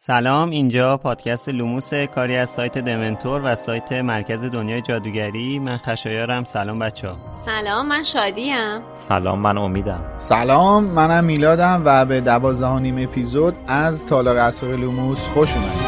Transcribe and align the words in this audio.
سلام 0.00 0.50
اینجا 0.50 0.96
پادکست 0.96 1.48
لوموس 1.48 1.94
کاری 1.94 2.36
از 2.36 2.50
سایت 2.50 2.78
دمنتور 2.78 3.40
و 3.44 3.54
سایت 3.54 3.92
مرکز 3.92 4.44
دنیای 4.44 4.82
جادوگری. 4.82 5.58
من 5.58 5.76
خشایارم. 5.76 6.44
سلام 6.44 6.78
بچه 6.78 7.08
ها 7.08 7.16
سلام 7.32 7.86
من 7.88 8.02
شادیم. 8.02 8.80
سلام 8.92 9.38
من 9.38 9.58
امیدم. 9.58 10.00
سلام 10.18 10.84
منم 10.84 11.24
میلادم 11.24 11.82
و 11.84 12.04
به 12.04 12.20
دوازدهمین 12.20 12.98
اپیزود 13.08 13.54
از 13.66 14.06
تالار 14.06 14.36
اسرار 14.36 14.76
لوموس 14.76 15.26
خوش 15.26 15.54
اومدید. 15.54 15.87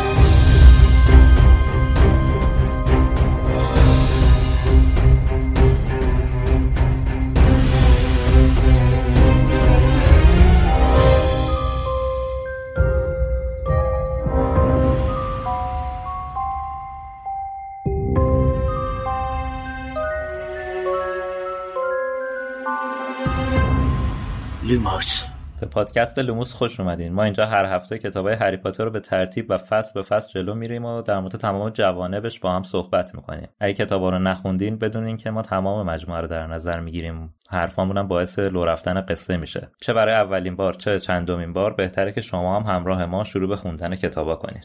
پادکست 25.70 26.18
لوموس 26.18 26.52
خوش 26.52 26.80
اومدین. 26.80 27.12
ما 27.12 27.24
اینجا 27.24 27.46
هر 27.46 27.64
هفته 27.64 27.98
کتاب 27.98 28.26
های 28.26 28.34
هری 28.34 28.56
پاتر 28.56 28.84
رو 28.84 28.90
به 28.90 29.00
ترتیب 29.00 29.46
و 29.48 29.58
فصل 29.58 29.92
به 29.94 30.02
فصل 30.02 30.30
جلو 30.30 30.54
میریم 30.54 30.84
و 30.84 31.02
در 31.02 31.20
مورد 31.20 31.36
تمام 31.36 31.70
جوانبش 31.70 32.40
با 32.40 32.52
هم 32.52 32.62
صحبت 32.62 33.14
می‌کنیم. 33.14 33.48
اگه 33.60 33.74
کتاب 33.74 34.02
رو 34.02 34.18
نخوندین 34.18 34.78
بدونین 34.78 35.16
که 35.16 35.30
ما 35.30 35.42
تمام 35.42 35.86
مجموعه 35.86 36.20
رو 36.20 36.26
در 36.26 36.46
نظر 36.46 36.80
می‌گیریم. 36.80 37.34
حرفامون 37.50 37.98
هم 37.98 38.08
باعث 38.08 38.38
لو 38.38 38.64
رفتن 38.64 39.00
قصه 39.00 39.36
میشه. 39.36 39.70
چه 39.80 39.92
برای 39.92 40.14
اولین 40.14 40.56
بار 40.56 40.72
چه 40.72 40.98
چندمین 40.98 41.52
بار 41.52 41.74
بهتره 41.74 42.12
که 42.12 42.20
شما 42.20 42.60
هم 42.60 42.74
همراه 42.74 43.04
ما 43.04 43.24
شروع 43.24 43.48
به 43.48 43.56
خوندن 43.56 43.96
کتابا 43.96 44.36
کنین. 44.36 44.62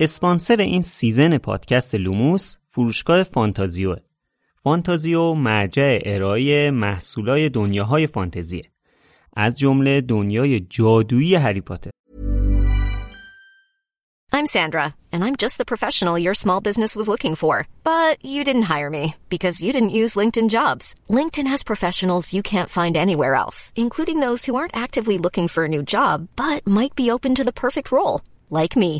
اسپانسر 0.00 0.56
این 0.56 0.80
season 0.80 1.38
پادکست 1.38 1.94
لوموس 1.94 2.56
فروشگاه 2.68 3.22
فانتازیو. 3.22 3.96
فانتازیو 4.63 5.33
مرجع 5.33 5.99
ارائه 6.05 6.71
محصولای 6.71 7.49
دنیاهای 7.49 8.07
فانتزیه 8.07 8.71
از 9.35 9.55
جمله 9.55 10.01
دنیای 10.01 10.59
جادویی 10.59 11.35
هری 11.35 11.61
پاتر 11.61 11.91
I'm 14.35 14.47
Sandra 14.47 14.95
and 15.11 15.23
I'm 15.25 15.35
just 15.43 15.57
the 15.57 15.71
professional 15.73 16.17
your 16.25 16.33
small 16.33 16.61
business 16.69 16.95
was 16.95 17.07
looking 17.13 17.35
for 17.35 17.55
but 17.91 18.15
you 18.33 18.41
didn't 18.47 18.69
hire 18.73 18.89
me 18.97 19.05
because 19.29 19.63
you 19.63 19.71
didn't 19.75 19.97
use 20.01 20.19
LinkedIn 20.21 20.49
Jobs 20.57 20.85
LinkedIn 21.17 21.47
has 21.53 21.71
professionals 21.71 22.33
you 22.35 22.41
can't 22.51 22.75
find 22.79 22.95
anywhere 22.97 23.35
else 23.43 23.59
including 23.83 24.17
those 24.21 24.41
who 24.45 24.55
aren't 24.59 24.81
actively 24.85 25.17
looking 25.25 25.47
for 25.53 25.61
a 25.65 25.73
new 25.75 25.83
job 25.95 26.15
but 26.43 26.59
might 26.79 26.95
be 27.01 27.11
open 27.15 27.31
to 27.35 27.43
the 27.43 27.59
perfect 27.65 27.89
role 27.97 28.15
like 28.59 28.75
me 28.83 28.93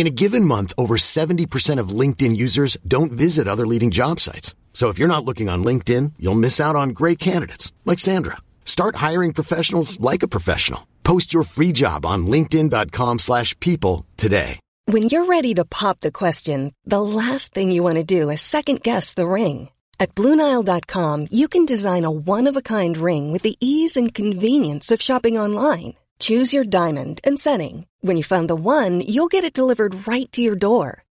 In 0.00 0.06
a 0.06 0.16
given 0.22 0.44
month 0.54 0.70
over 0.82 0.96
70% 0.96 1.80
of 1.82 1.96
LinkedIn 2.00 2.34
users 2.46 2.72
don't 2.94 3.12
visit 3.24 3.48
other 3.48 3.66
leading 3.72 3.92
job 4.00 4.16
sites 4.20 4.48
So 4.73 4.89
if 4.89 4.99
you're 4.99 5.15
not 5.15 5.23
looking 5.23 5.47
on 5.47 5.63
LinkedIn, 5.63 6.13
you'll 6.19 6.43
miss 6.43 6.59
out 6.59 6.75
on 6.75 6.89
great 6.89 7.19
candidates 7.19 7.71
like 7.85 7.99
Sandra. 7.99 8.35
Start 8.65 8.97
hiring 8.97 9.31
professionals 9.31 9.97
like 10.01 10.23
a 10.23 10.27
professional. 10.27 10.85
Post 11.03 11.33
your 11.33 11.43
free 11.43 11.71
job 11.71 12.05
on 12.05 12.27
linkedin.com/people 12.27 14.05
today. 14.17 14.59
When 14.85 15.03
you're 15.03 15.27
ready 15.27 15.53
to 15.53 15.63
pop 15.63 16.01
the 16.01 16.11
question, 16.11 16.73
the 16.83 17.01
last 17.01 17.53
thing 17.53 17.71
you 17.71 17.83
want 17.83 17.99
to 17.99 18.03
do 18.03 18.29
is 18.29 18.41
second 18.41 18.83
guess 18.83 19.13
the 19.13 19.27
ring. 19.27 19.69
At 19.97 20.13
bluenile.com, 20.15 21.27
you 21.31 21.47
can 21.47 21.65
design 21.65 22.03
a 22.03 22.11
one-of-a-kind 22.11 22.97
ring 22.97 23.31
with 23.31 23.43
the 23.43 23.55
ease 23.61 23.95
and 23.95 24.13
convenience 24.13 24.91
of 24.91 25.01
shopping 25.01 25.37
online. 25.37 25.93
Choose 26.19 26.53
your 26.53 26.65
diamond 26.65 27.21
and 27.23 27.39
setting. 27.39 27.85
When 28.01 28.17
you 28.17 28.23
find 28.23 28.49
the 28.49 28.55
one, 28.55 28.99
you'll 29.01 29.31
get 29.31 29.45
it 29.45 29.53
delivered 29.53 30.05
right 30.05 30.29
to 30.33 30.41
your 30.41 30.55
door. 30.55 31.02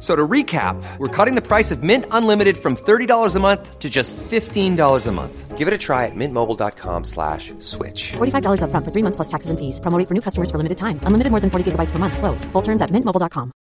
So 0.00 0.14
to 0.14 0.28
recap, 0.28 0.76
we're 0.98 1.08
cutting 1.08 1.36
the 1.36 1.46
price 1.52 1.70
of 1.70 1.82
Mint 1.82 2.04
Unlimited 2.10 2.58
from 2.58 2.76
$30 2.76 3.34
a 3.34 3.40
month 3.40 3.78
to 3.78 3.88
just 3.88 4.14
$15 4.16 5.06
a 5.06 5.12
month. 5.12 5.56
Give 5.56 5.68
it 5.68 5.72
a 5.72 5.78
try 5.78 6.04
at 6.04 6.14
mintmobile.com 6.14 7.04
slash 7.04 7.54
switch. 7.60 8.12
$45 8.12 8.60
upfront 8.64 8.84
for 8.84 8.92
three 8.92 9.02
months 9.02 9.16
plus 9.16 9.28
taxes 9.28 9.50
and 9.50 9.58
fees 9.58 9.80
promoting 9.80 10.06
for 10.06 10.14
new 10.14 10.20
customers 10.20 10.50
for 10.50 10.58
limited 10.58 10.76
time 10.84 11.00
unlimited 11.08 11.30
more 11.32 11.40
than 11.40 11.50
40 11.50 11.64
gigabytes 11.70 11.92
per 11.94 11.98
month 11.98 12.18
slows 12.18 12.44
full 12.52 12.62
terms 12.62 12.82
at 12.82 12.90
mintmobile.com 12.90 13.52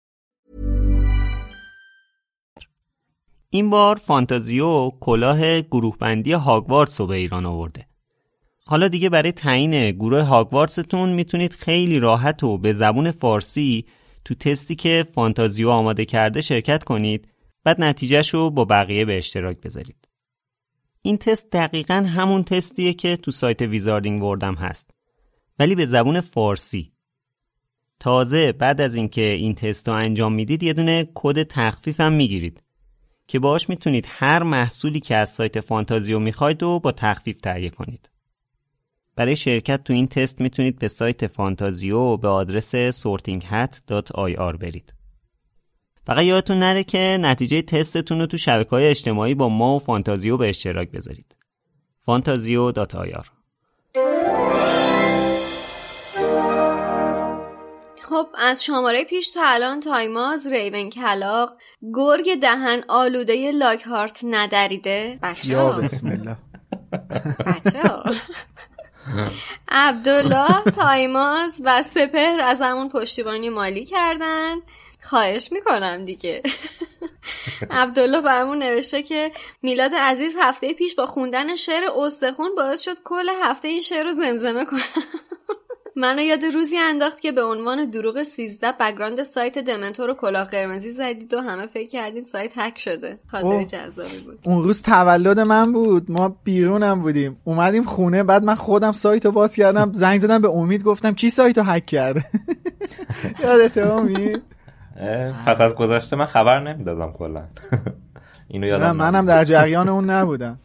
این 3.50 3.70
بار 3.70 3.96
فانتازیو 3.96 4.90
کلاه 5.00 5.60
گروه 5.60 5.96
بندی 6.00 6.32
هاگوارتس 6.32 7.00
رو 7.00 7.06
به 7.06 7.14
ایران 7.14 7.46
آورده 7.46 7.86
حالا 8.66 8.88
دیگه 8.88 9.08
برای 9.08 9.32
تعیین 9.32 9.90
گروه 9.90 10.22
هاگوارتستون 10.22 11.12
میتونید 11.12 11.52
خیلی 11.52 11.98
راحت 11.98 12.44
و 12.44 12.58
به 12.58 12.72
زبون 12.72 13.10
فارسی 13.10 13.86
تو 14.25 14.35
تستی 14.35 14.75
که 14.75 15.05
فانتازیو 15.13 15.69
آماده 15.69 16.05
کرده 16.05 16.41
شرکت 16.41 16.83
کنید 16.83 17.27
بعد 17.63 17.81
نتیجهش 17.81 18.33
رو 18.33 18.49
با 18.49 18.65
بقیه 18.65 19.05
به 19.05 19.17
اشتراک 19.17 19.57
بذارید. 19.61 20.07
این 21.01 21.17
تست 21.17 21.51
دقیقا 21.51 21.93
همون 21.93 22.43
تستیه 22.43 22.93
که 22.93 23.17
تو 23.17 23.31
سایت 23.31 23.61
Wizarding 23.61 24.23
World 24.23 24.46
هم 24.46 24.55
هست 24.55 24.91
ولی 25.59 25.75
به 25.75 25.85
زبون 25.85 26.21
فارسی. 26.21 26.91
تازه 27.99 28.51
بعد 28.51 28.81
از 28.81 28.95
اینکه 28.95 29.21
این 29.21 29.55
تست 29.55 29.87
رو 29.87 29.93
انجام 29.93 30.33
می‌دید 30.33 30.63
یه 30.63 30.73
دونه 30.73 31.09
کد 31.13 31.43
تخفیف 31.43 31.99
هم 31.99 32.13
می‌گیرید 32.13 32.63
که 33.27 33.39
باش 33.39 33.69
می‌تونید 33.69 34.07
هر 34.09 34.43
محصولی 34.43 34.99
که 34.99 35.15
از 35.15 35.29
سایت 35.29 35.59
فانتازیو 35.59 36.19
می‌خواید 36.19 36.63
و 36.63 36.79
با 36.79 36.91
تخفیف 36.91 37.39
تهیه 37.41 37.69
کنید. 37.69 38.09
برای 39.19 39.35
شرکت 39.35 39.83
تو 39.83 39.93
این 39.93 40.07
تست 40.07 40.41
می‌تونید 40.41 40.79
به 40.79 40.87
سایت 40.87 41.27
فانتازیو 41.27 42.17
به 42.17 42.27
آدرس 42.27 42.75
sortinghat.ir 42.75 44.57
برید. 44.57 44.93
فقط 46.07 46.23
یادتون 46.23 46.59
نره 46.59 46.83
که 46.83 47.17
نتیجه 47.21 47.61
تستتون 47.61 48.19
رو 48.19 48.25
تو 48.25 48.37
شبکه 48.37 48.69
های 48.69 48.87
اجتماعی 48.87 49.33
با 49.33 49.49
ما 49.49 49.75
و 49.75 49.79
فانتازیو 49.79 50.37
به 50.37 50.49
اشتراک 50.49 50.91
بذارید. 50.91 51.37
fantazio.ir 52.07 53.25
خب 58.03 58.27
از 58.37 58.63
شماره 58.63 59.03
پیش 59.03 59.29
تا 59.29 59.41
الان 59.43 59.79
تایماز 59.79 60.47
ریونکلاو 60.47 61.53
گرگ 61.93 62.39
دهن 62.41 62.83
آلوده 62.87 63.51
لاکهارت 63.51 64.21
ندریده؟ 64.23 65.19
بچه 65.21 65.49
یا 65.49 65.71
بسم 65.71 66.07
الله. 66.07 66.37
بچه 67.45 67.81
عبدالله 69.69 70.63
تایماز 70.63 71.61
و 71.63 71.83
سپهر 71.83 72.41
از 72.41 72.61
همون 72.61 72.89
پشتیبانی 72.89 73.49
مالی 73.49 73.85
کردن. 73.85 74.55
خواهش 75.01 75.51
می‌کنم 75.51 76.05
دیگه. 76.05 76.41
عبدالله 77.71 78.21
برمون 78.21 78.59
نوشته 78.59 79.03
که 79.03 79.31
میلاد 79.61 79.91
عزیز 79.95 80.35
هفته 80.41 80.73
پیش 80.73 80.95
با 80.95 81.05
خوندن 81.05 81.55
شعر 81.55 81.83
استخون 81.97 82.55
باعث 82.55 82.81
شد 82.81 82.97
کل 83.03 83.29
هفته 83.43 83.67
این 83.67 83.81
شعر 83.81 84.03
رو 84.03 84.13
زمزمه 84.13 84.65
کنم. 84.65 85.03
منو 85.99 86.21
یاد 86.21 86.45
روزی 86.45 86.77
انداخت 86.77 87.19
که 87.19 87.31
به 87.31 87.43
عنوان 87.43 87.89
دروغ 87.89 88.23
13 88.23 88.71
بگراند 88.79 89.23
سایت 89.23 89.57
دمنتور 89.57 90.09
و 90.09 90.13
کلاه 90.13 90.47
قرمزی 90.47 90.89
زدید 90.89 91.33
و 91.33 91.41
همه 91.41 91.67
فکر 91.67 91.89
کردیم 91.89 92.23
سایت 92.23 92.57
هک 92.57 92.79
شده. 92.79 93.19
خاطر 93.27 93.63
جذابی 93.63 94.19
بود. 94.25 94.39
اون 94.43 94.63
روز 94.63 94.81
تولد 94.81 95.39
من 95.39 95.73
بود. 95.73 96.11
ما 96.11 96.37
بیرونم 96.43 97.01
بودیم. 97.01 97.37
اومدیم 97.43 97.83
خونه 97.83 98.23
بعد 98.23 98.43
من 98.43 98.55
خودم 98.55 98.91
سایت 98.91 99.25
رو 99.25 99.31
باز 99.31 99.55
کردم. 99.55 99.93
زنگ 99.93 100.19
زدم 100.19 100.41
به 100.41 100.49
امید 100.49 100.83
گفتم 100.83 101.13
کی 101.13 101.29
سایت 101.29 101.57
رو 101.57 101.63
هک 101.63 101.85
کرده؟ 101.85 102.25
یادت 103.43 103.77
امید؟ 103.97 104.41
پس 105.45 105.61
از 105.61 105.75
گذشته 105.75 106.15
من 106.15 106.25
خبر 106.25 106.59
نمی‌دادم 106.73 107.11
کلا. 107.11 107.43
اینو 108.51 108.65
نه 108.65 108.71
یادم 108.71 108.95
منم 108.95 109.25
در 109.25 109.45
جریان 109.45 109.89
اون 109.89 110.09
نبودم. 110.09 110.59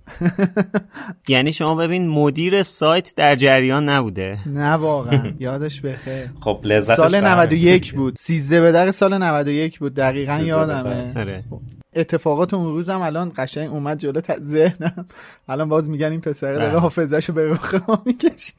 یعنی 1.29 1.53
شما 1.53 1.75
ببین 1.75 2.09
مدیر 2.09 2.63
سایت 2.63 3.15
در 3.17 3.37
جریان 3.37 3.89
نبوده. 3.89 4.37
نه 4.47 4.73
واقعا. 4.73 5.33
یادش 5.39 5.81
بخیر. 5.81 6.31
خب 6.41 6.61
لذتش 6.65 6.97
سال 6.97 7.11
به 7.11 7.17
همین. 7.17 7.33
91 7.33 7.93
بود. 7.95 8.17
13 8.19 8.61
به 8.61 8.73
در 8.73 8.91
سال 8.91 9.19
91 9.19 9.79
بود. 9.79 9.95
دقیقا 9.95 10.33
13 10.33 10.47
یادمه. 10.47 11.13
آره. 11.17 11.45
اتفاقات 11.97 12.55
اون 12.55 12.65
روزم 12.67 13.01
الان 13.01 13.33
قشنگ 13.37 13.71
اومد 13.71 13.99
جلو. 13.99 14.21
ذهنم. 14.43 15.07
الان 15.49 15.69
باز 15.69 15.91
میگن 15.91 16.11
این 16.11 16.21
پسره 16.21 16.55
داره 16.55 16.79
حافظهشو 16.79 17.33
به 17.33 17.49
رخ 17.49 17.75
ما 17.89 18.03
می‌کشه. 18.07 18.53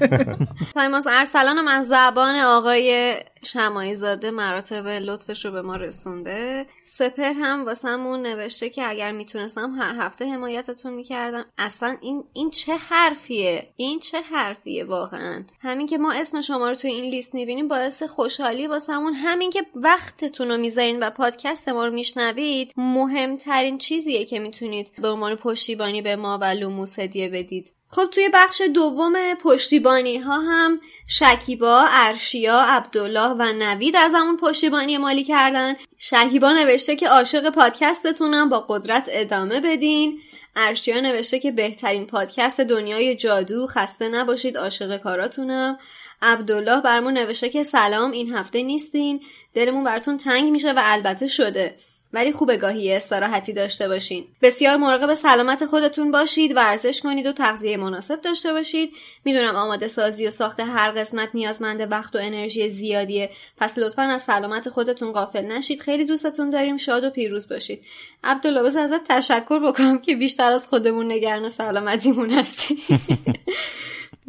تایماز 0.74 1.06
ارسلانم 1.10 1.68
از 1.68 1.88
زبان 1.88 2.34
آقای 2.34 3.14
شمایی 3.42 3.94
زاده 3.94 4.30
مراتب 4.30 4.86
لطفش 4.86 5.44
رو 5.44 5.52
به 5.52 5.62
ما 5.62 5.76
رسونده. 5.76 6.66
سپهر 6.92 7.32
هم 7.32 7.64
واسمون 7.64 8.22
نوشته 8.22 8.70
که 8.70 8.90
اگر 8.90 9.12
می‌تونستم 9.12 9.70
هر 9.70 9.96
هفته 10.00 10.24
حمایتتون 10.24 10.94
می‌کردم. 10.94 11.46
اصلا 11.58 11.96
این 12.00 12.24
این 12.32 12.50
چه 12.50 12.76
حرفیه؟ 12.76 13.68
این 13.76 13.98
چه 13.98 14.20
حرفیه 14.20 14.84
واقعا؟ 14.84 15.44
همین 15.60 15.86
که 15.86 15.98
ما 15.98 16.12
اسم 16.12 16.40
شما 16.40 16.68
رو 16.68 16.74
توی 16.74 16.90
این 16.90 17.10
لیست 17.10 17.34
می‌بینیم 17.34 17.68
باعث 17.68 18.02
خوشحالی 18.02 18.66
واسمون. 18.66 19.12
همین 19.12 19.50
که 19.50 19.66
وقتتون 19.74 20.48
رو 20.48 20.56
می‌ذارین 20.56 21.02
و 21.02 21.10
پادکست 21.10 21.68
ما 21.68 21.86
رو 21.86 21.92
میشنوید 21.92 22.72
مهمترین 22.76 23.78
چیزیه 23.78 24.24
که 24.24 24.38
می‌تونید 24.38 24.92
به 25.02 25.08
عنوان 25.08 25.34
پشتیبانی 25.34 26.02
به 26.02 26.16
ما 26.16 26.38
و 26.38 26.44
لوموس 26.44 26.98
هدیه 26.98 27.28
بدید. 27.28 27.72
خب 27.92 28.06
توی 28.10 28.28
بخش 28.34 28.62
دوم 28.74 29.34
پشتیبانی 29.34 30.18
ها 30.18 30.40
هم 30.40 30.80
شکیبا، 31.06 31.84
ارشیا، 31.88 32.60
عبدالله 32.60 33.28
و 33.28 33.52
نوید 33.52 33.96
از 33.96 34.14
همون 34.14 34.36
پشتیبانی 34.36 34.98
مالی 34.98 35.24
کردن. 35.24 35.74
شکیبا 35.98 36.52
نوشته 36.52 36.96
که 36.96 37.08
عاشق 37.08 37.50
پادکستتونم 37.50 38.48
با 38.48 38.60
قدرت 38.68 39.08
ادامه 39.12 39.60
بدین. 39.60 40.20
ارشیا 40.56 41.00
نوشته 41.00 41.38
که 41.38 41.52
بهترین 41.52 42.06
پادکست 42.06 42.60
دنیای 42.60 43.16
جادو 43.16 43.66
خسته 43.66 44.08
نباشید 44.08 44.56
عاشق 44.56 44.96
کاراتونم. 44.96 45.78
عبدالله 46.22 46.80
برمون 46.80 47.12
نوشته 47.12 47.48
که 47.48 47.62
سلام 47.62 48.10
این 48.10 48.34
هفته 48.34 48.62
نیستین. 48.62 49.22
دلمون 49.54 49.84
براتون 49.84 50.16
تنگ 50.16 50.50
میشه 50.50 50.72
و 50.72 50.80
البته 50.84 51.26
شده. 51.26 51.74
ولی 52.12 52.32
خوب 52.32 52.56
گاهی 52.56 52.92
استراحتی 52.92 53.52
داشته 53.52 53.88
باشین. 53.88 54.24
بسیار 54.42 54.76
مراقب 54.76 55.14
سلامت 55.14 55.66
خودتون 55.66 56.10
باشید 56.10 56.56
ورزش 56.56 57.00
کنید 57.00 57.26
و 57.26 57.32
تغذیه 57.32 57.76
مناسب 57.76 58.20
داشته 58.20 58.52
باشید. 58.52 58.92
می‌دونم 59.24 59.56
آماده 59.56 59.88
سازی 59.88 60.26
و 60.26 60.30
ساخت 60.30 60.60
هر 60.60 60.90
قسمت 60.90 61.28
نیازمند 61.34 61.92
وقت 61.92 62.16
و 62.16 62.18
انرژی 62.18 62.68
زیادیه. 62.68 63.30
پس 63.58 63.78
لطفا 63.78 64.02
از 64.02 64.22
سلامت 64.22 64.68
خودتون 64.68 65.12
غافل 65.12 65.46
نشید. 65.46 65.80
خیلی 65.80 66.04
دوستتون 66.04 66.50
داریم. 66.50 66.76
شاد 66.76 67.04
و 67.04 67.10
پیروز 67.10 67.48
باشید. 67.48 67.84
عبدالله 68.24 68.78
ازت 68.78 69.04
تشکر 69.08 69.58
بکنم 69.58 69.98
که 69.98 70.16
بیشتر 70.16 70.52
از 70.52 70.68
خودمون 70.68 71.12
نگران 71.12 71.48
سلامتیمون 71.48 72.30
هستی. 72.30 72.78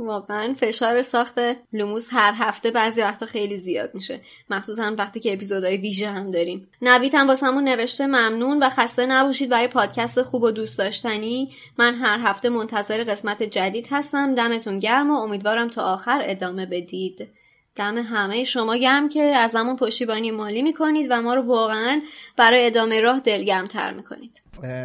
واقعا 0.07 0.53
فشار 0.53 1.01
ساخت 1.01 1.35
لوموس 1.73 2.07
هر 2.11 2.33
هفته 2.37 2.71
بعضی 2.71 3.01
وقتا 3.01 3.25
خیلی 3.25 3.57
زیاد 3.57 3.95
میشه. 3.95 4.21
مخصوصا 4.49 4.93
وقتی 4.97 5.19
که 5.19 5.33
اپیزودهای 5.33 5.77
ویژه 5.77 6.09
هم 6.09 6.31
داریم. 6.31 6.67
نوید 6.81 7.15
هم 7.15 7.27
واسمون 7.27 7.63
نوشته 7.63 8.07
ممنون 8.07 8.63
و 8.63 8.69
خسته 8.69 9.05
نباشید 9.05 9.49
برای 9.49 9.67
پادکست 9.67 10.21
خوب 10.21 10.43
و 10.43 10.51
دوست 10.51 10.77
داشتنی. 10.77 11.51
من 11.77 11.95
هر 11.95 12.19
هفته 12.19 12.49
منتظر 12.49 13.03
قسمت 13.03 13.43
جدید 13.43 13.87
هستم. 13.91 14.35
دمتون 14.35 14.79
گرم 14.79 15.11
و 15.11 15.13
امیدوارم 15.13 15.69
تا 15.69 15.83
آخر 15.83 16.21
ادامه 16.25 16.65
بدید. 16.65 17.29
دم 17.75 17.97
همه 17.97 18.43
شما 18.43 18.75
گرم 18.75 19.09
که 19.09 19.21
از 19.21 19.55
همون 19.55 19.75
پشتیبانی 19.75 20.31
مالی 20.31 20.61
می‌کنید 20.61 21.07
و 21.11 21.21
ما 21.21 21.33
رو 21.33 21.41
واقعا 21.41 22.01
برای 22.37 22.65
ادامه 22.65 23.01
راه 23.01 23.19
دلگرمتر 23.19 23.93
می‌کنید. 23.93 24.41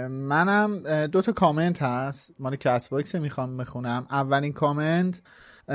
منم 0.09 1.06
دو 1.06 1.23
تا 1.23 1.33
کامنت 1.33 1.83
هست. 1.83 2.41
مال 2.41 2.56
کست 2.56 2.88
باکس 2.88 3.15
می‌خوام 3.15 3.56
بخونم. 3.56 4.06
اولین 4.11 4.53
کامنت 4.53 5.23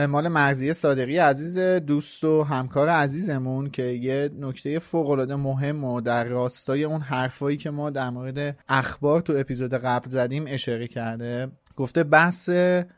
مال 0.10 0.28
مرزی 0.28 0.74
صادقی 0.74 1.18
عزیز 1.18 1.58
دوست 1.58 2.24
و 2.24 2.44
همکار 2.44 2.90
عزیزمون 2.90 3.70
که 3.70 3.84
یه 3.84 4.30
نکته 4.40 4.80
فوق 4.80 5.32
مهم 5.32 5.84
و 5.84 6.02
در 6.02 6.24
راستای 6.24 6.84
اون 6.84 7.02
حرفایی 7.02 7.58
که 7.58 7.70
ما 7.70 7.90
در 7.90 8.10
مورد 8.10 8.58
اخبار 8.70 9.22
تو 9.22 9.34
اپیزود 9.38 9.74
قبل 9.74 10.10
زدیم 10.10 10.46
اشاره 10.48 10.88
کرده. 10.88 11.52
گفته 11.82 12.04
بحث 12.04 12.50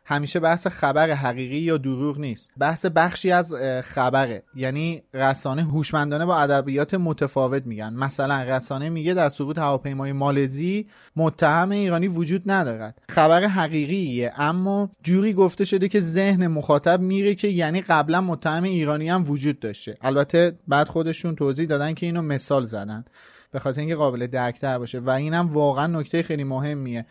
همیشه 0.06 0.40
بحث 0.40 0.68
خبر 0.68 1.10
حقیقی 1.10 1.58
یا 1.58 1.78
دروغ 1.78 2.20
نیست. 2.20 2.52
بحث 2.58 2.86
بخشی 2.86 3.32
از 3.32 3.56
خبره. 3.84 4.44
یعنی 4.56 5.04
رسانه 5.14 5.64
هوشمندانه 5.64 6.26
با 6.26 6.38
ادبیات 6.38 6.94
متفاوت 6.94 7.66
میگن. 7.66 7.94
مثلا 7.94 8.44
رسانه 8.44 8.90
میگه 8.90 9.14
در 9.14 9.30
سقوط 9.30 9.58
هواپیمای 9.58 10.12
مالزی 10.12 10.88
متهم 11.16 11.70
ایرانی 11.70 12.08
وجود 12.08 12.52
ندارد. 12.52 12.98
خبر 13.10 13.44
حقیقیه 13.44 14.34
اما 14.38 14.90
جوری 15.04 15.34
گفته 15.34 15.66
شده 15.66 15.88
که 15.88 16.00
ذهن 16.00 16.48
مخاطب 16.48 17.02
میره 17.02 17.36
که 17.36 17.48
یعنی 17.48 17.82
قبلا 17.82 18.22
متهم 18.22 18.64
ایرانی 18.64 19.10
هم 19.10 19.32
وجود 19.32 19.60
داشته. 19.60 19.98
البته 20.02 20.58
بعد 20.68 20.88
خودشون 20.88 21.36
توضیح 21.36 21.68
دادن 21.68 21.94
که 21.94 22.06
اینو 22.06 22.22
مثال 22.22 22.64
زدن. 22.64 23.06
به 23.54 23.60
خاطر 23.60 23.80
اینکه 23.80 23.96
قابل 23.96 24.28
درکتر 24.28 24.80
باشه. 24.80 25.00
و 25.00 25.10
اینم 25.10 25.48
واقعا 25.54 25.88
نکته 25.88 26.24
خیلی 26.24 26.44
مهمیه. 26.44 27.06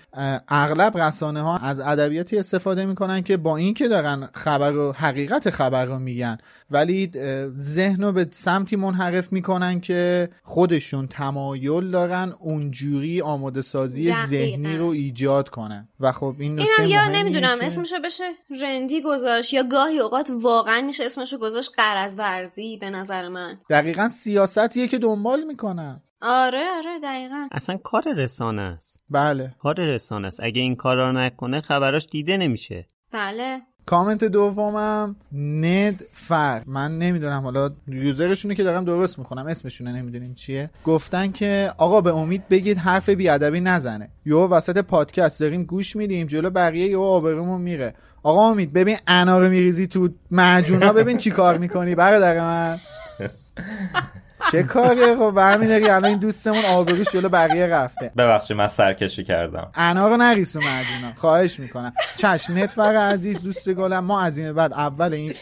اغلب 0.49 0.99
رسانه 0.99 1.41
ها 1.41 1.57
از 1.57 1.81
ادبیاتی 1.81 2.39
استفاده 2.39 2.85
می‌کنن 2.87 3.23
که 3.23 3.37
با 3.37 3.57
اینکه 3.57 3.89
دارن 3.89 4.29
خبر 4.35 4.77
و 4.77 4.93
حقیقت 4.93 5.51
خبر 5.51 5.85
رو 5.85 5.99
میگن 5.99 6.39
ولی 6.71 7.11
ذهن 7.59 8.03
رو 8.03 8.13
به 8.13 8.29
سمتی 8.31 8.77
منحرف 8.77 9.33
می‌کنن 9.33 9.81
که 9.81 10.29
خودشون 10.43 11.07
تمایل 11.07 11.91
دارن 11.91 12.33
اونجوری 12.41 13.21
آماده 13.21 13.63
سازی 13.63 14.15
ذهنی 14.27 14.77
رو 14.77 14.87
ایجاد 14.87 15.49
کنن. 15.49 15.89
و 16.01 16.13
خب 16.13 16.37
این 16.39 16.59
اینم 16.59 16.91
یا 16.91 17.09
نمی‌دونم 17.09 17.59
که... 17.59 17.67
اسمشو 17.67 17.97
بشه 18.05 18.25
رندی 18.63 19.03
گذاشت 19.03 19.53
یا 19.53 19.63
گاهی 19.63 19.99
اوقات 19.99 20.33
واقعا 20.35 20.81
میشه 20.81 21.05
اسمشو 21.05 21.39
گذاشت 21.39 21.71
قرض 21.77 22.19
ورزی 22.19 22.77
به 22.77 22.91
نظر 22.91 23.29
من. 23.29 23.59
دقیقا 23.71 24.09
سیاستیه 24.09 24.89
که 24.89 24.99
دنبال 24.99 25.45
می‌کنن. 25.45 26.01
آره 26.25 26.65
آره 26.77 26.99
دقیقا. 27.03 27.49
اصلا 27.53 27.77
کار 27.77 28.05
رسانه 28.17 28.63
است. 28.63 29.05
بله. 29.11 29.55
کار 29.59 29.75
رسانه 29.81 30.27
است. 30.27 30.41
اگه 30.43 30.63
این 30.63 30.77
کار 30.77 30.97
رو 30.97 31.13
نکنه 31.13 31.61
خبراش 31.61 32.07
دیده 32.11 32.37
نمیشه. 32.37 32.87
بله. 33.13 33.61
کامنت 33.87 34.25
دومم 34.25 35.17
ند 35.33 36.05
فر. 36.13 36.63
من 36.67 36.99
نمی‌دونم 36.99 37.43
حالا 37.43 37.71
یوزرشونه 37.89 38.55
که 38.55 38.63
دارم 38.63 38.85
درست 38.85 39.19
می‌کنم 39.19 39.47
اسمشونه 39.47 39.93
نمی‌دونیم 39.93 40.35
چیه. 40.35 40.71
گفتن 40.85 41.33
که 41.33 41.73
آقا 41.79 42.01
به 42.01 42.15
امید 42.15 42.49
بگید 42.49 42.79
حرف 42.79 43.09
بیادبی 43.09 43.61
نزنه. 43.61 44.09
یو 44.25 44.47
وسط 44.47 44.79
پادکست 44.79 45.41
داریم 45.41 45.65
گوش 45.65 45.97
میدیم 45.97 46.27
جلو 46.27 46.51
بقیه 46.51 46.87
یو 46.87 47.01
آبرومون 47.01 47.61
میره. 47.61 47.95
آقا 48.23 48.51
امید 48.51 48.73
ببین 48.73 48.97
انار 49.07 49.49
میریزی 49.49 49.87
تو 49.87 50.09
معجونا 50.31 50.93
ببین 50.93 51.17
چی 51.19 51.31
کار 51.31 51.59
می‌کنی 51.59 51.95
برادر 51.95 52.41
من. 52.41 52.79
چه 54.51 54.63
کاریه؟ 54.63 55.17
خب 55.17 55.31
برمیداری 55.31 55.89
الان 55.89 56.05
این 56.05 56.19
دوستمون 56.19 56.65
آبروش 56.65 57.09
جلو 57.09 57.29
بقیه 57.29 57.67
رفته. 57.67 58.13
ببخشید 58.17 58.57
من 58.57 58.67
سرکشی 58.67 59.25
کردم. 59.25 59.71
انا 59.75 60.09
رو 60.09 60.17
نریسو 60.17 60.61
مردونا 60.61 61.13
خواهش 61.17 61.61
می‌کنم. 61.61 61.93
چشم 62.17 62.59
نتفر 62.59 62.97
عزیز 62.97 63.43
دوست 63.43 63.73
گلم. 63.73 64.05
ما 64.05 64.21
از 64.21 64.39
این 64.39 64.53
بعد 64.53 64.73
اول 64.73 65.13
این 65.13 65.35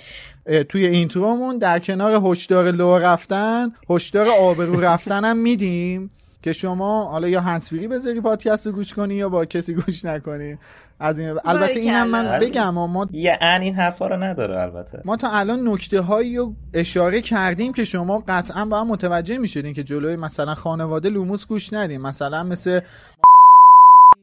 توی 0.69 0.87
اینترومون 0.87 1.59
در 1.59 1.79
کنار 1.79 2.21
هشدار 2.25 2.71
لو 2.71 2.99
رفتن 2.99 3.73
هشدار 3.91 4.29
آبرو 4.29 4.81
رفتن 4.81 5.25
هم 5.25 5.37
میدیم. 5.37 6.09
که 6.43 6.53
شما 6.53 7.05
حالا 7.05 7.29
یا 7.29 7.41
هنسفیری 7.41 7.89
بذاری 7.89 8.21
پادکست 8.21 8.67
رو 8.67 8.73
گوش 8.73 8.95
کنی 8.95 9.15
یا 9.15 9.29
با 9.29 9.45
کسی 9.45 9.75
گوش 9.75 10.05
نکنی. 10.05 10.59
از 11.01 11.19
این 11.19 11.39
البته 11.45 11.81
اینم 11.81 12.09
من 12.09 12.41
بگم 12.41 12.71
ما 12.71 13.09
یه 13.13 13.39
ان 13.41 13.61
این 13.61 13.75
حرفا 13.75 14.07
رو 14.07 14.17
نداره 14.17 14.61
البته. 14.61 15.03
ما 15.05 15.17
تا 15.17 15.31
الان 15.31 15.69
نکته 15.69 16.01
هایی 16.01 16.37
رو 16.37 16.55
اشاره 16.75 17.21
کردیم 17.21 17.73
که 17.73 17.85
شما 17.85 18.25
قطعا 18.29 18.65
با 18.65 18.81
هم 18.81 18.87
متوجه 18.87 19.39
می‌شدین 19.39 19.75
که 19.75 19.83
جلوی 19.83 20.17
مثلا 20.17 20.55
خانواده 20.55 21.09
لوموس 21.09 21.47
گوش 21.47 21.73
ندیم 21.73 22.01
مثلا 22.01 22.43
مثل 22.43 22.81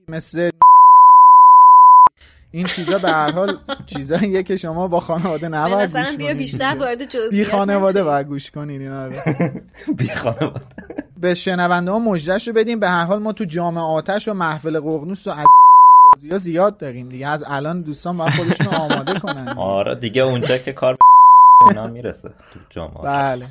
مثل 0.09 0.49
این 2.51 2.65
چیزا 2.65 2.99
به 2.99 3.11
هر 3.11 3.31
حال 3.31 3.57
چیزاییه 3.85 4.43
که 4.43 4.57
شما 4.57 4.87
با 4.87 4.99
خانواده 4.99 5.47
نباید 5.47 5.97
گوش 5.97 6.17
بیا 6.17 6.33
بیشتر 6.33 6.75
وارد 6.79 7.05
جزئیات 7.05 7.31
بی 7.31 7.45
خانواده 7.45 8.03
باید 8.03 8.27
گوش 8.27 8.51
کنین 8.51 8.81
اینا 8.81 9.09
بی 9.97 10.09
خانواده. 10.09 10.61
به 11.21 11.33
شنونده 11.33 11.91
ها 11.91 11.99
مجدش 11.99 12.47
رو 12.47 12.53
بدیم. 12.53 12.79
به 12.79 12.89
هر 12.89 13.05
حال 13.05 13.19
ما 13.19 13.33
تو 13.33 13.43
جامعه 13.43 13.83
آتش 13.83 14.27
و 14.27 14.33
محفل 14.33 14.79
قرنوس 14.79 15.27
و 15.27 15.33
یا 16.23 16.37
زیاد 16.37 16.77
داریم 16.77 17.09
دیگه. 17.09 17.27
از 17.27 17.43
الان 17.47 17.81
دوستان 17.81 18.17
باید 18.17 18.33
خودشون 18.33 18.67
آماده 18.67 19.19
کنن. 19.19 19.47
آره 19.57 19.95
دیگه 19.95 20.21
اونجا 20.21 20.57
که 20.57 20.73
کار 20.73 20.97
اینا 21.67 21.87
می‌رسه 21.87 22.29
تو 22.29 22.59
جامعه 22.69 23.01
بله. 23.03 23.47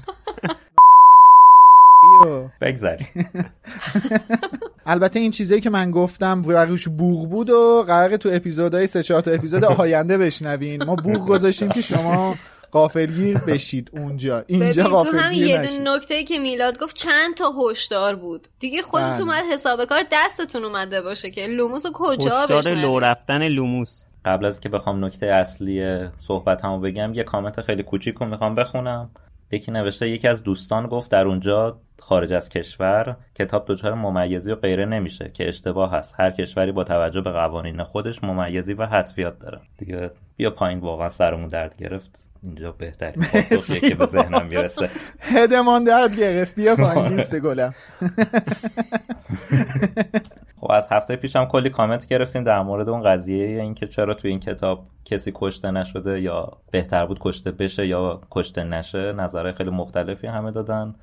بگذاریم. 2.60 3.06
البته 4.86 5.18
این 5.18 5.30
چیزایی 5.30 5.60
که 5.60 5.70
من 5.70 5.90
گفتم 5.90 6.42
روش 6.42 6.88
بوغ 6.88 7.30
بود 7.30 7.50
و 7.50 7.84
قرار 7.86 8.16
تو 8.16 8.28
اپیزودهای 8.32 8.86
سه 8.86 9.02
چهار 9.02 9.20
تا 9.20 9.30
اپیزود 9.30 9.64
آینده 9.64 10.18
بشنوین. 10.18 10.84
ما 10.84 10.94
بوغ 10.94 11.26
گذاشتیم 11.26 11.68
که 11.68 11.80
شما 11.80 12.34
قافلگیر 12.70 13.38
بشید 13.38 13.90
اونجا. 13.92 14.44
اینجا 14.46 14.84
قافلگیر 14.84 15.20
تو 15.20 15.26
هم 15.26 15.32
یه 15.32 15.58
دون 15.58 15.88
نکته 15.88 16.24
که 16.24 16.38
میلاد 16.38 16.78
گفت 16.78 16.96
چند 16.96 17.34
تا 17.36 17.52
هشدار 17.60 18.16
بود. 18.16 18.48
دیگه 18.58 18.82
خودتون 18.82 19.12
بله. 19.12 19.20
اومد 19.20 19.44
حساب 19.52 19.84
کار 19.84 20.02
دستتون 20.12 20.64
اومده 20.64 21.02
باشه 21.02 21.30
که 21.30 21.46
لوموس 21.46 21.82
کجا 21.94 22.40
هشدار 22.40 22.74
لو 22.74 22.98
رفتن 22.98 23.48
لوموس. 23.48 24.04
قبل 24.24 24.44
از 24.44 24.60
که 24.60 24.68
بخوام 24.68 25.04
نکته 25.04 25.26
اصلی 25.26 26.08
صحبت 26.16 26.64
همو 26.64 26.80
بگم 26.80 27.14
یه 27.14 27.22
کامنت 27.22 27.60
خیلی 27.60 27.82
کوچیک 27.82 28.14
رو 28.14 28.26
می‌خوام 28.26 28.54
بخونم. 28.54 29.10
یکی 29.50 29.72
نوشته 29.72 30.08
یکی 30.08 30.28
از 30.28 30.42
دوستان 30.42 30.86
گفت 30.86 31.10
در 31.10 31.26
اونجا 31.26 31.80
خارج 32.00 32.32
از 32.32 32.48
کشور 32.48 33.16
کتاب 33.38 33.64
دچار 33.68 33.94
ممیزی 33.94 34.52
و 34.52 34.54
غیره 34.54 34.84
نمیشه 34.84 35.30
که 35.34 35.48
اشتباه 35.48 35.92
هست 35.92 36.14
هر 36.18 36.30
کشوری 36.30 36.72
با 36.72 36.84
توجه 36.84 37.20
به 37.20 37.30
قوانین 37.30 37.82
خودش 37.82 38.24
ممیزی 38.24 38.74
و 38.74 38.86
حذفیات 38.86 39.38
داره. 39.38 39.60
دیگه 39.78 40.10
بیا 40.36 40.50
پایین 40.50 40.78
واقعا 40.78 41.08
سرمون 41.08 41.48
درد 41.48 41.76
گرفت. 41.76 42.28
اینجا 42.46 42.72
بهترین 42.72 43.24
پاسخیه 43.32 43.80
که 43.80 43.94
به 43.94 44.06
ذهنم 44.06 44.46
می‌رسه. 44.46 44.90
هدمان 45.20 45.84
درد 45.84 46.16
گرفت. 46.16 46.54
بیا 46.54 46.76
پایین 46.76 47.06
لیست 47.06 47.40
گلم. 47.40 47.74
خب 50.60 50.70
از 50.70 50.88
هفته 50.92 51.16
پیش 51.16 51.36
هم 51.36 51.46
کلی 51.46 51.70
کامنت 51.70 52.06
گرفتیم 52.06 52.44
در 52.44 52.62
مورد 52.62 52.88
اون 52.88 53.02
قضیه 53.02 53.62
اینکه 53.62 53.86
چرا 53.86 54.14
توی 54.14 54.30
این 54.30 54.40
کتاب 54.40 54.86
کسی 55.04 55.32
کشته 55.34 55.70
نشده 55.70 56.20
یا 56.20 56.52
بهتر 56.70 57.06
بود 57.06 57.18
کشته 57.20 57.50
بشه 57.50 57.86
یا 57.86 58.20
کشته 58.30 58.64
نشه. 58.64 59.12
نظرهای 59.12 59.52
خیلی 59.52 59.70
مختلفی 59.70 60.26
همه 60.26 60.50
دادن. 60.50 60.94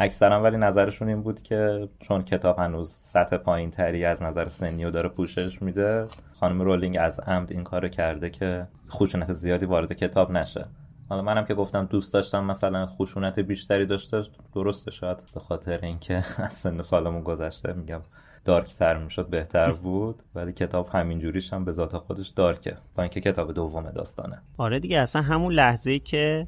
اکثرا 0.00 0.42
ولی 0.42 0.56
نظرشون 0.56 1.08
این 1.08 1.22
بود 1.22 1.42
که 1.42 1.88
چون 2.00 2.22
کتاب 2.22 2.58
هنوز 2.58 2.90
سطح 2.90 3.36
پایین 3.36 3.70
تری 3.70 4.04
از 4.04 4.22
نظر 4.22 4.46
سنی 4.46 4.84
و 4.84 4.90
داره 4.90 5.08
پوشش 5.08 5.62
میده 5.62 6.08
خانم 6.32 6.62
رولینگ 6.62 6.96
از 7.00 7.20
عمد 7.20 7.52
این 7.52 7.64
کارو 7.64 7.88
کرده 7.88 8.30
که 8.30 8.66
خشونت 8.90 9.32
زیادی 9.32 9.66
وارد 9.66 9.92
کتاب 9.92 10.30
نشه. 10.30 10.66
حالا 11.08 11.22
منم 11.22 11.44
که 11.44 11.54
گفتم 11.54 11.86
دوست 11.86 12.14
داشتم 12.14 12.44
مثلا 12.44 12.86
خشونت 12.86 13.40
بیشتری 13.40 13.86
داشته 13.86 14.22
درسته 14.54 14.90
شاید. 14.90 15.16
به 15.34 15.40
خاطر 15.40 15.78
اینکه 15.82 16.14
از 16.38 16.52
سن 16.52 16.82
سالمون 16.82 17.22
گذشته 17.22 17.72
میگم 17.72 18.00
دارکتر 18.44 18.96
می‌شد 18.96 19.26
بهتر 19.26 19.70
بود. 19.82 20.22
ولی 20.34 20.52
کتاب 20.52 20.88
همینجوریش 20.92 21.52
هم 21.52 21.64
به 21.64 21.72
ذات 21.72 21.96
خودش 21.96 22.28
دارکه 22.28 22.76
با 22.94 23.02
اینکه 23.02 23.20
کتاب 23.20 23.52
دوم 23.52 23.90
داستانه. 23.90 24.42
آره 24.58 24.78
دیگه 24.78 24.98
اصلا 24.98 25.22
همون 25.22 25.52
لحظه 25.52 25.98
که 25.98 26.46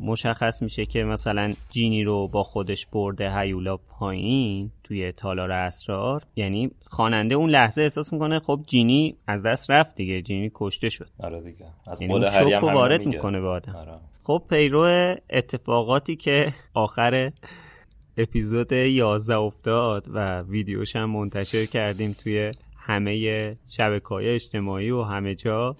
مشخص 0.00 0.62
میشه 0.62 0.86
که 0.86 1.04
مثلا 1.04 1.54
جینی 1.70 2.04
رو 2.04 2.28
با 2.28 2.42
خودش 2.42 2.86
برده 2.86 3.38
هیولا 3.38 3.76
پایین 3.76 4.70
توی 4.84 5.12
تالار 5.12 5.50
اسرار 5.50 6.22
یعنی 6.36 6.70
خواننده 6.86 7.34
اون 7.34 7.50
لحظه 7.50 7.82
احساس 7.82 8.12
می‌کنه 8.12 8.40
خب 8.40 8.60
جینی 8.66 9.16
از 9.26 9.42
دست 9.42 9.70
رفت 9.70 9.94
دیگه 9.94 10.22
جینی 10.22 10.50
کشته 10.54 10.88
شد. 10.88 11.08
آره 11.20 11.40
دیگه. 11.40 11.66
از 11.86 12.00
یعنی 12.00 12.12
اون 12.12 12.30
شوک 12.30 12.52
رو 12.52 12.70
وارد 12.70 13.06
می‌کنه 13.06 13.40
به 13.40 13.48
آدم. 13.48 13.76
آره. 13.76 13.92
خب 14.22 14.42
پیرو 14.50 15.14
اتفاقاتی 15.30 16.16
که 16.16 16.54
آخر 16.74 17.32
اپیزود 18.16 18.72
11 18.72 19.36
افتاد 19.36 20.06
و 20.12 20.40
ویدیوش 20.42 20.96
هم 20.96 21.10
منتشر 21.10 21.66
کردیم 21.66 22.16
توی 22.22 22.52
همه 22.76 23.56
شبکه 23.68 24.08
های 24.08 24.28
اجتماعی 24.28 24.90
و 24.90 25.02
همه 25.02 25.34
جا 25.34 25.76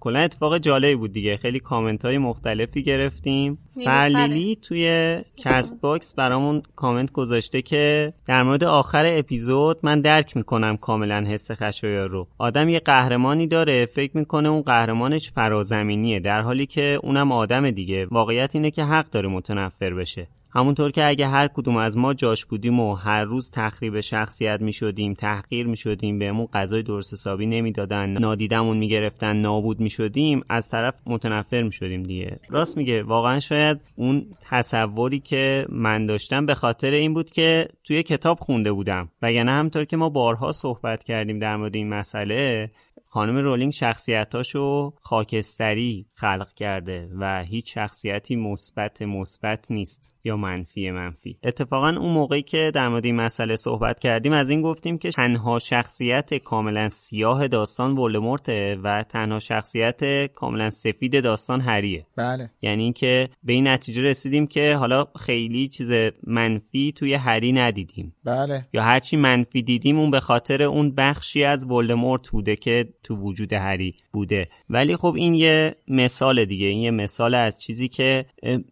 کلا 0.00 0.20
اتفاق 0.20 0.58
جالبی 0.58 0.94
بود 0.94 1.12
دیگه. 1.12 1.36
خیلی 1.36 1.60
کامنت 1.60 2.04
های 2.04 2.18
مختلفی 2.18 2.82
گرفتیم. 2.82 3.58
فرلیلی 3.84 4.56
توی 4.56 5.16
کست 5.36 5.80
باکس 5.80 6.14
برامون 6.14 6.62
کامنت 6.76 7.12
گذاشته 7.12 7.62
که 7.62 8.12
در 8.26 8.42
مورد 8.42 8.64
آخر 8.64 9.04
اپیزود 9.08 9.78
من 9.82 10.00
درک 10.00 10.36
می‌کنم 10.36 10.76
کاملا 10.76 11.24
حس 11.28 11.50
خشایار 11.50 12.08
رو. 12.08 12.28
آدم 12.38 12.68
یه 12.68 12.78
قهرمانی 12.78 13.46
داره. 13.46 13.86
فکر 13.86 14.16
می‌کنه 14.16 14.48
اون 14.48 14.62
قهرمانش 14.62 15.30
فرازمینیه 15.30 16.20
در 16.20 16.40
حالی 16.40 16.66
که 16.66 16.98
اونم 17.02 17.32
آدم 17.32 17.70
دیگه. 17.70 18.06
واقعیت 18.10 18.54
اینه 18.54 18.70
که 18.70 18.84
حق 18.84 19.10
داره 19.10 19.28
متنفر 19.28 19.94
بشه. 19.94 20.28
همونطور 20.52 20.90
که 20.90 21.04
اگه 21.04 21.28
هر 21.28 21.48
کدوم 21.48 21.76
از 21.76 21.96
ما 21.96 22.14
جاش 22.14 22.44
بودیم 22.44 22.80
و 22.80 22.94
هر 22.94 23.24
روز 23.24 23.50
تخریب 23.50 24.00
شخصیت 24.00 24.60
می 24.60 24.72
شدیم 24.72 25.14
تحقیر 25.14 25.66
می 25.66 25.76
شدیم 25.76 26.18
بهمون 26.18 26.46
غذای 26.46 26.82
درست 26.82 27.12
حسابی 27.12 27.46
نمی‌دادن 27.46 28.10
نادیدمون 28.10 28.76
می‌گرفتن 28.76 29.36
نابود 29.36 29.80
می 29.80 29.90
شدیم 29.90 30.42
از 30.50 30.68
طرف 30.68 31.00
متنفر 31.06 31.62
می 31.62 31.72
شدیم 31.72 32.02
دیگه. 32.02 32.40
راست 32.48 32.76
میگه. 32.76 33.02
واقعا 33.02 33.40
شاید 33.40 33.80
اون 33.96 34.26
تصوری 34.40 35.18
که 35.18 35.66
من 35.68 36.06
داشتم 36.06 36.46
به 36.46 36.54
خاطر 36.54 36.90
این 36.90 37.14
بود 37.14 37.30
که 37.30 37.68
توی 37.84 38.02
کتاب 38.02 38.38
خونده 38.38 38.72
بودم. 38.72 39.08
وگرنه 39.22 39.52
همطور 39.52 39.84
که 39.84 39.96
ما 39.96 40.08
بارها 40.08 40.52
صحبت 40.52 41.04
کردیم 41.04 41.38
در 41.38 41.56
مورد 41.56 41.76
این 41.76 41.88
مسئله 41.88 42.70
خانم 43.12 43.36
رولینگ 43.36 43.72
شخصیتاشو 43.72 44.92
خاکستری 45.00 46.06
خلق 46.14 46.52
کرده 46.54 47.08
و 47.18 47.44
هیچ 47.44 47.74
شخصیتی 47.74 48.36
مثبت 48.36 49.02
مثبت 49.02 49.70
نیست. 49.70 50.16
یا 50.24 50.36
منفی 50.36 50.90
منفی. 50.90 51.38
اتفاقا 51.42 51.88
اون 51.88 52.12
موقعی 52.12 52.42
که 52.42 52.70
در 52.74 52.88
مورد 52.88 53.04
این 53.04 53.16
مسئله 53.16 53.56
صحبت 53.56 54.00
کردیم 54.00 54.32
از 54.32 54.50
این 54.50 54.62
گفتیم 54.62 54.98
که 54.98 55.10
تنها 55.10 55.58
شخصیت 55.58 56.34
کاملا 56.34 56.88
سیاه 56.88 57.48
داستان 57.48 57.98
ولدمورته 57.98 58.78
و 58.82 59.02
تنها 59.02 59.38
شخصیت 59.38 60.26
کاملا 60.32 60.70
سفید 60.70 61.22
داستان 61.22 61.60
هریه. 61.60 62.06
بله. 62.16 62.50
یعنی 62.62 62.82
اینکه 62.82 63.28
به 63.44 63.52
این 63.52 63.68
نتیجه 63.68 64.02
رسیدیم 64.02 64.46
که 64.46 64.74
حالا 64.74 65.06
خیلی 65.20 65.68
چیز 65.68 65.90
منفی 66.26 66.92
توی 66.92 67.14
هری 67.14 67.52
ندیدیم. 67.52 68.14
بله. 68.24 68.66
یا 68.72 68.82
هرچی 68.82 69.16
منفی 69.16 69.62
دیدیم 69.62 69.98
اون 69.98 70.10
به 70.10 70.20
خاطر 70.20 70.62
اون 70.62 70.94
بخشی 70.94 71.44
از 71.44 71.70
ولدمورت 71.70 72.28
بوده 72.28 72.56
که 72.56 72.88
تو 73.02 73.16
وجود 73.16 73.52
هری 73.52 73.94
بوده. 74.12 74.48
ولی 74.70 74.96
خب 74.96 75.14
این 75.16 75.34
یه 75.34 75.74
مثال 75.88 76.44
دیگه 76.44 76.66
این 76.66 76.80
یه 76.80 76.90
مثال 76.90 77.34
از 77.34 77.62
چیزی 77.62 77.88
که 77.88 78.26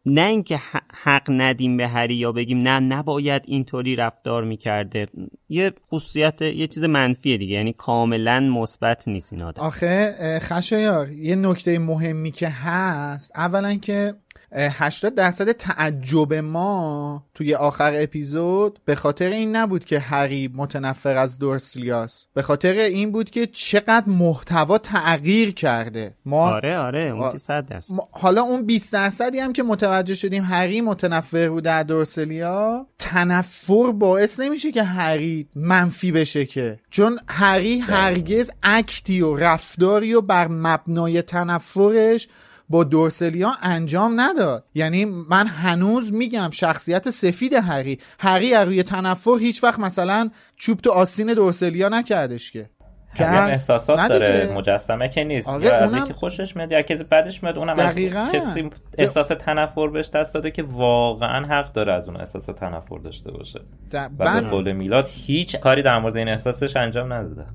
نه 0.06 0.20
اینکه 0.20 0.60
حق 1.02 1.30
ندیم 1.40 1.76
به 1.76 1.88
هری 1.88 2.14
یا 2.14 2.32
بگیم 2.32 2.62
نه 2.62 2.80
نباید 2.80 3.42
اینطوری 3.46 3.96
رفتار 3.96 4.44
می‌کرده. 4.44 5.06
یه 5.48 5.72
خصوصیت 5.92 6.42
یه 6.42 6.66
چیز 6.66 6.84
منفیه 6.84 7.36
دیگه 7.36 7.54
یعنی 7.54 7.72
کاملا 7.72 8.40
مثبت 8.40 9.08
نیست 9.08 9.32
این 9.32 9.42
آدم. 9.42 9.62
آخه 9.62 10.14
خشایار 10.42 11.12
یه 11.12 11.36
نکته 11.36 11.78
مهمی 11.78 12.30
که 12.30 12.48
هست 12.48 13.32
اولا 13.34 13.74
که 13.74 14.14
80 14.52 15.14
درصد 15.14 15.52
تعجب 15.52 16.34
ما 16.34 17.24
توی 17.34 17.54
آخر 17.54 17.92
اپیزود 17.96 18.78
به 18.84 18.94
خاطر 18.94 19.30
این 19.30 19.56
نبود 19.56 19.84
که 19.84 19.98
هری 19.98 20.50
متنفر 20.54 21.16
از 21.16 21.38
دورسلیاس 21.38 22.24
به 22.34 22.42
خاطر 22.42 22.72
این 22.72 23.12
بود 23.12 23.30
که 23.30 23.46
چقدر 23.46 24.04
محتوا 24.06 24.78
تغییر 24.78 25.54
کرده. 25.54 26.14
ما 26.24 26.50
آره 26.50 26.78
آره 26.78 27.00
اون 27.00 27.32
که 27.32 27.38
100 27.38 27.66
درصد. 27.66 27.94
حالا 28.10 28.42
اون 28.42 28.66
20 28.66 28.92
درصدی 28.92 29.38
هم 29.38 29.52
که 29.52 29.62
متوجه 29.62 30.14
شدیم 30.14 30.44
هری 30.44 30.80
متنفر 30.80 31.48
بود 31.48 31.64
در 31.64 31.82
دورسلیا 31.82 32.86
تنفر 32.98 33.92
باعث 33.92 34.40
نمیشه 34.40 34.72
که 34.72 34.82
هری 34.82 35.48
منفی 35.54 36.12
بشه 36.12 36.46
که. 36.46 36.78
چون 36.90 37.18
هری 37.28 37.78
هرگز 37.78 38.50
اکتی 38.62 39.20
و 39.20 39.36
رفتاری 39.36 40.14
و 40.14 40.20
بر 40.20 40.48
مبنای 40.48 41.22
تنفرش 41.22 42.28
با 42.68 42.84
دورسلیا 42.84 43.52
انجام 43.62 44.20
نداد. 44.20 44.64
یعنی 44.74 45.04
من 45.04 45.46
هنوز 45.46 46.12
میگم 46.12 46.50
شخصیت 46.52 47.10
سفید 47.10 47.54
هری. 47.54 47.98
هری 48.18 48.54
روی 48.54 48.82
تنفر 48.82 49.38
هیچ 49.40 49.64
وقت 49.64 49.78
مثلا 49.80 50.30
چوب 50.56 50.80
تو 50.80 50.90
آستین 50.90 51.34
دورسلیا 51.34 51.88
نکردش 51.88 52.52
که. 52.52 52.70
که 53.16 53.30
احساسات 53.30 54.08
داره. 54.08 54.52
مجسمه 54.54 55.08
که 55.08 55.24
نیست. 55.24 55.48
یا 55.60 55.76
از 55.76 55.94
اینکه 55.94 56.12
خوشش 56.12 56.56
میاد 56.56 56.72
یا 56.72 56.82
کسی 56.82 57.04
بعدش 57.04 57.42
میاد 57.42 57.58
اونم 57.58 57.78
از 57.78 57.98
کسی 57.98 58.70
احساس 58.98 59.28
تنفر 59.28 59.88
بهش 59.88 60.08
دست 60.08 60.34
داده 60.34 60.50
که 60.50 60.62
واقعا 60.62 61.46
حق 61.46 61.72
داره 61.72 61.92
از 61.92 62.08
اون 62.08 62.16
احساس 62.16 62.46
تنفر 62.46 62.98
داشته 62.98 63.30
باشه. 63.30 63.60
و 63.92 64.08
به 64.40 64.40
قول 64.40 64.72
میلاد 64.72 65.08
هیچ 65.12 65.56
کاری 65.56 65.82
در 65.82 65.98
مورد 65.98 66.16
این 66.16 66.28
احساسش 66.28 66.76
انجام 66.76 67.12
نداده. 67.12 67.46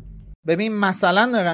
ببین 0.47 0.79
مثلا 0.79 1.31
دارم 1.33 1.53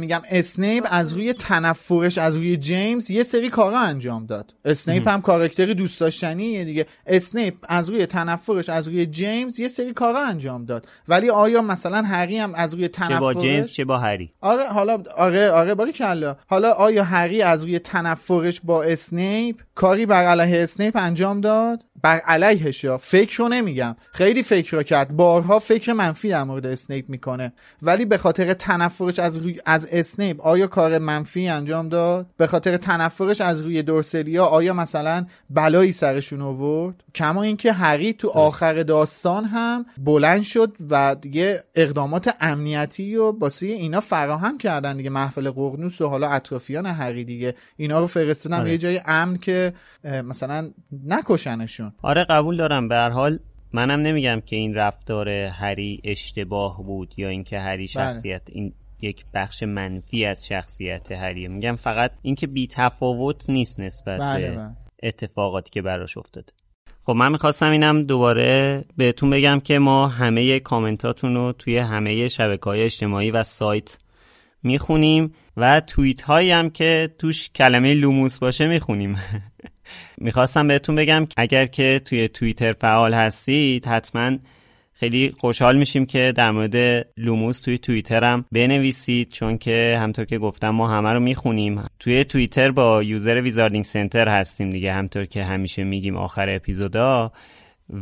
میگم 0.00 0.22
اسنیپ 0.30 0.86
از 0.90 1.12
روی 1.12 1.32
تنفرش 1.32 2.18
از 2.18 2.36
روی 2.36 2.56
جیمز 2.56 3.10
یه 3.10 3.22
سری 3.22 3.48
کارا 3.50 3.78
انجام 3.80 4.26
داد. 4.26 4.54
اسنیپ 4.64 5.08
هم 5.08 5.22
کاراکتری 5.22 5.74
دوست 5.74 6.00
داشتنیه 6.00 6.64
دیگه. 6.64 6.86
اسنیپ 7.06 7.54
از 7.68 7.90
روی 7.90 8.06
تنفرش 8.06 8.68
از 8.68 8.88
روی 8.88 9.06
جیمز 9.06 9.60
یه 9.60 9.68
سری 9.68 9.92
کارا 9.92 10.26
انجام 10.26 10.64
داد. 10.64 10.86
ولی 11.08 11.30
آیا 11.30 11.62
مثلا 11.62 12.02
هری 12.02 12.38
هم 12.38 12.54
از 12.54 12.74
روی 12.74 12.88
چه 12.88 13.18
با 13.18 13.32
تنفرش؟ 13.32 13.42
جیمز 13.42 13.72
چه 13.72 13.84
با 13.84 13.98
هری؟ 13.98 14.32
آره 14.40 14.68
حالا 14.68 15.02
آره 15.16 15.50
آره 15.50 15.74
باری 15.74 15.92
کلا 15.92 16.36
حالا 16.46 16.72
آیا 16.72 17.04
هری 17.04 17.42
از 17.42 17.62
روی 17.62 17.78
تنفرش 17.78 18.60
با 18.64 18.82
اسنیپ؟ 18.82 19.56
کاری 19.74 20.06
بر 20.06 20.24
علیه 20.24 20.62
اسنیپ 20.62 20.96
انجام 20.96 21.40
داد؟ 21.40 21.84
بر 22.02 22.18
علیهش 22.18 22.84
یا؟ 22.84 22.96
فکر 22.96 23.36
رو 23.38 23.48
نمیگم. 23.48 23.96
خیلی 24.12 24.42
فکر 24.42 24.76
رو 24.76 24.82
کرد. 24.82 25.16
بارها 25.16 25.58
فکر 25.58 25.92
منفی 25.92 26.28
در 26.28 26.44
مورد 26.44 26.66
اسنیپ 26.66 27.08
می‌کنه. 27.08 27.52
ولی 27.82 28.04
به 28.04 28.18
خاطر 28.18 28.54
تنفرش 28.54 29.18
از 29.18 29.36
روی 29.36 29.58
از 29.66 29.88
اسنیپ 29.92 30.40
آیا 30.40 30.66
کار 30.66 30.98
منفی 30.98 31.48
انجام 31.48 31.88
داد؟ 31.88 32.26
به 32.36 32.46
خاطر 32.46 32.76
تنفرش 32.76 33.40
از 33.40 33.60
روی 33.60 33.82
دورسلیا 33.82 34.44
آیا 34.44 34.74
مثلا 34.74 35.26
بلایی 35.50 35.92
سرشون 35.92 36.42
آورد؟ 36.42 37.04
کما 37.14 37.42
اینکه 37.42 37.72
هری 37.72 38.12
تو 38.12 38.28
آخر 38.28 38.82
داستان 38.82 39.44
هم 39.44 39.86
بلند 39.98 40.42
شد 40.42 40.76
و 40.90 41.16
دیگه 41.20 41.64
اقدامات 41.74 42.34
امنیتی 42.40 43.16
و 43.16 43.30
واسه 43.38 43.66
اینا 43.66 44.00
فراهم 44.00 44.58
کردن 44.58 44.96
دیگه. 44.96 45.10
محفل 45.10 45.50
قرنوس 45.50 46.00
و 46.00 46.08
حالا 46.08 46.28
اطرافیان 46.28 46.86
هری 46.86 47.24
دیگه. 47.24 47.54
اینا 47.76 48.00
رو 48.00 48.06
فرستادن 48.06 48.60
آره. 48.60 48.70
یه 48.70 48.78
جای 48.78 49.00
امن 49.06 49.36
که 49.36 49.61
اه، 50.04 50.22
مثلا 50.22 50.70
نکشنشون. 51.06 51.92
آره 52.02 52.24
قبول 52.24 52.56
دارم. 52.56 52.88
به 52.88 52.94
هر 52.94 53.10
حال 53.10 53.38
منم 53.72 54.00
نمیگم 54.00 54.42
که 54.46 54.56
این 54.56 54.74
رفتار 54.74 55.28
هری 55.28 56.00
اشتباه 56.04 56.82
بود 56.82 57.14
یا 57.16 57.28
اینکه 57.28 57.60
هری 57.60 57.88
شخصیت 57.88 58.42
این 58.48 58.72
یک 59.00 59.24
بخش 59.34 59.62
منفی 59.62 60.24
از 60.24 60.46
شخصیت 60.46 61.12
هریه. 61.12 61.48
میگم 61.48 61.76
فقط 61.76 62.10
اینکه 62.22 62.46
بی 62.46 62.66
تفاوت 62.66 63.50
نیست 63.50 63.80
نسبت 63.80 64.20
بله، 64.20 64.50
به 64.50 64.56
بله. 64.56 64.70
اتفاقاتی 65.02 65.70
که 65.70 65.82
براش 65.82 66.16
افتاده. 66.16 66.52
خب 67.02 67.12
من 67.12 67.32
می‌خواستم 67.32 67.70
اینم 67.70 68.02
دوباره 68.02 68.84
بهتون 68.96 69.30
بگم 69.30 69.60
که 69.60 69.78
ما 69.78 70.08
همه 70.08 70.60
کامنتاتون 70.60 71.34
رو 71.34 71.52
توی 71.52 71.78
همه 71.78 72.28
شبکه 72.28 72.64
های 72.64 72.82
اجتماعی 72.82 73.30
و 73.30 73.42
سایت 73.42 73.98
می‌خونیم 74.62 75.34
و 75.56 75.80
توییت 75.80 76.22
هایی 76.22 76.50
هم 76.50 76.70
که 76.70 77.14
توش 77.18 77.50
کلمه 77.50 77.94
لوموس 77.94 78.38
باشه 78.38 78.66
می‌خونیم. 78.66 79.18
می‌خواستم 80.18 80.68
بهتون 80.68 80.94
بگم 80.94 81.26
اگر 81.36 81.66
که 81.66 82.00
توی 82.04 82.28
توییتر 82.28 82.72
فعال 82.72 83.14
هستید 83.14 83.86
حتما 83.86 84.38
خیلی 84.92 85.32
خوشحال 85.38 85.76
میشیم 85.76 86.06
که 86.06 86.32
در 86.36 86.50
مورد 86.50 87.06
لوموس 87.16 87.60
توی 87.60 87.78
توییتر 87.78 88.24
هم 88.24 88.44
بنویسید 88.52 89.28
چون 89.28 89.58
که 89.58 89.98
همطور 90.00 90.24
که 90.24 90.38
گفتم 90.38 90.70
ما 90.70 90.88
همه 90.88 91.12
رو 91.12 91.20
می‌خونیم. 91.20 91.84
توی 91.98 92.24
توییتر 92.24 92.70
با 92.70 93.02
user 93.02 93.40
Wizarding 93.40 93.84
Center 93.84 94.28
هستیم 94.28 94.70
دیگه 94.70 94.92
همطور 94.92 95.24
که 95.24 95.44
همیشه 95.44 95.84
میگیم 95.84 96.16
آخر 96.16 96.48
اپیزودا. 96.48 97.32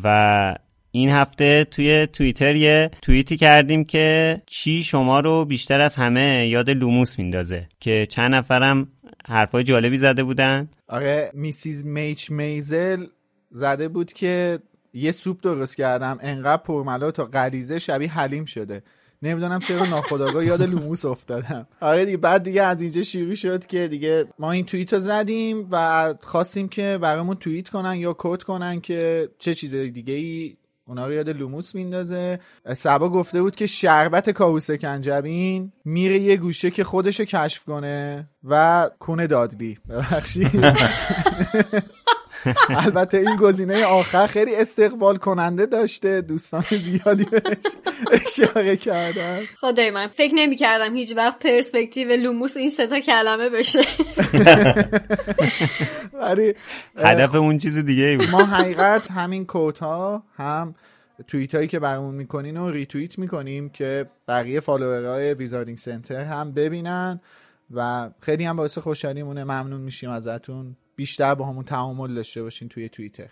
و 0.05 0.57
این 0.93 1.11
هفته 1.11 1.65
توی 1.65 2.07
توییتر 2.07 2.57
یه 2.57 2.91
توییتی 3.03 3.37
کردیم 3.37 3.85
که 3.85 4.41
چی 4.47 4.83
شما 4.83 5.21
رو 5.21 5.45
بیشتر 5.45 5.81
از 5.81 5.97
همه 5.97 6.47
یاد 6.49 6.71
لوموس 6.71 7.19
میندازه 7.19 7.69
که 7.81 8.07
چند 8.11 8.35
نفرم 8.35 8.89
حرفای 9.31 9.65
جالبی 9.65 9.97
زده 9.97 10.23
بودن. 10.23 10.69
آره 10.89 11.31
Mrs. 11.35 11.87
Midge 11.87 12.31
Maisel 12.31 13.07
زده 13.51 13.89
بود 13.89 14.13
که 14.13 14.59
یه 14.95 15.13
سوپ 15.13 15.41
درست 15.43 15.77
کردم 15.77 16.19
انقدر 16.21 16.63
پرملات 16.63 17.11
و 17.11 17.25
غلیظه 17.25 17.79
شبیه 17.79 18.11
حلیم 18.11 18.45
شده. 18.45 18.83
نمی‌دونم 19.23 19.59
چرا 19.59 19.87
ناخداگاه 19.87 20.45
یاد 20.45 20.63
لوموس 20.63 21.05
افتادم. 21.05 21.67
آره 21.81 22.05
دیگه 22.05 22.17
بعد 22.17 22.43
دیگه 22.43 22.63
از 22.63 22.83
اینجا 22.83 23.03
شروع 23.03 23.35
شد 23.35 23.67
که 23.67 23.89
دیگه 23.89 24.25
ما 24.39 24.53
این 24.53 24.67
توییت 24.67 24.93
رو 24.93 25.01
زدیم 25.01 25.69
و 25.71 26.15
خواستیم 26.23 26.69
که 26.69 26.99
برامون 27.03 27.37
توییت 27.37 27.69
کنن 27.69 27.95
یا 27.97 28.15
quote 28.19 28.43
کنن 28.43 28.81
که 28.81 29.29
چه 29.39 29.55
چیز 29.55 29.75
دیگه 29.75 30.15
ای 30.15 30.57
اونا 30.91 31.07
رو 31.07 31.13
یاد 31.13 31.29
لوموس 31.29 31.75
میندازه. 31.75 32.41
صبا 32.77 33.09
گفته 33.09 33.43
بود 33.43 33.57
که 33.57 33.67
شربت 33.67 34.31
کاهو 34.31 34.71
سکنجبین 34.71 35.73
میره 35.85 36.19
یه 36.19 36.37
گوشه 36.37 36.71
که 36.71 36.85
خودشو 36.85 37.25
کشف 37.25 37.65
کنه 37.65 38.29
و 38.45 38.91
کون 38.99 39.27
دادلی. 39.27 39.79
ببخشید. 39.89 40.65
البته 42.69 43.17
این 43.17 43.37
گزینه 43.37 43.85
آخر 43.85 44.27
خیلی 44.27 44.57
استقبال 44.57 45.17
کننده 45.17 45.67
داشته. 45.67 46.21
دوستان 46.21 46.65
زیادی 46.71 47.25
بهش 47.25 47.67
اشاره 48.13 48.77
کردن. 48.77 49.41
خدای 49.61 49.91
من 49.91 50.07
فکر 50.07 50.35
نمی 50.35 50.57
کردم 50.57 50.97
هیچ 50.97 51.17
وقت 51.17 51.39
پرسپکتیو 51.39 52.13
لوموس 52.13 52.57
این 52.57 52.71
سه 52.71 52.91
تا 52.91 53.01
کلمه 53.01 53.49
بشه. 53.49 53.81
ولی 56.21 56.55
هدف 56.97 57.35
اون 57.35 57.59
چیز 57.59 57.79
دیگه 57.79 58.05
ای 58.05 58.17
بود. 58.17 58.31
ما 58.31 58.45
حقیقت 58.45 59.11
همین 59.11 59.47
quote 59.47 59.79
ها 59.79 60.23
هم 60.37 60.75
توییت 61.27 61.55
هایی 61.55 61.69
که 61.69 61.79
برامون 61.79 62.15
می‌کنین 62.15 62.57
و 62.57 62.71
ریتوییت 62.71 63.19
می‌کنیم 63.19 63.69
که 63.69 64.07
بقیه 64.29 64.61
follower 64.61 65.35
های 65.35 65.43
Wizarding 65.43 65.79
Center 65.79 66.25
هم 66.25 66.53
ببینن 66.53 67.21
و 67.71 68.11
خیلی 68.21 68.45
هم 68.45 68.57
باعث 68.57 68.79
خوشحالیمونه. 68.79 69.45
ممنون 69.45 69.81
میشیم 69.81 70.11
ازتون. 70.11 70.77
بیشتر 70.97 71.35
با 71.35 71.47
همون 71.47 71.65
تعامل 71.65 72.15
داشته 72.15 72.43
باشین 72.43 72.69
توی 72.69 72.89
توییتر. 72.89 73.29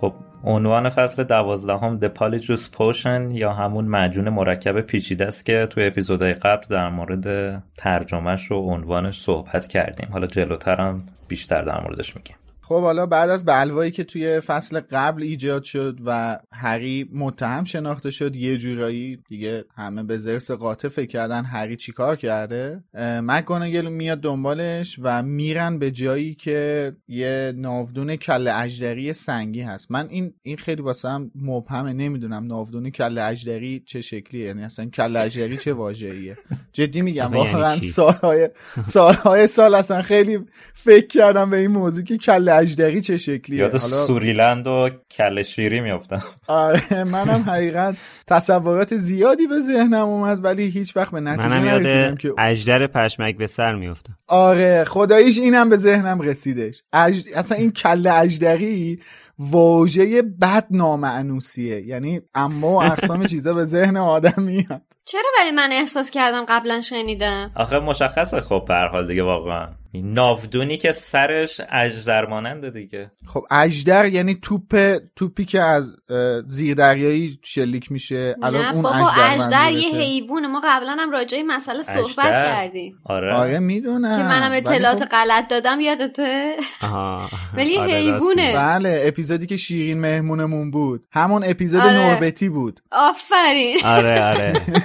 خب 0.00 0.12
عنوان 0.44 0.88
فصل 0.88 1.24
دوازدهم 1.24 2.00
The 2.00 2.08
Polyjuice 2.18 2.68
Potion 2.76 3.36
یا 3.36 3.52
همون 3.52 3.84
معجون 3.84 4.28
مرکب 4.28 4.80
پیچیده 4.80 5.26
است 5.26 5.46
که 5.46 5.66
توی 5.70 5.84
اپیزودهای 5.86 6.34
قبل 6.34 6.66
در 6.70 6.88
مورد 6.88 7.62
ترجمهش 7.76 8.52
و 8.52 8.54
عنوانش 8.54 9.20
صحبت 9.20 9.66
کردیم. 9.66 10.08
حالا 10.12 10.26
جلوتر 10.26 10.76
هم 10.76 11.06
بیشتر 11.28 11.62
در 11.62 11.82
موردش 11.82 12.16
میگیم. 12.16 12.36
خب 12.70 12.80
حالا 12.80 13.06
بعد 13.06 13.30
از 13.30 13.44
بلوایی 13.44 13.90
که 13.90 14.04
توی 14.04 14.40
فصل 14.40 14.80
قبل 14.80 15.22
ایجاد 15.22 15.62
شد 15.62 15.98
و 16.06 16.38
هری 16.52 17.10
متهم 17.12 17.64
شناخته 17.64 18.10
شد 18.10 18.36
یه 18.36 18.56
جورایی 18.56 19.18
دیگه 19.28 19.64
همه 19.76 20.02
به 20.02 20.18
زرس 20.18 20.50
قاطع 20.50 20.88
فکر 20.88 21.06
کردن 21.06 21.44
هری 21.44 21.76
چیکار 21.76 22.16
کرده. 22.16 22.84
مکگوناگل 22.94 23.88
میاد 23.88 24.20
دنبالش 24.20 24.98
و 25.02 25.22
میرن 25.22 25.78
به 25.78 25.90
جایی 25.90 26.34
که 26.34 26.92
یه 27.08 27.52
ناودون 27.56 28.16
کله 28.16 28.54
اجدری 28.54 29.12
سنگی 29.12 29.60
هست. 29.60 29.90
من 29.90 30.08
این 30.08 30.34
این 30.42 30.56
خیلی 30.56 30.82
واسم 30.82 31.30
مبهمه 31.34 31.92
نمی‌دونم 31.92 32.46
ناودون 32.46 32.90
کله 32.90 33.22
اجدری 33.22 33.82
چه 33.86 34.00
شکلیه 34.00 34.46
یعنی 34.46 34.62
اصلا 34.62 34.86
کله 34.86 35.20
اجدری 35.20 35.56
چه 35.56 35.72
واژه‌ایه. 35.72 36.36
جدی 36.72 37.02
میگم 37.02 37.28
یعنی 37.32 37.52
واقعا؟ 37.52 37.76
سالهای 37.76 38.50
سالهای 38.84 39.46
سال 39.46 39.74
اصلا 39.74 40.02
خیلی 40.02 40.38
فکر 40.74 41.06
کردم 41.06 41.50
به 41.50 41.56
این 41.56 41.70
موضوع 41.70 42.04
که 42.04 42.18
کله 42.18 42.59
اجدری 42.60 43.00
چه 43.00 43.16
شکلیه؟ 43.16 43.58
یاد 43.58 43.76
سوریلند 43.76 44.66
و 44.66 44.90
کل 45.10 45.42
شیری 45.42 45.80
میافتم. 45.80 46.22
آره 46.46 47.04
منم 47.04 47.42
حقیقت 47.42 47.96
تصورات 48.26 48.96
زیادی 48.96 49.46
به 49.46 49.60
ذهنم 49.60 50.08
اومد 50.08 50.44
ولی 50.44 50.68
هیچ 50.68 50.96
وقت 50.96 51.12
به 51.12 51.20
نتیجه 51.20 51.48
منم 51.48 51.64
نرسیدم 51.64 52.00
یاد 52.00 52.18
که 52.18 52.34
اجدر 52.38 52.86
پشمک 52.86 53.36
به 53.36 53.46
سر 53.46 53.74
میفتم 53.74 54.16
آره 54.26 54.84
خداییش 54.84 55.38
اینم 55.38 55.68
به 55.68 55.76
ذهنم 55.76 56.20
رسیدش. 56.20 56.82
اج... 56.92 57.24
اصلا 57.36 57.58
این 57.58 57.70
کله 57.70 58.14
اجدری 58.14 59.00
واژه 59.40 60.22
بد 60.22 60.66
نامعنوسیه 60.70 61.86
یعنی 61.86 62.20
اما 62.34 62.68
و 62.72 62.82
اقسام 62.82 63.26
چیزا 63.26 63.54
به 63.54 63.64
ذهن 63.64 63.96
آدم 63.96 64.42
میاد. 64.42 64.82
چرا 65.04 65.22
ولی 65.40 65.50
من 65.52 65.68
احساس 65.72 66.10
کردم 66.10 66.44
قبلا 66.48 66.80
شنیدم؟ 66.80 67.50
آخه 67.56 67.78
مشخصه 67.78 68.40
خب 68.40 68.64
به 68.68 68.74
هر 68.74 68.88
حال 68.88 69.06
دیگه 69.06 69.22
واقعا. 69.22 69.68
ناودونی 69.94 70.76
که 70.76 70.92
سرش 70.92 71.60
اجدر 71.72 72.26
ماننده 72.26 72.70
دیگه. 72.70 73.10
خب 73.26 73.42
اجدر 73.50 74.08
یعنی 74.08 74.34
توپ 74.42 74.98
توپی 75.16 75.44
که 75.44 75.60
از 75.60 75.92
اه، 76.10 76.42
زیردریایی 76.48 77.38
شلیک 77.44 77.92
میشه. 77.92 78.36
الان 78.42 78.62
نه 78.64 78.72
اون 78.72 78.82
بابا 78.82 78.96
اجدر 78.96 79.32
اجدر 79.34 79.72
یه. 79.72 80.00
حیوانه. 80.00 80.46
ما 80.48 80.60
قبلا 80.64 80.96
هم 80.98 81.10
راجع 81.10 81.30
به 81.30 81.36
این 81.36 81.46
مسئله 81.46 81.82
صحبت 81.82 82.04
اژدر؟ 82.08 82.44
کردیم. 82.44 82.94
آره. 83.04 83.34
آره 83.34 83.58
می‌دونم. 83.58 84.18
که 84.18 84.24
منم 84.24 84.52
اطلاعات 84.52 85.04
خب- 85.04 85.10
غلط 85.10 85.48
دادم 85.48 85.80
یادته. 85.80 86.52
ولی 87.56 87.78
آره، 87.78 87.92
حیوونه. 87.92 88.52
بله 88.54 89.02
اپیزودی 89.30 89.46
که 89.46 89.56
شیرین 89.56 90.00
مهمونمون 90.00 90.70
بود. 90.70 91.06
همون 91.12 91.44
اپیزود 91.44 91.80
آره. 91.80 91.92
نوربتی 91.92 92.48
بود. 92.48 92.80
آفرین. 92.92 93.78
آره 93.84 94.22
آره. 94.22 94.52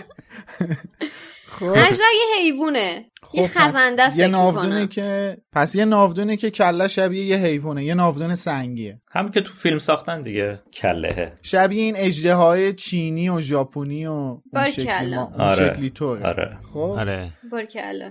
خب. 1.60 1.65
یه 2.19 2.41
حیوونه. 2.41 3.05
خب، 3.27 3.41
پس 3.41 3.57
خزنده 3.57 4.03
است 4.03 4.19
یه 4.19 4.27
ناودونه. 4.27 4.88
که 4.88 5.38
پس 5.51 5.75
یه 5.75 5.85
ناودونه 5.85 6.38
که 6.38 6.49
کله 6.49 6.88
شبیه 6.88 7.25
یه 7.25 7.38
حیوانه 7.38 7.83
یه 7.83 7.93
ناودون 7.93 8.35
سنگیه. 8.35 9.01
هم 9.13 9.29
که 9.29 9.41
تو 9.41 9.53
فیلم 9.53 9.79
ساختن 9.79 10.21
دیگه 10.21 10.59
کلهه. 10.73 11.33
شبیه 11.41 11.83
این 11.83 11.95
اجده 11.97 12.73
چینی 12.73 13.29
و 13.29 13.41
ژاپنی 13.41 14.05
و 14.05 14.11
اون 14.11 14.69
شکلی. 14.71 15.15
ما... 15.15 15.31
اون 15.33 15.41
آره. 15.41 15.73
شکلی 15.73 15.89
طوره 15.89 16.27
آره. 16.27 16.57
خب. 16.73 16.79
آره. 16.79 17.31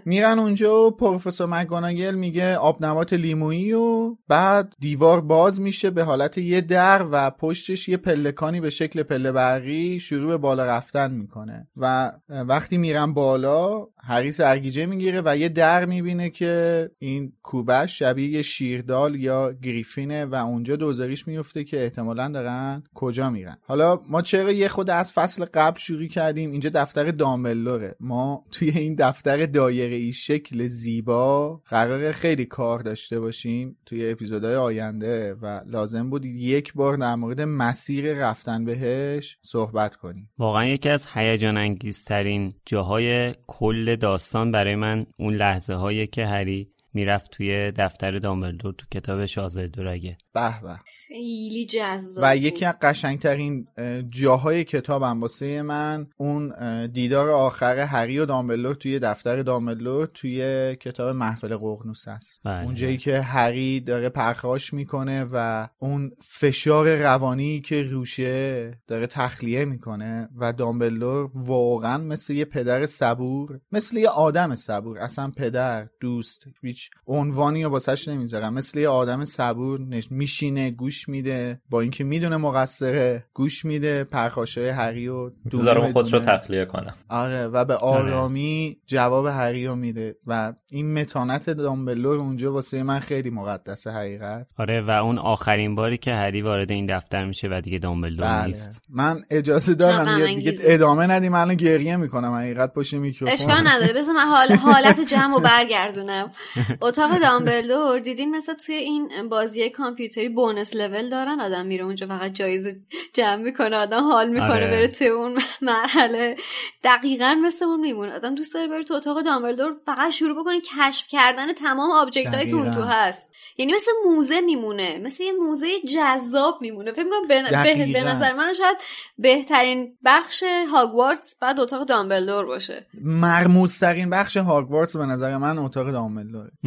میرن 0.05 0.39
اونجا 0.39 0.87
و 0.87 0.91
پروفسور 0.91 1.47
مکگوناگل 1.47 2.15
میگه 2.15 2.57
آب 2.57 2.85
نبات 2.85 3.13
لیمویی 3.13 3.73
و 3.73 4.17
بعد 4.29 4.73
دیوار 4.81 5.21
باز 5.21 5.61
میشه 5.61 5.91
به 5.91 6.05
حالت 6.05 6.39
یه 6.39 6.61
در 6.61 7.07
و 7.13 7.31
پشتش 7.31 7.89
یه 7.89 7.97
پلکانی 7.97 8.61
به 8.61 8.71
شکل 8.71 9.03
پله 9.03 9.33
برقی 9.33 10.01
شروع 10.01 10.27
به 10.27 10.37
بالا 10.37 10.67
رفتن 10.67 11.11
می‌کنه. 11.11 11.69
و 11.77 12.13
وقتی 12.29 12.77
میرن 12.77 13.15
بالا 13.15 13.87
هری 14.07 14.33
سرگیجه 14.33 14.87
می‌گیره 14.87 15.23
و 15.25 15.37
یه 15.37 15.49
در 15.49 15.85
می‌بینه 15.85 16.31
که 16.31 16.91
این 16.99 17.33
کوبش 17.43 17.99
شبیه 17.99 18.29
یه 18.29 18.43
شیردال 18.43 19.15
یا 19.15 19.53
گریفینه 19.53 20.25
و 20.25 20.35
اونجا 20.35 20.77
دوزاریش 20.77 21.29
میفته 21.29 21.65
که 21.65 21.85
احتمالا 21.85 22.29
دارن 22.29 22.83
کجا 22.95 23.31
میرن. 23.31 23.57
حالا 23.63 24.01
ما 24.09 24.23
چرا 24.23 24.53
یه 24.53 24.69
خود 24.69 24.91
از 24.91 25.13
فصل 25.13 25.45
قبل 25.45 25.79
شروع 25.79 26.07
کردیم؟ 26.07 26.51
اینجا 26.51 26.71
دفتر 26.75 27.11
دامبلوره. 27.11 27.97
ما 28.01 28.45
توی 28.51 28.71
این 28.71 28.95
دفتر 28.95 29.47
دایره 29.47 29.97
ای 29.97 30.13
شکل 30.13 30.67
زیبا 30.67 31.61
قرار 31.67 32.13
خیلی 32.13 32.45
کار 32.45 32.79
داشته 32.79 33.21
باشیم 33.21 33.77
توی 33.87 34.11
اپیزودهای 34.11 34.55
آینده 34.55 35.35
و 35.43 35.61
لازم 35.67 36.11
بود 36.11 36.25
یک 36.25 36.73
بار 36.75 36.97
در 36.97 37.15
مورد 37.15 37.41
مسیر 37.41 38.15
رفتن 38.15 38.65
بهش 38.65 39.39
صحبت 39.43 39.97
کنیم. 39.97 40.31
واقعا 40.39 40.67
یکی 40.67 40.89
از 40.89 41.07
هیجان 41.15 41.57
انگیزترین 41.57 42.55
جاهای 42.67 43.35
کل 43.47 43.94
داستان 43.97 44.51
برای 44.51 44.75
من 44.75 45.07
اون 45.17 45.35
لحظه 45.35 45.75
هایی 45.75 46.07
که 46.07 46.27
هری 46.27 46.74
می‌رفت 46.95 47.31
توی 47.31 47.73
دفتر 47.73 48.19
دامبلدور 48.19 48.75
تو 48.79 48.87
کتاب 48.91 49.27
شاهزاده 49.27 49.67
دورگه 49.67 50.17
به 50.35 50.61
به 50.63 50.79
خیلی 51.09 51.67
جذاب 51.67 52.25
و. 52.25 52.37
یکی 52.37 52.65
از 52.65 52.75
قشنگترین 52.83 53.67
اه، 53.79 54.03
جاهای 54.03 54.65
کتابم 54.65 55.21
واسه 55.21 55.63
من 55.63 56.07
اون 56.17 56.53
دیدار 56.87 57.31
آخر 57.31 57.79
هری 57.79 58.19
و 58.19 58.27
دامبلور 58.27 58.75
توی 58.75 58.99
دفتر 58.99 59.43
دامبلور 59.43 60.07
توی 60.07 60.77
کتاب 60.77 61.17
محفل 61.17 61.57
ققنوس 61.57 62.09
است 62.09 62.41
بله. 62.45 62.65
اون 62.65 62.75
جایی 62.75 62.97
که 62.97 63.21
هری 63.21 63.81
داره 63.81 64.09
پرخاش 64.09 64.75
می‌کنه 64.75 65.27
و 65.33 65.69
اون 65.79 66.11
فشار 66.23 66.97
روانی 66.97 67.61
که 67.61 67.83
روشه 67.83 68.71
داره 68.87 69.07
تخلیه 69.07 69.65
می‌کنه 69.65 70.29
و 70.37 70.53
دامبلور 70.53 71.31
واقعا 71.35 71.99
مثل 71.99 72.33
یه 72.33 72.45
پدر 72.45 72.87
صبور 72.87 73.61
مثل 73.73 73.97
یه 73.97 74.09
آدم 74.09 74.55
صبور 74.55 74.99
اصلا 74.99 75.33
پدر 75.37 75.89
دوست 76.01 76.45
هیچ 76.63 76.84
عنوانی 77.07 77.65
رو 77.65 77.71
واسش 77.71 78.09
نمی‌ذارم. 78.09 78.55
مثل 78.55 78.79
یه 78.79 78.89
آدم 78.89 79.25
صبور 79.25 79.81
نش... 79.81 80.09
میشینه 80.11 80.71
گوش 80.71 81.09
میده 81.09 81.61
با 81.71 81.81
اینکه 81.81 82.05
می‌دونه 82.05 82.37
مقصره 82.37 83.25
گوش 83.35 83.65
میده 83.65 84.05
پرخاشای 84.05 84.69
هری 84.69 85.09
و 85.09 85.31
دونه 85.51 85.93
خودش 85.93 86.13
رو. 86.13 86.19
تخلیه 86.19 86.65
کنم. 86.65 86.95
آره 87.09 87.47
و 87.47 87.65
به 87.65 87.75
آرامی 87.75 88.77
جواب 88.87 89.27
هری 89.27 89.67
رو 89.67 89.77
میده. 89.77 90.17
و 90.27 90.53
این 90.71 91.01
متانت 91.01 91.51
دامبلور 91.51 92.19
اونجا 92.19 92.53
واسه 92.53 92.83
من 92.83 92.99
خیلی 93.01 93.31
مقدسه 93.31 93.91
حقیقت. 93.91 94.51
آره 94.59 94.81
و 94.81 94.91
اون 94.91 95.19
آخرین 95.19 95.75
باری 95.75 95.97
که 95.97 96.15
هری 96.15 96.43
وارد 96.43 96.71
این 96.71 96.87
دفتر 96.87 97.25
میشه 97.25 97.49
و 97.51 97.61
دیگه 97.61 97.79
دامبلدور 97.79 98.27
بله. 98.27 98.47
نیست. 98.47 98.81
من 98.89 99.23
اجازه 99.31 99.75
دارم 99.75 100.17
دیگه 100.17 100.29
انگیزه. 100.29 100.65
ادامه 100.67 101.07
ندیم 101.07 101.33
من 101.33 101.41
الان 101.41 101.55
گریه 101.55 101.97
می‌کنم 101.97 102.33
حقیقت 102.33 102.75
پشت 102.75 102.95
میکروفون. 102.95 103.33
اشکال 103.33 103.69
نداره. 103.69 103.93
بذار 103.93 104.15
من 104.15 104.29
حال 104.29 104.53
حالت 104.53 105.01
جمع 105.01 105.41
برگردونم. 105.41 106.31
اتاق 106.83 107.19
دامبلدور 107.19 107.99
دیدین 107.99 108.37
مثل 108.37 108.53
توی 108.53 108.75
این 108.75 109.29
بازی 109.29 109.71
کامپیوتری 109.71 110.29
bonus 110.29 110.77
level 110.77 111.11
دارن 111.11 111.41
آدم 111.41 111.67
میره 111.67 111.85
اونجا 111.85 112.07
فقط 112.07 112.33
جایزه 112.33 112.81
جمع 113.13 113.37
می‌کنه 113.37 113.77
آدم 113.77 114.05
حال 114.05 114.29
می‌کنه 114.29 114.53
آره. 114.53 114.67
بره 114.67 114.89
توی 114.89 115.07
اون 115.07 115.39
مرحله. 115.63 116.37
دقیقا 116.85 117.41
مثل 117.45 117.65
اون 117.65 117.81
میمونه. 117.81 118.13
آدم 118.13 118.35
دوست 118.35 118.55
داره 118.55 118.69
بره 118.69 118.83
تو 118.83 118.95
اتاق 118.95 119.23
دامبلدور 119.23 119.77
فقط 119.87 120.11
شروع 120.11 120.41
بکنه 120.41 120.61
کشف 120.61 121.09
کردن 121.09 121.53
تمام 121.53 121.91
object 121.91 122.35
هایی 122.35 122.51
که 122.51 122.57
اون 122.57 122.71
تو. 122.71 122.83
هست. 122.83 123.31
یعنی 123.59 123.73
مثل 123.75 123.91
موزه 124.07 124.41
میمونه. 124.41 125.01
مثل 125.05 125.23
یه 125.23 125.33
موزه 125.33 125.67
جذاب 125.79 126.59
میمونه. 126.61 126.93
فکر 126.93 127.05
می‌کنم 127.05 127.29
به, 127.29 127.93
به, 127.93 128.01
نظر 128.01 128.35
من 128.35 128.53
شاید 128.53 128.77
بهترین 129.19 129.99
بخش 130.05 130.45
هاگوارتس 130.73 131.35
بعد 131.41 131.61
اتاق 131.61 131.85
دامبلدور 131.85 132.47
باشه. 132.47 132.87
مرموزترین 133.05 134.11
بخش 134.11 134.37
هاگوارتس 134.37 134.97
به 134.97 135.07
نظر 135.07 135.37
من 135.37 135.59
اتاق 135.59 135.91
دامبلدوره. 135.91 136.51
مهم. 136.63 136.64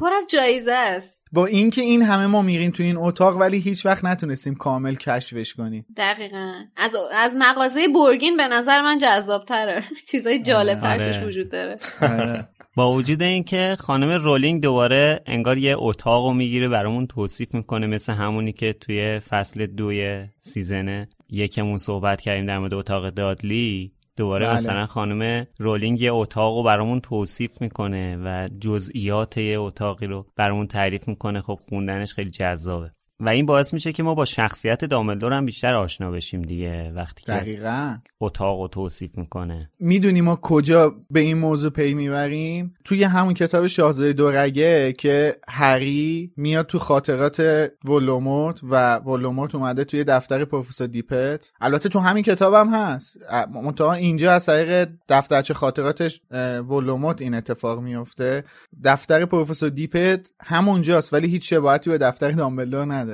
پر 0.00 0.12
از 0.12 0.26
جایزه 0.30 0.72
است. 0.72 1.26
با 1.32 1.46
اینکه 1.46 1.82
این 1.82 2.02
همه 2.02 2.26
ما 2.26 2.42
میریم 2.42 2.70
تو 2.70 2.82
این 2.82 2.96
اتاق 2.96 3.36
ولی 3.36 3.58
هیچ 3.58 3.86
وقت 3.86 4.04
نتونستیم 4.04 4.54
کامل 4.54 4.94
کشفش 4.94 5.54
کنیم. 5.54 5.86
دقیقا. 5.96 6.52
از 6.76 6.96
از 7.12 7.36
مغازه 7.38 7.80
برگین 7.88 8.36
به 8.36 8.48
نظر 8.48 8.82
من 8.82 8.98
جذاب 8.98 9.44
تره 9.44 9.82
چیزای 10.10 10.42
جالب 10.42 10.80
تر 10.80 10.94
آره. 10.94 11.04
توش 11.04 11.22
وجود 11.22 11.50
داره. 11.50 11.78
آره. 12.02 12.48
با 12.76 12.92
وجود 12.92 13.22
اینکه 13.22 13.76
خانم 13.80 14.10
رولینگ 14.10 14.62
دوباره 14.62 15.20
انگار 15.26 15.58
یه 15.58 15.74
اتاق 15.78 16.26
رو 16.26 16.32
می‌گیره 16.32 16.68
برامون 16.68 17.06
توصیف 17.06 17.54
می‌کنه 17.54 17.86
مثل 17.86 18.12
همونی 18.12 18.52
که 18.52 18.72
توی 18.72 19.18
فصل 19.18 19.66
دوی 19.66 20.26
سیزنه 20.38 21.08
یکمون 21.28 21.78
صحبت 21.78 22.20
کردیم 22.20 22.46
در 22.46 22.58
مورد 22.58 22.74
اتاق 22.74 23.10
دادلی. 23.10 23.92
دوباره 24.20 24.46
بله. 24.46 24.56
مثلا 24.56 24.86
خانم 24.86 25.46
رولینگ 25.58 26.02
یه 26.02 26.12
اتاق 26.12 26.56
رو 26.56 26.62
برامون 26.62 27.00
توصیف 27.00 27.60
می‌کنه 27.60 28.16
و 28.24 28.48
جزئیات 28.60 29.38
یه 29.38 29.60
اتاقی 29.60 30.06
رو 30.06 30.26
برامون 30.36 30.66
تعریف 30.66 31.08
می‌کنه 31.08 31.40
خب 31.40 31.58
خوندنش 31.68 32.14
خیلی 32.14 32.30
جذابه 32.30 32.90
و 33.20 33.28
این 33.28 33.46
باعث 33.46 33.72
میشه 33.74 33.92
که 33.92 34.02
ما 34.02 34.14
با 34.14 34.24
شخصیت 34.24 34.84
دامبلدور 34.84 35.32
هم 35.32 35.46
بیشتر 35.46 35.74
آشنا 35.74 36.10
بشیم 36.10 36.42
دیگه 36.42 36.92
وقتی 36.92 37.24
که 37.24 37.32
دقیقا. 37.32 37.96
اتاق 38.20 38.60
رو 38.60 38.68
توصیف 38.68 39.18
می‌کنه. 39.18 39.70
می‌دونی 39.80 40.20
ما 40.20 40.36
کجا 40.36 40.94
به 41.10 41.20
این 41.20 41.38
موضوع 41.38 41.70
پی 41.70 41.94
می‌بریم؟ 41.94 42.74
توی 42.84 43.04
همون 43.04 43.34
کتاب 43.34 43.66
شاهزاده 43.66 44.12
دورگه 44.12 44.92
که 44.92 45.36
هری 45.48 46.32
میاد 46.36 46.66
تو 46.66 46.78
خاطرات 46.78 47.70
ولدمورت 47.84 48.60
و 48.62 48.96
ولدمورت 48.96 49.54
اومده 49.54 49.84
توی 49.84 50.04
دفتر 50.04 50.44
پروفسور 50.44 50.86
دیپت. 50.86 51.50
البته 51.60 51.88
تو 51.88 51.98
همین 51.98 52.22
کتابم 52.22 52.68
هست. 52.68 53.16
منتها 53.54 53.92
اینجا 53.92 54.32
از 54.32 54.46
طریق 54.46 54.88
دفترچه 55.08 55.54
خاطراتش 55.54 56.20
ولوموت 56.68 57.22
این 57.22 57.34
اتفاق 57.34 57.80
میفته 57.80 58.44
دفتر 58.84 59.24
پروفسور 59.24 59.68
دیپت 59.68 60.30
همونجاست 60.42 61.12
ولی 61.12 61.28
هیچ 61.28 61.50
شباهتی 61.50 61.90
به 61.90 61.98
دفتر 61.98 62.30
دامبلدور 62.30 62.92
نداره. 62.92 63.09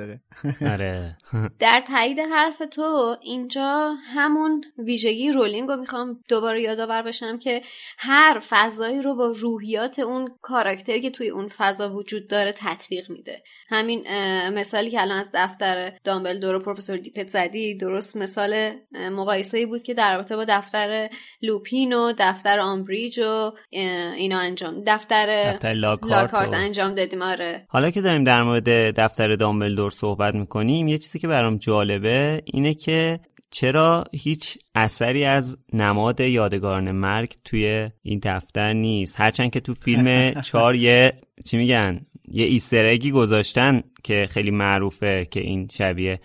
آره. 0.71 1.17
در 1.59 1.83
تایید 1.87 2.19
حرف 2.19 2.61
تو 2.71 3.15
اینجا 3.21 3.95
همون 4.13 4.63
ویژگی 4.77 5.31
رولینگ 5.31 5.69
رو 5.69 5.75
می‌خوام 5.75 6.19
دوباره 6.27 6.61
یادآور 6.61 7.01
بشم 7.01 7.37
که 7.37 7.61
هر 7.97 8.41
فضایی 8.49 9.01
رو 9.01 9.15
با 9.15 9.27
روحیات 9.27 9.99
اون 9.99 10.31
کاراکتری 10.41 11.01
که 11.01 11.09
توی 11.09 11.29
اون 11.29 11.47
فضا 11.47 11.93
وجود 11.93 12.27
داره 12.27 12.51
تطبیق 12.51 13.09
میده. 13.09 13.43
همین 13.69 14.03
مثالی 14.49 14.91
که 14.91 15.01
الان 15.01 15.19
از 15.19 15.31
دفتر 15.33 15.93
دامبلدور 16.03 16.55
و 16.55 16.59
پروفسور 16.59 16.97
دیپت 16.97 17.27
زدی 17.27 17.77
درست 17.77 18.17
مثال 18.17 18.73
مقایسه 19.11 19.65
بود 19.65 19.83
که 19.83 19.93
در 19.93 20.15
رابطه 20.15 20.35
با 20.35 20.45
دفتر 20.49 21.09
لوپین 21.41 21.93
و 21.93 22.13
دفتر 22.17 22.59
آمبریج 22.59 23.19
و 23.19 23.51
اینا 23.69 24.39
انجام 24.39 24.83
دفتر 24.87 25.53
دفتر 25.53 25.73
لاکارت 25.73 26.13
لاکارت 26.13 26.53
انجام 26.53 26.93
دادیم 26.93 27.21
آره. 27.21 27.65
حالا 27.69 27.91
که 27.91 28.01
داریم 28.01 28.23
در 28.23 28.43
مورد 28.43 28.69
دفتر 28.99 29.35
دامبلدور 29.35 29.86
صحبت 29.89 30.35
می‌کنیم 30.35 30.87
یه 30.87 30.97
چیزی 30.97 31.19
که 31.19 31.27
برام 31.27 31.57
جالبه 31.57 32.41
اینه 32.45 32.73
که 32.73 33.19
چرا 33.51 34.03
هیچ 34.13 34.57
اثری 34.75 35.25
از 35.25 35.57
نماد 35.73 36.19
یادگاران 36.19 36.91
مرگ 36.91 37.33
توی 37.45 37.89
این 38.03 38.19
دفتر 38.23 38.73
نیست. 38.73 39.19
هرچند 39.19 39.51
که 39.51 39.59
تو 39.59 39.73
فیلم 39.73 40.33
چار 40.41 40.75
یه 40.75 41.13
چی 41.45 41.57
میگن 41.57 42.05
یه 42.31 42.45
ایسترگی 42.45 43.11
گذاشتن 43.11 43.83
که 44.03 44.27
خیلی 44.29 44.51
معروفه 44.51 45.27
که 45.31 45.39
این 45.39 45.67
شبیه 45.71 46.19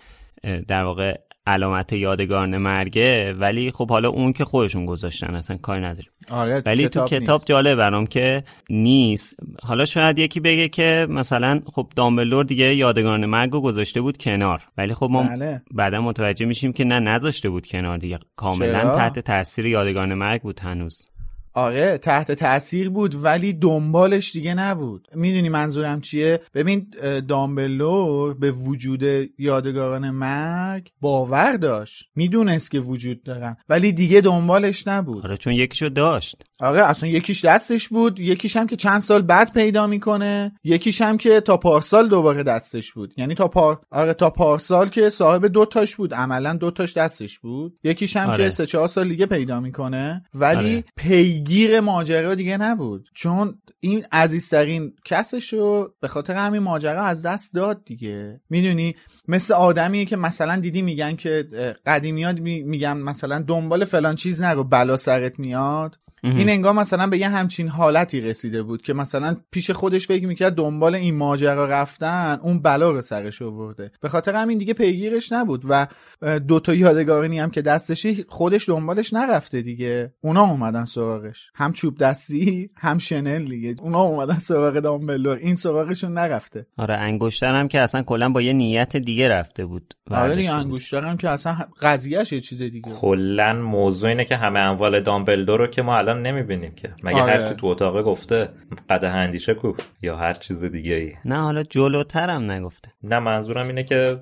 در 0.67 0.83
واقع 0.83 1.15
علامت 1.47 1.93
یادگاران 1.93 2.57
مرگه 2.57 3.33
ولی 3.33 3.71
خب 3.71 3.89
حالا 3.89 4.09
اون 4.09 4.33
که 4.33 4.45
خودشون 4.45 4.85
گذاشتن 4.85 5.35
اصلا 5.35 5.57
کاری 5.57 5.81
نداریم 5.81 6.11
آره 6.29 6.63
ولی 6.65 6.89
تو 6.89 7.05
کتاب 7.05 7.39
نیست. 7.39 7.47
جالب 7.47 7.77
برام 7.77 8.07
که 8.07 8.43
نیست 8.69 9.35
حالا 9.63 9.85
شاید 9.85 10.19
یکی 10.19 10.39
بگه 10.39 10.69
که 10.69 11.07
مثلا 11.09 11.61
خب 11.73 11.87
دامبلدور 11.95 12.45
دیگه 12.45 12.75
یادگان 12.75 13.25
مرگ 13.25 13.51
رو 13.51 13.61
گذاشته 13.61 14.01
بود 14.01 14.17
کنار 14.17 14.61
ولی 14.77 14.93
خب 14.93 15.07
ما 15.11 15.23
بله. 15.23 15.61
بعدا 15.71 16.01
متوجه 16.01 16.45
میشیم 16.45 16.73
که 16.73 16.83
نه 16.83 16.99
نذاشته 16.99 17.49
بود 17.49 17.67
کنار 17.67 17.97
دیگه 17.97 18.19
کاملا؟ 18.35 18.95
تحت 18.95 19.19
تاثیر 19.19 19.65
یادگان 19.65 20.13
مرگ 20.13 20.41
بود 20.41 20.59
هنوز 20.59 21.12
آره 21.53 21.97
تحت 21.97 22.31
تاثیر 22.31 22.89
بود 22.89 23.23
ولی 23.23 23.53
دنبالش 23.53 24.31
دیگه 24.31 24.53
نبود. 24.53 25.07
می‌دونی 25.15 25.49
منظورم 25.49 26.01
چیه؟ 26.01 26.39
ببین 26.53 26.87
دامبلور 27.27 28.33
به 28.33 28.51
وجود 28.51 29.03
یادگاران 29.37 30.09
مرگ 30.09 30.91
باور 31.01 31.53
داشت. 31.53 32.05
می‌دونست 32.15 32.71
که 32.71 32.79
وجود 32.79 33.23
دارن 33.23 33.57
ولی 33.69 33.91
دیگه 33.91 34.21
دنبالش 34.21 34.87
نبود. 34.87 35.25
آره 35.25 35.37
چون 35.37 35.53
یکیشو 35.53 35.89
داشت. 35.89 36.45
آره 36.63 36.85
اصلا 36.85 37.09
یکیش 37.09 37.45
دستش 37.45 37.89
بود 37.89 38.19
یکیش 38.19 38.57
هم 38.57 38.67
که 38.67 38.75
چند 38.75 39.01
سال 39.01 39.21
بعد 39.21 39.53
پیدا 39.53 39.87
می‌کنه 39.87 40.51
یکیش 40.63 41.01
هم 41.01 41.17
که 41.17 41.41
تا 41.41 41.57
پارسال 41.57 42.09
دوباره 42.09 42.43
دستش 42.43 42.93
بود. 42.93 43.13
یعنی 43.17 43.35
تا 43.35 43.47
پار... 43.47 43.81
آره 43.91 44.13
تا 44.13 44.29
پارسال 44.29 44.89
که 44.89 45.09
صاحب 45.09 45.45
دو 45.45 45.65
تاش 45.65 45.95
بود 45.95 46.13
عملا 46.13 46.53
دو 46.53 46.71
تاش 46.71 46.97
دستش 46.97 47.39
بود. 47.39 47.79
یکیش 47.83 48.17
هم 48.17 48.29
آره. 48.29 48.43
که 48.43 48.49
سه 48.49 48.65
چهار 48.65 48.87
سال 48.87 49.09
دیگه 49.09 49.25
پیدا 49.25 49.59
می‌کنه 49.59 50.23
ولی 50.33 50.73
آره. 50.75 50.83
پیگیر 50.95 51.79
ماجرا 51.79 52.35
دیگه 52.35 52.57
نبود. 52.57 53.09
چون 53.15 53.55
این 53.79 54.05
عزیزترین 54.11 54.93
کسش 55.05 55.53
رو 55.53 55.93
به 56.01 56.07
خاطر 56.07 56.33
همین 56.33 56.61
ماجرا 56.61 57.03
از 57.03 57.25
دست 57.25 57.53
داد 57.53 57.85
دیگه. 57.85 58.41
می‌دونی؟ 58.49 58.95
مثل 59.27 59.53
آدمیه 59.53 60.05
که 60.05 60.15
مثلا 60.15 60.55
دیدی 60.55 60.81
میگن 60.81 61.15
که 61.15 61.47
قدیمیات 61.85 62.39
می- 62.39 62.63
میگن 62.63 62.97
مثلا 62.97 63.39
دنبال 63.39 63.85
فلان 63.85 64.15
چیز 64.15 64.41
نرو 64.41 64.63
بلا 64.63 64.97
سرت 64.97 65.39
میاد. 65.39 65.97
این 66.23 66.49
انگار 66.49 66.73
مثلا 66.73 67.07
به 67.07 67.17
یه 67.17 67.29
همچین 67.29 67.67
حالتی 67.67 68.21
رسیده 68.21 68.63
بود 68.63 68.81
که 68.81 68.93
مثلا 68.93 69.35
پیش 69.51 69.71
خودش 69.71 70.07
فکر 70.07 70.27
می‌کرد 70.27 70.55
دنبال 70.55 70.95
این 70.95 71.15
ماجرا 71.15 71.65
رفتن 71.65 72.39
اون 72.43 72.59
بلا 72.61 72.91
رو 72.91 73.01
سرش 73.01 73.41
آورده. 73.41 73.91
به 74.01 74.09
خاطر 74.09 74.35
همین 74.35 74.57
دیگه 74.57 74.73
پیگیرش 74.73 75.31
نبود 75.31 75.63
و 75.69 75.87
اه، 76.21 76.39
دوتا 76.39 76.73
یادگارانی 76.73 77.39
هم 77.39 77.51
که 77.51 77.61
دستشی 77.61 78.25
خودش 78.29 78.69
دنبالش 78.69 79.13
نرفته 79.13 79.61
دیگه. 79.61 80.13
اونا 80.21 80.41
اومدن 80.43 80.85
سراغش. 80.85 81.51
هم 81.55 81.73
چوب 81.73 81.97
دستی 81.97 82.69
هم 82.77 82.97
شنل 82.97 83.45
دیگه. 83.45 83.75
اونا 83.81 84.01
اومدن 84.01 84.37
سراغ 84.37 84.79
دامبلور. 84.79 85.37
این 85.37 85.55
سراغشون 85.55 86.13
نرفته. 86.13 86.65
آره 86.77 86.93
انگشتر 86.95 87.55
هم 87.55 87.67
که 87.67 87.79
اصلا 87.79 88.03
کلا 88.03 88.29
با 88.29 88.41
یه 88.41 88.53
نیت 88.53 88.97
دیگه 88.97 89.29
رفته 89.29 89.65
بود 89.65 89.93
آره 90.11 90.35
دیگه 90.35 90.49
بود. 90.49 90.59
انگشترم 90.59 91.17
که 91.17 91.29
اصلا 91.29 91.57
قضیهش 91.81 92.33
یه 92.33 92.39
چیز 92.39 92.61
دیگه 92.61 92.91
کلا 92.91 93.53
موضوع 93.53 94.09
اینه 94.09 94.25
که 94.25 94.37
همه 94.37 94.59
اموال 94.59 94.99
دامبلدور 94.99 95.59
رو 95.59 95.67
که 95.67 95.81
ما 95.81 95.97
الان 95.97 96.12
نمی‌بینیم 96.21 96.75
که. 96.75 96.89
مگه 97.03 97.21
آره. 97.21 97.33
هر 97.33 97.49
کی 97.49 97.55
تو 97.55 97.67
اتاقه 97.67 98.03
گفته 98.03 98.49
قده 98.89 99.09
اندیشه 99.09 99.53
کو 99.53 99.73
یا 100.01 100.17
هر 100.17 100.33
چیز 100.33 100.63
دیگه 100.63 100.95
ای. 100.95 101.13
نه 101.25 101.35
حالا 101.35 101.63
جلوترم 101.63 102.51
نگفته. 102.51 102.91
نه 103.03 103.19
منظورم 103.19 103.67
اینه 103.67 103.83
که 103.83 104.19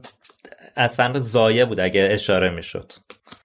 اصلا 0.77 1.19
زایه 1.19 1.65
بود 1.65 1.79
اگه 1.79 2.09
اشاره 2.11 2.49
می‌شد. 2.49 2.93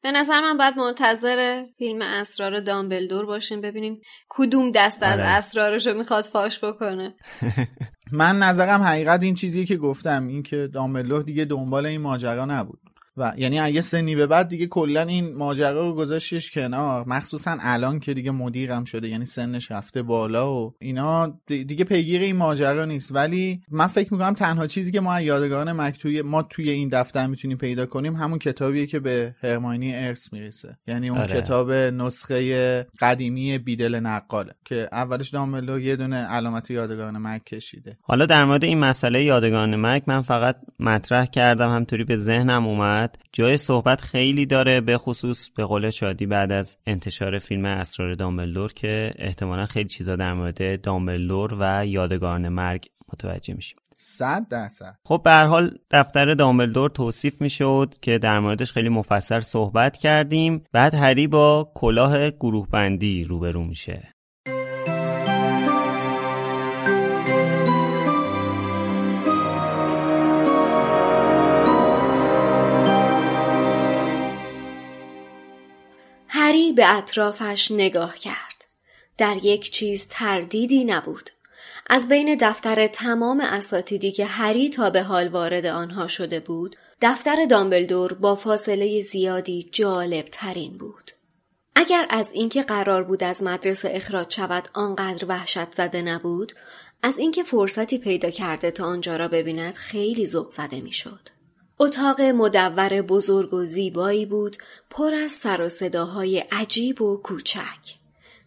به 0.03 0.13
نظر 0.13 0.41
من 0.41 0.57
باید 0.57 0.75
منتظر 0.77 1.65
فیلم 1.79 2.03
اسرار 2.03 2.61
دامبلدور 2.61 3.27
باشیم 3.27 3.61
ببینیم 3.61 4.01
کدوم 4.29 4.73
دست 4.75 5.03
از 5.03 5.19
آره. 5.19 5.29
اسرارش 5.29 5.87
رو 5.87 5.99
می‌خواد 5.99 6.25
فاش 6.25 6.65
بکنه. 6.65 7.15
من 8.13 8.39
نظرم 8.39 8.83
حقیقت 8.83 9.23
این 9.23 9.35
چیزیه 9.35 9.65
که 9.65 9.77
گفتم 9.77 10.27
این 10.27 10.43
که 10.43 10.69
دامبلور 10.73 11.23
دیگه 11.23 11.45
دنبال 11.45 11.87
این 11.87 12.01
ماجرا 12.01 12.45
نبود. 12.45 12.81
و 13.17 13.33
یعنی 13.37 13.61
اگه 13.61 13.81
سنی 13.81 14.15
به 14.15 14.27
بعد 14.27 14.49
دیگه 14.49 14.67
کلا 14.67 15.03
این 15.03 15.35
ماجرا 15.35 15.89
رو 15.89 15.95
گذاشتش 15.95 16.51
کنار 16.51 17.05
مخصوصا 17.09 17.57
الان 17.61 18.01
که 18.01 18.15
دیگه 18.15 18.31
مدیرم 18.31 18.85
شده 18.85 19.09
یعنی 19.09 19.27
سنش 19.27 19.71
رفته 19.71 20.03
بالا 20.03 20.55
و 20.55 20.75
اینا 20.81 21.39
دی- 21.47 21.65
دیگه 21.65 21.85
پیگیر 21.85 22.21
این 22.21 22.37
ماجرا 22.37 22.85
نیست. 22.85 23.15
ولی 23.15 23.61
من 23.71 23.87
فکر 23.87 24.13
می‌کنم 24.13 24.35
تنها 24.35 24.67
چیزی 24.67 24.93
که 24.93 25.01
ما 25.01 25.13
از 25.15 25.23
یادگاران 25.23 25.73
مکتوی 25.73 26.23
ما 26.23 26.43
توی 26.43 26.71
این 26.71 26.89
دفتر 26.89 27.27
می‌تونیم 27.27 27.57
پیدا 27.57 27.87
کنیم 27.87 28.17
همون 28.17 28.39
کتابیه 28.39 28.87
که 28.87 29.01
به 29.01 29.35
هرماینی 29.43 29.95
ارث 29.95 30.33
می‌رسه. 30.33 30.77
یعنی 30.87 31.09
اون 31.09 31.19
آره. 31.19 31.41
کتاب 31.41 31.73
نسخه 31.73 32.87
قدیمی 33.01 33.59
بیدل 33.59 33.95
نقاله 33.95 34.53
که 34.65 34.89
اولش 34.93 35.29
دامبلور 35.29 35.81
یه 35.81 35.97
دونه 35.97 36.17
علامت 36.17 36.71
یادگاران 36.71 37.19
مک 37.19 37.45
کشیده. 37.45 37.97
حالا 38.03 38.27
در 38.27 38.45
مورد 38.45 38.65
این 38.65 38.79
مسئله 38.79 39.23
یادگان 39.23 39.77
مرگ 39.77 40.03
من 40.07 40.23
فقط 40.23 40.57
مطرح 40.81 41.27
کردم 41.27 41.71
همطوری 41.71 42.05
به 42.05 42.17
ذهنم 42.17 42.67
اومد. 42.67 43.06
جای 43.33 43.59
صحبت 43.59 44.01
خیلی 44.01 44.47
داره 44.47 44.81
به 44.81 44.99
خصوص 44.99 45.51
به 45.51 45.65
قول 45.65 45.91
شادی 45.91 46.27
بعد 46.27 46.53
از 46.53 46.77
انتشار 46.87 47.39
فیلم 47.39 47.65
اسرار 47.65 48.15
دامبلدور 48.15 48.73
که 48.73 49.13
احتمالا 49.19 49.67
خیلی 49.67 49.89
چیزا 49.89 50.17
در 50.17 50.35
مورد 50.35 50.81
دامبلدور 50.81 51.57
و 51.61 51.87
یادگان 51.87 52.49
مرگ 52.49 52.87
متوجه 53.13 53.55
میشیم. 53.55 53.79
صد 53.95 54.47
درصد. 54.51 54.99
خب 55.05 55.21
به 55.25 55.31
هر 55.31 55.47
حال 55.47 55.71
دفتر 55.91 56.35
دامبلدور 56.35 56.91
توصیف 56.91 57.41
می‌شد 57.41 57.95
که 58.03 58.19
در 58.19 58.41
موردش 58.41 58.73
خیلی 58.73 58.89
مفصل 58.89 59.41
صحبت 59.41 59.97
کردیم 59.97 60.65
بعد 60.73 60.95
هری 60.95 61.27
با 61.27 61.73
کلاه 61.75 62.31
گروه 62.31 62.69
بندی 62.69 63.25
روبرو 63.25 63.65
میشه. 63.65 64.16
هری 76.57 76.73
به 76.73 76.97
اطرافش 76.97 77.71
نگاه 77.71 78.19
کرد. 78.19 78.65
در 79.19 79.37
یک 79.43 79.71
چیز 79.71 80.07
تردیدی 80.11 80.85
نبود. 80.85 81.31
از 81.87 82.09
بین 82.09 82.37
دفتر 82.41 82.87
تمام 82.87 83.41
اساتیدی 83.41 84.13
که 84.13 84.25
هری 84.25 84.71
تا 84.71 84.91
به 84.91 85.03
حال 85.03 85.29
وارد 85.29 85.67
آنها 85.67 86.07
شده 86.07 86.41
بود، 86.41 86.77
دفتر 87.03 87.45
دامبلدور 87.45 88.15
با 88.15 88.35
فاصله 88.35 89.01
زیادی 89.01 89.69
جالب 89.73 90.25
ترین 90.25 90.79
بود. 90.79 91.11
اگر 91.75 92.07
از 92.11 92.33
اینکه 92.33 92.63
قرار 92.63 93.05
بود 93.05 93.25
از 93.25 93.43
مدرسه 93.43 93.89
اخراج 93.93 94.35
شود 94.35 94.69
آنقدر 94.75 95.27
وحشت 95.27 95.73
زده 95.73 96.03
نبود، 96.03 96.53
از 97.03 97.19
اینکه 97.19 97.43
فرصتی 97.43 97.99
پیدا 97.99 98.31
کرده 98.31 98.71
تا 98.71 98.85
آنجا 98.85 99.17
را 99.17 99.29
ببیند 99.29 99.75
خیلی 99.75 100.27
ذوق 100.27 100.51
زده 100.51 100.81
می‌شد. 100.81 101.36
اتاق 101.79 102.21
مدور 102.21 103.03
بزرگ 103.03 103.55
و 103.55 103.65
زیبایی 103.65 104.27
بود 104.27 104.57
پر 104.91 105.15
از 105.15 105.33
سر 105.33 105.61
و 105.61 105.69
صداهای 105.69 106.39
عجیب 106.39 107.03
و 107.03 107.17
کوچک. 107.17 107.97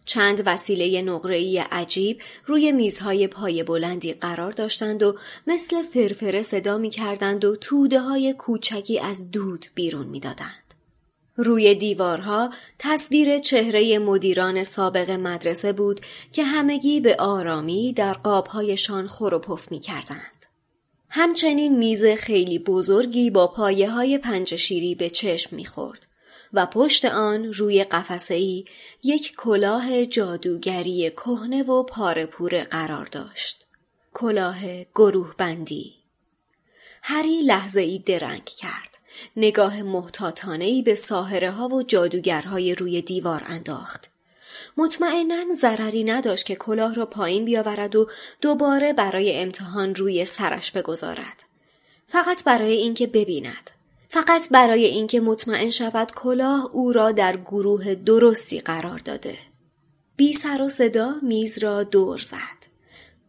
چند 0.04 0.42
وسیله 0.46 1.02
نقره‌ای 1.02 1.58
عجیب 1.58 2.22
روی 2.46 2.72
میزهای 2.72 3.28
پای 3.28 3.62
بلندی 3.62 4.12
قرار 4.12 4.50
داشتند 4.50 5.02
و 5.02 5.18
مثل 5.46 5.82
فرفره 5.82 6.42
صدا 6.42 6.78
می 6.78 6.90
کردند 6.90 7.44
و 7.44 7.56
توده 7.56 8.00
های 8.00 8.32
کوچکی 8.32 9.00
از 9.00 9.30
دود 9.30 9.66
بیرون 9.74 10.06
می 10.06 10.20
دادند. 10.20 10.74
روی 11.36 11.74
دیوارها 11.74 12.50
تصویر 12.78 13.38
چهره 13.38 13.98
مدیران 13.98 14.64
سابق 14.64 15.10
مدرسه 15.10 15.72
بود 15.72 16.00
که 16.32 16.44
همگی 16.44 17.00
به 17.00 17.16
آرامی 17.18 17.92
در 17.92 18.12
قابهایشان 18.12 19.06
خور 19.06 19.34
و 19.34 19.38
پف 19.38 19.70
می 19.70 19.80
کردند. 19.80 20.39
همچنین 21.12 21.78
میز 21.78 22.04
خیلی 22.04 22.58
بزرگی 22.58 23.30
با 23.30 23.46
پایه 23.46 23.90
های 23.90 24.18
پنجشیری 24.18 24.94
به 24.94 25.10
چشم 25.10 25.56
می‌خورد 25.56 26.06
و 26.52 26.66
پشت 26.66 27.04
آن 27.04 27.52
روی 27.52 27.84
قفسه‌ای 27.84 28.64
یک 29.02 29.32
کلاه 29.36 30.06
جادوگری 30.06 31.10
کهنه 31.10 31.62
و 31.62 31.82
پاره‌پوره 31.82 32.64
قرار 32.64 33.04
داشت. 33.04 33.66
کلاه 34.14 34.84
گروه 34.94 35.34
بندی. 35.38 35.94
هری 37.02 37.42
لحظه 37.42 37.80
ای 37.80 37.98
درنگ 37.98 38.44
کرد. 38.44 38.98
نگاه 39.36 39.82
محتاطانه 39.82 40.64
ای 40.64 40.82
به 40.82 40.94
ساهره 40.94 41.50
ها 41.50 41.68
و 41.68 41.82
جادوگرهای 41.82 42.74
روی 42.74 43.02
دیوار 43.02 43.42
انداخت. 43.46 44.10
مطمئنا 44.76 45.54
ضرری 45.54 46.04
نداشت 46.04 46.46
که 46.46 46.56
کلاه 46.56 46.94
را 46.94 47.06
پایین 47.06 47.44
بیاورد 47.44 47.96
و 47.96 48.08
دوباره 48.40 48.92
برای 48.92 49.36
امتحان 49.36 49.94
روی 49.94 50.24
سرش 50.24 50.72
بگذارد. 50.72 51.44
فقط 52.06 52.44
برای 52.44 52.72
اینکه 52.72 53.06
ببیند. 53.06 53.70
فقط 54.08 54.48
برای 54.48 54.84
اینکه 54.84 55.20
مطمئن 55.20 55.70
شود 55.70 56.12
کلاه 56.12 56.70
او 56.72 56.92
را 56.92 57.12
در 57.12 57.36
گروه 57.36 57.94
درستی 57.94 58.60
قرار 58.60 58.98
داده. 58.98 59.38
بی 60.16 60.32
سر 60.32 60.62
و 60.62 60.68
صدا 60.68 61.14
میز 61.22 61.58
را 61.58 61.82
دور 61.82 62.18
زد. 62.18 62.60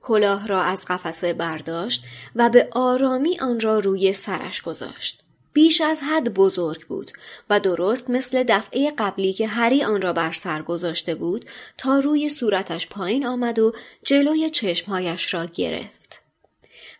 کلاه 0.01 0.47
را 0.47 0.61
از 0.61 0.85
قفسه 0.85 1.33
برداشت 1.33 2.05
و 2.35 2.49
به 2.49 2.69
آرامی 2.71 3.39
آن 3.39 3.59
را 3.59 3.79
روی 3.79 4.13
سرش 4.13 4.61
گذاشت. 4.61 5.23
بیش 5.53 5.81
از 5.81 6.01
حد 6.01 6.33
بزرگ 6.33 6.87
بود 6.87 7.11
و 7.49 7.59
درست 7.59 8.09
مثل 8.09 8.43
دفعه 8.43 8.91
قبلی 8.97 9.33
که 9.33 9.47
هری 9.47 9.83
آن 9.83 10.01
را 10.01 10.13
بر 10.13 10.31
سر 10.31 10.61
گذاشته 10.61 11.15
بود 11.15 11.45
تا 11.77 11.99
روی 11.99 12.29
صورتش 12.29 12.87
پایین 12.87 13.25
آمد 13.25 13.59
و 13.59 13.73
جلوی 14.03 14.49
چشمهایش 14.49 15.33
را 15.33 15.45
گرفت. 15.45 16.21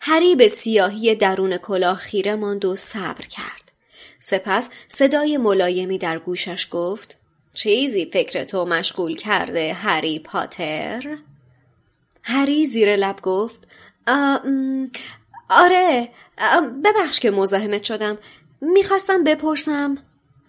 هری 0.00 0.36
به 0.36 0.48
سیاهی 0.48 1.14
درون 1.14 1.56
کلاه 1.56 1.96
خیره 1.96 2.34
ماند 2.34 2.64
و 2.64 2.76
صبر 2.76 3.26
کرد. 3.26 3.72
سپس 4.20 4.70
صدای 4.88 5.36
ملایمی 5.36 5.98
در 5.98 6.18
گوشش 6.18 6.68
گفت 6.70 7.16
چیزی 7.54 8.10
فکر 8.12 8.44
تو 8.44 8.64
مشغول 8.64 9.16
کرده 9.16 9.72
هری 9.72 10.18
پاتر؟ 10.18 11.18
هری 12.22 12.64
زیر 12.64 12.96
لب 12.96 13.20
گفت 13.20 13.68
آره 15.48 16.08
ببخش 16.84 17.20
که 17.20 17.30
مزاحمت 17.30 17.84
شدم 17.84 18.18
می‌خواستم 18.64 19.24
بپرسم. 19.24 19.98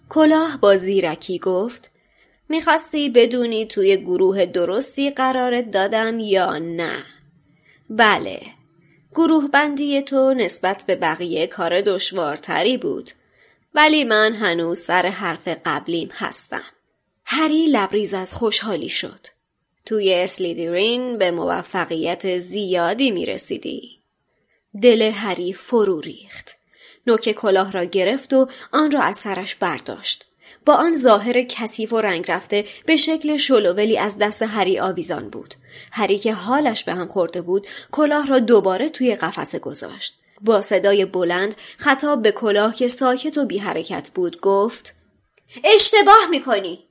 کلاه 0.08 0.58
با 0.60 0.76
زیرکی 0.76 1.38
گفت 1.38 1.90
می‌خواستی 2.48 3.10
بدونی 3.10 3.66
توی 3.66 3.96
گروه 3.96 4.46
درستی 4.46 5.10
قرارت 5.10 5.70
دادم 5.70 6.18
یا 6.18 6.58
نه؟ 6.58 7.04
بله. 7.90 8.40
گروه 9.14 9.48
بندی 9.48 10.02
تو 10.02 10.34
نسبت 10.34 10.84
به 10.86 10.96
بقیه 10.96 11.46
کار 11.46 11.80
دشوارتری 11.80 12.78
بود 12.78 13.10
ولی 13.74 14.04
من 14.04 14.34
هنوز 14.34 14.78
سر 14.78 15.06
حرف 15.06 15.48
قبلیم 15.64 16.08
هستم. 16.12 16.64
هری 17.24 17.66
لبریز 17.66 18.14
از 18.14 18.34
خوشحالی 18.34 18.88
شد. 18.88 19.26
توی 19.86 20.14
اسلیدرین 20.14 21.18
به 21.18 21.30
موفقیت 21.30 22.38
زیادی 22.38 23.10
می 23.10 23.26
رسیدی. 23.26 23.98
دل 24.82 25.02
هری 25.02 25.52
فرو 25.52 26.00
ریخت. 26.00 26.63
نوک 27.06 27.32
کلاه 27.32 27.72
را 27.72 27.84
گرفت 27.84 28.32
و 28.32 28.48
آن 28.72 28.90
را 28.90 29.02
از 29.02 29.16
سرش 29.16 29.54
برداشت. 29.54 30.24
با 30.66 30.74
آن 30.74 30.96
ظاهر 30.96 31.42
کثیف 31.42 31.92
و 31.92 32.00
رنگ 32.00 32.30
رفته 32.30 32.64
به 32.86 32.96
شکل 32.96 33.36
شلوولی 33.36 33.98
از 33.98 34.18
دست 34.18 34.42
هری 34.42 34.80
آویزان 34.80 35.30
بود. 35.30 35.54
هری 35.92 36.18
که 36.18 36.34
حالش 36.34 36.84
به 36.84 36.94
هم 36.94 37.08
خورده 37.08 37.42
بود 37.42 37.66
کلاه 37.92 38.26
را 38.26 38.38
دوباره 38.38 38.88
توی 38.88 39.14
قفسه 39.14 39.58
گذاشت. 39.58 40.14
با 40.40 40.62
صدای 40.62 41.04
بلند 41.04 41.54
خطاب 41.76 42.22
به 42.22 42.32
کلاه 42.32 42.74
که 42.74 42.88
ساکت 42.88 43.38
و 43.38 43.44
بی 43.44 43.58
حرکت 43.58 44.10
بود 44.14 44.40
گفت 44.40 44.94
اشتباه 45.64 46.26
می‌کنی 46.30 46.84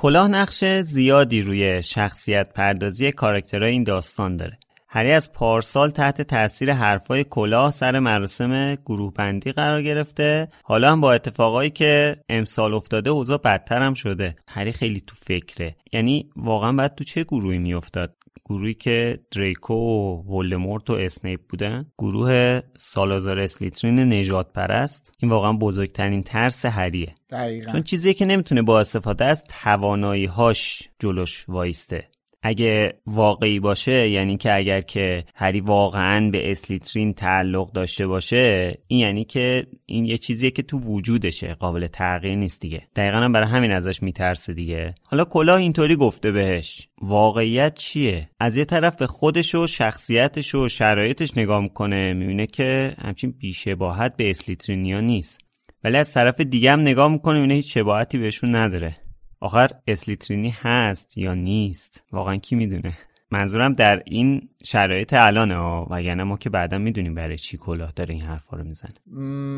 کلاه 0.00 0.28
نقش 0.28 0.64
زیادی 0.64 1.42
روی 1.42 1.82
شخصیت 1.82 2.52
پردازی 2.52 3.12
کاراکترهای 3.12 3.72
این 3.72 3.82
داستان 3.82 4.36
داره. 4.36 4.58
هری 4.88 5.12
از 5.12 5.32
پارسال 5.32 5.90
تحت 5.90 6.22
تاثیر 6.22 6.72
حرفای 6.72 7.24
کلاه 7.24 7.70
سر 7.70 7.98
مراسم 7.98 8.74
گروه 8.74 9.12
بندی 9.14 9.52
قرار 9.52 9.82
گرفته. 9.82 10.48
حالا 10.62 10.92
هم 10.92 11.00
با 11.00 11.12
اتفاقایی 11.12 11.70
که 11.70 12.16
امسال 12.28 12.74
افتاده 12.74 13.10
اوضاع 13.10 13.38
بدتر 13.38 13.82
هم 13.82 13.94
شده. 13.94 14.36
هری 14.48 14.72
خیلی 14.72 15.00
تو 15.00 15.16
فکره. 15.22 15.76
یعنی 15.92 16.30
واقعا 16.36 16.72
باید 16.72 16.94
تو 16.94 17.04
چه 17.04 17.24
گروهی 17.24 17.58
میافتاد؟ 17.58 18.14
گروهی 18.48 18.74
که 18.74 19.18
دریکو 19.30 19.74
و 19.74 20.22
ولدمورت 20.38 20.90
و 20.90 20.92
اسنیپ 20.92 21.40
بودن 21.48 21.86
گروه 21.98 22.60
سالازار 22.76 23.38
اسلیترین 23.38 24.12
نجات 24.12 24.52
پرست 24.52 25.12
این 25.18 25.30
واقعا 25.30 25.52
بزرگترین 25.52 26.22
ترس 26.22 26.66
هریه 26.66 27.14
دقیقا. 27.30 27.72
چون 27.72 27.82
چیزی 27.82 28.14
که 28.14 28.24
نمی‌تونه 28.24 28.62
با 28.62 28.80
استفاده 28.80 29.24
از 29.24 29.44
توانایی 29.62 30.24
هاش 30.24 30.88
جلوش 30.98 31.44
وایسته. 31.48 32.08
اگه 32.42 33.00
واقعی 33.06 33.60
باشه 33.60 34.08
یعنی 34.08 34.36
که 34.36 34.54
اگر 34.54 34.80
که 34.80 35.24
هری 35.34 35.60
واقعا 35.60 36.30
به 36.30 36.50
اسلیترین 36.50 37.12
تعلق 37.14 37.72
داشته 37.72 38.06
باشه 38.06 38.74
این 38.86 39.00
یعنی 39.00 39.24
که 39.24 39.66
این 39.86 40.04
یه 40.04 40.18
چیزیه 40.18 40.50
که 40.50 40.62
تو 40.62 40.78
وجودشه 40.78 41.54
قابل 41.54 41.86
تغییر 41.86 42.34
نیست 42.34 42.60
دیگه. 42.60 42.88
دقیقا 42.96 43.16
هم 43.16 43.32
برای 43.32 43.48
همین 43.48 43.72
ازش 43.72 44.02
میترسه 44.02 44.54
دیگه. 44.54 44.94
حالا 45.02 45.24
کلاه 45.24 45.58
اینطوری 45.58 45.96
گفته 45.96 46.32
بهش. 46.32 46.88
واقعیت 47.02 47.74
چیه؟ 47.74 48.28
از 48.40 48.56
یه 48.56 48.64
طرف 48.64 48.96
به 48.96 49.06
خودش 49.06 49.54
و 49.54 49.66
شخصیتش 49.66 50.54
و 50.54 50.68
شرایطش 50.68 51.36
نگاه 51.36 51.60
می‌کنه 51.60 52.12
می‌بینه 52.12 52.46
که 52.46 52.94
همچین 52.98 53.30
بیشباهت 53.30 54.16
به 54.16 54.30
اسلیترینیا 54.30 55.00
نیست. 55.00 55.40
ولی 55.84 55.96
از 55.96 56.12
طرف 56.12 56.40
دیگه 56.40 56.72
هم 56.72 56.80
نگاه 56.80 57.08
می‌کنه 57.08 57.34
می‌بینه 57.34 57.54
هیچ 57.54 57.74
شباهتی 57.74 58.18
بهشون 58.18 58.54
نداره. 58.54 58.94
آخر 59.40 59.70
اسلیترینی 59.86 60.54
هست 60.60 61.18
یا 61.18 61.34
نیست؟ 61.34 62.04
واقعا 62.12 62.36
کی 62.36 62.56
می‌دونه؟ 62.56 62.98
منظورم 63.30 63.74
در 63.74 64.02
این 64.06 64.48
شرایط 64.64 65.14
الانه 65.14 65.54
ها 65.54 65.86
وگرنه 65.90 66.24
ما 66.24 66.36
که 66.36 66.50
بعدا 66.50 66.78
می‌دونیم 66.78 67.14
برای 67.14 67.38
چی 67.38 67.56
کلاه 67.56 67.92
داره 67.96 68.14
این 68.14 68.22
حرفا 68.22 68.56
رو 68.56 68.64
می‌زنه. 68.64 68.94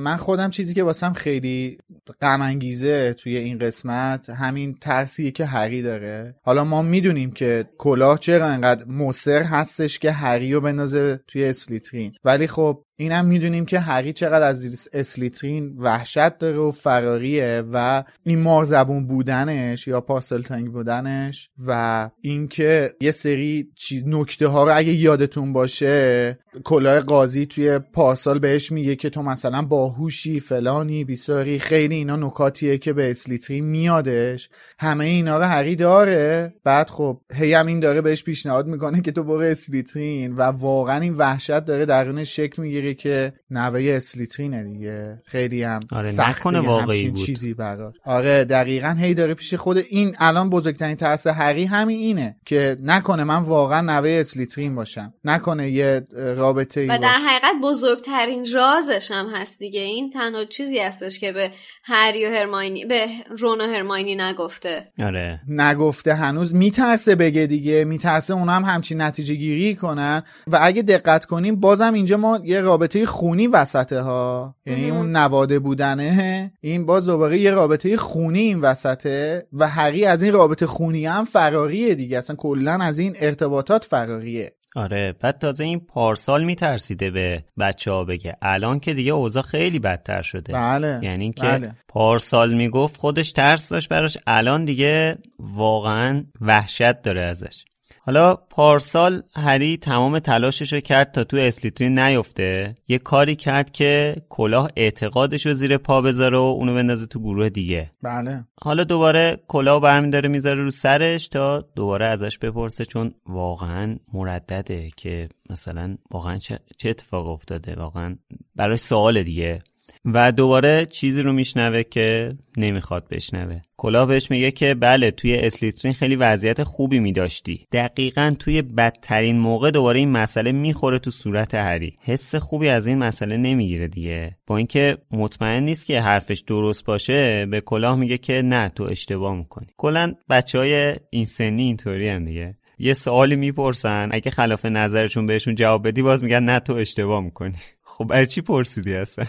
من 0.03 0.16
خودم 0.16 0.51
چیزی 0.51 0.75
که 0.75 0.83
واسم 0.83 1.12
خیلی 1.12 1.79
غم 2.21 2.43
انگیزه 2.43 3.12
توی 3.12 3.37
این 3.37 3.59
قسمت 3.59 4.31
همین 4.31 4.75
ترسیه 4.81 5.31
که 5.31 5.47
هری 5.47 5.83
داره. 5.83 6.35
حالا 6.43 6.64
ما 6.64 6.83
می‌دونیم 6.83 7.31
که 7.31 7.64
کلاه 7.79 8.19
چرا 8.19 8.47
انقدر 8.47 8.85
مصر 8.85 9.43
هستش 9.43 9.99
که 9.99 10.12
هری 10.12 10.53
رو 10.53 10.61
بندازه 10.61 11.21
توی 11.27 11.45
اسلیترین 11.45 12.12
ولی 12.25 12.47
خب 12.47 12.85
اینم 13.01 13.27
می‌دونیم 13.27 13.67
که 13.67 13.81
هری 13.81 14.13
چقدر 14.13 14.47
از 14.47 14.89
اسلیترین 14.93 15.77
وحشت 15.79 16.39
داره 16.39 16.57
و 16.57 16.71
فراریه 16.71 17.63
و 17.73 18.05
این 18.25 18.39
مارزبون 18.39 19.07
بودنش 19.07 19.89
یا 19.89 20.01
پاسلتنگ 20.01 20.73
بودنش 20.73 21.51
و 21.67 22.11
اینکه 22.21 22.95
یه 23.01 23.11
سری 23.11 23.69
نکته 24.07 24.47
ها 24.47 24.65
رو 24.65 24.77
اگه 24.77 24.93
یادتون 24.93 25.53
باشه 25.53 26.39
کلاه 26.65 27.01
قاضی 27.01 27.47
توی 27.47 27.79
پارسال 27.79 28.39
بهش 28.39 28.73
میگه 28.73 28.97
که 28.97 29.11
تو 29.11 29.23
مثلا 29.23 29.63
باهوشی 29.63 30.41
فلانی 30.41 31.05
بیساری 31.05 31.59
خیلی 31.59 31.95
اینا 31.95 32.17
نکاتیه 32.17 32.79
که 32.79 32.93
به 32.93 33.11
اسلیترین 33.11 33.65
میادش. 33.65 34.49
همه 34.79 35.05
اینا 35.05 35.39
رو 35.39 35.45
هری 35.45 35.77
داره. 35.77 36.55
بعد 36.65 36.91
خب 36.91 37.21
هی 37.35 37.53
هم 37.53 37.67
این 37.67 37.81
داره 37.81 38.01
بهش 38.01 38.25
پیشنهاد 38.25 38.67
می‌کنه 38.67 39.01
که 39.01 39.13
تو 39.13 39.23
برو 39.23 39.41
اسلیترین 39.41 40.33
و 40.33 40.43
واقعا 40.43 41.01
این 41.01 41.15
وحشت 41.15 41.61
داره 41.61 41.87
درون 41.87 42.25
شکل 42.25 42.63
می‌گیره 42.63 42.89
که 42.94 43.33
نوه 43.50 43.92
اسلیترینه 43.96 44.64
دیگه. 44.64 45.22
خیلی 45.24 45.62
هم 45.62 45.81
آره 45.92 46.11
سخت 46.11 46.40
نکنه 46.40 46.61
واقعی 46.61 47.11
بود. 47.11 47.20
چیزی 47.20 47.55
برات. 47.55 47.94
آره 48.05 48.44
دقیقا 48.44 48.96
هی 48.98 49.14
داره 49.14 49.35
پیش 49.35 49.55
خود 49.55 49.76
این 49.76 50.14
الان 50.18 50.50
بزرگترین 50.50 50.96
ترس 50.96 51.26
هری 51.26 51.64
همین 51.64 51.98
اینه 51.98 52.37
که 52.44 52.76
نکنه 52.83 53.24
من 53.24 53.37
واقعا 53.37 53.81
نوه 53.81 54.11
اسلیترین 54.11 54.74
باشم. 54.74 55.14
نکنه 55.24 55.70
یه 55.70 56.03
رابطه 56.16 56.81
ای 56.81 56.87
و 56.87 56.98
در 56.98 57.09
حقیقت 57.09 57.55
بزرگترین 57.62 58.46
رازش 58.55 59.11
هم 59.11 59.26
هست 59.35 59.59
دیگه. 59.59 59.81
این 59.81 60.11
تنها 60.11 60.44
چیزی 60.44 60.79
هستش 60.79 61.18
که 61.18 61.33
به 61.33 61.50
هری 61.85 62.26
و 62.26 62.31
هرماینی 62.31 62.85
به 62.85 63.07
رون 63.38 63.61
و 63.61 63.64
هرماینی 63.64 64.16
نگفته. 64.16 64.92
آره. 65.03 65.40
نگفته 65.48 66.14
هنوز. 66.14 66.55
میترسه 66.55 67.14
بگه 67.14 67.46
دیگه. 67.46 67.85
میترسه 67.85 68.35
اونا 68.35 68.53
هم 68.53 68.64
همچین 68.64 69.00
نتیجه 69.00 69.35
گیری 69.35 69.74
کنن. 69.74 70.22
و 70.46 70.59
اگه 70.62 70.83
دقت 70.83 71.24
کنیم 71.24 71.57
بازم 71.57 71.94
اینجا 71.94 72.16
ما 72.16 72.40
یه 72.44 72.61
رابطه 72.61 72.80
خونی 73.07 73.47
وسطه 73.47 74.01
ها 74.01 74.55
یعنی 74.66 74.90
اون 74.90 75.16
نواده 75.16 75.59
بودنه 75.59 76.53
این 76.61 76.87
باز 76.87 77.07
دوباره 77.07 77.38
یه 77.38 77.51
رابطه 77.51 77.97
خونی 77.97 78.38
این 78.38 78.61
وسطه 78.61 79.47
و 79.53 79.69
هری 79.69 80.05
از 80.05 80.23
این 80.23 80.33
رابطه 80.33 80.66
خونی 80.66 81.07
هم 81.07 81.25
فراریه 81.25 81.95
دیگه. 81.95 82.19
اصلا 82.19 82.37
کلا 82.37 82.73
از 82.73 82.99
این 82.99 83.16
ارتباطات 83.21 83.85
فراریه 83.85 84.53
آره 84.77 85.14
بعد 85.21 85.38
تازه 85.38 85.64
این 85.64 85.81
پارسال 85.81 86.45
میترسیده 86.45 87.11
به 87.11 87.45
بچه 87.59 87.90
ها 87.90 88.05
بگه. 88.05 88.37
الان 88.43 88.81
که 88.81 88.95
دیگه 88.95 89.12
اوضاع 89.12 89.43
خیلی 89.43 89.79
بدتر 89.79 90.23
شده. 90.23 90.53
بله 90.53 91.01
یعنی 91.03 91.33
که 91.33 91.47
بله. 91.47 91.75
پارسال 91.88 92.55
می‌گفت 92.55 92.97
خودش 92.97 93.33
ترس 93.33 93.69
داشت 93.69 93.88
براش. 93.88 94.19
الان 94.27 94.64
دیگه 94.64 95.19
واقعا 95.38 96.25
وحشت 96.40 97.03
داره 97.03 97.25
ازش. 97.25 97.64
حالا 98.03 98.35
پارسال 98.35 99.23
هری 99.37 99.77
تمام 99.77 100.19
تلاشش 100.19 100.73
رو 100.73 100.81
کرد 100.81 101.13
تا 101.13 101.25
تو 101.25 101.37
اسلیترین 101.37 101.99
نیفته. 101.99 102.77
یه 102.89 102.99
کاری 102.99 103.37
کرد 103.37 103.71
که 103.71 104.17
کلاه 104.29 104.71
اعتقادش 104.77 105.47
رو 105.47 105.53
زیر 105.53 105.79
پا 105.79 106.03
بذاره 106.03 106.39
و 106.39 106.41
اونو 106.41 106.75
بندازه 106.75 107.07
تو 107.07 107.21
گروه 107.21 107.49
دیگه. 107.49 107.91
بله. 108.03 108.45
حالا 108.63 108.85
دوباره 108.85 109.41
کلاه 109.49 109.81
برمیداره 109.81 110.29
می‌ذاره 110.29 110.63
رو 110.63 110.71
سرش 110.71 111.29
تا 111.29 111.65
دوباره 111.75 112.09
ازش 112.09 112.39
بپرسه 112.39 112.85
چون 112.85 113.15
واقعا 113.27 113.97
مردده 114.13 114.89
که 114.97 115.29
مثلا 115.51 115.97
واقعا 116.11 116.39
چه, 116.39 116.59
چه 116.77 116.89
اتفاق 116.89 117.27
افتاده؟ 117.27 117.75
واقعا 117.75 118.17
برای 118.57 118.77
سوال 118.77 119.23
دیگه. 119.23 119.63
و 120.05 120.33
دوباره 120.33 120.87
چیزی 120.87 121.23
رو 121.23 121.33
میشنوه 121.33 121.83
که 121.83 122.35
نمی‌خواد 122.57 123.09
بشنوه. 123.11 123.61
کلاه 123.77 124.07
بهش 124.07 124.31
میگه 124.31 124.51
که 124.51 124.75
بله 124.75 125.11
توی 125.11 125.37
اسلیترین 125.37 125.95
خیلی 125.95 126.17
وضعیت 126.17 126.63
خوبی 126.63 126.99
میداشتی. 126.99 127.67
دقیقا 127.73 128.33
توی 128.39 128.63
بدترین 128.63 129.39
موقع 129.39 129.71
دوباره 129.71 129.99
این 129.99 130.11
مسئله 130.11 130.53
می‌خوره 130.53 130.99
تو 130.99 131.11
صورت 131.11 131.55
هری. 131.55 131.97
حس 132.01 132.35
خوبی 132.35 132.69
از 132.69 132.87
این 132.87 132.99
مسئله 132.99 133.37
نمی‌گیره 133.37 133.89
دیگه. 133.89 134.37
با 134.47 134.57
اینکه 134.57 134.99
مطمئن 135.11 135.63
نیست 135.63 135.87
که 135.87 136.01
حرفش 136.01 136.41
درست 136.47 136.85
باشه 136.85 137.47
به 137.47 137.61
کلاه 137.61 137.97
میگه 137.97 138.19
که 138.19 138.43
نه 138.43 138.69
تو 138.69 138.85
اشتباه 138.85 139.35
می‌کنی. 139.35 139.67
کلا 139.77 140.15
بچه 140.31 140.59
های 140.59 140.97
این 141.11 141.25
سنی 141.25 141.63
اینطوری 141.63 142.25
دیگه. 142.25 142.57
یه 142.79 142.95
سوالی 142.95 143.37
می‌پرسن 143.37 144.09
اگه 144.13 144.31
خلاف 144.31 144.67
نظرشون 144.67 145.27
بهشون 145.27 145.55
جواب 145.55 145.89
بدی 145.89 146.03
باز 146.03 146.25
میگن 146.25 146.43
نه 146.43 146.61
تو 146.61 146.73
اشتباه 146.73 147.21
می‌کنی. 147.21 147.55
خب 148.01 148.05
برای 148.05 148.27
چی 148.27 148.41
پرسیدی 148.41 148.95
اصلا؟ 148.95 149.27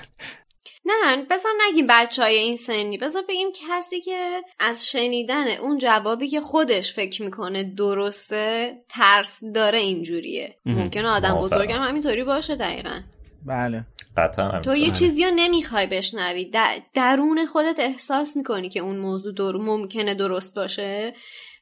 نه 0.86 1.26
بذار 1.30 1.52
نگیم 1.68 1.88
بچه 1.90 2.22
های 2.22 2.38
این 2.38 2.56
سنی. 2.56 2.98
بذار 2.98 3.24
بگیم 3.30 3.48
کسی 3.52 4.02
که 4.02 4.42
از 4.60 4.90
شنیدن 4.90 5.48
اون 5.48 5.78
جوابی 5.78 6.30
که 6.30 6.42
خودش 6.42 6.94
فکر 6.94 7.24
می‌کنه 7.24 7.74
درسته 7.78 8.78
ترس 8.90 9.40
داره 9.56 9.80
اینجوریه. 9.80 10.56
ممکنه 10.66 11.10
آدم 11.10 11.36
بزرگم 11.36 11.82
همینطوری 11.82 12.24
باشه 12.24 12.56
دقیقا. 12.56 13.02
بله. 13.46 13.86
قطعا 14.18 14.62
تو 14.62 14.76
یه 14.76 14.92
چیزی 14.92 15.26
رو 15.26 15.32
نمی‌خوای 15.36 15.88
بشنوی. 15.88 16.46
در 16.46 16.82
درون 16.94 17.46
خودت 17.46 17.80
احساس 17.80 18.38
می‌کنی 18.38 18.70
که 18.70 18.80
اون 18.80 18.98
موضوع 18.98 19.34
در 19.34 19.58
ممکنه 19.58 20.16
درست 20.16 20.56
باشه. 20.56 21.14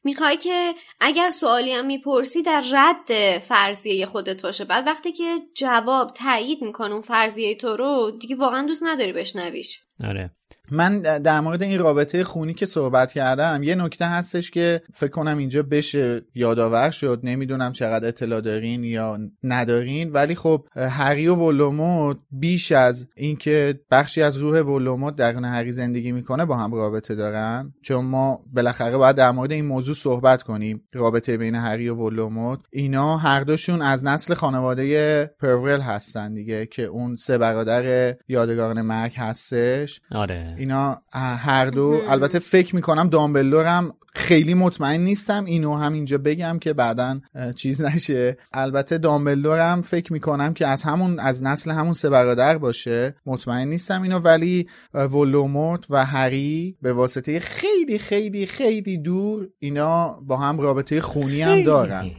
می‌خوای 0.04 0.38
که 0.38 0.74
اگر 1.00 1.30
سوالی 1.30 1.74
هم 1.74 1.86
می‌پرسی 1.86 2.42
در 2.42 2.64
رد 2.72 3.40
فرضیه 3.40 4.06
خودت 4.06 4.42
باشه. 4.42 4.66
بعد 4.66 4.88
وقتی 4.88 5.12
که 5.12 5.40
جواب 5.56 6.14
تایید 6.14 6.62
می‌کنه 6.62 6.92
اون 6.92 7.02
فرضیه 7.02 7.56
تو 7.56 7.76
رو 7.76 8.12
دیگه 8.22 8.36
واقعا 8.36 8.66
دوست 8.68 8.84
نداری 8.84 9.14
بشنویش. 9.14 9.80
آره. 10.08 10.32
من 10.72 11.00
در 11.02 11.40
مورد 11.40 11.64
این 11.64 11.80
رابطه 11.80 12.24
خونی 12.24 12.54
که 12.54 12.66
صحبت 12.66 13.12
کردم 13.12 13.64
یه 13.64 13.76
نکته 13.76 14.06
هستش 14.06 14.52
که 14.52 14.82
فکر 14.94 15.12
کنم 15.12 15.38
اینجا 15.38 15.64
بشه 15.64 16.22
یادآور 16.36 16.92
شد 16.92 17.20
نمی‌دونم 17.24 17.72
چقدر 17.72 18.08
اطلاع 18.08 18.42
دارین 18.42 18.84
یا 18.84 19.20
ندارین 19.44 20.12
ولی 20.12 20.36
خب 20.36 20.68
هری 20.76 21.28
و 21.28 21.36
ولوموت 21.36 22.18
بیش 22.32 22.72
از 22.72 23.08
اینکه 23.16 23.80
بخشی 23.92 24.22
از 24.22 24.38
روح 24.38 24.60
ولوموت 24.62 25.16
درون 25.16 25.46
هری 25.46 25.72
زندگی 25.72 26.12
می‌کنه 26.12 26.46
با 26.46 26.58
هم 26.58 26.76
رابطه 26.76 27.16
دارن 27.16 27.74
چون 27.82 28.06
ما 28.06 28.44
بالاخره 28.54 28.98
باید 28.98 29.16
در 29.16 29.32
مورد 29.32 29.52
این 29.52 29.66
موضوع 29.66 29.96
صحبت 29.96 30.44
کنیم 30.44 30.84
رابطه 30.94 31.38
بین 31.38 31.56
هری 31.56 31.90
و 31.90 31.96
ولوموت 31.96 32.60
اینا 32.72 33.18
هر 33.18 33.42
دوشون 33.42 33.82
از 33.82 34.06
نسل 34.06 34.34
خانواده 34.34 35.26
پرورل 35.40 35.82
هستن 35.82 36.34
دیگه 36.34 36.66
که 36.66 36.84
اون 36.84 37.16
سه 37.16 37.38
برادر 37.38 38.16
یادگاران 38.28 38.82
مرگ 38.82 39.14
هستش. 39.16 40.02
آره. 40.12 40.56
اینا 40.60 41.02
هر 41.14 41.66
دو. 41.66 42.02
البته 42.08 42.40
فکر 42.40 42.76
می‌کنم 42.76 43.10
دامبلورم 43.10 43.94
خیلی 44.14 44.54
مطمئن 44.54 45.02
نیستم. 45.02 45.46
اینو 45.46 45.76
هم 45.76 45.94
اینجا 45.94 46.18
بگم 46.18 46.60
که 46.62 46.74
بعدا 46.74 47.20
چیز 47.56 47.82
نشه. 47.82 48.38
البته 48.54 48.98
دامبلورم 48.98 49.82
فکر 49.82 50.14
می‌کنم 50.14 50.54
که 50.54 50.68
از 50.68 50.84
همون 50.84 51.20
از 51.20 51.44
نسل 51.44 51.72
همون 51.72 51.94
سه 51.94 52.10
برادر 52.10 52.58
باشه. 52.58 53.16
مطمئن 53.26 53.68
نیستم 53.68 54.02
اینو 54.02 54.20
ولی 54.20 54.68
ولوموت 54.94 55.86
و 55.90 56.06
هری 56.06 56.76
به 56.82 56.94
واسطه 56.94 57.40
خیلی 57.40 57.98
خیلی 57.98 58.46
خیلی 58.46 58.98
دور 58.98 59.48
اینا 59.60 60.20
با 60.28 60.38
هم 60.38 60.60
رابطه 60.60 61.02
خونی 61.02 61.42
هم 61.42 61.64
دارن. 61.64 62.12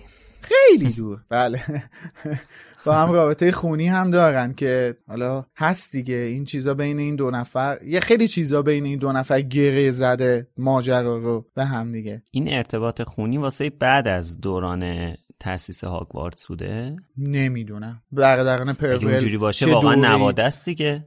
خیلی 0.50 0.92
دور. 0.98 1.18
بله. 1.28 1.62
با 2.86 2.94
هم 2.94 3.12
رابطه 3.12 3.52
خونی 3.52 3.86
هم 3.86 4.10
دارن 4.10 4.54
که 4.54 4.96
حالا 5.08 5.44
هست 5.56 5.92
دیگه. 5.92 6.14
این 6.14 6.44
چیزا 6.44 6.74
بین 6.74 6.98
این 6.98 7.16
دو 7.16 7.30
نفر 7.30 7.78
یه 7.86 8.00
خیلی 8.00 8.28
چیزا 8.28 8.62
بین 8.62 8.84
این 8.84 8.98
دو 8.98 9.12
نفر 9.12 9.40
گره 9.40 9.90
زده 9.90 10.48
ماجرا 10.56 11.18
رو 11.18 11.46
به 11.54 11.64
هم 11.64 11.92
دیگه. 11.92 12.22
این 12.30 12.48
ارتباط 12.52 13.02
خونی 13.02 13.38
واسه 13.38 13.70
بعد 13.70 14.08
از 14.08 14.40
دوران 14.40 15.14
تاسیس 15.40 15.84
هاگوارتس 15.84 16.46
بوده؟ 16.46 16.96
نمی‌دونم. 17.18 18.02
برادران 18.12 18.72
پورل 18.72 19.08
اونجوری 19.08 19.38
باشه 19.38 19.66
واقعا 19.66 19.94
نواده 19.94 20.42
است 20.42 20.64
دیگه. 20.64 21.06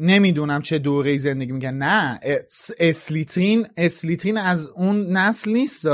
نمی‌دونم 0.00 0.62
چه 0.62 0.78
دوره 0.78 1.18
زندگی 1.18 1.52
میگن 1.52 1.74
نه 1.74 2.20
اسلیترین 2.78 3.66
اسلیترین 3.76 4.38
از 4.38 4.66
اون 4.66 5.16
نسل 5.16 5.52
نیست 5.52 5.86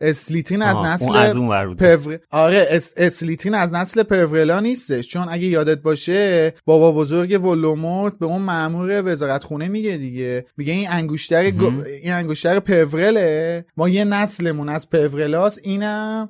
اسلیترین 0.00 0.62
از 0.62 0.76
نسل 0.76 1.04
اون 1.04 1.16
از 1.16 1.36
اون 1.36 1.74
پور... 1.74 2.18
آره 2.30 2.66
اس... 2.70 2.92
اسلیترین 2.96 3.54
از 3.54 3.72
نسل 3.74 4.02
پورلا 4.02 4.60
نیستش. 4.60 5.08
چون 5.08 5.26
اگه 5.30 5.46
یادت 5.46 5.78
باشه 5.78 6.54
بابا 6.64 6.92
بزرگ 6.92 7.44
ولدمورت 7.44 8.18
به 8.18 8.26
اون 8.26 8.42
مامور 8.42 9.12
وزارت 9.12 9.44
خونه 9.44 9.68
میگه 9.68 9.96
دیگه. 9.96 10.46
میگه 10.56 10.72
این 10.72 10.86
انگشتر 10.90 11.50
گ... 11.50 11.62
این 12.02 12.12
انگشتر 12.12 12.60
پروله 12.60 13.64
ما 13.76 13.88
یه 13.88 14.04
نسلمون 14.04 14.68
از 14.68 14.90
پرولاس 14.90 15.58
اینم 15.62 16.28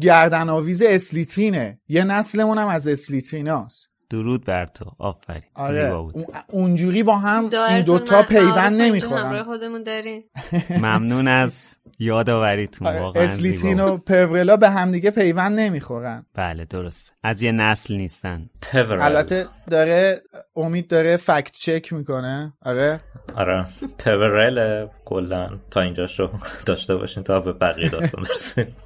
گردن 0.00 0.48
آویز 0.48 0.82
اسلیترینه 0.82 1.80
یه 1.88 2.04
نسلمون 2.04 2.58
هم 2.58 2.68
از 2.68 2.88
اسلیتریناست 2.88 3.89
درود 4.10 4.44
بر 4.44 4.66
تو. 4.66 4.92
آفرین. 4.98 5.42
آره. 5.54 5.96
بود. 5.96 6.14
اونجوری 6.48 7.02
با 7.02 7.18
هم 7.18 7.50
این 7.68 7.80
دوتا 7.80 8.22
پیوند 8.22 8.80
نمی‌خورن. 8.82 9.42
خودمون 9.42 9.82
داریم. 9.82 10.24
ممنون 10.70 11.28
از 11.28 11.76
یادآوریتون 11.98 12.86
آره. 12.88 13.00
واقعا 13.00 13.22
اسلیترین 13.22 13.80
و 13.80 13.96
پورلا 13.96 14.56
به 14.56 14.70
همدیگه 14.70 15.10
پیوند 15.10 15.60
نمی‌خورن. 15.60 16.26
بله 16.34 16.64
درست. 16.64 17.12
از 17.22 17.42
یه 17.42 17.52
نسل 17.52 17.94
نیستن. 17.94 18.50
پورل 18.62 19.00
البته 19.00 19.46
داره 19.70 20.22
امید 20.56 20.88
داره 20.88 21.16
فکت 21.16 21.52
چک 21.52 21.92
می‌کنه. 21.92 22.52
آره. 22.62 23.00
آره. 23.36 23.66
پورل 23.98 24.86
کلا 25.04 25.48
تا 25.70 25.80
اینجا 25.80 26.06
شو 26.06 26.30
داشته 26.66 26.96
باشین 26.96 27.22
تا 27.22 27.40
به 27.40 27.52
بقیه 27.52 27.88
داستان 27.88 28.24
برسیم. 28.24 28.66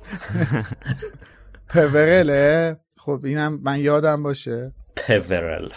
پورله 1.68 2.76
خب 2.98 3.20
اینم 3.24 3.60
من 3.62 3.80
یادم 3.80 4.22
باشه. 4.22 4.72
پورل 4.97 5.68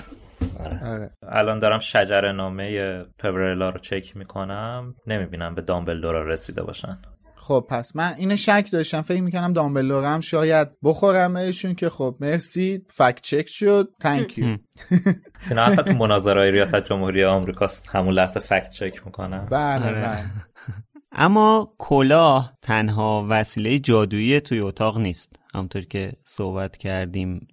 آره. 0.59 1.11
الان 1.23 1.59
دارم 1.59 1.79
شجر 1.79 2.31
نامه 2.31 3.03
پورلا 3.03 3.69
رو 3.69 3.79
چک 3.79 4.17
می‌کنم. 4.17 4.95
نمی‌بینم 5.07 5.55
به 5.55 5.61
دامبلدورا 5.61 6.23
رسیده 6.23 6.63
باشن. 6.63 6.97
خب 7.35 7.65
پس 7.69 7.95
من 7.95 8.13
اینو 8.17 8.35
شک 8.35 8.69
داشتم. 8.71 9.01
فکر 9.01 9.21
می‌کنم 9.21 9.53
دامبلدور 9.53 10.03
هم 10.03 10.19
شاید 10.19 10.67
بخورم 10.83 11.33
بهشون 11.33 11.75
که 11.75 11.89
خب 11.89 12.15
مرسی. 12.19 12.85
فکت 12.89 13.21
چک 13.21 13.45
شد. 13.49 13.89
تانکیو 14.01 14.57
سینا 15.39 15.61
اصلا 15.63 15.83
تو 15.83 15.93
مناظرهای 15.93 16.51
ریاست 16.51 16.83
جمهوری 16.85 17.23
آمریکا 17.23 17.67
همون 17.93 18.13
لحظه 18.13 18.39
فکت 18.39 18.69
چک 18.69 19.05
می‌کنم. 19.05 19.47
بله 19.51 19.93
بله. 19.93 20.25
اما 21.11 21.73
کلاه 21.77 22.57
تنها 22.61 23.25
وسیله 23.29 23.79
جادویی 23.79 24.41
توی 24.41 24.59
اتاق 24.59 24.97
نیست. 24.97 25.35
همونطور 25.53 25.81
که 25.81 26.11
صحبت 26.23 26.77
کردیم 26.77 27.47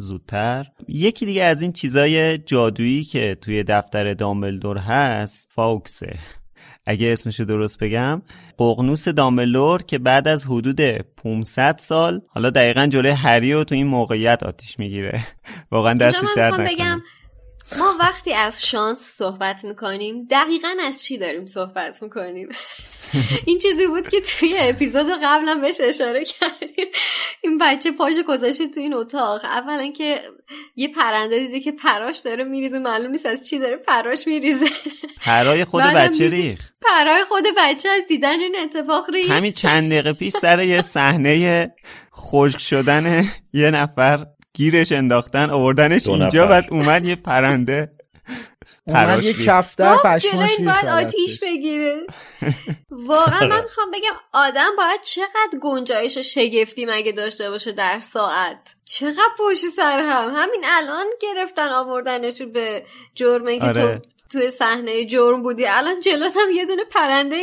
زودتر. 0.00 0.66
یکی 0.88 1.26
دیگه 1.26 1.44
از 1.44 1.62
این 1.62 1.72
چیزای 1.72 2.38
جادویی 2.38 3.04
که 3.04 3.36
توی 3.40 3.62
دفتر 3.62 4.14
دامبلدور 4.14 4.78
هست 4.78 5.48
فاوکسه 5.54 6.18
اگه 6.86 7.12
اسمشو 7.12 7.44
درست 7.44 7.78
بگم 7.78 8.22
ققنوس 8.58 9.08
دامبلور 9.08 9.82
که 9.82 9.98
بعد 9.98 10.28
از 10.28 10.44
حدود 10.44 10.80
500 10.80 11.78
سال 11.78 12.20
حالا 12.28 12.50
دقیقا 12.50 12.86
جلوی 12.86 13.10
هری 13.10 13.52
رو 13.52 13.64
تو 13.64 13.74
این 13.74 13.86
موقعیت 13.86 14.42
آتیش 14.42 14.78
می‌گیره. 14.78 15.26
واقعا 15.70 15.94
دستش 15.94 16.28
درد 16.36 16.60
بگم 16.60 17.02
ما 17.78 17.96
وقتی 18.00 18.32
از 18.32 18.66
شانس 18.66 19.00
صحبت 19.00 19.64
می‌کنیم 19.64 20.26
دقیقا 20.30 20.76
از 20.86 21.04
چی 21.04 21.18
داریم 21.18 21.46
صحبت 21.46 22.02
می‌کنیم؟ 22.02 22.48
این 23.46 23.58
چیزی 23.58 23.86
بود 23.86 24.08
که 24.08 24.20
توی 24.20 24.56
اپیزود 24.58 25.06
قبلا 25.22 25.54
بهش 25.54 25.80
اشاره 25.80 26.24
کردیم. 26.24 26.86
این 27.42 27.58
بچه 27.58 27.90
پاش 27.90 28.14
گذاشته 28.28 28.68
تو 28.68 28.80
این 28.80 28.94
اتاق. 28.94 29.44
اولا 29.44 29.92
که 29.92 30.20
یه 30.76 30.88
پرنده 30.88 31.38
دیده 31.38 31.60
که 31.60 31.72
پراش 31.72 32.18
داره 32.18 32.44
میریزه. 32.44 32.78
معلوم 32.78 33.10
نیست 33.10 33.26
از 33.26 33.48
چی 33.48 33.58
داره 33.58 33.76
پراش 33.76 34.26
میریزه. 34.26 34.66
پرای 35.20 35.64
خود 35.64 35.82
بچه 35.82 36.28
ریخ 36.28 36.70
پرای 36.82 37.24
خود 37.24 37.44
بچه 37.56 37.88
از 37.88 38.02
دیدن 38.08 38.40
این 38.40 38.56
اتفاق 38.62 39.10
ریخ 39.10 39.30
همین 39.30 39.52
چند 39.52 39.90
دقیقه 39.90 40.12
پیش 40.12 40.32
سر 40.32 40.62
یه 40.62 40.82
صحنه 40.82 41.74
خشک 42.16 42.60
شدن 42.60 43.24
یه 43.52 43.70
نفر 43.70 44.26
گیرش 44.54 44.92
انداختن 44.92 45.50
آوردنش 45.50 46.08
اینجا 46.08 46.46
بعد 46.46 46.66
اومد 46.70 47.06
یه 47.06 47.16
پرنده. 47.16 47.92
اومد 48.86 49.22
یه 49.22 49.32
کفتر 49.32 49.96
پشماش 49.96 50.56
باید 50.60 50.86
آتیش 50.86 51.38
بگیره. 51.42 51.96
واقعا 52.90 53.46
من 53.46 53.62
می‌خوام 53.62 53.90
بگم 53.90 54.12
آدم 54.32 54.70
باید 54.76 55.00
چقدر 55.00 55.58
گنجایش 55.62 56.18
و 56.18 56.22
شگفتی 56.22 56.86
مگه 56.86 57.12
داشته 57.12 57.50
باشه 57.50 57.72
در 57.72 58.00
ساعت؟ 58.00 58.74
چقدر 58.84 59.34
پشت 59.38 59.66
سر 59.66 60.00
هم. 60.00 60.32
همین 60.36 60.64
الان 60.66 61.06
گرفتن 61.20 61.68
آوردنش 61.68 62.42
به 62.42 62.84
جرمه 63.14 63.58
که 63.58 63.72
تو 63.72 63.80
آره. 63.80 64.02
توی 64.32 64.50
صحنه 64.50 65.06
جرم 65.06 65.42
بودی. 65.42 65.66
الان 65.66 66.00
جلوت 66.00 66.36
هم 66.36 66.50
یه 66.54 66.66
دونه 66.66 66.84
پرنده 66.84 67.42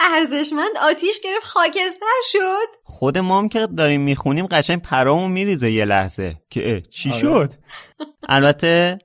ارزشمند 0.00 0.76
آتیش 0.82 1.20
گرفت 1.20 1.46
خاکستر 1.46 2.20
شد. 2.32 2.76
خود 2.84 3.18
ما 3.18 3.38
هم 3.38 3.48
که 3.48 3.66
داریم 3.66 4.00
می‌خونیم 4.00 4.46
قشنگ 4.46 4.82
پرامون 4.82 5.30
میریزه 5.30 5.70
یه 5.70 5.84
لحظه. 5.84 6.36
که 6.50 6.82
چی 6.90 7.10
آره. 7.10 7.20
شد؟ 7.20 7.52
البته 8.28 8.98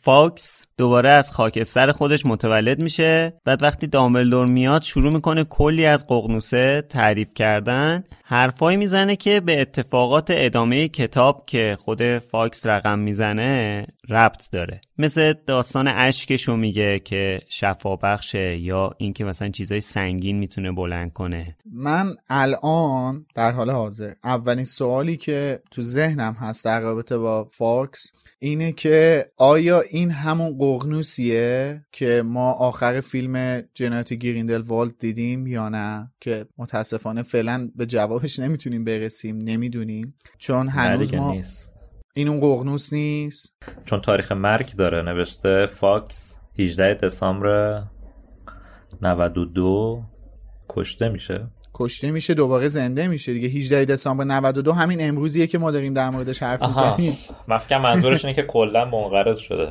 فاکس 0.00 0.66
دوباره 0.78 1.10
از 1.10 1.30
خاکستر 1.30 1.92
خودش 1.92 2.26
متولد 2.26 2.78
میشه. 2.78 3.40
بعد 3.44 3.62
وقتی 3.62 3.86
دامبلدور 3.86 4.46
میاد 4.46 4.82
شروع 4.82 5.12
می‌کنه 5.12 5.44
کلی 5.44 5.86
از 5.86 6.06
ققنوسه 6.06 6.82
تعریف 6.88 7.34
کردن. 7.34 8.04
حرفایی 8.24 8.76
می‌زنه 8.76 9.16
که 9.16 9.40
به 9.40 9.60
اتفاقات 9.60 10.26
ادامه 10.30 10.88
کتاب 10.88 11.44
که 11.46 11.76
خود 11.80 12.18
فاکس 12.18 12.66
رقم 12.66 12.98
می‌زنه 12.98 13.86
ربط 14.08 14.50
داره. 14.52 14.80
مثل 14.98 15.34
داستان 15.46 15.88
اشکشو 15.88 16.56
میگه 16.56 16.98
که 16.98 17.40
شفا 17.48 17.96
بخشه 17.96 18.56
یا 18.56 18.90
اینکه 18.98 19.24
مثلا 19.24 19.48
چیزای 19.48 19.80
سنگین 19.80 20.38
می‌تونه 20.38 20.72
بلند 20.72 21.12
کنه. 21.12 21.56
من 21.72 22.14
الان 22.28 23.26
در 23.34 23.52
حال 23.52 23.70
حاضر 23.70 24.12
اولین 24.24 24.64
سوالی 24.64 25.16
که 25.16 25.60
تو 25.70 25.82
ذهنم 25.82 26.32
هست 26.32 26.64
در 26.64 26.80
رابطه 26.80 27.18
با 27.18 27.48
فاکس 27.52 28.06
اینه 28.38 28.72
که 28.72 29.26
آیا 29.36 29.80
این 29.80 30.10
همون 30.10 30.58
ققنوسیه 30.58 31.84
که 31.92 32.22
ما 32.24 32.52
آخر 32.52 33.00
فیلم 33.00 33.62
جنایت 33.74 34.12
گریندلوالد 34.12 34.98
دیدیم 34.98 35.46
یا 35.46 35.68
نه؟ 35.68 36.12
که 36.20 36.46
متاسفانه 36.58 37.22
فعلا 37.22 37.70
به 37.76 37.86
جوابش 37.86 38.38
نمی‌تونیم 38.38 38.84
برسیم 38.84 39.38
نمی‌دونیم. 39.38 40.14
چون 40.38 40.68
هنوز 40.68 41.14
ما 41.14 41.32
نیست. 41.32 41.72
این 42.14 42.28
اون 42.28 42.40
ققنوس 42.40 42.92
نیست. 42.92 43.54
چون 43.84 44.00
تاریخ 44.00 44.32
مرگ 44.32 44.76
داره 44.76 45.02
نوشته 45.02 45.66
فاکس 45.66 46.38
18 46.58 46.94
دسامبر 46.94 47.82
92 49.02 50.02
کشته 50.68 51.08
میشه. 51.08 51.46
کشته 51.74 52.10
میشه 52.10 52.34
دوباره 52.34 52.68
زنده 52.68 53.08
میشه 53.08 53.32
دیگه. 53.32 53.48
18 53.48 53.84
دسامبر 53.84 54.24
92 54.24 54.72
همین 54.72 55.08
امروزیه 55.08 55.46
که 55.46 55.58
ما 55.58 55.70
داریم 55.70 55.94
در 55.94 56.10
موردش 56.10 56.42
حرف 56.42 56.62
می‌زنیم. 56.62 57.16
فکر 57.58 57.78
منظورش 57.78 58.24
اینه 58.24 58.36
که 58.36 58.42
کلا 58.42 58.84
منقرض 58.84 59.38
شده. 59.38 59.68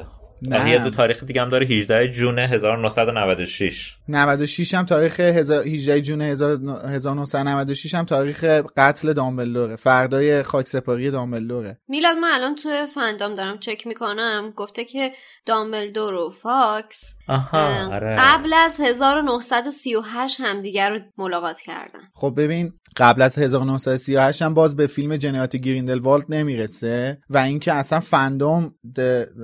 نه. 0.47 0.69
یه 0.69 0.83
دو 0.83 0.89
تاریخ 0.89 1.23
دیگه 1.23 1.41
هم 1.41 1.49
داره 1.49 1.65
18 1.65 2.07
جون 2.07 2.39
1996 2.39 3.95
96 4.07 4.73
هم 4.73 4.85
تاریخ 4.85 5.19
18 5.19 6.01
جون 6.01 6.21
1996 6.21 7.95
هم 7.95 8.05
تاریخ 8.05 8.43
قتل 8.77 9.13
دامبلدوره 9.13 9.75
فردای 9.75 10.43
خاک 10.43 10.67
سپاری 10.67 11.11
دامبلدوره. 11.11 11.77
میلاد 11.87 12.17
من 12.17 12.29
الان 12.33 12.55
توی 12.55 12.85
فندام 12.95 13.35
دارم 13.35 13.59
چک 13.59 13.87
می‌کنم. 13.87 14.53
گفته 14.55 14.85
که 14.85 15.11
دامبلدور 15.45 16.13
و 16.13 16.29
فاکس 16.29 17.15
آره. 17.27 18.15
قبل 18.19 18.53
از 18.53 18.79
1938 18.79 20.41
همدیگر 20.41 20.89
رو 20.89 20.99
ملاقات 21.17 21.59
کردن. 21.61 21.99
خب 22.13 22.33
ببین 22.37 22.73
قبل 22.97 23.21
از 23.21 23.37
1938 23.37 24.41
هم 24.41 24.53
باز 24.53 24.75
به 24.75 24.87
فیلم 24.87 25.17
جنایات 25.17 25.55
گریندلوالد 25.55 26.25
نمی‌رسه 26.29 27.17
و 27.29 27.37
اینکه 27.37 27.73
اصلا 27.73 27.99
fandom 27.99 28.75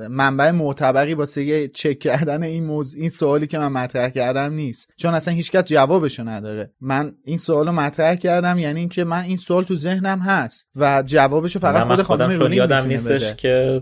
منبع 0.09 0.51
معتبری 0.89 1.13
واسه 1.13 1.67
چک 1.67 1.99
کردن 1.99 2.43
این 2.43 2.65
موضوع 2.65 3.01
این 3.01 3.09
سوالی 3.09 3.47
که 3.47 3.59
من 3.59 3.67
مطرح 3.67 4.09
کردم 4.09 4.53
نیست. 4.53 4.89
چون 4.97 5.13
اصلا 5.13 5.33
هیچکس 5.33 5.63
جوابشو 5.63 6.23
نداره. 6.23 6.71
من 6.81 7.13
این 7.23 7.37
سوالو 7.37 7.71
مطرح 7.71 8.15
کردم 8.15 8.59
یعنی 8.59 8.79
اینکه 8.79 9.03
من 9.03 9.23
این 9.23 9.37
سوال 9.37 9.63
تو 9.63 9.75
ذهنم 9.75 10.19
هست 10.19 10.67
و 10.75 11.03
جوابشو 11.05 11.59
فقط 11.59 11.87
خود 11.87 12.01
خانم 12.01 12.31
رولینگ 12.31 12.55
یادم 12.55 12.85
نیستش 12.85 13.23
بده. 13.23 13.35
که 13.35 13.81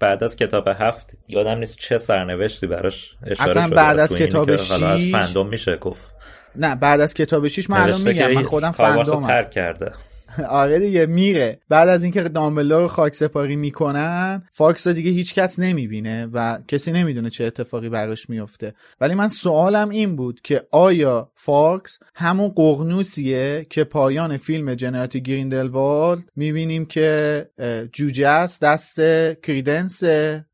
بعد 0.00 0.24
از 0.24 0.36
کتاب 0.36 0.64
هفت 0.68 1.18
یادم 1.28 1.58
نیست 1.58 1.76
چه 1.78 1.98
سرنوشتی 1.98 2.66
براش 2.66 3.10
اشاره 3.26 3.50
اصلا 3.50 3.66
شده 3.66 3.74
بعد 3.74 3.98
از 3.98 4.14
کتاب 4.14 4.56
6 4.56 4.82
از 4.82 5.00
fandom 5.12 5.48
میشه 5.48 5.76
گفت. 5.76 6.14
نه 6.56 6.74
بعد 6.74 7.00
از 7.00 7.14
کتاب 7.14 7.48
6 7.48 7.70
من 7.70 7.80
الان 7.80 8.00
میگم 8.00 8.32
من 8.32 8.42
خودم 8.42 8.70
fandom 8.70 9.26
م 9.26 9.31
چک 9.31 9.50
کردم. 9.50 9.92
آره 10.48 10.78
دیگه 10.78 11.06
میره. 11.06 11.60
بعد 11.68 11.88
از 11.88 12.02
اینکه 12.02 12.22
دامبلدور 12.22 12.82
رو 12.82 12.88
خاک 12.88 13.14
سپاری 13.14 13.56
می‌کنن 13.56 14.42
فاکس 14.52 14.86
رو 14.86 14.92
دیگه 14.92 15.10
هیچ 15.10 15.34
کس 15.34 15.58
نمی‌بینه 15.58 16.28
و 16.32 16.58
کسی 16.68 16.92
نمی‌دونه 16.92 17.30
چه 17.30 17.44
اتفاقی 17.44 17.88
براش 17.88 18.30
میفته 18.30 18.74
ولی 19.00 19.14
من 19.14 19.28
سوالم 19.28 19.88
این 19.88 20.16
بود 20.16 20.40
که 20.44 20.62
آیا 20.70 21.30
فاکس 21.34 21.98
همون 22.14 22.48
ققنوسیه 22.48 23.66
که 23.70 23.84
پایان 23.84 24.36
فیلم 24.36 24.74
جنایت 24.74 25.16
گریندلوالد 25.16 26.22
می‌بینیم 26.36 26.84
که 26.84 27.48
جوجه 27.92 28.28
است 28.28 28.60
دست 28.60 29.00
کریدنس 29.42 30.02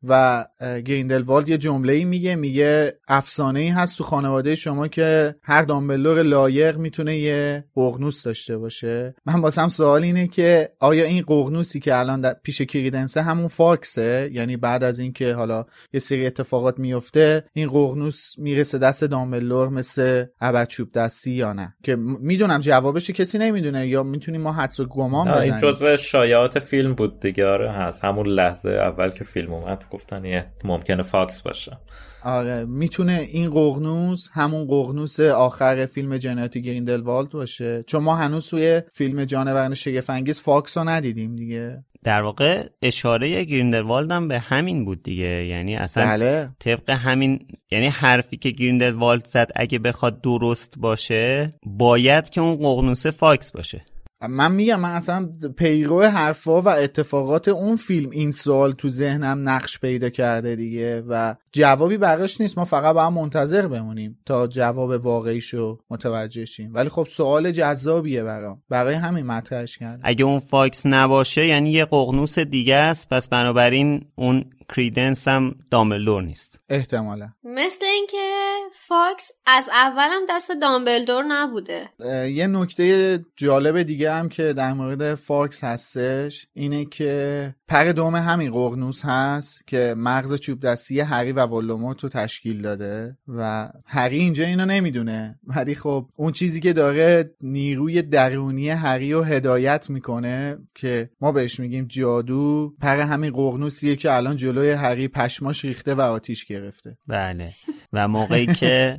و 0.09 0.47
گریندلوالد 0.85 1.49
یه 1.49 1.59
جمله 1.59 2.05
میگه 2.05 2.37
میگه 2.37 2.99
افسانه 3.09 3.61
ای 3.61 3.68
هست 3.68 3.99
تو 3.99 4.05
خانواده 4.05 4.55
شما 4.55 4.89
که 4.89 5.35
هر 5.43 5.62
دامبلدور 5.62 6.22
لایق 6.22 6.77
می‌تونه 6.77 7.16
یه 7.16 7.64
قغنوس 7.75 8.22
داشته 8.22 8.59
باشه. 8.59 9.14
من 9.27 9.41
واسم 9.64 9.76
سوال 9.76 10.02
اینه 10.02 10.26
که 10.26 10.70
آیا 10.80 11.04
این 11.04 11.24
قغنوسی 11.26 11.80
که 11.80 11.98
الان 11.98 12.20
در 12.20 12.36
پیش 12.42 12.62
کریدنسه 12.62 13.22
همون 13.22 13.48
فاکسه؟ 13.48 14.30
یعنی 14.32 14.56
بعد 14.56 14.84
از 14.84 14.98
اینکه 14.98 15.34
حالا 15.34 15.64
یه 15.92 16.00
سری 16.00 16.26
اتفاقات 16.26 16.78
میفته 16.78 17.44
این 17.52 17.68
قغنوس 17.68 18.38
می‌رسه 18.38 18.78
دست 18.78 19.04
دامبلور 19.04 19.68
مثل 19.68 20.24
ابد 20.40 20.68
دستی 20.94 21.30
یا 21.30 21.52
نه؟ 21.52 21.74
که 21.82 21.96
می‌دونم 21.96 22.60
جوابش 22.60 23.10
کسی 23.10 23.38
نمی‌دونه. 23.38 23.86
یا 23.86 24.02
می‌تونیم 24.02 24.40
ما 24.40 24.52
حدس 24.52 24.80
و 24.80 24.84
گمان 24.84 25.30
بزنیم 25.30 25.52
این 25.52 25.60
جزء 25.60 25.96
شایعات 25.96 26.58
فیلم 26.58 26.94
بود 26.94 27.20
دیگه. 27.20 27.46
آره 27.46 27.70
هست. 27.70 28.04
همون 28.04 28.26
لحظه 28.26 28.70
اول 28.70 29.10
که 29.10 29.24
فیلم 29.24 29.52
اومد 29.52 29.84
گفتن 29.90 30.42
ممکنه 30.64 31.02
فاکس 31.02 31.42
باشه. 31.42 31.78
آره 32.25 32.64
می‌تونه 32.64 33.29
این 33.31 33.51
ققنوس 33.51 34.28
همون 34.33 34.66
ققنوس 34.66 35.20
آخر 35.20 35.87
فیلم 35.87 36.16
جنایت 36.16 36.59
گریندلوالد 36.59 37.31
باشه. 37.31 37.85
چون 37.87 38.03
ما 38.03 38.16
هنوز 38.16 38.49
توی 38.49 38.83
فیلم 38.93 39.25
جانوران 39.25 39.75
شگفت‌انگیز 39.74 40.40
فاکس 40.41 40.79
رو 40.79 40.85
ندیدیم 40.85 41.37
دیگه. 41.37 41.85
در 42.05 42.22
واقع 42.22 42.68
اشاره 42.83 43.45
گریندلوالد 43.45 44.12
هم 44.12 44.29
به 44.29 44.39
همین 44.39 44.85
بود 44.85 45.03
دیگه. 45.03 45.47
یعنی 45.47 45.77
اصلا 45.77 46.07
بله. 46.07 46.51
طبق 46.59 46.91
همین 46.91 47.47
یعنی 47.70 47.87
حرفی 47.87 48.37
که 48.37 48.51
گریندلوالد 48.51 49.27
زد 49.27 49.51
اگه 49.57 49.79
بخواد 49.79 50.20
درست 50.20 50.75
باشه 50.79 51.55
باید 51.66 52.31
که 52.31 52.41
اون 52.41 52.57
ققنوس 52.57 53.07
فاکس 53.07 53.53
باشه. 53.53 53.85
من 54.31 54.53
میگم 54.53 54.81
من 54.81 54.91
اصلا 54.91 55.29
پیرو 55.57 56.03
حرفا 56.03 56.61
و 56.61 56.68
اتفاقات 56.68 57.49
اون 57.49 57.77
فیلم 57.77 58.11
این 58.11 58.33
سوال 58.33 58.72
تو 58.72 58.89
ذهنم 58.89 59.49
نقش 59.49 59.79
پیدا 59.79 60.11
کرده 60.11 60.57
دیگه 60.57 61.03
و 61.09 61.35
جوابی 61.53 61.97
براش 61.97 62.41
نیست. 62.41 62.59
ما 62.59 62.64
فقط 62.64 62.95
باید 62.95 63.12
منتظر 63.12 63.66
بمونیم 63.66 64.18
تا 64.27 64.47
جواب 64.47 65.05
واقعیشو 65.07 65.79
متوجه 65.91 66.45
شیم. 66.45 66.75
ولی 66.75 66.89
خب 66.89 67.07
سوال 67.11 67.51
جذابیه 67.51 68.22
برام. 68.22 68.62
برای 68.68 68.95
همین 68.95 69.27
مطرحش 69.27 69.79
کردم. 69.79 70.01
اگه 70.03 70.25
اون 70.25 70.41
فاکس 70.41 70.87
نباشه 70.87 71.47
یعنی 71.47 71.70
یه 71.70 71.85
ققنوس 71.85 72.39
دیگه 72.39 72.75
است 72.75 73.09
پس 73.09 73.29
بنابراین 73.29 74.05
اون 74.14 74.45
کریدنس 74.76 75.28
هم 75.28 75.54
دامبلدور 75.70 76.22
نیست. 76.22 76.60
احتمالا. 76.68 77.28
مثل 77.44 77.84
اینکه 77.84 78.34
فاکس 78.72 79.30
از 79.46 79.68
اولم 79.72 80.20
دست 80.28 80.50
دامبلدور 80.60 81.24
نبوده. 81.28 81.88
یه 82.28 82.46
نکته 82.46 83.24
جالب 83.36 83.82
دیگه 83.82 84.12
هم 84.12 84.28
که 84.28 84.52
در 84.52 84.72
مورد 84.72 85.14
فاکس 85.14 85.64
هستش 85.64 86.46
اینه 86.54 86.84
که 86.84 87.54
پر 87.68 87.84
دوم 87.84 88.16
همین 88.16 88.50
ققنوس 88.51 89.05
هست 89.04 89.66
که 89.66 89.94
مغز 89.96 90.34
چوب 90.34 90.60
دستی 90.60 91.00
هری 91.00 91.32
و 91.32 91.46
ولدمورت 91.47 92.03
رو 92.02 92.08
تشکیل 92.08 92.62
داده 92.62 93.16
و 93.28 93.68
هری 93.86 94.18
اینجا 94.18 94.44
اینو 94.44 94.66
نمی‌دونه. 94.66 95.38
ولی 95.46 95.74
خب 95.74 96.06
اون 96.16 96.32
چیزی 96.32 96.60
که 96.60 96.72
داره 96.72 97.34
نیروی 97.40 98.02
درونی 98.02 98.68
هری 98.68 99.12
رو 99.12 99.22
هدایت 99.22 99.90
می‌کنه 99.90 100.58
که 100.74 101.10
ما 101.20 101.32
بهش 101.32 101.60
میگیم 101.60 101.86
جادو. 101.88 102.72
پر 102.80 103.00
همین 103.00 103.32
ققنوسیه 103.32 103.97
که 103.96 104.12
الان 104.12 104.36
جلوی 104.55 104.70
هری 104.70 105.09
پشماش 105.09 105.64
ریخته 105.64 105.94
و 105.94 106.00
آتیش 106.00 106.44
گرفته. 106.44 106.96
بله. 107.07 107.50
و 107.92 108.09
موقعی 108.09 108.46
که 108.46 108.98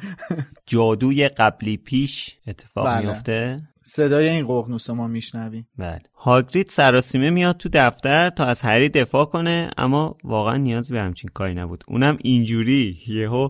جادوی 0.65 1.27
قبلی 1.27 1.77
پیش 1.77 2.37
اتفاق 2.47 2.85
بله. 2.85 3.07
میفته؟ 3.07 3.57
صدای 3.83 4.29
این 4.29 4.47
ققنوس 4.47 4.89
ما 4.89 5.07
میشنویم. 5.07 5.67
بله. 5.77 6.01
هاگرید 6.15 6.69
سراسیمه 6.69 7.29
میاد 7.29 7.57
تو 7.57 7.69
دفتر 7.73 8.29
تا 8.29 8.45
از 8.45 8.61
هری 8.61 8.89
دفاع 8.89 9.25
کنه 9.25 9.69
اما 9.77 10.17
واقعا 10.23 10.57
نیازی 10.57 10.93
به 10.93 11.01
همچین 11.01 11.29
کاری 11.33 11.53
نبود. 11.53 11.83
اونم 11.87 12.17
اینجوری 12.21 12.97
یهو 13.07 13.49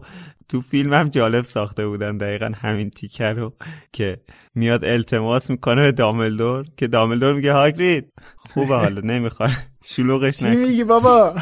تو 0.49 0.61
فیلم 0.61 0.93
هم 0.93 1.09
جالب 1.09 1.43
ساخته 1.43 1.87
بودن 1.87 2.17
دقیقا 2.17 2.51
همین 2.55 2.89
تیکر 2.89 3.33
رو 3.33 3.53
که 3.93 4.17
میاد 4.55 4.85
التماس 4.85 5.49
می‌کنه 5.49 5.81
به 5.81 5.91
داملدور 5.91 6.65
که 6.77 6.87
داملدور 6.87 7.33
میگه 7.33 7.53
هاگرید. 7.53 8.13
خوبه 8.53 8.75
حالا 8.75 9.01
نمی‌خواد. 9.01 9.51
شلوغش 9.85 10.37
چی 10.37 10.55
میگی 10.55 10.83
بابا؟ 10.83 11.35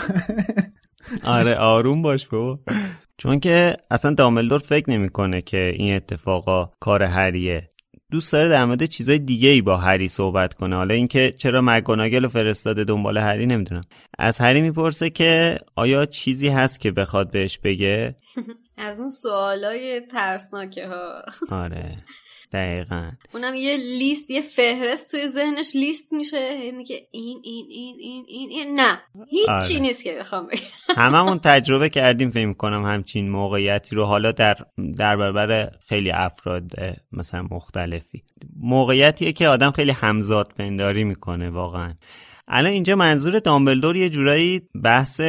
آره 1.24 1.56
آروم 1.56 2.02
باش 2.02 2.28
بابا. 2.28 2.60
چون 3.18 3.40
که 3.40 3.78
اصلا 3.92 4.14
داملدور 4.14 4.60
فکر 4.60 4.90
نمی‌کنه 4.90 5.42
که 5.42 5.74
این 5.76 5.96
اتفاقا 5.96 6.70
کار 6.80 7.04
هریه 7.04 7.70
دوست 8.12 8.34
داره 8.34 8.50
در 8.50 8.66
مورد 8.66 8.86
چیزای 8.86 9.20
دیگه 9.20 9.50
ای 9.50 9.62
با 9.62 9.78
هری 9.78 10.08
صحبت 10.08 10.54
کنه. 10.54 10.76
حالا 10.76 10.94
اینکه 10.94 11.34
چرا 11.38 11.62
مگوناگل 11.64 12.28
فرستاده 12.28 12.84
دنبال 12.84 13.18
هری 13.18 13.46
نمی‌دونم. 13.46 13.84
از 14.20 14.40
هری 14.40 14.62
می‌پرسه 14.62 15.10
که 15.10 15.58
آیا 15.76 16.06
چیزی 16.06 16.48
هست 16.48 16.80
که 16.80 16.92
بخواد 16.92 17.32
بهش 17.32 17.58
بگه؟ 17.58 18.16
از 18.78 19.00
اون 19.00 19.10
سوالای 19.10 20.02
ترسناکه 20.12 20.88
ها 20.88 21.24
آره. 21.52 21.98
دقیقا. 22.54 23.12
اونم 23.34 23.54
یه 23.54 23.78
لیست 23.78 24.30
یه 24.30 24.42
فهرست 24.42 25.12
توی 25.12 25.28
ذهنش 25.28 25.76
لیست 25.76 26.14
میشه. 26.14 26.72
میگه 26.72 27.08
این 27.12 27.42
این 27.44 27.66
این 27.70 27.96
این 28.00 28.26
این, 28.28 28.50
این. 28.50 28.80
نه. 28.80 28.98
هیچی 29.30 29.52
آره. 29.52 29.80
نیست 29.80 30.04
که 30.04 30.16
بخوام 30.20 30.48
بگم. 30.48 30.60
هممون 30.96 31.40
تجربه 31.40 31.90
کردیم 31.90 32.32
فکر 32.32 32.46
می‌کنم 32.46 32.86
همچین 32.86 33.30
موقعیتی 33.30 33.96
رو. 33.96 34.06
حالا 34.06 34.32
در 34.32 34.56
در 34.98 35.16
برابر 35.16 35.72
خیلی 35.88 36.12
افراد 36.12 36.64
مثلا 37.12 37.48
مختلفی. 37.52 38.24
موقعیتیه 38.60 39.34
که 39.34 39.48
آدم 39.48 39.72
خیلی 39.72 39.92
همزاد 39.92 40.54
پنداری 40.58 41.04
می‌کنه 41.04 41.50
واقعا. 41.50 41.94
الان 42.48 42.72
اینجا 42.72 42.96
منظور 42.96 43.40
دامبلدور 43.40 43.96
یه 43.96 44.10
جورایی 44.10 44.62
بحث 44.84 45.22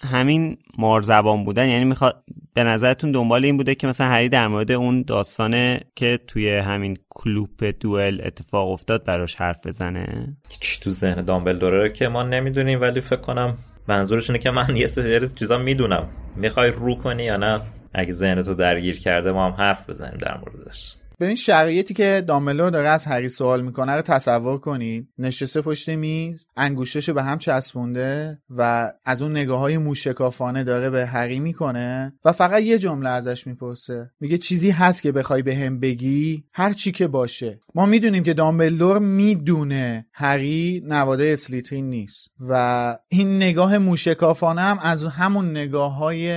همین 0.00 0.58
مارزبان 0.78 1.44
بودن. 1.44 1.68
یعنی 1.68 1.84
می‌خواد 1.84 2.24
به 2.54 2.62
نظرتون 2.62 3.12
دنبال 3.12 3.44
این 3.44 3.56
بوده 3.56 3.74
که 3.74 3.86
مثلا 3.86 4.06
هری 4.06 4.28
در 4.28 4.48
مورد 4.48 4.72
اون 4.72 5.02
داستانه 5.02 5.80
که 5.94 6.18
توی 6.26 6.56
همین 6.56 6.98
کلوپ 7.10 7.64
دوئل 7.80 8.20
اتفاق 8.24 8.70
افتاد 8.70 9.04
براش 9.04 9.34
حرف 9.34 9.66
بزنه؟ 9.66 10.36
چی 10.60 10.80
تو 10.80 10.90
ذهن 10.90 11.24
دامبلدوره 11.24 11.92
که 11.92 12.08
ما 12.08 12.22
نمی‌دونیم 12.22 12.80
ولی 12.80 13.00
فکر 13.00 13.20
کنم 13.20 13.58
منظورش 13.88 14.30
اینه 14.30 14.38
که 14.38 14.50
من 14.50 14.76
یه 14.76 14.86
سری 14.86 15.28
چیزا 15.28 15.58
می‌دونم. 15.58 16.08
می‌خوای 16.36 16.70
رو 16.70 16.94
کنی 16.94 17.24
یا 17.24 17.36
نه؟ 17.36 17.60
اگه 17.94 18.12
ذهنتو 18.12 18.54
درگیر 18.54 19.00
کرده 19.00 19.32
ما 19.32 19.46
هم 19.46 19.52
حرف 19.52 19.90
بزنیم 19.90 20.18
در 20.18 20.38
موردش. 20.38 20.96
ببین 21.20 21.36
شرایطی 21.36 21.94
که 21.94 22.24
دامبلور 22.26 22.70
داره 22.70 22.88
از 22.88 23.06
هری 23.06 23.28
سوال 23.28 23.62
می‌کنه 23.62 23.96
رو 23.96 24.02
تصور 24.02 24.58
کنید. 24.58 25.08
نشسته 25.18 25.60
پشت 25.60 25.88
میز 25.88 26.46
انگوشتشو 26.56 27.14
به 27.14 27.22
هم 27.22 27.38
چسبونده 27.38 28.38
و 28.50 28.92
از 29.04 29.22
اون 29.22 29.30
نگاه 29.30 29.60
های 29.60 29.78
موشکافانه 29.78 30.64
داره 30.64 30.90
به 30.90 31.06
هری 31.06 31.40
می‌کنه 31.40 32.12
و 32.24 32.32
فقط 32.32 32.62
یه 32.62 32.78
جمله 32.78 33.08
ازش 33.08 33.46
می‌پرسه. 33.46 34.10
میگه 34.20 34.38
چیزی 34.38 34.70
هست 34.70 35.02
که 35.02 35.12
بخوای 35.12 35.42
به 35.42 35.56
هم 35.56 35.80
بگی؟ 35.80 36.44
هر 36.52 36.72
چی 36.72 36.92
که 36.92 37.08
باشه. 37.08 37.60
ما 37.74 37.86
می‌دونیم 37.86 38.22
که 38.22 38.34
دامبلدور 38.34 38.98
می‌دونه 38.98 40.06
هری 40.12 40.82
نواده 40.86 41.24
اسلیترین 41.32 41.90
نیست 41.90 42.28
و 42.40 42.96
این 43.08 43.36
نگاه 43.36 43.78
موشکافانه 43.78 44.60
هم 44.60 44.78
از 44.78 45.04
همون 45.04 45.50
نگاه 45.50 45.96
های 45.96 46.32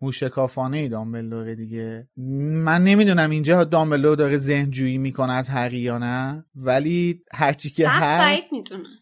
موشکافانه 0.00 0.76
ای 0.76 0.88
دامبلدور 0.88 1.54
دیگه. 1.54 2.08
من 2.16 2.84
نمی‌دونم 2.84 3.30
اینجا 3.30 3.64
دامبلدور 3.64 4.13
داره 4.14 4.36
ذهن 4.36 4.70
جویی 4.70 4.98
می‌کنه 4.98 5.32
از 5.32 5.48
هری 5.48 5.78
یا 5.78 5.98
نه؟ 5.98 6.44
ولی 6.56 7.22
هرچی 7.32 7.70
که 7.70 7.88
هست 7.88 8.50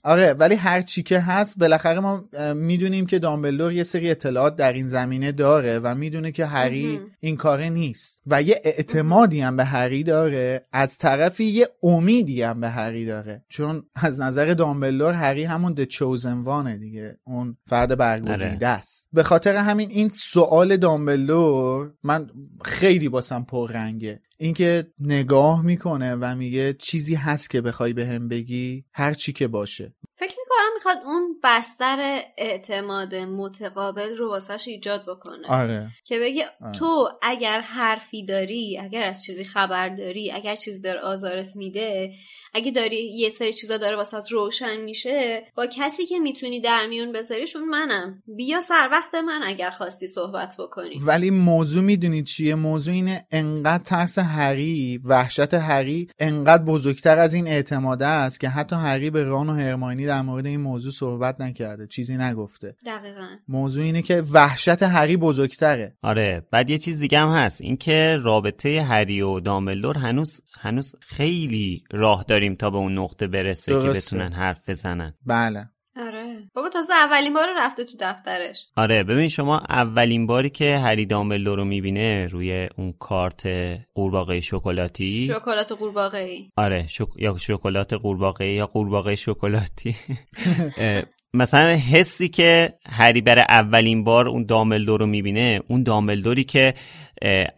آره 0.03 0.33
ولی 0.33 0.55
هرچی 0.55 1.03
که 1.03 1.21
هست 1.21 1.59
بالاخره 1.59 2.01
ما 2.01 2.21
می‌دونیم 2.55 3.07
که 3.07 3.19
دامبلدور 3.19 3.73
یه 3.73 3.83
سری 3.83 4.11
اطلاعات 4.11 4.57
در 4.57 4.73
این 4.73 4.87
زمینه 4.87 5.33
داره 5.33 5.79
و 5.79 5.95
می‌دونه 5.95 6.33
که 6.33 6.47
هری 6.47 7.01
این 7.21 7.37
کاره 7.37 7.69
نیست 7.69 8.21
و 8.27 8.43
یه 8.43 8.61
اعتمادی 8.65 9.41
هم 9.41 9.57
به 9.57 9.65
هری 9.65 10.03
داره 10.03 10.67
از 10.73 10.99
طرفی 10.99 11.45
یه 11.45 11.69
امیدی 11.83 12.43
هم 12.43 12.61
به 12.61 12.69
هری 12.69 13.07
داره. 13.07 13.45
چون 13.49 13.83
از 13.95 14.21
نظر 14.21 14.55
دامبلدور 14.55 15.13
هری 15.13 15.45
همون 15.45 15.73
د 15.73 15.85
چوزن 15.85 16.39
وانه 16.39 16.77
دیگه 16.77 17.19
اون 17.25 17.57
فرد 17.67 17.99
برگزیده 17.99 18.69
است. 18.69 19.02
به 19.13 19.23
خاطر 19.23 19.55
همین 19.55 19.91
این 19.91 20.09
سوال 20.09 20.77
دامبلدور 20.77 21.93
من 22.03 22.31
خیلی 22.65 23.09
باسم 23.09 23.45
پررنگه. 23.45 24.21
اینکه 24.39 24.87
نگاه 24.99 25.63
می‌کنه 25.63 26.15
و 26.15 26.35
میگه 26.37 26.73
چیزی 26.73 27.15
هست 27.15 27.51
که 27.51 27.61
بخوای 27.61 27.93
به 27.93 28.07
هم 28.07 28.29
بگی 28.29 28.85
هر 28.93 29.13
چی 29.13 29.33
که 29.33 29.49
باشه. 29.49 29.95
فکر 30.23 30.37
می‌کنم 30.39 30.75
می‌خواد 30.75 30.99
اون 31.05 31.37
بستر 31.45 32.23
اعتماد 32.37 33.15
متقابل 33.15 34.17
رو 34.17 34.29
واسهش 34.29 34.69
ایجاد 34.69 35.03
بکنه 35.07 35.49
آره. 35.49 35.89
که 36.05 36.19
بگه 36.19 36.45
آره. 36.61 36.79
تو 36.79 37.09
اگر 37.23 37.61
حرفی 37.61 38.27
داری 38.27 38.79
اگر 38.79 39.03
از 39.03 39.25
چیزی 39.25 39.45
خبر 39.45 39.89
داری 39.89 40.33
اگر 40.33 40.57
چیزی 40.57 40.83
داره 40.83 41.01
آزارت 41.01 41.57
میده 41.57 42.13
اگه 42.55 42.71
داری 42.71 43.13
یه 43.15 43.29
سری 43.29 43.53
چیزا 43.53 43.77
داره 43.77 43.97
واسه 43.97 44.17
روشن 44.31 44.81
میشه 44.81 45.43
با 45.55 45.67
کسی 45.67 46.07
که 46.07 46.19
می‌تونی 46.19 46.61
در 46.61 46.87
میون 46.87 47.13
بذاریشون 47.13 47.65
منم 47.65 48.23
بیا 48.37 48.61
سر 48.61 48.89
وقت 48.93 49.15
من 49.15 49.41
اگر 49.45 49.71
خواستی 49.71 50.07
صحبت 50.07 50.57
بکنی 50.59 51.01
ولی 51.07 51.31
موضوع 51.31 51.83
می‌دونید 51.83 52.25
چیه 52.25 52.55
موضوع 52.55 52.95
اینه 52.95 53.27
انقدر 53.31 53.85
ترس 53.85 54.19
هری 54.19 55.01
وحشت 55.05 55.55
هری 55.55 56.09
انقدر 56.19 56.63
بزرگتر 56.63 57.19
از 57.19 57.35
این 57.35 57.49
اعتماده 57.49 58.07
است 58.07 58.41
که 58.41 58.49
حتی 58.49 58.77
هری 58.77 59.11
به 59.11 59.25
ران 59.25 59.51
و 59.51 59.55
هرماینی 59.55 60.07
در 60.13 60.23
مورد 60.23 60.47
این 60.47 60.61
موضوع 60.61 60.93
صحبت 60.93 61.41
نکرده 61.41 61.87
چیزی 61.87 62.17
نگفته. 62.17 62.77
دقیقا. 62.87 63.27
موضوع 63.49 63.85
اینه 63.85 64.03
که 64.03 64.23
وحشت 64.33 64.83
هری 64.83 65.17
بزرگتره. 65.17 65.97
آره 66.03 66.47
بعد 66.51 66.71
یه 66.71 66.79
چیز 66.79 66.99
دیگه 66.99 67.19
هم 67.19 67.29
هست 67.29 67.61
اینکه 67.61 68.17
رابطه 68.23 68.83
هری 68.83 69.23
و 69.23 69.41
دامبلدور 69.41 69.99
هنوز 69.99 70.41
هنوز 70.61 70.95
خیلی 71.01 71.85
راه 71.93 72.25
داریم 72.29 72.55
تا 72.55 72.71
به 72.71 72.77
اون 72.77 72.99
نقطه 72.99 73.27
برسه 73.27 73.73
درسته. 73.73 73.93
که 73.93 73.99
بتونن 73.99 74.33
حرف 74.33 74.69
بزنن. 74.69 75.15
بله. 75.27 75.72
آره. 75.97 76.51
بابا 76.55 76.69
تازه 76.69 76.95
اولین 76.95 77.35
بار 77.35 77.49
رفته 77.57 77.85
تو 77.85 77.97
دفترش. 78.01 78.67
آره 78.77 79.03
ببین 79.03 79.29
شما 79.29 79.59
اولین 79.59 80.27
باری 80.27 80.51
که 80.51 80.79
هری 80.79 81.07
دامبلدور 81.07 81.59
رو 81.59 81.65
می‌بینه 81.65 82.27
روی 82.27 82.69
اون 82.79 82.93
کارت 82.99 83.49
قورباغه 83.95 84.41
شکلاتی؟ 84.41 85.27
شکلات 85.27 85.73
قورباغه 85.73 86.29
آره 86.57 86.87
شک... 86.87 87.07
یا 87.17 87.37
شکلات 87.39 87.95
قورباغه 87.95 88.47
یا 88.47 88.67
قورباغه 88.67 89.15
شکلاتی؟ 89.15 89.97
مثلا 91.35 91.73
حسی 91.73 92.29
که 92.29 92.75
هری 92.91 93.21
بره 93.21 93.43
اولین 93.49 94.05
بار 94.05 94.29
اون 94.29 94.45
داملدور 94.45 95.01
رو 95.01 95.07
می‌بینه 95.07 95.61
اون 95.69 95.83
داملدوری 95.83 96.45
که 96.45 96.75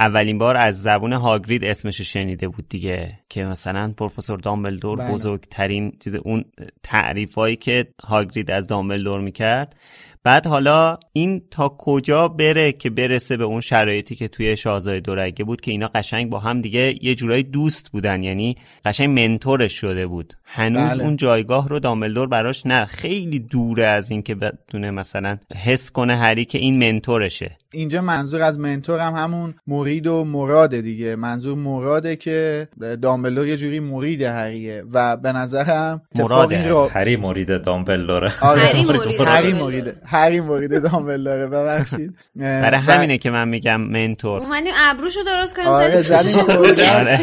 اولین 0.01 0.39
بار 0.39 0.57
از 0.57 0.83
زبون 0.83 1.13
هاگرید 1.13 1.65
اسمش 1.65 2.01
شنیده 2.01 2.49
بود 2.49 2.69
دیگه 2.69 3.19
که 3.29 3.45
مثلا 3.45 3.95
پروفسور 3.97 4.39
دامبلدور 4.39 4.99
بله. 4.99 5.13
بزرگترین 5.13 5.93
چیز 6.05 6.15
اون 6.15 6.45
تعریفایی 6.83 7.57
که 7.57 7.87
هاگرید 8.05 8.51
از 8.51 8.67
دامبلدور 8.67 9.21
می‌کرد 9.21 9.77
بعد 10.25 10.47
حالا 10.47 10.99
این 11.13 11.43
تا 11.51 11.77
کجا 11.79 12.29
بره 12.29 12.73
که 12.73 12.91
برسه 12.91 13.37
به 13.37 13.45
اون 13.45 13.61
شرایطی 13.61 14.15
که 14.15 14.29
توی 14.29 14.57
شاهزاده 14.57 15.01
دورگه 15.01 15.45
بود 15.45 15.61
که 15.61 15.71
اینا 15.71 15.91
قشنگ 15.95 16.31
با 16.31 16.39
هم 16.39 16.61
دیگه 16.61 16.95
یه 17.03 17.15
جورایی 17.15 17.43
دوست 17.43 17.91
بودن 17.91 18.23
یعنی 18.23 18.57
قشنگ 18.85 19.21
منتورش 19.21 19.73
شده 19.73 20.07
بود. 20.07 20.35
هنوز 20.45 20.95
بله. 20.95 21.05
اون 21.05 21.17
جایگاه 21.17 21.69
رو 21.69 21.79
داملدور 21.79 22.29
براش 22.29 22.67
نه. 22.67 22.85
خیلی 22.85 23.39
دوره 23.39 23.87
از 23.87 24.11
این 24.11 24.23
که 24.23 24.35
بدونه 24.35 24.91
مثلا 24.91 25.39
حس 25.65 25.91
کنه 25.91 26.17
هری 26.17 26.45
که 26.45 26.59
این 26.59 26.79
منتورشه. 26.79 27.57
اینجا 27.75 28.01
منظور 28.03 28.43
از 28.43 28.59
منتور 28.59 28.99
هم 28.99 29.15
همون 29.15 29.55
مرید 29.67 30.07
و 30.07 30.25
مراده 30.25 30.83
دیگه. 30.83 31.17
منظور 31.17 31.55
مراده 31.59 32.17
که 32.17 32.69
دامبلدور 33.03 33.47
یه 33.47 33.57
جوری 33.57 33.81
مرید 33.81 34.23
هریه 34.23 34.85
و 34.93 35.17
به 35.17 35.33
نظرم 35.33 36.03
مراده. 36.19 36.69
را... 36.69 36.89
هری 36.89 37.17
مرید 37.17 37.63
دامبلدوره. 37.63 38.33
آره. 38.43 38.63
هری 38.63 38.85
مرید 38.85 39.21
هری 39.21 39.53
مرید. 39.53 39.95
هری 40.07 40.41
مرید 40.41 40.83
دامبلدوره. 40.83 41.47
ببخشید. 41.47 42.15
برای 42.37 42.81
همینه 42.81 43.19
که 43.19 43.31
من 43.31 43.49
میگم 43.49 43.81
منتور. 43.81 44.43
اومدیم 44.43 44.73
ابروشو 44.77 45.21
درست 45.27 45.57
کنیم 45.57 45.69
آره 45.69 46.03
زدیم 46.03 46.41
آره. 46.41 47.21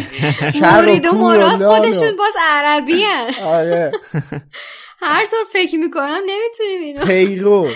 مرید 0.61 1.05
و 1.05 1.11
مراد 1.11 1.61
خودشون 1.63 2.17
باز 2.17 2.33
عربی 2.51 3.03
آره. 3.43 3.91
هر 5.03 5.25
طور 5.25 5.39
فکر 5.53 5.77
می‌کنم 5.77 6.19
نمی‌تونیم 6.27 6.81
اینو 6.83 7.05
پیرو. 7.05 7.67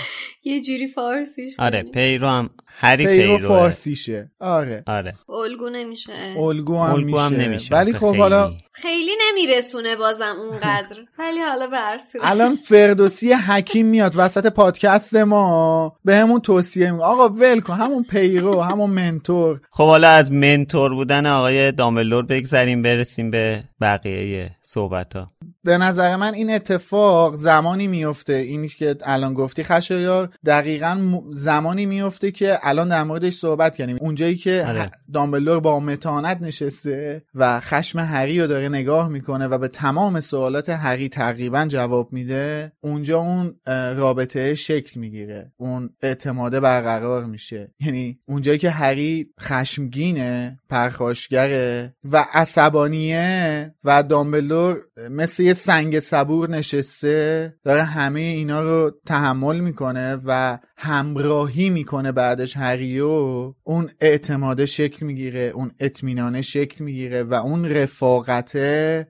یه 0.43 0.61
جوری 0.61 0.87
فارسیش 0.87 1.59
آره 1.59 1.83
پیرو 1.83 2.27
هم 2.27 2.49
هری 2.77 3.07
پیرو 3.07 3.47
فارسیشه. 3.47 4.31
آره. 4.39 4.83
آره. 4.87 5.13
الگو 5.29 5.69
نمیشه. 5.69 6.13
الگو 6.39 6.77
هم, 6.77 6.93
الگو 6.93 7.17
هم 7.17 7.33
نمیشه. 7.33 7.75
ولی 7.75 7.93
خب 7.93 8.15
حالا 8.15 8.53
خیلی 8.71 9.11
نمیرسونه 9.21 9.95
بازم 9.95 10.35
اونقدر. 10.39 10.97
ولی 11.19 11.39
حالا 11.39 11.67
به 11.67 11.77
الان 12.21 12.55
فردوسی 12.55 13.33
حکیم 13.33 13.85
میاد 13.85 14.13
وسط 14.15 14.47
پادکست 14.47 15.15
ما. 15.15 15.97
به 16.05 16.15
همون 16.15 16.39
توصیه 16.39 16.91
می 16.91 17.03
آقا 17.03 17.29
ول 17.29 17.59
کن. 17.59 17.73
همون 17.73 18.03
پیرو 18.03 18.61
همون 18.61 18.89
منتور. 18.89 19.61
خب 19.69 19.85
حالا 19.85 20.09
از 20.09 20.31
منتور 20.31 20.93
بودن 20.93 21.25
آقای 21.25 21.71
داملور 21.71 22.25
بگذریم 22.25 22.81
برسیم 22.81 23.31
به 23.31 23.63
بقیه 23.81 24.51
صحبت 24.61 25.15
ها 25.15 25.31
به 25.65 25.77
نظر 25.77 26.15
من 26.15 26.33
این 26.33 26.53
اتفاق 26.53 27.35
زمانی 27.35 27.87
میفته. 27.87 28.33
اینی 28.33 28.67
که 28.67 28.95
الان 29.03 29.33
گفتی 29.33 29.63
خشایار 29.63 30.29
دقیقا 30.45 31.21
زمانی 31.31 31.85
میفته 31.85 32.31
که 32.31 32.59
الان 32.61 32.89
در 32.89 33.03
موردش 33.03 33.33
صحبت 33.33 33.75
کردیم. 33.75 33.97
اونجایی 34.01 34.35
که 34.35 34.65
آره. 34.67 34.91
دامبلور 35.13 35.59
با 35.59 35.79
متانت 35.79 36.41
نشسته 36.41 37.23
و 37.35 37.59
خشم 37.59 37.99
هری 37.99 38.41
رو 38.41 38.47
داره 38.47 38.69
نگاه 38.69 39.09
می‌کنه 39.09 39.47
و 39.47 39.57
به 39.57 39.67
تمام 39.67 40.19
سوالات 40.19 40.69
هری 40.69 41.09
تقریبا 41.09 41.65
جواب 41.69 42.13
میده 42.13 42.71
اونجا 42.81 43.19
اون 43.19 43.55
رابطه 43.97 44.55
شکل 44.55 44.99
می‌گیره. 44.99 45.51
اون 45.57 45.89
اعتماده 46.01 46.59
برقرار 46.59 47.25
میشه. 47.25 47.73
یعنی 47.79 48.19
اونجایی 48.25 48.57
که 48.57 48.69
هری 48.69 49.29
خشمگینه 49.41 50.59
پرخاشگره 50.69 51.95
و 52.03 52.25
عصبانیه 52.33 53.75
و 53.83 54.03
دامبلور 54.03 54.81
مثل 55.11 55.43
یه 55.43 55.54
سنگ 55.55 55.99
صبور 55.99 56.49
نشسته 56.49 57.53
داره 57.63 57.83
همه 57.83 58.19
اینا 58.19 58.61
رو 58.61 58.91
تحمل 59.05 59.59
می‌کنه 59.59 60.21
و 60.25 60.59
همراهی 60.77 61.69
می‌کنه 61.69 62.11
بعدش 62.11 62.57
هریو 62.57 63.07
اون 63.63 63.89
اعتماده 64.01 64.65
شکل 64.65 65.05
می‌گیره 65.05 65.51
اون 65.55 65.71
اطمینانه 65.79 66.41
شکل 66.41 66.83
می‌گیره 66.83 67.23
و 67.23 67.33
اون 67.33 67.65
رفاقت 67.65 68.55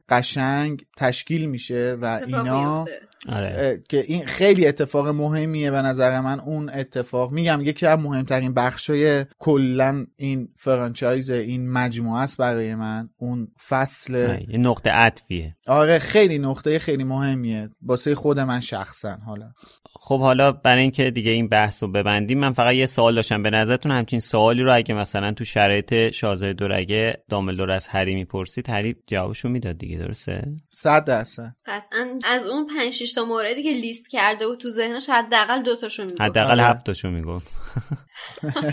قشنگ 0.10 0.86
تشکیل 0.98 1.46
میشه 1.46 1.98
و 2.02 2.22
اینا 2.28 2.86
آره. 3.30 3.84
که 3.90 4.04
این 4.08 4.26
خیلی 4.26 4.68
اتفاق 4.68 5.08
مهمیه 5.08 5.72
به 5.72 5.82
نظر 5.82 6.22
من. 6.22 6.40
اون 6.40 6.70
اتفاق 6.70 7.32
میگم 7.32 7.62
یکی 7.64 7.86
از 7.86 8.00
مهمترین 8.00 8.54
بخشای 8.54 9.26
کلا 9.40 10.06
این 10.16 10.50
فرانچایز 10.58 11.30
این 11.30 11.72
مجموعه 11.72 12.22
است 12.22 12.38
برای 12.38 12.76
من. 12.76 13.10
اون 13.18 13.48
فصل 13.68 14.38
یه 14.50 14.58
نقطه 14.58 14.90
عطفیه. 14.90 15.56
آره 15.68 16.00
خیلی 16.00 16.40
نقطه 16.40 16.80
خیلی 16.80 17.04
مهمیه. 17.04 17.70
واسه 17.82 18.16
خود 18.16 18.40
من 18.40 18.60
شخصا 18.60 19.18
حالا. 19.26 19.52
خب 20.00 20.20
حالا 20.20 20.52
برای 20.52 20.82
اینکه 20.82 21.12
دیگه 21.12 21.32
این 21.32 21.48
بحث 21.48 21.84
رو 21.84 21.92
ببندیم 21.92 22.40
من 22.40 22.54
فقط 22.54 22.74
یه 22.74 22.86
سوال 22.86 23.16
داشتم. 23.16 23.44
به 23.44 23.50
نظرتون 23.50 23.92
همچین 23.92 24.20
سوالی 24.20 24.62
رو 24.62 24.76
اگه 24.76 24.96
مثلا 24.96 25.32
تو 25.32 25.44
شرایط 25.46 26.12
شازده 26.12 26.54
دورگه 26.54 27.24
داملدور 27.30 27.72
از 27.72 27.88
هری 27.88 28.16
می‌پرسید 28.16 28.70
هری 28.70 28.96
جوابشو 29.08 29.50
می‌داد 29.50 29.78
دیگه 29.78 29.98
درسته؟ 29.98 30.56
صد 30.70 31.06
درصد. 31.06 31.56
قطعا. 31.66 32.20
از 32.26 32.46
اون 32.46 32.68
پنج 32.68 32.94
6 32.94 33.15
تا 33.16 33.26
موردی 33.26 33.64
که 33.64 33.70
لیست 33.70 34.08
کرده 34.10 34.46
و 34.46 34.56
تو 34.56 34.70
ذهنش 34.70 35.10
حداقل 35.10 35.64
دو 35.64 35.76
تاشو 35.76 36.04
می‌گفت. 36.04 36.22
حداقل 36.22 36.60
هفت 36.60 36.86
تاشو 36.86 37.10
می‌گفت. 37.10 37.48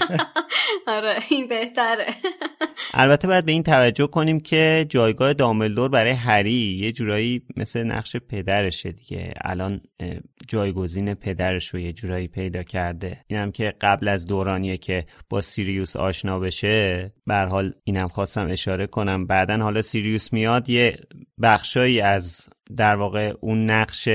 آره 0.87 1.19
این 1.31 1.49
بهتره. 1.49 2.07
البته 2.95 3.29
باید 3.29 3.45
به 3.45 3.53
این 3.53 3.63
توجه 3.63 4.07
کنیم 4.07 4.41
که 4.41 4.87
جایگاه 4.89 5.33
دامبلدور 5.33 5.89
برای 5.89 6.13
هری 6.13 6.79
یه 6.81 6.93
جورایی 6.93 7.43
مثل 7.57 7.83
نقش 7.83 8.17
پدرشه 8.17 8.93
دیگه. 8.93 9.35
الان 9.41 9.81
جایگزین 10.49 11.15
پدرش 11.15 11.69
رو 11.69 11.81
یه 11.81 11.93
جورایی 11.93 12.29
پیدا 12.29 12.63
کرده. 12.63 13.25
اینم 13.27 13.53
که 13.53 13.75
قبل 13.81 14.09
از 14.09 14.27
دورانیه 14.27 14.77
که 14.77 15.07
با 15.29 15.41
سیریوس 15.41 15.97
آشنا 15.97 16.39
بشه 16.39 17.13
به 17.27 17.35
حال 17.35 17.73
اینم 17.85 18.09
خواستم 18.09 18.51
اشاره 18.51 18.87
کنم. 18.87 19.27
بعدا 19.27 19.57
حالا 19.57 19.83
سیریوس 19.83 20.33
میاد 20.33 20.69
یه 20.69 20.99
بخشایی 21.43 22.01
از 22.01 22.49
در 22.77 22.97
واقع 22.97 23.33
اون 23.41 23.71
نقش 23.71 24.09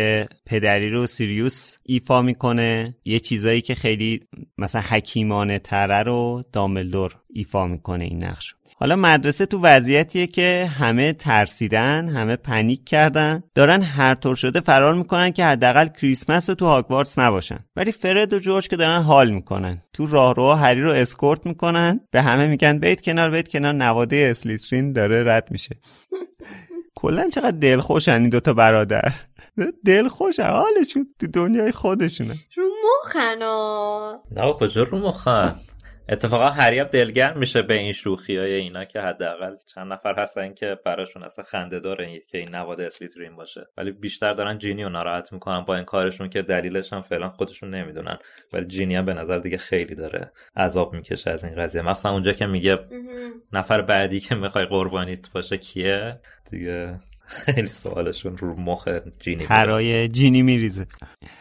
پدری 0.45 0.89
رو 0.89 1.07
سیریوس 1.07 1.75
ایفا 1.83 2.21
می‌کنه. 2.21 2.95
یه 3.05 3.19
چیزایی 3.19 3.61
که 3.61 3.75
خیلی 3.75 4.21
مثلا 4.57 4.81
حکیمانه 4.81 5.59
تره 5.59 6.03
رو 6.03 6.43
دامبلدور 6.53 7.15
ایفا 7.33 7.67
می‌کنه 7.67 8.03
این 8.03 8.25
نقش 8.25 8.55
حالا 8.79 8.95
مدرسه 8.95 9.45
تو 9.45 9.59
وضعیتیه 9.61 10.27
که 10.27 10.69
همه 10.79 11.13
ترسیدن 11.13 12.07
همه 12.07 12.35
panic 12.35 12.85
کردن. 12.85 13.43
دارن 13.55 13.81
هر 13.81 14.15
طور 14.15 14.35
شده 14.35 14.59
فرار 14.59 14.93
می‌کنن 14.93 15.31
که 15.31 15.45
حداقل 15.45 15.87
کریسمس 15.87 16.49
رو 16.49 16.55
تو 16.55 16.65
هاگوارتس 16.65 17.19
نباشن. 17.19 17.59
ولی 17.75 17.91
فرد 17.91 18.33
و 18.33 18.39
جورج 18.39 18.67
که 18.67 18.75
دارن 18.75 19.01
حال 19.01 19.31
می‌کنن. 19.31 19.81
تو 19.93 20.05
راهروها 20.05 20.55
هری 20.55 20.81
رو 20.81 20.91
اسکورت 20.91 21.45
می‌کنن. 21.45 21.99
به 22.11 22.21
همه 22.21 22.47
میگن 22.47 22.79
برید 22.79 23.01
کنار 23.01 23.31
برید 23.31 23.49
کنار. 23.49 23.73
نواده 23.73 24.27
اسلیترین 24.31 24.91
داره 24.91 25.23
رد 25.23 25.47
میشه. 25.51 25.75
کلا 26.97 27.29
چقدر 27.29 27.57
دلخوشن 27.57 28.21
این 28.21 28.29
دوتا 28.29 28.53
برادر. 28.53 29.13
دلخوشن 29.85 30.43
حالشون 30.43 31.07
تو 31.19 31.27
دنیای 31.27 31.71
خودشونه. 31.71 32.35
رو 32.55 32.69
مخنا 32.85 34.21
نه 34.31 34.53
کجا 34.53 34.83
رو 34.83 34.97
مخن؟ 34.97 35.55
اتفاقا 36.09 36.45
هری 36.45 36.83
دلگرم 36.83 37.37
میشه 37.37 37.61
به 37.61 37.73
این 37.73 37.91
شوخی 37.91 38.37
های 38.37 38.53
اینا 38.53 38.85
که 38.85 39.01
حداقل 39.01 39.55
چند 39.75 39.93
نفر 39.93 40.19
هستن 40.19 40.53
که 40.53 40.77
براشون 40.85 41.23
اصلا 41.23 41.45
خنده 41.45 41.79
داره 41.79 42.21
که 42.27 42.37
این 42.37 42.55
نواد 42.55 42.81
اسلیترین 42.81 43.35
باشه. 43.35 43.67
ولی 43.77 43.91
بیشتر 43.91 44.33
دارن 44.33 44.57
جینی 44.57 44.83
رو 44.83 44.89
ناراحت 44.89 45.33
می‌کنن 45.33 45.61
با 45.61 45.75
این 45.75 45.85
کارشون 45.85 46.29
که 46.29 46.41
دلیلش 46.41 46.93
هم 46.93 47.01
فعلا 47.01 47.29
خودشون 47.29 47.69
نمی‌دونن. 47.69 48.17
ولی 48.53 48.65
جینی 48.65 48.95
هم 48.95 49.05
به 49.05 49.13
نظر 49.13 49.39
دیگه 49.39 49.57
خیلی 49.57 49.95
داره 49.95 50.31
عذاب 50.57 50.93
می‌کشه 50.93 51.31
از 51.31 51.43
این 51.43 51.55
قضیه. 51.55 51.81
مثلا 51.81 52.11
اونجا 52.11 52.31
که 52.31 52.45
میگه 52.45 52.79
نفر 53.53 53.81
بعدی 53.81 54.19
که 54.19 54.35
می‌خوای 54.35 54.65
قربانیت 54.65 55.31
باشه 55.31 55.57
کیه؟ 55.57 56.19
دیگه 56.51 56.99
خیلی 57.27 57.67
سوالشون 57.67 58.37
رو 58.37 58.55
مخ 58.55 58.87
جینی 59.19 59.43
هرای 59.43 60.07
جینی 60.07 60.41
میریزه. 60.41 60.85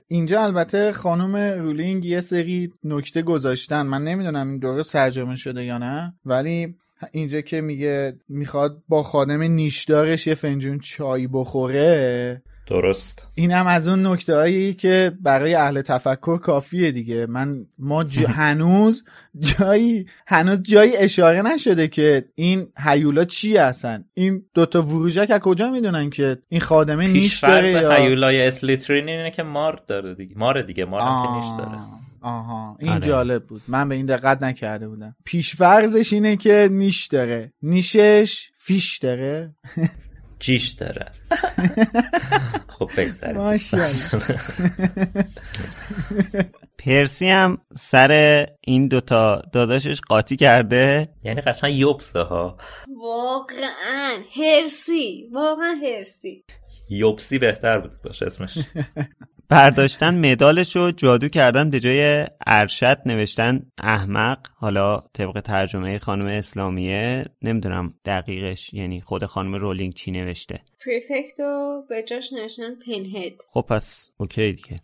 اینجا 0.08 0.44
البته 0.44 0.92
خانم 0.92 1.36
رولینگ 1.36 2.04
یه 2.04 2.20
سری 2.20 2.72
نکته 2.84 3.22
گذاشتن. 3.22 3.82
من 3.82 4.04
نمی‌دونم 4.04 4.48
این 4.48 4.58
درست 4.58 4.92
ترجمه 4.92 5.34
شده 5.34 5.64
یا 5.64 5.78
نه 5.78 6.14
ولی 6.24 6.74
اینجا 7.12 7.40
که 7.40 7.60
میگه 7.60 8.18
می‌خواد 8.28 8.82
با 8.88 9.02
خادم 9.02 9.42
نیشدارش 9.42 10.26
یه 10.26 10.34
فنجون 10.34 10.78
چای 10.78 11.26
بخوره 11.26 12.42
درست. 12.66 13.28
این 13.34 13.52
هم 13.52 13.66
از 13.66 13.88
اون 13.88 14.06
نکته 14.06 14.34
هایی 14.34 14.74
که 14.74 15.12
برای 15.20 15.54
اهل 15.54 15.82
تفکر 15.82 16.38
کافیه 16.38 16.90
دیگه. 16.90 17.26
من 17.26 17.66
ما 17.78 18.04
هنوز 18.40 19.04
جایی 19.38 20.06
هنوز 20.26 20.62
جایی 20.62 20.96
اشاره 20.96 21.42
نشده 21.42 21.88
که 21.88 22.24
این 22.34 22.66
هیولا 22.78 23.24
چی 23.24 23.56
هستن. 23.56 24.04
این 24.14 24.42
دوتا 24.54 24.82
وروژک 24.82 25.30
از 25.30 25.40
کجا 25.40 25.70
می‌دونن 25.70 26.10
که 26.10 26.38
این 26.48 26.60
خادمه 26.60 27.06
نیش 27.06 27.44
داره 27.44 27.70
یا 27.70 27.92
هیولای 27.92 28.46
اسلیترین 28.46 29.08
اینه 29.08 29.30
که 29.30 29.42
مار 29.42 29.80
داره 29.86 30.14
دیگه. 30.14 30.38
مار 30.38 30.62
دیگه 30.62 30.84
مار 30.84 31.00
هم 31.00 31.26
که 31.26 31.32
نیش 31.32 31.58
داره. 31.58 31.78
آها. 32.20 32.76
این 32.80 32.92
آره. 32.92 33.06
جالب 33.06 33.44
بود. 33.44 33.62
من 33.68 33.88
به 33.88 33.94
این 33.94 34.06
دقت 34.06 34.42
نکرده 34.42 34.88
بودم. 34.88 35.16
پیشفرزش 35.24 36.12
اینه 36.12 36.36
که 36.36 36.68
نیش 36.72 37.06
داره. 37.06 37.52
نیشش 37.62 38.50
فیش 38.56 38.98
داره. 38.98 39.54
جیش 40.40 40.68
داره. 40.68 41.06
خب 42.78 42.90
بگذاریم. 42.96 43.40
پرسی 46.78 47.28
هم 47.28 47.58
سر 47.72 48.46
این 48.60 48.88
دوتا 48.88 49.42
داداشش 49.52 50.00
قاطی 50.00 50.36
کرده. 50.36 51.08
یعنی 51.24 51.40
قشنگ 51.40 51.74
یوبسه 51.74 52.20
ها. 52.20 52.58
واقعا 52.96 54.18
پرسی 54.36 55.28
واقعا 55.32 55.74
پرسی. 55.84 56.44
یوبسی 56.88 57.38
بهتر 57.38 57.78
بود 57.78 58.02
باشه 58.04 58.26
اسمش. 58.26 58.58
برداشتن 59.48 60.30
مدالش 60.30 60.76
رو 60.76 60.90
جادو 60.90 61.28
کردن 61.28 61.70
به 61.70 61.80
جای 61.80 62.26
ارشد 62.46 62.98
نوشتن 63.06 63.62
احمق 63.78 64.38
حالا 64.56 65.02
طبق 65.12 65.40
ترجمه 65.40 65.98
خانم 65.98 66.26
اسلامیه 66.26 67.24
نمی‌دونم 67.42 67.94
دقیقش 68.04 68.74
یعنی 68.74 69.00
خود 69.00 69.24
خانم 69.24 69.54
رولینگ 69.54 69.94
چی 69.94 70.10
نوشته. 70.10 70.60
prefect 70.86 71.70
و 71.70 71.82
به 71.88 72.02
جاش 72.02 72.32
نوشتن 72.32 72.74
pinhead 72.86 73.32
خب 73.50 73.64
پس 73.68 74.10
اوکی 74.16 74.52
دیگه. 74.52 74.76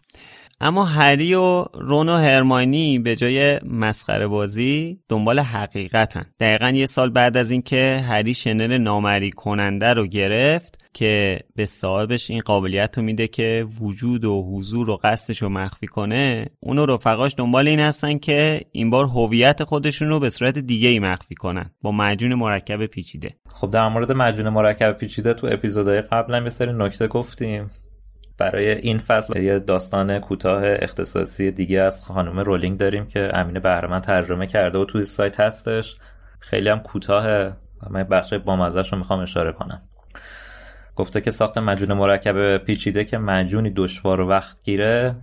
اما 0.61 0.85
هری 0.85 1.35
و 1.35 1.65
رون 1.75 2.09
و 2.09 2.17
هرماینی 2.17 2.99
به 2.99 3.17
جای 3.17 3.59
مسخره 3.65 4.27
بازی 4.27 5.01
دنبال 5.09 5.41
حقیقتن. 5.41 6.25
دقیقا 6.41 6.69
یه 6.69 6.87
سال 6.87 7.11
بعد 7.11 7.37
از 7.37 7.51
اینکه 7.51 8.05
هری 8.09 8.35
شنل 8.35 8.79
نامرئی 8.79 9.31
کننده 9.31 9.87
رو 9.87 10.07
گرفت 10.07 10.82
که 10.95 11.41
به 11.57 11.67
صاحبش 11.67 12.31
این 12.31 12.41
قابلیت 12.41 12.99
رو 12.99 13.05
میده 13.05 13.29
که 13.29 13.67
وجود 13.81 14.25
و 14.25 14.43
حضور 14.43 14.91
و 14.91 14.97
قصدش 14.97 15.43
رو 15.43 15.49
مخفی 15.49 15.87
کنه 15.87 16.47
اون 16.61 16.79
و 16.79 16.87
رفقاش 16.87 17.35
دنبال 17.39 17.69
این 17.69 17.81
هستن 17.81 18.19
که 18.19 18.61
این 18.73 18.91
بار 18.91 19.05
هویت 19.05 19.65
خودشون 19.65 20.09
رو 20.09 20.21
به 20.21 20.31
صورت 20.31 20.59
دیگه 20.59 20.89
ای 20.89 20.99
مخفی 20.99 21.35
کنن 21.35 21.71
با 21.83 21.93
معجون 21.93 22.35
مرکب 22.35 22.87
پیچیده. 22.87 23.31
خب 23.55 23.71
در 23.71 23.89
مورد 23.89 24.13
معجون 24.13 24.49
مرکب 24.49 24.93
پیچیده 24.93 25.35
تو 25.35 25.47
اپیزودهای 25.47 26.01
قبل 26.01 26.35
هم 26.35 26.45
یه 26.45 26.51
سری 26.51 26.73
نکته 26.73 27.07
گفتیم. 27.07 27.71
برای 28.39 28.71
این 28.71 28.99
فصل 28.99 29.43
یه 29.43 29.59
داستان 29.59 30.19
کوتاه 30.19 30.63
اختصاصی 30.65 31.51
دیگه 31.51 31.81
از 31.81 32.03
خانم 32.03 32.41
رولینگ 32.41 32.79
داریم 32.79 33.07
که 33.07 33.29
امین 33.35 33.59
بهرمن 33.59 33.99
ترجمه 33.99 34.47
کرده 34.47 34.79
و 34.79 34.85
توی 34.85 35.05
سایت 35.05 35.41
هستش. 35.41 35.97
خیلی 36.41 36.69
هم 36.69 36.79
کوتاه. 36.79 37.53
من 37.91 38.03
بخش 38.03 38.35
بامزش 38.35 38.93
رو 38.93 38.99
می‌خوام 38.99 39.21
اشاره 39.21 39.53
کنم. 39.53 39.83
گفته 40.97 41.21
که 41.21 41.31
ساخت 41.31 41.59
مجون 41.59 41.93
مرکب 41.93 42.57
پیچیده 42.57 43.05
که 43.05 43.19
مجونی 43.19 43.73
دشوار 43.77 44.21
و 44.21 44.29
وقت 44.29 44.57
گیره 44.65 45.15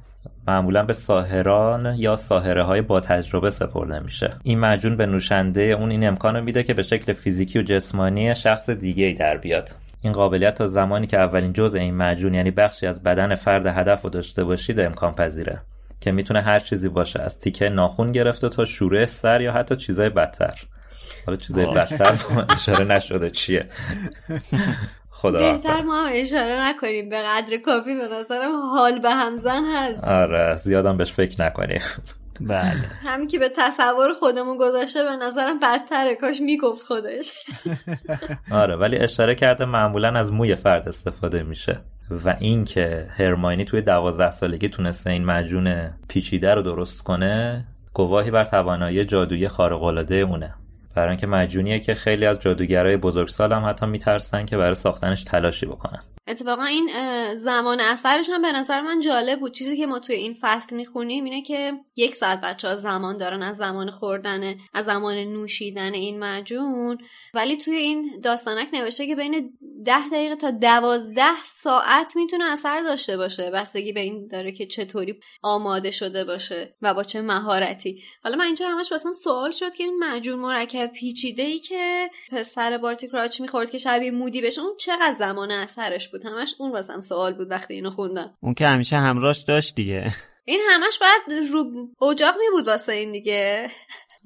معمولا 0.48 0.84
به 0.84 0.94
ساهران 0.94 1.96
یا 1.98 2.16
ساهره 2.16 2.64
های 2.64 2.82
با 2.82 3.00
تجربه 3.00 3.50
سپرده 3.50 4.00
میشه. 4.00 4.34
این 4.44 4.60
مجون 4.60 4.98
به 4.98 5.06
نوشنده 5.06 5.62
اون 5.62 5.92
این 5.92 6.08
امکان 6.08 6.40
میده 6.40 6.64
که 6.64 6.74
به 6.74 6.84
شکل 6.84 7.14
فیزیکی 7.14 7.60
و 7.60 7.62
جسمانی 7.62 8.36
شخص 8.36 8.70
دیگه 8.70 9.06
ای 9.06 9.14
در 9.14 9.38
بیاد. 9.38 9.70
این 10.02 10.14
قابلیت 10.14 10.56
تا 10.56 10.68
زمانی 10.68 11.08
که 11.08 11.18
اولین 11.18 11.54
جزء 11.54 11.80
این 11.80 11.98
مجون 11.98 12.34
یعنی 12.34 12.52
بخشی 12.52 12.88
از 12.88 13.04
بدن 13.04 13.36
فرد 13.36 13.66
هدف 13.66 14.02
رو 14.02 14.10
داشته 14.10 14.44
باشید 14.44 14.80
امکان 14.80 15.16
پذیره. 15.16 15.62
که 16.02 16.12
می‌تونه 16.12 16.42
هر 16.42 16.60
چیزی 16.60 16.90
باشه 16.90 17.22
از 17.22 17.40
تیکه 17.40 17.70
ناخون 17.70 18.12
گرفته 18.12 18.50
تا 18.50 18.66
شوره 18.66 19.06
سر 19.06 19.42
یا 19.42 19.54
حتی 19.54 19.76
چیزای 19.76 20.10
بدتر. 20.10 20.54
حالا 21.26 21.36
چیزای 21.36 21.66
بدتر 21.66 22.16
اشاره 22.50 22.86
نشده 22.86 23.30
چیه. 23.30 23.66
خدا 25.22 25.40
بهتر 25.40 25.82
ما 25.82 26.06
اشاره 26.06 26.68
نکنیم. 26.70 27.10
به 27.10 27.22
قدر 27.22 27.58
کافی 27.58 27.96
به 27.96 28.08
نظرم 28.20 28.52
حال 28.56 29.00
به 29.00 29.12
همزن 29.12 29.64
هست. 29.76 30.04
آره 30.04 30.58
زیادم 30.58 30.98
بهش 30.98 31.14
فکر 31.14 31.42
نکنیم. 31.42 31.82
بله. 32.42 32.90
همین 33.08 33.28
که 33.28 33.40
به 33.40 33.50
تصور 33.58 34.14
خودمون 34.14 34.58
گذاشته 34.58 35.04
به 35.04 35.26
نظرم 35.26 35.60
بدتره. 35.60 36.16
کاش 36.16 36.42
می‌گفت 36.42 36.86
خودش. 36.86 37.32
آره 38.52 38.76
ولی 38.76 38.98
اشاره 38.98 39.36
کرده 39.36 39.66
معمولا 39.66 40.20
از 40.20 40.34
موی 40.34 40.56
فرد 40.56 40.88
استفاده 40.88 41.44
میشه. 41.44 41.80
و 42.26 42.36
اینکه 42.40 43.08
هرماینی 43.18 43.66
توی 43.66 43.82
دوازده 43.82 44.32
سالگی 44.32 44.70
تونسته 44.70 45.10
این 45.10 45.26
مجون 45.26 45.90
پیچیده 46.08 46.54
رو 46.54 46.62
درست 46.62 47.04
کنه 47.04 47.66
گواهی 47.94 48.32
بر 48.32 48.44
توانایی 48.44 49.06
جادویی 49.06 49.48
خارق 49.48 49.84
اونه. 49.84 50.54
برای 51.00 51.10
اینکه 51.10 51.28
مجونیه 51.28 51.80
که 51.80 51.94
خیلی 51.94 52.26
از 52.26 52.40
جادوگرای 52.40 52.98
بزرگسال 52.98 53.54
هم 53.54 53.66
حتی 53.70 53.86
میترسن 53.86 54.46
که 54.46 54.58
برای 54.58 54.76
ساختنش 54.76 55.24
تلاشی 55.24 55.66
بکنن. 55.66 56.04
اتفاقا 56.28 56.64
این 56.64 56.90
زمان 57.36 57.80
اثرش 57.80 58.30
هم 58.30 58.42
به 58.42 58.52
نظر 58.52 58.82
من 58.82 59.00
جالب 59.00 59.40
بود. 59.40 59.54
چیزی 59.54 59.78
که 59.78 59.88
ما 59.88 60.00
توی 60.00 60.16
این 60.16 60.36
فصل 60.42 60.76
می‌خونیم 60.76 61.24
اینه 61.24 61.42
که 61.42 61.72
یک 61.96 62.16
ساعت 62.16 62.42
بچه 62.42 62.68
ها 62.68 62.76
زمان 62.76 63.18
دارن 63.18 63.44
از 63.44 63.56
زمان 63.56 63.92
خوردن 63.92 64.56
از 64.74 64.86
زمان 64.86 65.18
نوشیدن 65.18 65.94
این 65.94 66.20
مجون 66.20 66.98
ولی 67.34 67.58
توی 67.58 67.76
این 67.76 68.20
داستانک 68.24 68.68
نوشته 68.74 69.08
که 69.08 69.16
بین 69.16 69.58
ده 69.86 70.10
دقیقه 70.10 70.36
تا 70.36 70.52
دوازده 70.52 71.42
ساعت 71.44 72.16
می‌تونه 72.16 72.52
اثر 72.52 72.82
داشته 72.82 73.18
باشه. 73.18 73.52
بستگی 73.52 73.94
به 73.94 74.00
این 74.00 74.28
داره 74.28 74.52
که 74.52 74.66
چطوری 74.66 75.20
آماده 75.42 75.92
شده 75.92 76.24
باشه 76.24 76.76
و 76.82 76.94
با 76.94 77.04
چه 77.04 77.22
مهارتی. 77.22 78.04
حالا 78.24 78.36
من 78.36 78.46
اینجا 78.46 78.70
همش 78.70 78.92
واسم 78.92 79.12
سوال 79.12 79.52
شد 79.52 79.74
که 79.74 79.84
این 79.84 80.04
مجون 80.04 80.40
مرکب 80.40 80.92
پیچیده 80.92 81.44
ای 81.44 81.60
که 81.60 82.10
پسر 82.32 82.78
بارتی 82.78 83.08
کراچ 83.08 83.42
می‌خورد 83.42 83.72
که 83.72 83.78
شبیه 83.78 84.12
مودی 84.12 84.42
بشه 84.42 84.62
اون 84.62 84.76
چقدر 84.80 85.16
زمان 85.20 85.52
اثرش 85.52 86.08
بود؟ 86.08 86.20
بود 86.20 86.32
همش 86.32 86.56
اون 86.60 86.72
واسم 86.72 87.02
سوال 87.02 87.34
بود 87.34 87.52
وقتی 87.52 87.74
اینو 87.74 87.92
خوندم. 87.92 88.38
اون 88.42 88.54
که 88.54 88.68
همیشه 88.68 88.96
همراهش 88.96 89.38
داشت 89.38 89.76
دیگه. 89.76 90.14
این 90.46 90.62
همش 90.70 91.00
باید 91.00 91.50
رو 91.50 91.88
اجاق 92.02 92.36
می 92.40 92.46
بود 92.52 92.68
واسه 92.68 92.94
این 92.94 93.12
دیگه. 93.12 93.70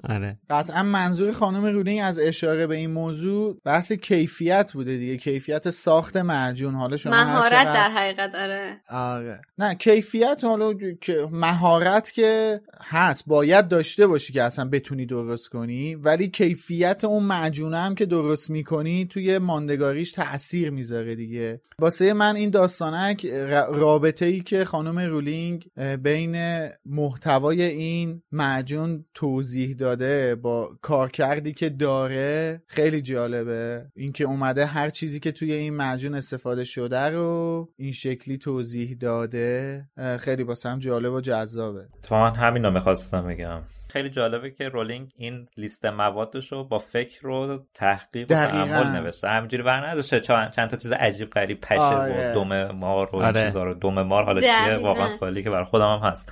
آره. 0.09 0.39
قطعا 0.49 0.83
منظور 0.83 1.31
خانم 1.31 1.65
رولینگ 1.65 1.99
از 2.03 2.19
اشاره 2.19 2.67
به 2.67 2.75
این 2.75 2.91
موضوع 2.91 3.57
بحث 3.65 3.91
کیفیت 3.91 4.71
بوده 4.73 4.97
دیگه. 4.97 5.17
کیفیت 5.17 5.69
ساخت 5.69 6.17
معجون. 6.17 6.75
حالا 6.75 6.97
شما 6.97 7.11
مهارت 7.23 7.49
چقدر- 7.51 7.73
در 7.73 7.89
حقیقت 7.91 8.35
آره. 8.35 8.81
آره. 8.89 9.41
نه 9.57 9.75
کیفیت 9.75 10.41
حالا 10.43 10.73
که 11.01 11.27
مهارت 11.31 12.11
که 12.11 12.61
هست. 12.81 13.23
باید 13.27 13.67
داشته 13.67 14.07
باشی 14.07 14.33
که 14.33 14.43
اصلا 14.43 14.69
بتونی 14.69 15.05
درست 15.05 15.49
کنی 15.49 15.95
ولی 15.95 16.27
کیفیت 16.29 17.03
اون 17.03 17.23
معجونه 17.23 17.77
هم 17.77 17.95
که 17.95 18.05
درست 18.05 18.49
می‌کنی 18.49 19.05
توی 19.05 19.37
ماندگاریش 19.37 20.11
تاثیر 20.11 20.69
می‌ذاره 20.69 21.15
دیگه. 21.15 21.61
واسه 21.79 22.13
من 22.13 22.35
این 22.35 22.49
داستانک 22.49 23.25
رابطه 23.73 24.25
ای 24.25 24.41
که 24.41 24.65
خانم 24.65 24.99
رولینگ 24.99 25.65
بین 26.03 26.67
محتوای 26.85 27.61
این 27.61 28.21
معجون 28.31 29.05
توضیح 29.13 29.75
داده 29.95 30.35
با 30.35 30.69
کارکردی 30.81 31.53
که 31.53 31.69
داره 31.69 32.61
خیلی 32.67 33.01
جالبه 33.01 33.85
اینکه 33.95 34.23
اومده 34.23 34.65
هر 34.65 34.89
چیزی 34.89 35.19
که 35.19 35.31
توی 35.31 35.53
این 35.53 35.73
معجون 35.73 36.15
استفاده 36.15 36.63
شده 36.63 37.09
رو 37.09 37.69
این 37.77 37.91
شکلی 37.91 38.37
توضیح 38.37 38.97
داده 38.99 39.85
خیلی 40.19 40.43
واسه 40.43 40.69
هم 40.69 40.79
جالب 40.79 41.13
و 41.13 41.21
جذابه 41.21 41.87
اتفاقا 41.97 42.29
همین 42.29 42.65
رو 42.65 42.71
می‌خواستم 42.71 43.27
بگم 43.27 43.61
خیلی 43.89 44.09
جالبه 44.09 44.51
که 44.51 44.69
رولینگ 44.69 45.11
این 45.17 45.47
لیست 45.57 45.85
موادش 45.85 46.51
رو 46.51 46.63
با 46.63 46.79
فکر 46.79 47.27
و 47.27 47.65
تحقیق 47.73 48.31
و. 48.31 48.33
تعمل 48.33 48.87
نوشته 48.87 49.29
همینجوری 49.29 49.63
بر 49.63 49.87
نداشته 49.87 50.19
چند, 50.19 50.51
تا 50.51 50.77
چیز 50.77 50.91
عجیب 50.91 51.29
غریب 51.29 51.61
پشه 51.61 51.79
آره. 51.79 52.31
و 52.31 52.35
دم 52.35 52.71
مار 52.71 53.09
و 53.13 53.15
این 53.15 53.25
آره. 53.25 53.45
چیزا 53.45 53.63
رو 53.63 53.73
دم 53.73 54.01
مار 54.01 54.23
حالا 54.23 54.41
چیه. 54.41 54.75
واقعا 54.75 55.09
سوالی 55.09 55.43
که 55.43 55.49
برای 55.49 55.65
خودم 55.65 55.97
هم 55.97 56.09
هست 56.09 56.31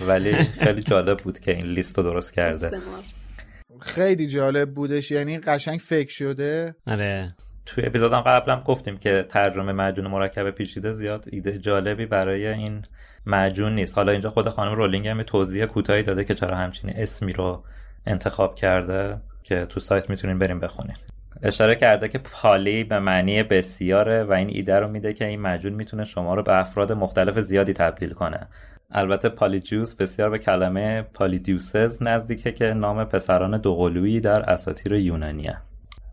ولی 0.00 0.34
خیلی 0.64 0.82
جالب 0.82 1.16
بود 1.18 1.38
که 1.38 1.56
این 1.56 1.66
لیست 1.66 1.98
رو 1.98 2.04
درست 2.04 2.34
کرده. 2.34 2.70
خیلی 3.80 4.26
جالب 4.26 4.74
بودش. 4.74 5.10
یعنی 5.10 5.38
قشنگ 5.38 5.78
فکر 5.78 6.12
شده. 6.12 6.74
آره. 6.86 7.28
توی 7.66 7.86
اپیزودم 7.86 8.20
قبلا 8.20 8.60
گفتیم 8.60 8.98
که 8.98 9.26
ترجمه 9.28 9.72
معجون 9.72 10.06
مرکب 10.06 10.50
پیچیده 10.50 10.92
زیاد 10.92 11.24
ایده 11.32 11.58
جالبی 11.58 12.06
برای 12.06 12.46
این 12.46 12.84
معجون 13.26 13.74
نیست. 13.74 13.98
حالا 13.98 14.12
اینجا 14.12 14.30
خود 14.30 14.48
خانم 14.48 14.74
رولینگ 14.74 15.08
هم 15.08 15.18
یه 15.18 15.24
توضیح 15.24 15.66
کوتاهی 15.66 16.02
داده 16.02 16.24
که 16.24 16.34
چرا 16.34 16.56
همچین 16.56 16.90
اسمی 16.90 17.32
رو 17.32 17.64
انتخاب 18.06 18.54
کرده 18.54 19.20
که 19.42 19.64
تو 19.64 19.80
سایت 19.80 20.10
می‌تونین 20.10 20.38
بریم 20.38 20.60
بخونین. 20.60 20.96
اشاره 21.42 21.74
کرده 21.74 22.08
که 22.08 22.18
پالی 22.18 22.84
به 22.84 22.98
معنی 22.98 23.42
بسیاره 23.42 24.24
و 24.24 24.32
این 24.32 24.48
ایده 24.48 24.78
رو 24.78 24.88
میده 24.88 25.12
که 25.12 25.24
این 25.24 25.40
معجون 25.40 25.72
می‌تونه 25.72 26.04
شما 26.04 26.34
رو 26.34 26.42
به 26.42 26.60
افراد 26.60 26.92
مختلف 26.92 27.38
زیادی 27.38 27.72
تبدیل 27.72 28.10
کنه. 28.10 28.48
البته 28.94 29.28
پالیجوس 29.28 29.94
بسیار 29.94 30.30
به 30.30 30.38
کلمه 30.38 31.02
پالیدیوسز 31.02 32.02
نزدیکه 32.02 32.52
که 32.52 32.64
نام 32.64 33.04
پسران 33.04 33.58
دوقلویی 33.58 34.20
در 34.20 34.50
اساطیر 34.50 34.92
یونانیه 34.92 35.58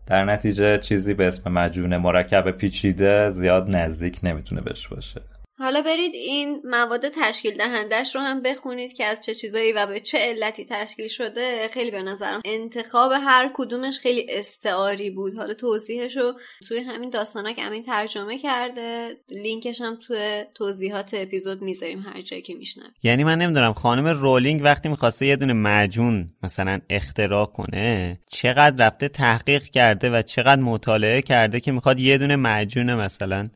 در 0.06 0.24
نتیجه 0.24 0.78
چیزی 0.78 1.14
به 1.14 1.26
اسم 1.26 1.52
مجون 1.52 1.96
مرکب 1.96 2.50
پیچیده 2.50 3.30
زیاد 3.30 3.76
نزدیک 3.76 4.20
نمی‌تونه 4.22 4.60
بهش 4.60 4.88
باشه. 4.88 5.20
حالا 5.60 5.82
برید 5.82 6.14
این 6.14 6.60
مواد 6.64 7.08
تشکیل 7.08 7.56
دهندش 7.56 8.14
رو 8.16 8.20
هم 8.20 8.42
بخونید 8.42 8.92
که 8.92 9.04
از 9.04 9.20
چه 9.20 9.34
چیزایی 9.34 9.72
و 9.72 9.86
به 9.86 10.00
چه 10.00 10.18
علتی 10.18 10.64
تشکیل 10.64 11.08
شده 11.08 11.68
خیلی 11.72 11.90
به 11.90 12.02
نظرم 12.02 12.40
انتخاب 12.44 13.12
هر 13.12 13.50
کدومش 13.54 13.98
خیلی 13.98 14.26
استعاری 14.30 15.10
بود. 15.10 15.34
حالا 15.34 15.54
توضیحش 15.54 16.16
رو 16.16 16.32
توی 16.68 16.78
همین 16.78 17.10
داستانا 17.10 17.52
که 17.52 17.62
همین 17.62 17.82
ترجمه 17.82 18.38
کرده. 18.38 19.16
لینکش 19.28 19.80
هم 19.80 19.98
توی 20.06 20.44
توضیحات 20.54 21.10
اپیزود 21.14 21.62
می‌ذاریم 21.62 21.98
هر 21.98 22.20
جایی 22.20 22.42
که 22.42 22.54
میشنم 22.54 22.94
یعنی 23.02 23.24
من 23.24 23.38
نمی‌دونم 23.38 23.72
خانم 23.72 24.06
رولینگ 24.06 24.60
وقتی 24.64 24.88
می‌خواسته 24.88 25.26
یه 25.26 25.36
دونه 25.36 25.52
معجون 25.52 26.26
مثلا 26.42 26.80
اختراع 26.90 27.46
کنه 27.46 28.18
چقدر 28.28 28.86
رفته 28.86 29.08
تحقیق 29.08 29.64
کرده 29.64 30.10
و 30.10 30.22
چقدر 30.22 30.60
مطالعه 30.60 31.22
کرده 31.22 31.60
که 31.60 31.72
می‌خواد 31.72 32.00
یه 32.00 32.18
دونه 32.18 32.36
معجون 32.36 32.94
مثلا 32.94 33.48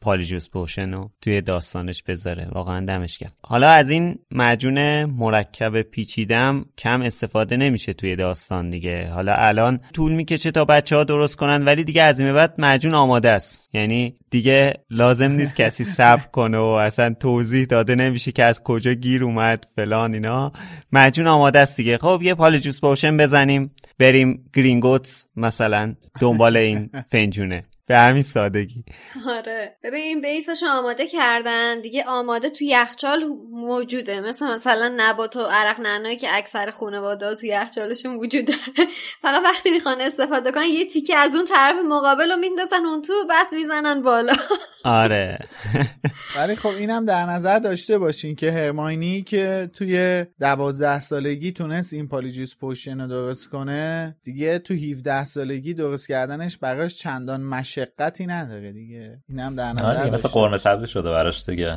پالیجوس 0.00 0.50
پوشن 0.50 0.92
رو 0.92 1.10
توی 1.20 1.33
داستانش 1.40 2.02
بذاره. 2.02 2.48
واقعا 2.52 2.84
دمش 2.84 3.18
کرد 3.18 3.34
حالا 3.42 3.68
از 3.68 3.90
این 3.90 4.18
معجون 4.30 5.04
مرکب 5.04 5.82
پیچیدم 5.82 6.64
کم 6.78 7.02
استفاده 7.02 7.56
نمیشه 7.56 7.92
توی 7.92 8.16
داستان 8.16 8.70
دیگه. 8.70 9.10
حالا 9.10 9.34
الان 9.34 9.80
طول 9.92 10.12
می‌کشه 10.12 10.50
تا 10.50 10.64
بچه 10.64 10.96
ها 10.96 11.04
درست 11.04 11.36
کنن 11.36 11.64
ولی 11.64 11.84
دیگه 11.84 12.02
از 12.02 12.20
این 12.20 12.32
بعد 12.32 12.54
معجون 12.58 12.94
آماده 12.94 13.30
است. 13.30 13.68
یعنی 13.72 14.16
دیگه 14.30 14.72
لازم 14.90 15.32
نیست 15.32 15.56
کسی 15.56 15.84
صبر 15.84 16.26
کنه 16.26 16.58
و 16.58 16.62
اصلا 16.62 17.14
توضیح 17.20 17.64
داده 17.64 17.94
نمیشه 17.94 18.32
که 18.32 18.44
از 18.44 18.62
کجا 18.62 18.92
گیر 18.92 19.24
اومد 19.24 19.66
فلان 19.76 20.14
اینا. 20.14 20.52
معجون 20.92 21.26
آماده 21.26 21.58
است 21.58 21.76
دیگه. 21.76 21.98
خب 21.98 22.20
یه 22.22 22.34
Polyjuice 22.34 22.80
Potion 22.80 23.16
بزنیم. 23.16 23.74
بریم 23.98 24.50
گرینگوتس 24.54 25.26
مثلا 25.36 25.94
دنبال 26.20 26.56
این 26.56 26.90
فنجونه. 27.08 27.64
به 27.86 27.98
همین 27.98 28.22
سادگی. 28.22 28.84
آره. 29.28 29.76
ببین 29.82 30.02
این 30.02 30.20
base 30.20 30.48
ش 30.48 30.62
آماده 30.70 31.06
کردن. 31.06 31.80
دیگه 31.80 32.04
آماده 32.04 32.50
تو 32.50 32.64
یخچال 32.64 33.24
موجوده. 33.50 34.20
مثل 34.20 34.46
مثلا 34.46 34.94
نبات 34.96 35.36
و 35.36 35.40
عرق 35.40 35.80
نعنایی 35.80 36.16
که 36.16 36.28
اکثر 36.30 36.70
خانواده 36.70 37.34
تو 37.34 37.46
یخچالشون 37.46 38.16
وجود 38.16 38.44
داره. 38.44 38.90
فقط 39.22 39.42
وقتی 39.44 39.70
می‌خوان 39.70 40.00
استفاده 40.00 40.52
کنن 40.52 40.64
یه 40.64 40.84
تیکه 40.84 41.16
از 41.16 41.36
اون 41.36 41.44
طرف 41.44 41.76
مقابل 41.88 42.30
رو 42.30 42.36
میندازن 42.36 42.86
اون 42.86 43.02
تو 43.02 43.12
بعد 43.28 43.46
می‌زنن 43.52 44.02
بالا. 44.02 44.32
آره. 44.84 45.38
ولی 46.36 46.56
خب 46.56 46.68
اینم 46.68 47.04
در 47.04 47.26
نظر 47.26 47.58
داشته 47.58 47.98
باشین 47.98 48.36
که 48.36 48.52
هرماینی 48.52 49.22
که 49.22 49.70
توی 49.72 50.26
دوازده 50.40 51.00
سالگی 51.00 51.52
تونست 51.52 51.92
این 51.92 52.08
Polyjuice 52.08 52.56
Potion 52.56 53.00
رو 53.00 53.06
درست 53.06 53.48
کنه 53.48 54.16
دیگه 54.22 54.58
تو 54.58 54.74
17 54.74 55.24
سالگی 55.24 55.74
درست 55.74 56.08
کردنش 56.08 56.58
براش 56.58 56.94
چندان 56.94 57.40
مشقتی 57.78 58.26
نداره 58.26 58.72
دیگه. 58.72 59.22
اینم 59.28 59.56
در 59.56 59.72
نظر 59.72 59.84
آره 59.84 59.98
مثل 59.98 60.10
داشته 60.10 60.28
قرمه 60.28 60.56
سبزی 60.56 60.86
شده 60.86 61.10
براش 61.10 61.44
دیگه. 61.44 61.76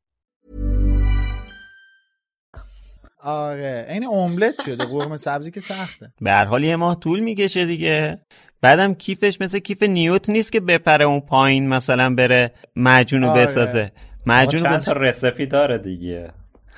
آره. 3.23 3.87
این 3.89 4.05
املت 4.05 4.61
شده. 4.65 4.85
قرمه 4.85 5.17
سبزی 5.17 5.51
که 5.51 5.59
سخته. 5.59 6.13
به 6.21 6.31
هر 6.31 6.45
حال 6.45 6.63
یه 6.63 6.75
ماه 6.75 6.99
طول 6.99 7.19
می‌کشه 7.19 7.65
دیگه. 7.65 8.19
بعدم 8.61 8.93
کیفش 8.93 9.37
مثل 9.41 9.59
کیف 9.59 9.83
نیوت 9.83 10.29
نیست 10.29 10.51
که 10.51 10.59
بپره 10.59 11.05
اون 11.05 11.19
پایین 11.19 11.69
مثلا 11.69 12.15
بره 12.15 12.51
معجون 12.75 13.21
رو 13.21 13.29
آره. 13.29 13.41
بسازه. 13.41 13.91
معجون 14.25 14.63
چند 14.63 14.73
بس... 14.73 14.83
تا 14.83 14.93
رسپی 14.93 15.45
داره 15.45 15.77
دیگه. 15.77 16.31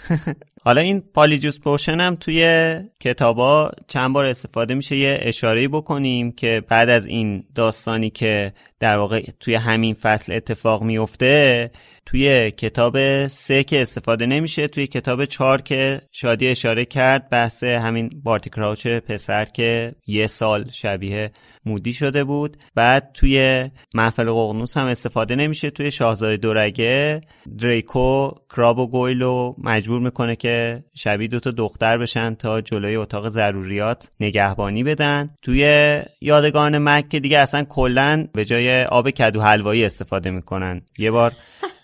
حالا 0.66 0.82
این 0.82 1.04
پالیجوس 1.14 1.60
پوشن 1.60 2.00
هم 2.00 2.16
توی 2.16 2.76
کتابا 3.00 3.72
چند 3.88 4.14
بار 4.14 4.26
استفاده 4.26 4.74
میشه. 4.74 4.96
یه 4.96 5.20
اشاره 5.22 5.68
بکنیم 5.68 6.32
که 6.32 6.64
بعد 6.70 6.90
از 6.90 7.06
این 7.06 7.44
داستانی 7.56 8.10
که 8.10 8.54
در 8.80 8.98
واقع 8.98 9.24
توی 9.40 9.56
همین 9.56 9.94
فصل 9.94 10.34
اتفاق 10.34 10.84
میفته 10.84 11.72
توی 12.06 12.52
کتاب 12.52 13.28
سه 13.28 13.64
که 13.64 13.82
استفاده 13.82 14.26
نمیشه 14.26 14.68
توی 14.68 14.88
کتاب 14.88 15.26
چهار 15.26 15.62
که 15.62 16.02
شادی 16.12 16.48
اشاره 16.48 16.86
کرد 16.86 17.30
بحث 17.30 17.64
همین 17.64 18.10
بارتی 18.24 18.50
کراوچ 18.50 18.88
پسر 18.88 19.46
که 19.46 19.96
یه 20.08 20.28
سال 20.28 20.70
شبیه 20.72 21.32
مودی 21.66 21.94
شده 21.94 22.24
بود. 22.24 22.58
بعد 22.76 23.12
توی 23.14 23.70
محفل 23.94 24.32
ققنوس 24.32 24.78
هم 24.78 24.88
استفاده 24.88 25.36
نمیشه 25.36 25.70
توی 25.70 25.92
شاهزاده 25.92 26.38
دورگه 26.38 27.22
دریکو 27.60 28.32
کراب 28.50 28.80
و 28.80 28.88
گویلو 28.88 29.56
مجبور 29.58 30.02
می‌کنه 30.02 30.36
که 30.36 30.84
شبیه 30.94 31.28
دوتا 31.28 31.52
دختر 31.52 31.98
بشن 31.98 32.36
تا 32.36 32.62
جلوی 32.62 32.96
اتاق 32.96 33.30
ضروریات 33.30 34.12
نگهبانی 34.20 34.84
بدن. 34.84 35.30
توی 35.42 36.02
یادگان 36.22 36.78
مک 36.78 37.10
که 37.10 37.20
دیگه 37.20 37.40
اصلا 37.40 37.64
کلا 37.64 38.28
به 38.34 38.46
جای 38.46 38.84
آب 38.84 39.10
کدو 39.10 39.42
حلوایی 39.42 39.86
استفاده 39.86 40.32
می‌کنن. 40.32 40.82
یه 40.98 41.12
بار 41.12 41.32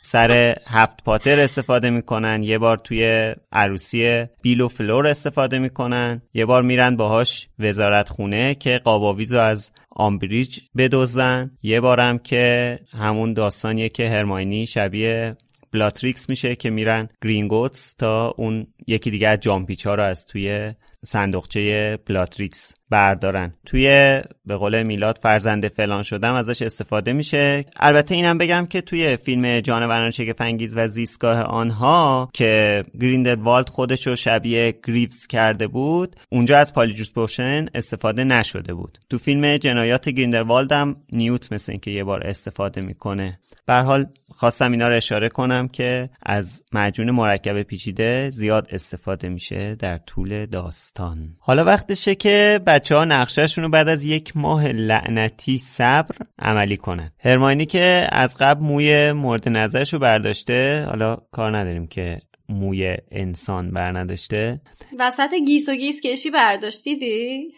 سر 0.02 0.56
هفت 0.68 1.04
پاتر 1.04 1.40
استفاده 1.40 1.90
می‌کنن 1.90 2.44
یه 2.44 2.58
بار 2.58 2.78
توی 2.78 3.36
عروسی 3.52 4.26
بیل 4.42 4.62
و 4.62 4.68
فلور 4.68 5.08
استفاده 5.08 5.60
می‌کنن 5.60 6.22
یه 6.34 6.46
بار 6.46 6.64
میرن 6.64 6.96
باهاش 6.96 7.48
وزارت 7.60 8.10
خونه 8.10 8.56
که 8.56 8.82
قاب 8.84 9.00
آویز 9.00 9.34
از 9.34 9.72
آمبریج 9.90 10.60
بدزدن 10.78 11.52
یه 11.64 11.82
بارم 11.82 12.18
که 12.18 12.80
همون 12.92 13.34
داستانیه 13.34 13.90
که 13.90 14.10
هرماینی 14.10 14.68
شبیه 14.68 15.38
بلاتریکس 15.72 16.30
میشه 16.30 16.56
که 16.56 16.70
میرن 16.70 17.10
گرینگوتس 17.24 17.94
تا 17.94 18.34
اون 18.38 18.68
یکی 18.88 19.12
دیگه 19.12 19.28
از 19.28 19.40
جان‌پیچ 19.40 19.88
ها 19.88 19.96
رو 19.96 20.04
از 20.04 20.26
توی 20.26 20.74
صندوقچه 21.06 21.98
بلاتریکس 22.06 22.74
بردارن. 22.90 23.54
توی 23.66 24.22
به 24.46 24.56
قول 24.56 24.84
میلاد 24.84 25.20
فرزند 25.24 25.68
فلان 25.68 26.04
شدم 26.04 26.34
ازش 26.34 26.62
استفاده 26.62 27.14
میشه. 27.14 27.66
البته 27.76 28.16
اینم 28.16 28.38
بگم 28.38 28.66
که 28.66 28.82
توی 28.82 29.18
فیلم 29.18 29.60
جانوران 29.60 30.12
شگفت‌انگیز 30.12 30.78
و 30.78 30.88
زیستگاه 30.88 31.42
آنها 31.42 32.30
که 32.34 32.84
گریندلوالد 33.02 33.70
خودش 33.70 34.08
رو 34.08 34.16
شبیه 34.16 34.80
گریوز 34.88 35.28
کرده 35.28 35.68
بود 35.68 36.16
اونجا 36.30 36.58
از 36.58 36.74
Polyjuice 36.74 37.12
Potion 37.12 37.66
استفاده 37.76 38.24
نشده 38.24 38.74
بود. 38.74 38.98
تو 39.10 39.18
فیلم 39.18 39.58
جنایات 39.58 40.10
گریندلوالد 40.10 40.72
هم 40.72 40.96
نیوت 41.12 41.54
مثل 41.54 41.72
اینکه 41.72 41.92
یه 41.92 42.04
بار 42.04 42.28
استفاده 42.28 42.82
می‌کنه. 42.82 43.32
به 43.66 43.74
حال 43.74 44.06
خواستم 44.36 44.72
اینا 44.72 44.88
رو 44.88 44.96
اشاره 44.96 45.30
کنم 45.30 45.68
که 45.68 46.10
از 46.24 46.64
معجون 46.74 47.12
مرکب 47.12 47.62
پیچیده 47.62 48.30
زیاد 48.30 48.68
استفاده 48.72 49.30
میشه 49.30 49.76
در 49.76 49.98
طول 49.98 50.46
داستان. 50.46 51.36
حالا 51.40 51.66
وقتشه 51.66 52.16
که 52.16 52.60
بچه 52.68 52.96
ها 52.96 53.06
نقشهشون 53.06 53.64
رو 53.64 53.70
بعد 53.70 53.88
از 53.88 54.04
یک 54.04 54.38
ماه 54.38 54.68
لعنتی 54.68 55.58
صبر 55.58 56.16
عملی 56.40 56.78
کنن. 56.78 57.12
هرماینی 57.20 57.66
که 57.66 58.08
از 58.12 58.38
قبل 58.38 58.64
موی 58.64 59.12
مورد 59.12 59.50
نظرش 59.50 59.94
رو 59.94 60.00
برداشته 60.00 60.86
حالا 60.90 61.18
کار 61.32 61.58
نداریم 61.58 61.88
که 61.88 62.22
موی 62.50 62.98
انسان 63.12 63.72
بر 63.72 64.00
نداشته. 64.00 64.62
وسط 65.00 65.34
گیس 65.48 65.70
و 65.70 65.76
گیس 65.76 66.02
کشی 66.02 66.30
برداشت 66.30 66.84
دیدی؟ 66.84 67.54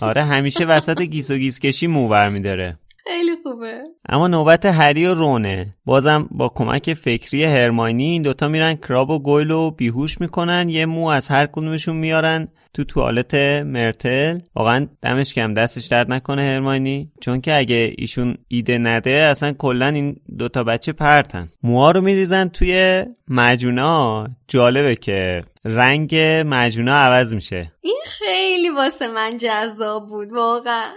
آره 0.00 0.24
همیشه 0.24 0.64
وسط 0.64 1.02
گیس 1.02 1.30
و 1.30 1.36
گیس 1.36 1.58
کشی 1.58 1.86
مو 1.86 2.08
برمیداره. 2.08 2.78
خیلی 3.06 3.32
خوبه. 3.42 3.82
اما 4.08 4.28
نوبت 4.28 4.66
هری 4.66 5.06
و 5.06 5.14
رونه. 5.14 5.74
بازم 5.84 6.28
با 6.30 6.48
کمک 6.48 6.94
فکری 6.94 7.44
هرماینی 7.44 8.04
این 8.04 8.22
دوتا 8.22 8.48
میرن 8.48 8.74
کراب 8.74 9.10
و 9.10 9.18
گویل 9.18 9.50
و 9.50 9.70
بیهوش 9.70 10.20
می‌کنن. 10.20 10.68
یه 10.68 10.86
مو 10.86 11.06
از 11.06 11.28
هر 11.28 11.46
کدومشون 11.46 11.96
میارن 11.96 12.48
تو 12.74 12.84
توالت 12.84 13.34
مرتل. 13.64 14.38
واقعا 14.54 14.86
دمش 15.02 15.34
کم 15.34 15.54
دستش 15.54 15.86
درد 15.86 16.12
نکنه 16.12 16.42
هرماینی. 16.42 17.10
چون 17.20 17.40
که 17.40 17.56
اگه 17.56 17.94
ایشون 17.98 18.36
ایده 18.48 18.78
نده 18.78 19.10
اصلا 19.10 19.52
کلا 19.52 19.86
این 19.86 20.16
دوتا 20.38 20.64
بچه 20.64 20.92
پرتن. 20.92 21.48
موها 21.62 21.90
رو 21.90 22.00
میریزن 22.00 22.48
توی 22.48 23.04
مجونا. 23.28 24.28
جالبه 24.48 24.96
که 24.96 25.44
رنگ 25.64 26.16
مجونا 26.46 26.96
عوض 26.96 27.34
میشه. 27.34 27.72
این 27.80 28.00
خیلی 28.04 28.70
واسه 28.70 29.08
من 29.08 29.36
جذاب 29.36 30.06
بود 30.08 30.32
واقعا. 30.32 30.90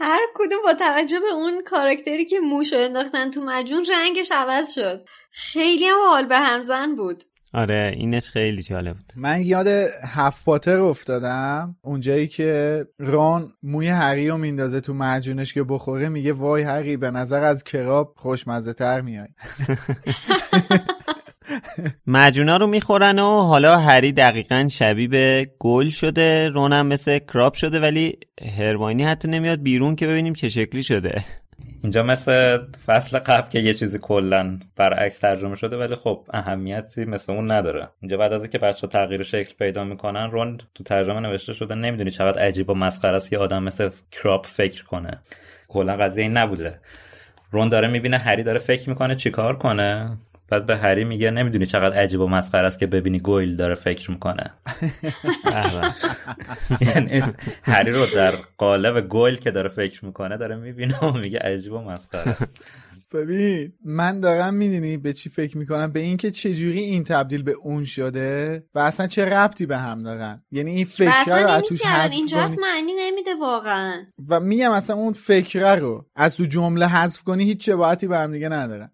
هر 0.00 0.20
کدوم 0.34 0.58
با 0.64 0.74
توجه 0.74 1.20
به 1.20 1.34
اون 1.34 1.62
کاراکتری 1.64 2.24
که 2.24 2.40
موشو 2.40 2.76
انداختن 2.76 3.30
تو 3.30 3.40
مجون 3.44 3.86
رنگش 3.92 4.32
عوض 4.32 4.74
شد. 4.74 5.04
خیلی 5.30 5.84
هم 5.84 5.98
حال 6.08 6.26
به 6.26 6.38
همزن 6.38 6.96
بود. 6.96 7.24
آره 7.54 7.94
اینش 7.96 8.30
خیلی 8.30 8.62
جالب 8.62 8.96
بود. 8.96 9.12
من 9.16 9.42
یاد 9.42 9.66
هفت 10.14 10.44
پاتر 10.44 10.78
افتادم. 10.78 11.76
اونجایی 11.82 12.28
که 12.28 12.86
ران 12.98 13.52
موی 13.62 13.88
هری 13.88 14.28
رو 14.28 14.38
میندازه 14.38 14.80
تو 14.80 14.94
معجونش 14.94 15.54
که 15.54 15.62
بخوره 15.62 16.08
میگه 16.08 16.32
وای 16.32 16.62
هری 16.62 16.96
به 16.96 17.10
نظر 17.10 17.42
از 17.42 17.64
کراب 17.64 18.14
خوشمزه 18.16 18.72
تر 18.72 19.00
میای. 19.00 19.28
مجونا 22.06 22.56
رو 22.56 22.66
می‌خورن 22.66 23.18
و 23.18 23.42
حالا 23.42 23.78
هری 23.78 24.12
دقیقا 24.12 24.68
شبیه 24.70 25.08
به 25.08 25.50
گل 25.58 25.88
شده 25.88 26.48
رونم 26.48 26.86
مثل 26.86 27.18
کراب 27.18 27.54
شده 27.54 27.80
ولی 27.80 28.18
هرماینی 28.58 29.04
حتی 29.04 29.28
نمیاد 29.28 29.62
بیرون 29.62 29.96
که 29.96 30.06
ببینیم 30.06 30.32
چه 30.32 30.48
شکلی 30.48 30.82
شده. 30.82 31.24
اینجا 31.82 32.02
مثل 32.02 32.58
فصل 32.86 33.18
قبل 33.18 33.48
که 33.48 33.58
یه 33.58 33.74
چیزی 33.74 33.98
کلا 33.98 34.58
برعکس 34.76 35.18
ترجمه 35.18 35.54
شده 35.54 35.76
ولی 35.76 35.94
خب 35.94 36.24
اهمیتی 36.34 37.04
مثل 37.04 37.32
اون 37.32 37.52
نداره. 37.52 37.88
اینجا 38.00 38.16
بعد 38.16 38.32
از 38.32 38.42
اینکه 38.42 38.58
بچه 38.58 38.86
تغییر 38.86 39.22
شکل 39.22 39.54
پیدا 39.58 39.84
می‌کنن 39.84 40.30
رون 40.30 40.58
تو 40.74 40.84
ترجمه 40.84 41.20
نوشته 41.20 41.52
شده 41.52 41.74
نمی‌دونی 41.74 42.10
چقدر 42.10 42.40
عجیب 42.40 42.70
و 42.70 42.74
مسخره 42.74 43.16
است 43.16 43.32
یه 43.32 43.38
آدم 43.38 43.62
مثل 43.62 43.90
کراپ 44.12 44.46
فکر 44.46 44.84
کنه. 44.84 45.18
کلا 45.68 45.96
قضیه 45.96 46.22
این 46.22 46.36
نبوده. 46.36 46.80
رون 47.50 47.68
داره 47.68 47.88
می‌بینه 47.88 48.18
هری 48.18 48.42
داره 48.42 48.58
فکر 48.58 48.88
می‌کنه 48.88 49.16
چیکار 49.16 49.58
کنه. 49.58 50.16
بعد 50.50 50.66
به 50.66 50.76
هری 50.76 51.04
میگه 51.04 51.30
نمی‌دونی 51.30 51.66
چقدر 51.66 51.96
عجیب 51.96 52.20
و 52.20 52.26
مسخره 52.26 52.66
است 52.66 52.78
که 52.78 52.86
ببینی 52.86 53.18
گویل 53.18 53.56
داره 53.56 53.74
فکر 53.74 54.10
می‌کنه. 54.10 54.50
یعنی 56.94 57.22
هری 57.62 57.90
رو 57.90 58.06
در 58.06 58.34
قالب 58.58 59.08
گویل 59.08 59.36
که 59.36 59.50
داره 59.50 59.68
فکر 59.68 60.04
می‌کنه 60.04 60.36
داره 60.36 60.56
می‌بینه 60.56 60.98
و 60.98 61.12
میگه 61.12 61.38
عجیب 61.38 61.72
و 61.72 61.78
مسخره 61.78 62.30
است. 62.30 62.54
ببین 63.12 63.72
من 63.84 64.20
دارم 64.20 64.54
می‌دونی 64.54 64.96
به 64.96 65.12
چی 65.12 65.30
فکر 65.30 65.58
می‌کنم؟ 65.58 65.92
به 65.92 66.00
اینکه 66.00 66.30
چجوری 66.30 66.80
این 66.80 67.04
تبدیل 67.04 67.42
به 67.42 67.52
اون 67.52 67.84
شده 67.84 68.64
و 68.74 68.78
اصلا 68.78 69.06
چه 69.06 69.24
ربطی 69.24 69.66
به 69.66 69.76
هم 69.76 70.02
دارن؟ 70.02 70.42
یعنی 70.50 70.70
این 70.70 70.84
فکر 70.84 71.24
رو 71.26 71.48
از 71.48 71.62
توش 71.62 71.82
حذف 71.82 72.12
اینجا 72.12 72.46
کنی. 72.46 72.56
معنی 72.60 72.92
نمیده 72.98 73.30
واقعا. 73.40 74.04
و 74.28 74.40
میگم 74.40 74.70
اصلا 74.70 74.96
اون 74.96 75.12
فکره 75.12 75.74
رو 75.74 76.06
از 76.16 76.36
تو 76.36 76.44
جمله 76.44 76.86
حذف 76.86 77.22
کنی 77.22 77.44
هیچ 77.44 77.66
شباهتی 77.66 78.06
به 78.06 78.18
هم 78.18 78.32
دیگه 78.32 78.48
ندارن 78.48 78.90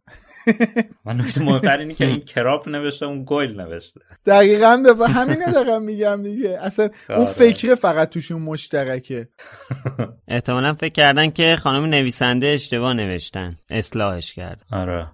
من 1.04 1.20
نکته 1.20 1.42
مهمتر 1.42 1.78
اینه 1.78 1.94
که 1.94 2.06
این 2.06 2.20
کراب 2.34 2.68
نوشته 2.68 3.06
اون 3.06 3.24
گویل 3.24 3.60
نوشته. 3.60 4.00
دقیقا 4.26 4.82
به 4.98 5.08
همینه 5.08 5.52
دارم 5.52 5.82
میگم 5.82 6.22
دیگه. 6.22 6.58
اصلا 6.62 6.88
اون 7.08 7.26
فکر 7.26 7.74
فقط 7.74 8.10
توشون 8.10 8.42
مشترکه. 8.42 9.28
احتمالا 10.28 10.74
فکر 10.74 10.92
کردن 10.92 11.30
که 11.30 11.56
خانم 11.56 11.84
نویسنده 11.84 12.46
اشتباه 12.46 12.92
نوشتن. 12.92 13.56
اصلاحش 13.70 14.32
کرد. 14.32 14.62
آره. 14.72 15.06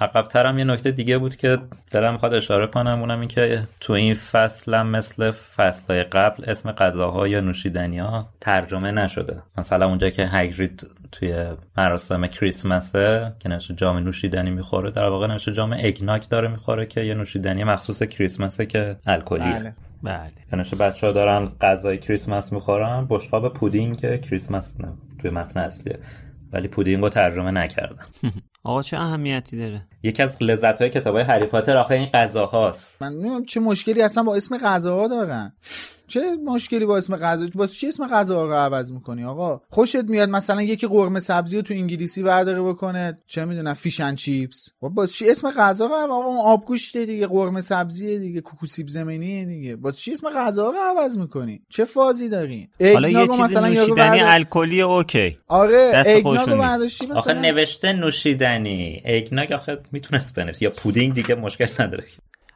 عقبتر 0.00 0.46
هم 0.46 0.58
یه 0.58 0.64
نکته 0.64 0.90
دیگه 0.90 1.18
بود 1.18 1.36
که 1.36 1.58
دلم 1.90 2.12
می‌خواد 2.12 2.34
اشاره 2.34 2.66
کنم 2.66 3.00
اونم 3.00 3.20
این 3.20 3.28
که 3.28 3.62
تو 3.80 3.92
این 3.92 4.14
فصل 4.14 4.74
هم 4.74 4.86
مثل 4.86 5.30
فصلهای 5.30 6.04
قبل 6.04 6.50
اسم 6.50 6.72
غذاها 6.72 7.28
یا 7.28 7.40
نوشیدنی 7.40 7.98
ها 7.98 8.28
ترجمه 8.40 8.90
نشده. 8.90 9.42
مثلا 9.58 9.86
اونجا 9.86 10.10
که 10.10 10.26
هگرید 10.26 10.86
توی 11.12 11.46
مراسم 11.76 12.26
کریسمسه 12.26 13.32
که 13.38 13.48
نوشته 13.48 13.74
جام 13.74 13.98
نوشیدنی 13.98 14.50
می‌خوره 14.50 14.90
در 14.90 15.08
واقع 15.08 15.26
نوشته 15.26 15.52
جام 15.52 15.72
eggnog 15.72 16.28
داره 16.28 16.48
می‌خوره 16.48 16.86
که 16.86 17.00
یه 17.00 17.14
نوشیدنی 17.14 17.64
مخصوص 17.64 18.02
کریسمسه 18.02 18.66
که 18.66 18.96
الکلیه. 19.06 19.58
بله. 19.58 19.74
بله. 20.02 20.32
یعنی 20.52 20.64
بچه 20.80 21.06
ها 21.06 21.12
دارن 21.12 21.52
غذای 21.60 21.98
کریسمس 21.98 22.52
می‌خورن 22.52 23.06
بشقاب 23.10 23.52
پودینگ 23.52 24.20
کریسمس 24.20 24.80
نه 24.80 24.88
توی 25.18 25.30
متن 25.30 25.60
اصلیه. 25.60 25.98
ولی 26.52 26.68
پودینگ 26.68 27.02
رو 27.02 27.08
ترجمه 27.08 27.50
نکردم 27.50 28.06
آقا 28.66 28.82
چه 28.82 28.96
اهمیتی 28.96 29.56
داره؟ 29.56 29.82
یکی 30.02 30.22
از 30.22 30.36
لذت 30.40 30.80
های 30.80 30.90
کتاب 30.90 31.16
هری 31.16 31.46
پاتر 31.46 31.76
آخه 31.76 31.94
این 31.94 32.06
غذاهاست 32.06 33.02
من 33.02 33.12
نمی‌دونم 33.12 33.44
چه 33.44 33.60
مشکلی 33.60 34.02
اصلا 34.02 34.22
با 34.22 34.36
اسم 34.36 34.58
غذاها 34.58 35.08
دارن. 35.08 35.52
چه 36.08 36.20
مشکلی 36.44 36.86
با 36.86 36.98
اسم 36.98 37.16
غذا؟ 37.16 37.46
واسه 37.54 37.74
چی 37.74 37.88
اسم 37.88 38.06
غذا 38.06 38.44
رو 38.44 38.52
عوض 38.52 38.92
می‌کنی 38.92 39.24
آقا؟ 39.24 39.60
خوشت 39.70 40.04
میاد 40.04 40.28
مثلا 40.28 40.62
یکی 40.62 40.86
قرمه 40.86 41.20
سبزی 41.20 41.56
رو 41.56 41.62
تو 41.62 41.74
انگلیسی 41.74 42.22
برداره 42.22 42.62
بکنه 42.62 43.18
چه 43.26 43.44
می‌دونم 43.44 43.72
fish 43.72 43.96
and 43.96 44.14
chips. 44.14 44.68
خب 44.80 44.88
با 44.88 45.06
چی 45.06 45.30
اسم 45.30 45.50
غذا 45.50 45.86
رو 45.86 45.94
آقا 45.94 46.14
اون 46.14 46.38
آبگوشته 46.38 47.06
دیگه 47.06 47.26
قرمه 47.26 47.60
سبزی 47.60 48.18
دیگه 48.18 48.40
کوکو 48.40 48.66
سیب 48.66 48.88
زمینی 48.88 49.46
دیگه. 49.46 49.76
با 49.76 49.92
چی 49.92 50.12
اسم 50.12 50.30
غذا 50.30 50.70
رو 50.70 50.78
عوض 50.78 51.18
می‌کنی؟ 51.18 51.62
چه 51.68 51.84
فازی 51.84 52.28
دارین 52.28 52.68
حالا 52.80 53.08
یه 53.08 53.26
چیزی 53.26 53.42
مثلا 53.42 53.68
نوشیدنی 53.68 54.20
الکلی 54.20 54.82
اوکی. 54.82 55.38
آره 55.48 56.04
اگناگو 56.06 56.56
برداشتی 56.56 57.06
آخه 57.06 57.34
نوشته 57.34 57.92
نوشیدنی. 57.92 58.55
اگناگ 59.04 59.52
آخه 59.52 59.78
می‌تونست 59.92 60.34
بنویسی 60.34 60.64
یا 60.64 60.70
پودینگ 60.70 61.14
دیگه 61.14 61.34
مشکل 61.34 61.84
نداره. 61.84 62.04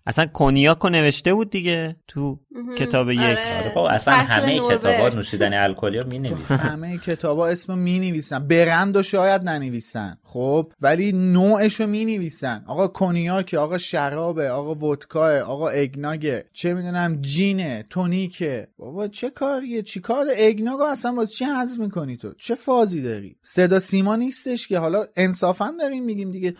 اصلا 0.07 0.27
کنیاکو 0.27 0.89
نوشته 0.89 1.35
بود 1.35 1.51
دیگه 1.51 1.97
تو 2.09 2.39
کتاب 2.79 3.11
یک. 3.11 3.21
آره 3.21 3.73
بابا 3.75 3.91
اصلا 3.91 4.15
همه 4.15 4.61
کتابا 4.71 5.09
نوشیدن 5.09 5.55
الکلی 5.55 6.05
می 6.05 6.19
نویسن 6.19 6.57
همه 6.57 6.99
کتابا 6.99 7.49
اسم 7.49 7.79
می 7.79 8.01
نویسن 8.01 8.49
برند 8.49 8.97
و 8.97 9.03
شاید 9.03 9.43
ننویسن 9.43 10.19
خب؟ 10.23 10.73
ولی 10.81 11.13
نوعش 11.13 11.81
رو 11.81 11.87
می 11.87 12.05
نویسن 12.05 12.65
آقا 12.67 12.89
کنیاک 12.89 13.55
آقا 13.55 13.79
شرابه 13.79 14.51
آقا 14.51 14.89
ودکا 14.89 15.41
آقا 15.41 15.69
اگناگه. 15.69 16.45
چه 16.53 16.75
می‌دونم 16.75 17.21
جینه 17.21 17.87
تونیکه. 17.91 18.69
بابا 18.77 19.09
چه 19.09 19.31
کاریه؟ 19.31 19.83
چی 19.83 20.01
کار؟ 20.01 20.27
اگناگو 20.37 20.83
اصلا 20.83 21.15
واسه 21.15 21.33
چی 21.35 21.45
حذف 21.45 21.79
می‌کنی 21.81 22.17
تو؟ 22.17 22.35
چه 22.39 22.55
فازی 22.55 23.03
داری؟ 23.03 23.37
صدا 23.43 23.81
سیما 23.81 24.17
نیستش 24.17 24.69
که. 24.69 24.79
حالا 24.79 25.05
انصافا 25.17 25.75
داریم 25.81 26.05
میگیم 26.05 26.31
دیگه 26.31 26.55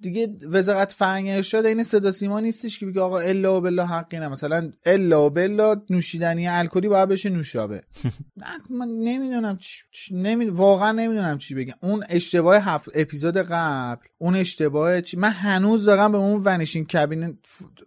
دیگه 0.00 0.28
وزارت 0.50 0.92
فرهنگ 0.92 1.28
ارشاد 1.28 1.66
این 1.66 1.84
صدا 1.84 2.10
سیما 2.10 2.40
نیستش 2.68 2.80
که 2.80 2.86
بگه 2.86 3.00
آقا 3.00 3.18
الا 3.18 3.56
و 3.56 3.60
بالله 3.60 3.86
حقی 3.86 4.18
نه. 4.18 4.28
مثلا 4.28 4.72
الا 4.84 5.26
و 5.26 5.30
بالله 5.30 5.76
نوشیدنی 5.90 6.48
الکلی 6.48 6.88
باید 6.88 7.08
بشه 7.08 7.30
نوشابه. 7.30 7.82
من 8.70 8.88
نمی‌دونم 8.88 9.58
چی... 9.90 10.14
نمی... 10.14 10.44
واقعا 10.44 10.92
نمی‌دونم 10.92 11.38
چی 11.38 11.54
بگم. 11.54 11.74
اون 11.82 12.04
اشتباه 12.08 12.56
هفت 12.56 12.88
اپیزود 12.94 13.36
قبل 13.36 14.06
اون 14.20 14.36
اشتباه 14.36 15.00
چی 15.00 15.16
من 15.16 15.30
هنوز 15.30 15.84
دارم 15.84 16.12
به 16.12 16.18
اون 16.18 16.42
ونیشین 16.44 16.84
کابین 16.84 17.38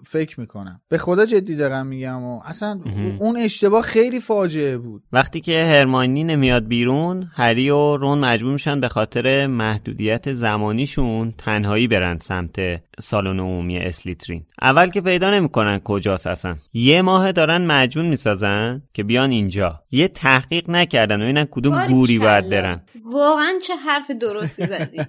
فکر 0.06 0.40
می‌کنم. 0.40 0.82
به 0.90 0.98
خدا 0.98 1.26
جدی 1.26 1.56
دارم 1.56 1.88
میگم 1.88 2.24
و 2.24 2.42
اصلا 2.46 2.80
اون 3.20 3.38
اشتباه 3.38 3.82
خیلی 3.82 4.20
فاجعه 4.20 4.78
بود. 4.78 5.04
وقتی 5.12 5.42
که 5.42 5.64
هرمانی 5.64 6.24
نمیاد 6.24 6.68
بیرون 6.68 7.32
هری 7.36 7.70
و 7.70 7.98
رون 7.98 8.20
مجبور 8.20 8.54
میشن 8.54 8.80
به 8.80 8.90
خاطر 8.90 9.48
محدودیت 9.48 10.34
زمانیشون 10.34 11.34
تنهایی 11.38 11.88
برن 11.88 12.20
سمت 12.20 12.82
سالن 13.00 13.40
عمومی 13.40 13.78
اسلیترین. 13.78 14.46
اول 14.62 14.90
که 14.90 15.02
پیدا 15.02 15.32
نمی‌کنن 15.32 15.80
کجاست 15.80 16.28
اصلا. 16.28 16.56
یه 16.74 17.02
ماه 17.02 17.32
دارن 17.32 17.66
مجون 17.66 18.06
می‌سازن 18.06 18.82
که 18.94 19.04
بیان 19.04 19.32
اینجا. 19.32 19.84
یه 19.92 20.08
تحقیق 20.08 20.70
نکردن 20.70 21.22
و 21.22 21.24
ببینن 21.24 21.46
کدوم 21.52 21.88
گوری 21.88 22.20
باید 22.20 22.50
برن. 22.50 22.82
واقعا 23.06 23.54
چه 23.62 23.76
حرف 23.76 24.12
درستی 24.12 24.66
زدی. 24.66 24.98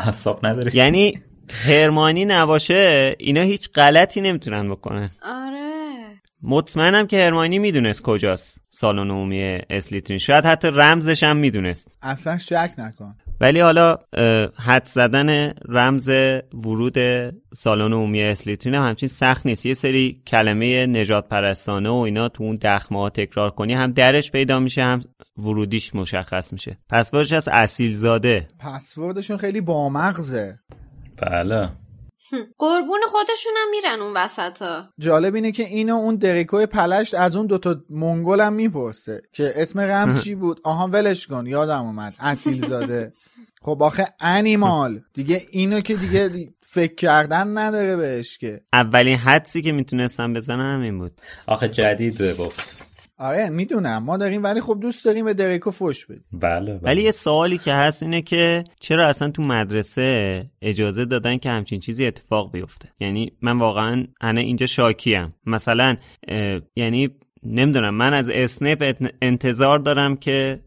حساب 0.00 0.46
نداره. 0.46 0.76
یعنی 0.76 1.22
هرمانی 1.66 2.24
نباشه 2.24 3.14
اینا 3.18 3.40
هیچ 3.40 3.70
غلطی 3.74 4.20
نمی‌تونن 4.20 4.70
بکنن. 4.70 5.10
آره. 5.22 5.72
مطمئنم 6.42 7.06
که 7.06 7.24
هرمانی 7.24 7.58
می‌دونست 7.58 8.02
کجاست 8.02 8.60
سالن 8.68 9.10
عمومی 9.10 9.58
اسلیترین. 9.70 10.18
شاید 10.18 10.44
حتی 10.44 10.68
رمزش 10.68 11.22
هم 11.22 11.36
می‌دونست. 11.36 11.88
اصلا 12.02 12.38
شک 12.38 12.70
نکن. 12.78 13.14
ولی 13.42 13.60
حالا 13.60 13.96
حد 14.58 14.86
زدن 14.86 15.52
رمز 15.68 16.08
ورود 16.54 16.96
سالن 17.54 17.92
عمومی 17.92 18.22
اسلیترین 18.22 18.74
هم 18.74 18.88
همچین 18.88 19.08
سخت 19.08 19.46
نیست. 19.46 19.66
یه 19.66 19.74
سری 19.74 20.22
کلمه 20.26 20.86
نجات 20.86 21.28
پرستانه 21.28 21.90
و 21.90 21.94
اینا 21.94 22.28
تو 22.28 22.44
اون 22.44 22.56
دخمه 22.62 22.98
ها 22.98 23.10
تکرار 23.10 23.50
کنی 23.50 23.74
هم 23.74 23.92
درش 23.92 24.30
پیدا 24.30 24.60
میشه 24.60 24.82
هم 24.82 25.00
ورودیش 25.38 25.94
مشخص 25.94 26.52
میشه. 26.52 26.78
پسوردش 26.88 27.32
از 27.32 27.48
اصیل 27.48 27.92
زاده 27.92 28.48
پسوردشون 28.58 29.36
خیلی 29.36 29.60
بامغزه. 29.60 30.58
بله. 31.16 31.70
قربون 32.58 33.00
خودشون 33.08 33.52
هم 33.56 33.70
میرن 33.70 34.00
اون 34.00 34.16
وسط 34.16 34.62
ها 34.62 34.88
جالب 34.98 35.34
اینه 35.34 35.52
که 35.52 35.62
اینو 35.64 35.94
اون 35.94 36.16
دریکوی 36.16 36.66
پلشت 36.66 37.14
از 37.14 37.36
اون 37.36 37.46
دوتا 37.46 37.76
منگل 37.90 38.40
هم 38.40 38.52
می‌پرسه 38.52 39.22
که 39.32 39.52
اسم 39.56 39.80
رمز 39.80 40.22
چی 40.24 40.34
بود؟ 40.34 40.60
آها 40.64 40.88
ولش 40.92 41.26
کن 41.26 41.46
یادم 41.46 41.82
اومد. 41.82 42.14
اصیل 42.20 42.68
زاده. 42.68 43.12
خب 43.62 43.82
آخه 43.82 44.06
انیمال. 44.20 45.00
دیگه 45.14 45.42
اینو 45.50 45.80
که 45.80 45.94
دیگه 45.94 46.48
فکر 46.60 46.94
کردن 46.94 47.58
نداره 47.58 47.96
بهش 47.96 48.38
که. 48.38 48.60
اولین 48.72 49.16
حدسی 49.16 49.62
که 49.62 49.72
می‌تونستم 49.72 50.32
بزنم 50.32 50.80
این 50.80 50.98
بود. 50.98 51.12
آخه 51.46 51.68
جدید 51.68 52.22
گفت. 52.22 52.91
آره 53.22 53.50
می‌دونم. 53.50 54.04
ما 54.04 54.16
داریم 54.16 54.44
ولی 54.44 54.60
خب 54.60 54.78
دوست 54.80 55.04
داریم 55.04 55.24
به 55.24 55.34
دریکو 55.34 55.70
فوش 55.70 56.06
بدیم. 56.06 56.24
بله, 56.32 56.72
بله. 56.72 56.80
ولی 56.82 57.02
یه 57.02 57.10
سوالی 57.10 57.58
که 57.58 57.72
هست 57.72 58.02
اینه 58.02 58.22
که 58.22 58.64
چرا 58.80 59.06
اصلا 59.06 59.30
تو 59.30 59.42
مدرسه 59.42 60.44
اجازه 60.62 61.04
دادن 61.04 61.38
که 61.38 61.50
همچین 61.50 61.80
چیزی 61.80 62.06
اتفاق 62.06 62.52
بیفته؟ 62.52 62.88
یعنی 63.00 63.32
من 63.42 63.58
واقعا 63.58 64.06
انا 64.20 64.40
اینجا 64.40 64.66
شاکیم. 64.66 65.34
مثلا 65.46 65.96
یعنی 66.76 67.10
نمی‌دونم 67.42 67.94
من 67.94 68.14
از 68.14 68.30
اسنپ 68.30 69.10
انتظار 69.22 69.78
دارم 69.78 70.16
که 70.16 70.60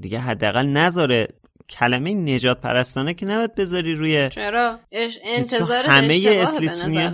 دیگه 0.00 0.18
حداقل 0.18 0.66
نذاره 0.66 1.28
کلمه 1.68 2.14
نجات 2.14 2.60
پرستانه 2.60 3.14
که 3.14 3.26
نباید 3.26 3.54
بذاری 3.54 3.94
روی 3.94 4.28
چرا؟ 4.28 4.78
انتظار 5.24 5.84
همه 5.84 6.20
اسلیترینیا 6.42 7.12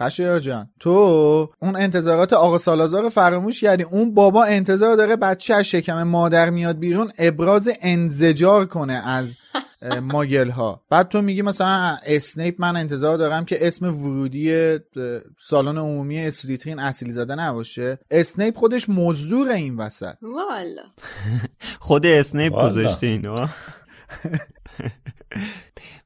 خشیا 0.00 0.38
جان 0.38 0.70
تو 0.80 0.90
اون 1.60 1.76
انتظارات 1.76 2.32
آقا 2.32 2.58
سالازار 2.58 3.08
فراموش 3.08 3.60
کردی؟ 3.60 3.82
اون 3.82 4.14
بابا 4.14 4.44
انتظار 4.44 4.96
داره 4.96 5.16
بچه 5.16 5.54
از 5.54 5.64
شکم 5.64 6.02
مادر 6.02 6.50
میاد 6.50 6.78
بیرون 6.78 7.12
ابراز 7.18 7.70
انزجار 7.82 8.66
کنه 8.66 8.92
از 8.92 9.36
ماگل 10.12 10.50
ها 10.50 10.82
بعد 10.90 11.08
تو 11.08 11.22
میگی 11.22 11.42
مثلا 11.42 11.96
اسنیپ 12.06 12.54
من 12.58 12.76
انتظار 12.76 13.16
دارم 13.16 13.44
که 13.44 13.66
اسم 13.66 14.04
ورودی 14.04 14.78
سالن 15.40 15.78
عمومی 15.78 16.18
اسلیترین 16.18 16.78
اصیل 16.78 17.10
زاده 17.10 17.34
نباشه. 17.34 17.98
اسنیپ 18.10 18.56
خودش 18.56 18.88
مزدور 18.88 19.48
این 19.48 19.76
وسط. 19.76 20.14
والا. 20.22 20.82
خود 21.80 22.06
اسنیپ 22.06 22.52
گذاشته 22.52 23.06
اینو؟ 23.06 23.46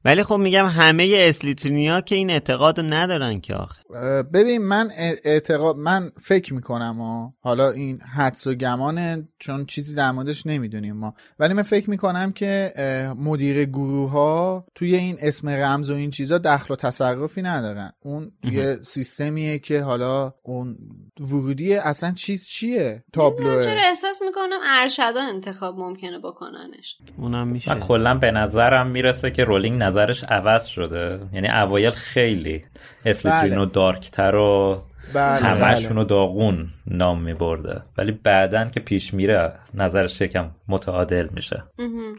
ولی 0.05 0.23
خب 0.23 0.35
میگم 0.35 0.65
همه 0.65 1.13
اسلیترینیا 1.17 2.01
که 2.01 2.15
این 2.15 2.29
اعتقاد 2.29 2.79
ندارن 2.79 3.41
که 3.41 3.55
آخه. 3.55 3.83
ببین 4.23 4.61
من 4.61 4.91
اعتقاد 5.23 5.75
من 5.75 6.11
فکر 6.21 6.53
می‌کنم 6.53 7.01
و 7.01 7.31
حالا 7.39 7.71
این 7.71 8.01
حدس 8.01 8.47
و 8.47 8.53
گمانه 8.53 9.27
چون 9.39 9.65
چیزی 9.65 9.95
در 9.95 10.11
موردش 10.11 10.45
نمی‌دونیم 10.47 10.95
ما. 10.95 11.13
ولی 11.39 11.53
من 11.53 11.61
فکر 11.63 11.89
می‌کنم 11.89 12.31
که 12.31 12.73
مدیر 13.17 13.65
گروه 13.65 14.11
ها 14.11 14.65
توی 14.75 14.95
این 14.95 15.17
اسم 15.19 15.49
رمز 15.49 15.89
و 15.89 15.93
این 15.93 16.09
چیزا 16.09 16.37
دخل 16.37 16.73
و 16.73 16.77
تصرفی 16.77 17.41
ندارن. 17.41 17.93
اون 17.99 18.31
یه 18.43 18.77
سیستمیه 18.81 19.59
که 19.59 19.81
حالا 19.81 20.33
اون 20.43 20.77
ورودی 21.19 21.75
اصلا 21.75 22.11
چیز 22.11 22.45
چیه؟ 22.45 23.03
تابلوه 23.13 23.63
چرا 23.63 23.81
احساس 23.87 24.21
می‌کنم 24.25 24.59
ارشدا 24.63 25.21
انتخاب 25.33 25.75
ممکنه 25.77 26.19
بکننش. 26.19 26.97
اونم 27.17 27.47
میشه. 27.47 27.73
من 27.73 27.79
کلا 27.79 28.15
به 28.15 28.31
نظرم 28.31 28.87
می‌رسه 28.87 29.31
که 29.31 29.43
رولینگ 29.43 29.81
نظرش 29.93 30.23
عوض 30.23 30.65
شده؟ 30.65 31.19
یعنی 31.33 31.47
اوایل 31.47 31.89
خیلی 31.89 32.63
اسلیترین 33.05 33.57
و 33.57 33.65
دارکتر 33.65 34.35
و 34.35 34.81
بله 35.13 35.45
همشون 35.45 35.97
رو 35.97 36.03
داغون 36.03 36.67
نام 36.87 37.21
میبرده. 37.21 37.81
ولی 37.97 38.11
بعدا 38.11 38.65
که 38.65 38.79
پیش 38.79 39.13
میره 39.13 39.53
نظرش 39.73 40.21
یکم 40.21 40.49
متعادل 40.67 41.27
میشه. 41.33 41.63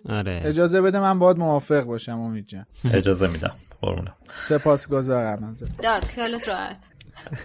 آره. 0.08 0.42
اجازه 0.44 0.80
بده 0.80 1.00
من 1.00 1.18
باید 1.18 1.36
موافق 1.36 1.84
باشم 1.84 2.20
امید 2.20 2.46
جان. 2.46 2.66
اجازه 2.98 3.28
میدم. 3.28 3.52
قربونم 3.80 4.14
سپاسگزارم 4.28 5.44
ازت. 5.44 5.82
داد 5.82 6.04
خیالت 6.04 6.48
راحت. 6.48 6.90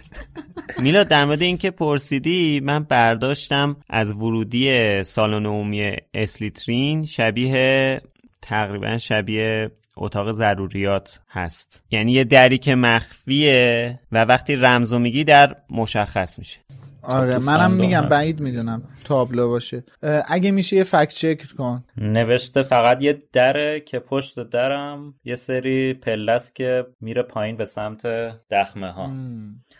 میلا 0.82 1.04
در 1.04 1.24
مورد 1.24 1.42
اینکه 1.42 1.70
پرسیدی 1.70 2.60
من 2.60 2.84
برداشتم 2.84 3.76
از 3.88 4.12
ورودی 4.12 5.02
سالن 5.02 5.46
عمومی 5.46 5.96
اسلیترین 6.14 7.04
شبیه 7.04 8.00
تقریبا 8.42 8.98
شبیه 8.98 9.70
اتاق 10.00 10.32
ضروریات 10.32 11.20
هست. 11.30 11.82
یعنی 11.90 12.12
یه 12.12 12.24
دری 12.24 12.58
که 12.58 12.74
مخفیه 12.74 14.00
و 14.12 14.24
وقتی 14.24 14.56
رمزو 14.56 14.98
میگی 14.98 15.24
در 15.24 15.56
مشخص 15.70 16.38
میشه. 16.38 16.58
آره 17.02 17.38
منم 17.38 17.72
میگم 17.72 18.00
بعید 18.00 18.40
می‌دونم 18.40 18.82
تابلو 19.04 19.48
باشه. 19.48 19.84
اگه 20.28 20.50
میشه 20.50 20.76
یه 20.76 20.84
فکت 20.84 21.08
چک 21.08 21.42
کن. 21.58 21.84
نوشته 21.96 22.62
فقط 22.62 23.02
یه 23.02 23.22
دره 23.32 23.80
که 23.80 23.98
پشت 23.98 24.50
درم 24.50 25.14
یه 25.24 25.34
سری 25.34 25.94
پلس 25.94 26.52
که 26.52 26.86
میره 27.00 27.22
پایین 27.22 27.56
به 27.56 27.64
سمت 27.64 28.06
دخمه 28.50 28.90
ها. 28.90 29.10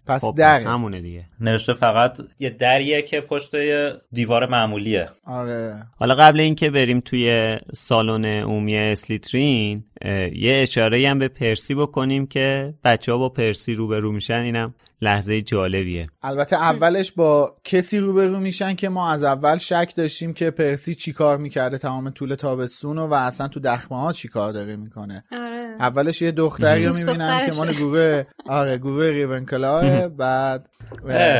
پس 0.06 0.20
خب 0.20 0.34
در 0.38 0.60
همونه 0.60 1.00
دیگه. 1.00 1.24
نوشته 1.40 1.72
فقط 1.72 2.18
یه 2.38 2.50
دریه 2.50 3.02
که 3.02 3.20
پشت 3.20 3.54
یه 3.54 3.92
دیوار 4.12 4.46
معمولیه. 4.46 5.08
آره. 5.26 5.86
حالا 5.96 6.14
قبل 6.14 6.40
اینکه 6.40 6.70
بریم 6.70 7.00
توی 7.00 7.58
سالن 7.74 8.24
عمومی 8.24 8.76
اسلیترین 8.76 9.84
یه 10.32 10.60
اشاره 10.62 11.08
هم 11.08 11.18
به 11.18 11.28
پرسی 11.28 11.74
بکنیم 11.74 12.26
که 12.26 12.74
بچه 12.84 13.12
ها 13.12 13.18
با 13.18 13.28
پرسی 13.28 13.74
روبرو 13.74 14.12
میشن 14.12 14.40
اینم 14.40 14.74
لحظه 15.02 15.42
جالبیه. 15.42 16.06
البته 16.22 16.56
اولش 16.56 17.12
با 17.12 17.56
کسی 17.64 17.98
روبرو 17.98 18.40
میشن 18.40 18.74
که 18.74 18.88
ما 18.88 19.10
از 19.10 19.24
اول 19.24 19.58
شک 19.58 19.92
داشتیم 19.96 20.32
که 20.32 20.50
پرسی 20.50 20.94
چیکار 20.94 21.38
می‌کرده 21.38 21.78
تمام 21.78 22.10
طول 22.10 22.34
تابستون 22.34 22.98
و 22.98 23.12
اصلا 23.12 23.48
تو 23.48 23.60
دخمه 23.60 24.00
ها 24.00 24.12
چیکار 24.12 24.52
داره 24.52 24.76
می‌کنه. 24.76 25.22
آره. 25.32 25.76
اولش 25.78 26.22
یه 26.22 26.30
دختری 26.30 26.86
رو 26.86 26.92
دوست 26.92 27.08
می‌بینن 27.08 27.46
که 27.46 27.56
مال. 27.56 27.72
گروه 27.72 28.22
آره 28.46 28.78
گروه 28.78 29.04
ریونکلاه 29.04 30.08
بعد. 30.08 30.68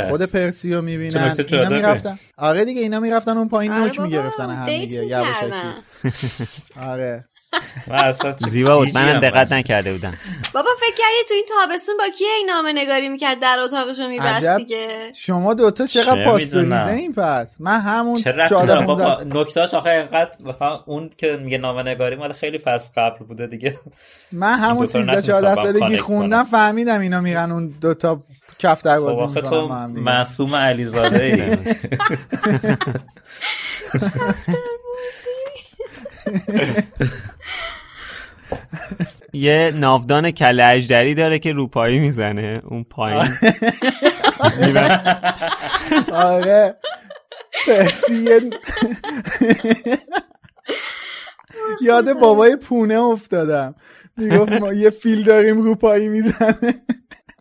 خود 0.08 0.22
پرسی 0.22 0.74
رو 0.74 0.82
می‌بینن. 0.82 1.36
اینا. 1.48 1.68
می‌رفتن. 1.68 2.18
آره 2.36 2.64
دیگه 2.64 2.80
اینا 2.80 3.00
می‌رفتن 3.00 3.36
اون 3.36 3.48
پایین 3.48 3.72
آره 3.72 3.82
نوک 3.82 4.00
می‌گرفتن 4.00 4.50
هم 4.50 4.66
دیگه 4.66 5.16
آره. 6.80 7.24
زیبا 8.48 8.78
بود 8.78 8.88
منم 8.94 9.08
هم 9.08 9.18
دقت. 9.20 9.52
نکرده 9.52 9.92
بودم 9.92 10.14
بابا 10.54 10.68
فکر 10.80 10.96
کردی 10.98 11.14
تو 11.28 11.34
این 11.34 11.44
تابستون 11.48 11.96
با 11.96 12.04
کی 12.18 12.24
این 12.24 12.46
نامه 12.50 12.72
نگاری 12.72 13.08
می‌کرد 13.08 13.40
در 13.40 13.58
اتاقشو 13.60 14.08
میبست. 14.08 14.46
دیگه 14.56 15.12
شما 15.14 15.54
دوتا 15.54 15.86
چقدر 15.86 16.22
چه 16.22 16.24
پاستوریزه. 16.30 16.86
این 16.86 17.12
پس 17.12 17.56
من 17.60 17.80
همون 17.80 18.22
چه 18.22 18.30
ربطی 18.30 18.48
14 18.48 18.66
داره 18.66 18.86
بابا 18.86 19.04
15 19.14 19.38
نکتاش 19.40 19.74
آخه 19.74 19.90
اینقدر 19.90 20.30
مثلا 20.44 20.80
اون 20.86 21.10
که 21.18 21.36
میگه 21.36 21.58
نامه 21.58 21.82
نگاری 21.82 22.16
مال 22.16 22.32
خیلی 22.32 22.58
فصل 22.58 22.88
قبل 22.96 23.24
بوده 23.24 23.46
دیگه 23.46 23.78
من 24.32 24.58
همون 24.58 24.86
دوتا 24.86 24.98
رو 25.00 25.04
13 25.06 25.18
نتونستم 25.18 25.32
14 25.32 25.54
با 25.54 25.62
هم 25.62 25.66
سالگی 25.72 25.98
خوندم. 25.98 26.44
فهمیدم 26.44 27.00
اینا 27.00 27.20
میرن 27.20 27.52
اون 27.52 27.68
دوتا 27.80 28.20
کفتر 28.58 28.94
خب 28.96 29.00
بازی 29.00 29.22
آخه 29.24 29.40
می‌کنن 29.40 29.94
تو. 29.94 30.00
معصوم 30.00 30.54
علیزاده 30.56 31.22
ای 31.24 31.56
یه 39.32 39.72
ناودان 39.74 40.30
کله 40.30 40.66
اجدری 40.66 41.14
داره 41.14 41.38
که 41.38 41.52
روپایی 41.52 41.98
می‌زنه. 41.98 42.62
اون 42.64 42.84
پایین. 42.84 43.28
آره. 46.12 46.74
یاد 51.82 52.12
بابای 52.12 52.56
پونه 52.56 52.94
افتادم. 52.94 53.74
می‌گفت 54.16 54.52
ما 54.52 54.72
یه 54.72 54.90
فیل 54.90 55.24
داریم 55.24 55.60
رو 55.60 55.74
پایی 55.74 56.08
می‌زنه. 56.08 56.82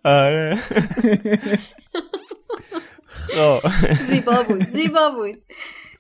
آره. 0.04 0.58
خب. 3.36 3.60
زیبا 4.10 4.44
بود. 4.44 4.68
زیبا 4.68 5.10
بود. 5.10 5.42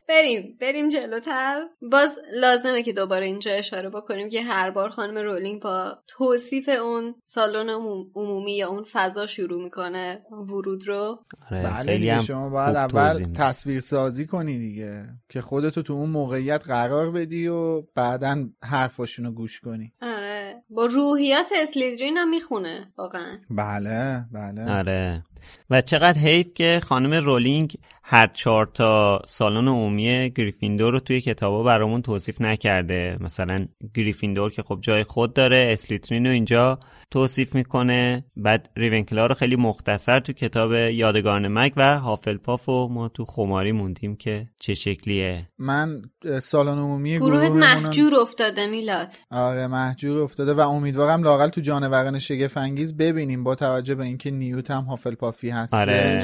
بریم 0.09 0.57
بریم 0.61 0.89
جلوتر. 0.89 1.61
باز 1.91 2.19
لازمه 2.33 2.83
که 2.83 2.93
دوباره 2.93 3.25
اینجا 3.25 3.51
اشاره 3.51 3.89
بکنیم 3.89 4.29
که 4.29 4.41
هر 4.41 4.71
بار 4.71 4.89
خانم 4.89 5.17
رولینگ 5.17 5.61
با 5.61 5.97
توصیف 6.07 6.69
اون 6.69 7.15
سالن 7.23 7.69
عموم- 7.69 8.11
عمومی 8.15 8.57
یا 8.57 8.69
اون 8.69 8.83
فضا 8.91 9.27
شروع 9.27 9.63
می‌کنه 9.63 10.21
ورود 10.31 10.87
رو. 10.87 11.19
آره 11.51 11.63
بله 11.63 11.83
خیلی 11.83 11.97
دیگه 11.99 12.13
هم 12.13 12.21
شما 12.21 12.49
باید 12.49 12.75
اول. 12.75 13.33
تصویر 13.35 13.79
سازی 13.79 14.25
کنی 14.27 14.57
دیگه 14.59 15.03
که 15.29 15.41
خودتو 15.41 15.81
تو 15.81 15.93
اون 15.93 16.09
موقعیت 16.09 16.63
قرار 16.67 17.11
بدی 17.11 17.47
و 17.47 17.81
بعدا 17.95 18.45
حرفاشونو 18.63 19.31
گوش 19.31 19.59
کنی. 19.59 19.93
آره. 20.01 20.63
با 20.69 20.85
روحیات 20.85 21.49
اسلیترین 21.61 22.17
هم 22.17 22.29
می‌خونه 22.29 22.93
واقعا. 22.97 23.37
بله 23.49 24.25
بله. 24.31 24.71
آره. 24.77 25.23
و 25.69 25.81
چقدر 25.81 26.19
حیف 26.19 26.53
که 26.53 26.81
خانم 26.83 27.13
رولینگ 27.13 27.73
هر 28.03 28.27
چهار 28.27 28.65
تا 28.65 29.21
سالن 29.25 29.67
عمومی 29.67 30.29
گریفیندور 30.29 30.93
رو 30.93 30.99
توی 30.99 31.21
کتابا 31.21 31.63
برامون 31.63 32.01
توصیف 32.01 32.41
نکرده. 32.41 33.17
مثلا 33.19 33.67
گریفیندور 33.93 34.51
که 34.51 34.63
خب 34.63 34.79
جای 34.81 35.03
خود 35.03 35.33
داره 35.33 35.69
اسلیترین 35.73 36.25
رو 36.25 36.31
اینجا. 36.31 36.79
توصیف 37.11 37.55
می‌کنه. 37.55 38.23
بعد 38.37 38.69
ریونکلاو 38.77 39.27
رو 39.27 39.35
خیلی 39.35 39.55
مختصر 39.55 40.19
تو 40.19 40.33
کتاب 40.33 40.73
یادگاران 40.73 41.47
مرگ 41.47 41.73
و 41.77 41.99
هافلپاف 41.99 42.69
و 42.69 42.87
ما 42.87 43.07
تو 43.09 43.25
خماری 43.25 43.71
موندیم 43.71 44.15
که 44.15 44.47
چه 44.59 44.73
شکلیه. 44.73 45.47
من 45.59 46.01
سالن 46.41 46.77
عمومی 46.77 47.17
رو- 47.17 47.53
محجور 47.53 48.15
افتاده 48.15 48.67
میلاد. 48.67 49.07
آره 49.31 49.67
محجور 49.67 50.21
افتاده 50.21 50.53
و 50.53 50.59
امیدوارم 50.59 51.23
لاقل 51.23 51.49
تو 51.49 51.61
جانوران 51.61 52.19
شگفت 52.19 52.57
انگیز 52.57 52.97
ببینیم 52.97 53.43
با 53.43 53.55
توجه 53.55 53.95
به 53.95 54.03
اینکه 54.03 54.31
نیوت 54.31 54.71
هم 54.71 54.83
هافلپافی 54.83 55.49
هست 55.49 55.73
آره. 55.73 56.23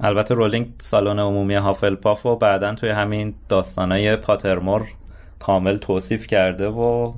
البته 0.00 0.34
رولینگ 0.34 0.72
سالن 0.80 1.18
عمومی 1.18 1.54
هافلپاف 1.54 2.26
و 2.26 2.36
بعدا 2.36 2.74
توی 2.74 2.90
همین 2.90 3.34
داستانای 3.48 4.16
پاترمور 4.16 4.86
کامل 5.38 5.76
توصیف 5.76 6.26
کرده 6.26 6.68
و 6.68 7.12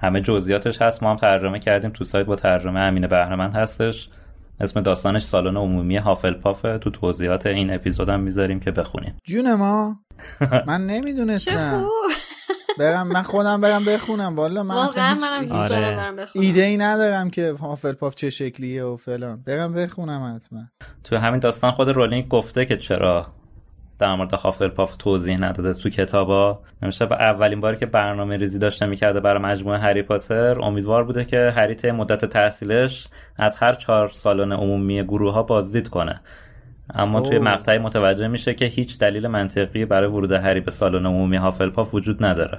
همه 0.00 0.20
جزئیاتش 0.20 0.82
هست. 0.82 1.02
ما 1.02 1.10
هم 1.10 1.16
ترجمه 1.16 1.58
کردیم 1.58 1.90
تو 1.90 2.04
سایت 2.04 2.26
با 2.26 2.36
ترجمه 2.36 2.80
امین 2.80 3.06
بهرمند 3.06 3.54
هستش. 3.54 4.08
اسم 4.60 4.80
داستانش 4.80 5.22
سالن 5.22 5.56
عمومی 5.56 5.96
هافلپافه 5.96 6.78
تو 6.78 6.90
توضیحات 6.90 7.46
این 7.46 7.74
اپیزودم 7.74 8.20
می‌ذاریم 8.20 8.60
که 8.60 8.70
بخونیم. 8.70 9.16
جون 9.24 9.54
ما 9.54 9.96
من 10.66 10.86
نمی‌دونستم. 10.86 11.86
برم 12.78 13.06
من 13.06 13.22
خودم 13.22 13.60
برم 13.60 13.84
بخونم. 13.84 14.36
والا 14.36 14.62
من 14.62 14.74
اصلا 14.74 15.02
واقعا 15.02 15.14
منم 15.14 15.46
دوست 15.46 15.72
آره. 15.72 15.80
دارم 15.80 16.16
بخونم. 16.16 16.44
ایده 16.44 16.62
ای 16.62 16.76
ندارم 16.76 17.30
که 17.30 17.54
هافلپاف 17.60 18.14
چه 18.14 18.30
شکلیه 18.30 18.84
و 18.84 18.96
فلان. 18.96 19.42
برم 19.46 19.72
بخونم 19.72 20.34
حتما. 20.36 20.60
تو 21.04 21.16
همین 21.16 21.40
داستان 21.40 21.70
خود 21.70 21.88
رولینگ 21.88 22.28
گفته 22.28 22.64
که 22.64 22.76
چرا 22.76 23.26
در 24.00 24.14
مورد 24.14 24.34
هافلپاف 24.34 24.96
توضیح 24.96 25.38
نداده 25.38 25.74
تو 25.74 25.90
کتابا. 25.90 26.60
نمیشه 26.82 27.06
به 27.06 27.14
اولین 27.14 27.60
باری 27.60 27.76
که 27.76 27.86
برنامه 27.86 28.36
ریزی 28.36 28.58
داشته 28.58 28.86
می‌کرده 28.86 29.20
برای 29.20 29.42
مجموعه 29.42 29.78
هری 29.78 30.02
پاتر 30.02 30.60
امیدوار 30.60 31.04
بوده 31.04 31.24
که 31.24 31.52
هری 31.56 31.74
طی 31.74 31.90
مدت 31.90 32.24
تحصیلش 32.24 33.08
از 33.36 33.56
هر 33.56 33.74
چهار 33.74 34.08
سالن 34.08 34.52
عمومی 34.52 35.02
گروه 35.02 35.34
ها 35.34 35.42
بازدید 35.42 35.88
کنه. 35.88 36.20
اما 36.94 37.20
توی. 37.20 37.38
مقطعی 37.38 37.78
متوجه 37.78 38.28
میشه 38.28 38.54
که 38.54 38.64
هیچ 38.64 38.98
دلیل 38.98 39.26
منطقی 39.26 39.84
برای 39.84 40.10
ورود 40.10 40.32
هری 40.32 40.60
به 40.60 40.70
سالن 40.70 41.06
عمومی 41.06 41.36
هافلپاف 41.36 41.94
وجود 41.94 42.24
نداره. 42.24 42.58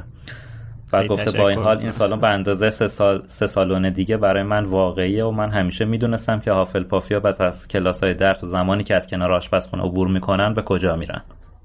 و 0.93 1.07
گفته 1.07 1.31
با 1.37 1.49
این 1.49 1.59
حال 1.59 1.77
این. 1.77 1.89
سالن 1.89 2.19
به 2.19 2.27
اندازه 2.27 2.69
سه, 2.69 2.87
سال، 2.87 3.23
سه 3.27 3.47
سالن 3.47 3.89
دیگه 3.93 4.17
برای 4.17 4.43
من 4.43 4.65
واقعیه 4.65 5.25
و 5.25 5.31
من 5.31 5.49
همیشه 5.49 5.85
می‌دونستم 5.85 6.39
که 6.39 6.51
هافلپافیا 6.51 7.19
پس 7.19 7.41
از 7.41 7.67
کلاس 7.67 8.03
های 8.03 8.13
درس 8.13 8.43
و 8.43 8.47
زمانی 8.47 8.83
که 8.83 8.95
از 8.95 9.07
کنار 9.07 9.31
آشپزخونه 9.31 9.83
عبور 9.83 10.07
می‌کنن 10.07 10.53
به 10.53 10.61
کجا 10.61 10.95
میرن 10.95 11.21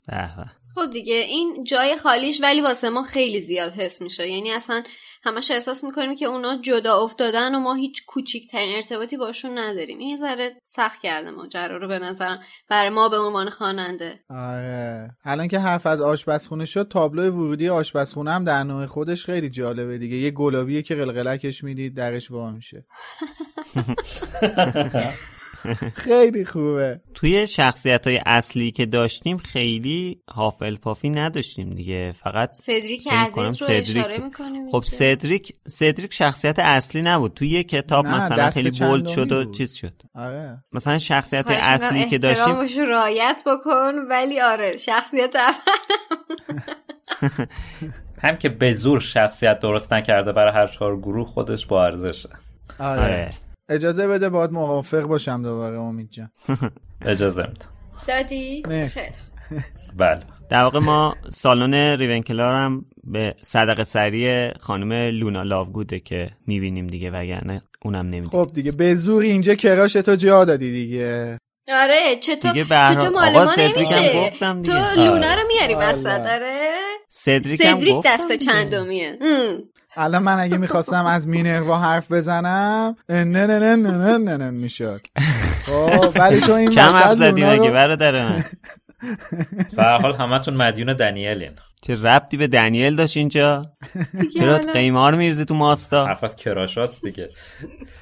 به 0.08 0.16
به. 0.16 0.44
خب 0.74 0.90
دیگه 0.92 1.14
این 1.14 1.64
جای 1.64 1.96
خالیش 1.96 2.40
ولی 2.42 2.60
واسه 2.60 2.90
ما 2.90 3.02
خیلی 3.02 3.40
زیاد 3.40 3.72
حس 3.72 4.02
میشه 4.02 4.28
یعنی 4.28 4.50
اصلا 4.52 4.82
همش 5.22 5.50
احساس 5.50 5.84
می‌کنیم 5.84 6.14
که 6.14 6.26
اونا 6.26 6.58
جدا 6.62 7.02
افتادن 7.02 7.54
و 7.54 7.60
ما 7.60 7.74
هیچ 7.74 8.06
کوچیکترین 8.06 8.76
ارتباطی 8.76 9.16
باشون 9.16 9.58
نداریم. 9.58 9.98
این 9.98 10.08
یه 10.08 10.16
ذره 10.16 10.56
سخت 10.64 11.02
کرده 11.02 11.30
ماجرا 11.30 11.76
رو 11.76 11.88
به 11.88 11.98
نظرم 11.98 12.40
برای 12.68 12.90
ما 12.90 13.08
به 13.08 13.18
عنوان 13.18 13.50
خواننده. 13.50 14.20
آره. 14.30 15.10
الان 15.24 15.48
که 15.48 15.58
حرف 15.58 15.86
از 15.86 16.00
آشپزخونه 16.00 16.64
شد 16.64 16.88
تابلو 16.88 17.30
ورودی 17.30 17.68
آشپزخونه 17.68 18.32
هم 18.32 18.44
در 18.44 18.64
نوع 18.64 18.86
خودش 18.86 19.24
خیلی 19.24 19.50
جالبه 19.50 19.98
دیگه. 19.98 20.16
یه 20.16 20.30
گلابیه 20.30 20.82
که 20.82 20.94
قلقلکش 20.94 21.64
می‌دید 21.64 21.96
درش 21.96 22.30
وا 22.30 22.50
میشه 22.50 22.84
خیلی 25.94 26.44
خوبه. 26.44 27.00
توی 27.14 27.46
شخصیت 27.46 28.06
های 28.06 28.20
اصلی 28.26 28.70
که 28.70 28.86
داشتیم 28.86 29.38
خیلی 29.38 30.20
هافلپافی 30.30 31.10
نداشتیم 31.10 31.74
دیگه. 31.74 32.12
فقط 32.12 32.54
سدریک 32.54 33.08
عزیز 33.10 33.38
رو 33.38 33.52
سدریک. 33.52 33.96
اشاره. 33.96 34.18
می‌کنیم 34.18 34.70
خب 34.70 34.82
سدریک 34.82 35.52
سدریک 35.68 36.14
شخصیت 36.14 36.58
اصلی 36.58 37.02
نبود. 37.02 37.34
توی 37.34 37.48
یه 37.48 37.64
کتاب 37.64 38.06
مثلا 38.06 38.50
خیلی 38.50 38.70
بولد 38.70 39.06
شد 39.06 39.32
و. 39.32 39.50
چیز 39.52 39.74
شد. 39.74 40.02
آره. 40.14 40.64
مثلا 40.72 40.98
شخصیت 40.98 41.46
اصلی 41.48 42.06
که 42.06 42.18
داشتیم 42.18 42.86
رعایت 42.88 43.42
بکن 43.46 43.94
ولی 44.10 44.40
آره 44.40 44.76
شخصیت 44.76 45.36
اول. 45.36 46.56
هم 48.22 48.36
که 48.36 48.48
به 48.48 48.72
زور 48.72 49.00
شخصیت 49.00 49.58
درست 49.58 49.92
نکرده 49.92 50.32
برای 50.32 50.52
هر 50.52 50.66
چهار 50.66 50.96
گروه 50.96 51.26
خودش 51.26 51.66
با 51.66 51.84
ارزشه. 51.84 52.28
آره, 52.78 53.02
آره. 53.02 53.30
اجازه 53.68 54.06
بده 54.06 54.28
باید 54.28 54.50
موافق 54.50 55.02
باشم 55.02 55.42
دوباره 55.42 55.78
امید 55.80 56.10
جان 56.10 56.30
اجازه 57.06 57.42
میدم 57.42 57.66
دادی. 58.08 58.62
بله 59.96 60.22
در 60.50 60.62
واقع 60.62 60.78
ما 60.78 61.14
سالن 61.32 61.74
ریونکلار 61.74 62.54
هم 62.54 62.84
به 63.04 63.34
صدقه 63.42 63.84
سری 63.84 64.50
خانم 64.60 64.92
لونا 64.92 65.42
لاوگوده 65.42 66.00
که 66.00 66.30
می‌بینیم 66.46 66.86
دیگه 66.86 67.10
وگرنه 67.10 67.62
اونم 67.84 68.06
نمیدیم 68.06 68.28
خب 68.28 68.50
دیگه 68.54 68.72
به 68.72 68.94
زور 68.94 69.22
اینجا 69.22 69.54
کراش 69.54 69.92
تو 69.92 70.14
جا 70.16 70.44
دادی 70.44 70.72
دیگه 70.72 71.38
آره 71.68 72.16
چطور 72.20 72.52
دیگه 72.52 72.64
به 72.64 72.74
هر 72.76 72.86
چطور 72.86 73.02
حال- 73.04 73.12
مال 73.12 73.36
آقا 73.36 73.44
ما 73.44 73.52
نمیشه 73.76 74.24
گفتم 74.26 74.62
تو. 74.62 74.72
لونا 74.96 75.10
آره. 75.26 75.34
رو 75.42 75.48
میاری 75.48 75.74
والا. 75.74 75.88
وسط 75.88 76.06
آره 76.06 76.70
سدریک, 77.08 77.62
سدریک 77.62 77.94
دست. 78.04 78.32
چندمیه. 78.32 79.18
الان 79.96 80.22
من 80.22 80.40
اگه 80.40 80.56
می‌خواستم 80.56 81.06
از 81.06 81.28
مینروا 81.28 81.78
حرف 81.78 82.12
بزنم 82.12 82.96
نه 83.08 83.24
نه 83.24 83.46
نه 83.46 83.76
نه 83.76 83.76
نه 83.76 84.18
نه 84.18 84.36
نه 84.36 84.50
می‌شد. 84.50 85.00
خب 85.66 86.12
ولی 86.20 86.40
تو 86.40 86.52
این 86.52 86.70
کم 86.70 86.90
حرف 86.92 87.14
زدی 87.14 87.44
مگه 87.44 87.70
برادر 87.70 88.28
من؟ 88.28 88.44
به 89.76 89.82
هر 89.82 89.98
حال 89.98 90.14
همتون 90.14 90.54
مدیون 90.54 90.92
دنیلین. 90.92 91.52
چه 91.82 92.02
ربطی 92.02 92.36
به 92.36 92.46
دنیل 92.46 92.96
داشت 92.96 93.16
اینجا؟ 93.16 93.72
چرا 94.38 94.58
قیمار 94.58 95.14
میرزی 95.14 95.44
تو 95.44 95.54
ماستا؟ 95.54 96.06
حرف 96.06 96.24
از 96.24 96.36
کراشاست 96.36 97.02
دیگه. 97.02 97.28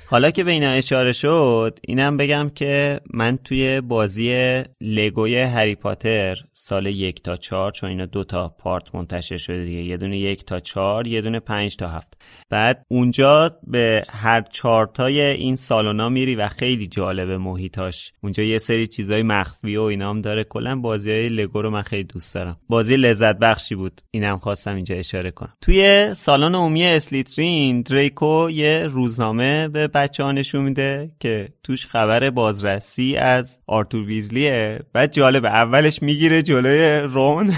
حالا 0.07 0.31
که 0.31 0.45
به 0.45 0.51
اینا 0.51 0.71
اشاره 0.71 1.13
شد 1.13 1.79
اینم 1.83 2.17
بگم 2.17 2.51
که 2.55 3.01
من 3.15 3.37
توی 3.37 3.81
بازی 3.81 4.63
لگوی 4.81 5.43
هری 5.43 5.75
پاتر 5.75 6.37
سال 6.67 6.87
یک 6.87 7.23
تا 7.23 7.37
چهار 7.37 7.73
چون 7.73 7.89
اینا 7.89 8.07
دو 8.07 8.25
تا 8.25 8.49
پارت 8.49 8.95
منتشر 8.95 9.37
شده 9.37 9.65
دیگه. 9.65 9.83
یه 9.83 9.97
دونه 9.97 10.19
یک 10.19 10.45
تا 10.45 10.61
چهار 10.61 11.07
یه 11.07 11.21
دونه 11.21 11.41
پنج 11.41 11.77
تا 11.77 11.89
هفت. 11.89 12.23
بعد 12.51 12.85
اونجا 12.89 13.59
به 13.67 14.05
هر 14.11 14.43
چارتای 14.53 15.21
این 15.21 15.57
سالونا 15.57 16.09
میری 16.09 16.35
و 16.35 16.49
خیلی 16.49 16.87
جالب 16.87 17.31
محیطاش. 17.31 18.13
اونجا 18.23 18.43
یه 18.43 18.59
سری 18.59 18.87
چیزای 18.87 19.23
مخفی 19.23 19.77
و 19.77 19.83
اینا 19.83 20.11
هم 20.11 20.21
داره. 20.21 20.45
کلا 20.45 20.77
بازی 20.77 21.11
های 21.11 21.29
لگو 21.29 21.63
رو 21.63 21.71
من 21.71 21.83
خیلی 21.83 22.05
دوست 22.05 22.35
دارم. 22.35 22.57
بازی 22.69 22.97
لذت 22.97 23.39
بخشی 23.39 23.75
بود. 23.75 24.01
اینم 24.11 24.39
خواستم 24.39 24.75
اینجا 24.75 24.95
اشاره 24.95 25.31
کنم. 25.31 25.57
توی 25.61 26.11
سالن 26.15 26.55
عمومی 26.55 26.85
اسلیترین 26.85 27.83
دریکو 27.83 28.51
یه 28.51 28.87
روزنامه 28.87 29.69
به 29.69 29.89
بچه 29.89 30.23
ها 30.23 30.33
نشون 30.33 30.65
میده 30.65 31.11
که 31.21 31.49
توش 31.63 31.87
خبر 31.87 32.31
بازرسی 32.31 33.17
از 33.17 33.59
آرتور 33.67 34.05
ویزلیه 34.05 34.81
بعد 34.93 35.13
جالبه 35.13 35.49
اولش 35.49 36.03
می‌گیره 36.03 36.43
جلوی 36.55 37.01
رون. 37.01 37.55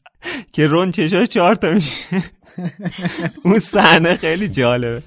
که 0.54 0.66
رون 0.66 0.90
چشاش 0.90 1.28
چهار 1.28 1.54
تا 1.54 1.70
میشه. 1.70 2.22
اون 3.44 3.58
صحنه 3.58 4.16
خیلی 4.16 4.48
جالبه. 4.48 5.02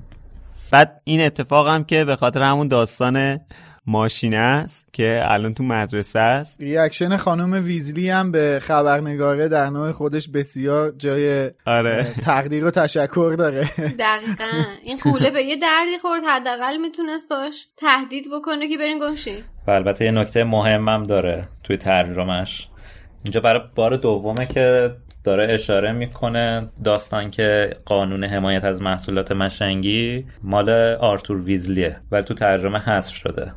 بعد 0.70 1.00
این 1.04 1.20
اتفاق 1.20 1.68
هم 1.68 1.84
که 1.84 2.04
به 2.04 2.16
خاطر 2.16 2.42
همون 2.42 2.68
داستان 2.68 3.40
ماشینه 3.86 4.36
است 4.36 4.86
که 4.92 5.22
الان 5.24 5.54
تو 5.54 5.64
مدرسه 5.64 6.18
است. 6.18 6.60
ریاکشن 6.60 7.16
خانم 7.16 7.64
ویزلی 7.64 8.10
هم 8.10 8.32
به 8.32 8.58
خبرنگاره 8.62 9.48
در 9.48 9.66
نوع 9.66 9.92
خودش 9.92 10.28
بسیار 10.28 10.94
جای 10.98 11.50
آره. 11.66 12.14
تقدیر 12.22 12.64
و 12.64 12.70
تشکر 12.70 13.34
داره. 13.38 13.70
دقیقا. 13.98 14.64
این 14.82 14.98
قوله 15.04 15.30
به 15.30 15.42
یه 15.42 15.56
دردی 15.56 15.98
خورد. 16.02 16.22
حداقل 16.28 16.76
می‌تونست 16.76 17.28
باش 17.28 17.66
تهدید 17.76 18.24
بکنه 18.32 18.68
که 18.68 18.78
برین 18.78 18.98
گمشی. 18.98 19.44
و 19.66 19.70
البته 19.70 20.04
یه 20.04 20.10
نکته 20.10 20.44
مهمم 20.44 21.02
داره 21.02 21.48
توی 21.64 21.76
ترجمهش 21.76 22.68
اینجا 23.24 23.40
برای 23.40 23.60
بار 23.74 23.96
دومه 23.96 24.46
که 24.46 24.94
داره 25.24 25.52
اشاره 25.52 25.92
می‌کنه 25.92 26.68
داستان 26.84 27.30
که 27.30 27.76
قانون 27.84 28.24
حمایت 28.24 28.64
از 28.64 28.82
محصولات 28.82 29.32
مشنگی 29.32 30.26
مال 30.42 30.70
آرتور 30.94 31.36
ویزلیه 31.36 31.96
ولی 32.10 32.22
تو 32.22 32.34
ترجمه 32.34 32.78
حذف 32.78 33.14
شده. 33.14 33.52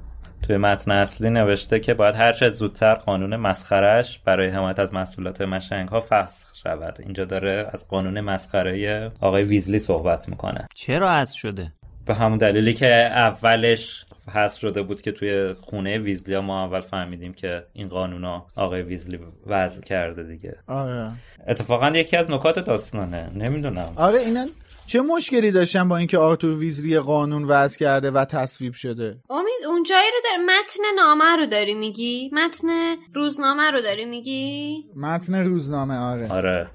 توی 0.47 0.57
متن 0.57 0.91
اصلی 0.91 1.29
نوشته 1.29 1.79
که 1.79 1.93
باید 1.93 2.15
هر 2.15 2.33
چه 2.33 2.49
زودتر 2.49 2.93
قانون 2.93 3.35
مسخرش 3.35 4.19
برای 4.19 4.49
حمایت 4.49 4.79
از 4.79 4.93
محصولات 4.93 5.41
مشنگ 5.41 5.89
ها 5.89 6.05
فسخ 6.09 6.55
شود. 6.55 6.97
اینجا 6.99 7.25
داره 7.25 7.69
از 7.73 7.87
قانون 7.87 8.21
مسخره 8.21 9.11
آقای 9.21 9.43
ویزلی 9.43 9.79
صحبت 9.79 10.29
می‌کنه. 10.29 10.67
چرا 10.75 11.09
از 11.09 11.35
شده؟ 11.35 11.73
به 12.05 12.15
همون 12.15 12.37
دلیلی 12.37 12.73
که 12.73 12.87
اولش 13.11 14.05
حذف 14.33 14.59
شده 14.59 14.81
بود 14.81 15.01
که 15.01 15.11
توی 15.11 15.53
خونه 15.53 15.97
ویزلی 15.97 16.39
ما 16.39 16.63
اول 16.63 16.81
فهمیدیم 16.81 17.33
که 17.33 17.63
این 17.73 17.87
قانونا 17.87 18.45
آقای 18.55 18.81
ویزلی 18.81 19.19
وضع 19.47 19.81
کرده 19.81 20.23
دیگه. 20.23 20.55
آره. 20.67 21.11
اتفاقا 21.47 21.89
یکی 21.89 22.17
از 22.17 22.31
نکات 22.31 22.59
داستانه. 22.59 23.29
نمی‌دونم. 23.35 23.91
آره 23.95 24.19
اینا 24.19 24.47
چه 24.87 25.01
مشکلی 25.01 25.51
داشتن 25.51 25.89
با 25.89 25.97
اینکه 25.97 26.17
آرتور 26.17 26.57
ویزلی 26.57 26.99
قانون 26.99 27.43
وضع 27.43 27.79
کرده 27.79 28.11
و 28.11 28.25
تصویب 28.25 28.73
شده؟ 28.73 29.17
امید 29.29 29.65
اون 29.67 29.83
جایی 29.83 30.09
رو 30.11 30.17
در 30.23 30.43
متن 30.43 30.83
نامه 30.95 31.35
رو 31.35 31.45
داری 31.45 31.73
میگی؟ 31.73 32.29
متن 32.33 32.67
روزنامه 33.13 33.71
رو 33.71 33.81
داری 33.81 34.05
میگی؟ 34.05 34.85
متن 34.95 35.35
روزنامه 35.35 35.97
آره. 35.97 36.31
آره. 36.31 36.69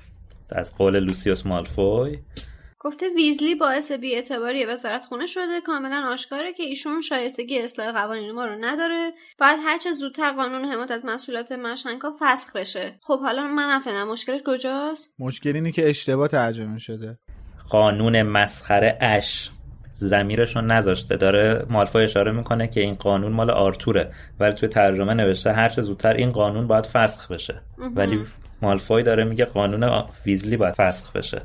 از 0.51 0.75
قول 0.75 0.99
لوسیوس 0.99 1.47
مالفوی. 1.47 2.19
گفته 2.81 3.07
ویزلی 3.17 3.55
باعث 3.55 3.93
بیاعتباری 3.93 4.65
وزارت 4.65 5.05
خونه 5.05 5.27
شده. 5.27 5.61
کاملا 5.67 6.13
آشکاره 6.13 6.53
که 6.53 6.63
ایشون 6.63 7.01
شایستگی 7.01 7.59
اصلاح 7.59 7.93
قوانین 7.93 8.33
ما 8.33 8.47
رو 8.47 8.57
نداره. 8.61 9.13
باید 9.39 9.59
هرچه 9.65 9.93
زودتر 9.93 10.33
قانون 10.33 10.65
حمایت 10.65 10.91
از 10.91 11.05
مسئولات 11.05 11.53
مشنکا 11.53 12.13
فسخ 12.21 12.57
بشه. 12.57 12.99
خب 13.03 13.21
حالا 13.21 13.47
من 13.47 13.71
نفهمم 13.71 14.09
مشکلش 14.09 14.41
کجاست؟ 14.47 15.15
مشکل 15.19 15.55
اینه 15.55 15.73
که 15.73 15.91
اشتباه 15.91 16.29
ترجمه 16.29 16.79
شده. 16.79 17.19
قانون 17.73 18.23
مسخره 18.23 18.99
اش 19.01 19.51
زمیرشون 19.95 20.71
نذاشته. 20.71 21.17
داره 21.17 21.67
مالفا 21.71 21.99
اشاره 21.99 22.33
می‌کنه 22.33 22.69
که 22.69 22.81
این 22.81 22.95
قانون 22.95 23.33
مال 23.33 23.51
آرتوره. 23.51 24.13
ولی 24.41 24.53
توی 24.53 24.69
ترجمه 24.69 25.15
نوشته 25.15 25.53
هرچه 25.53 25.83
زودتر 25.83 26.13
این 26.13 26.33
قانون 26.33 26.67
باید 26.67 26.87
فسخ 26.87 27.31
بشه. 27.31 27.63
ولی 27.97 28.25
مالفای 28.63 29.03
داره 29.03 29.25
میگه 29.25 29.45
قانون 29.45 30.05
ویزلی 30.27 30.57
باید 30.57 30.75
فسخ 30.75 31.13
بشه. 31.13 31.43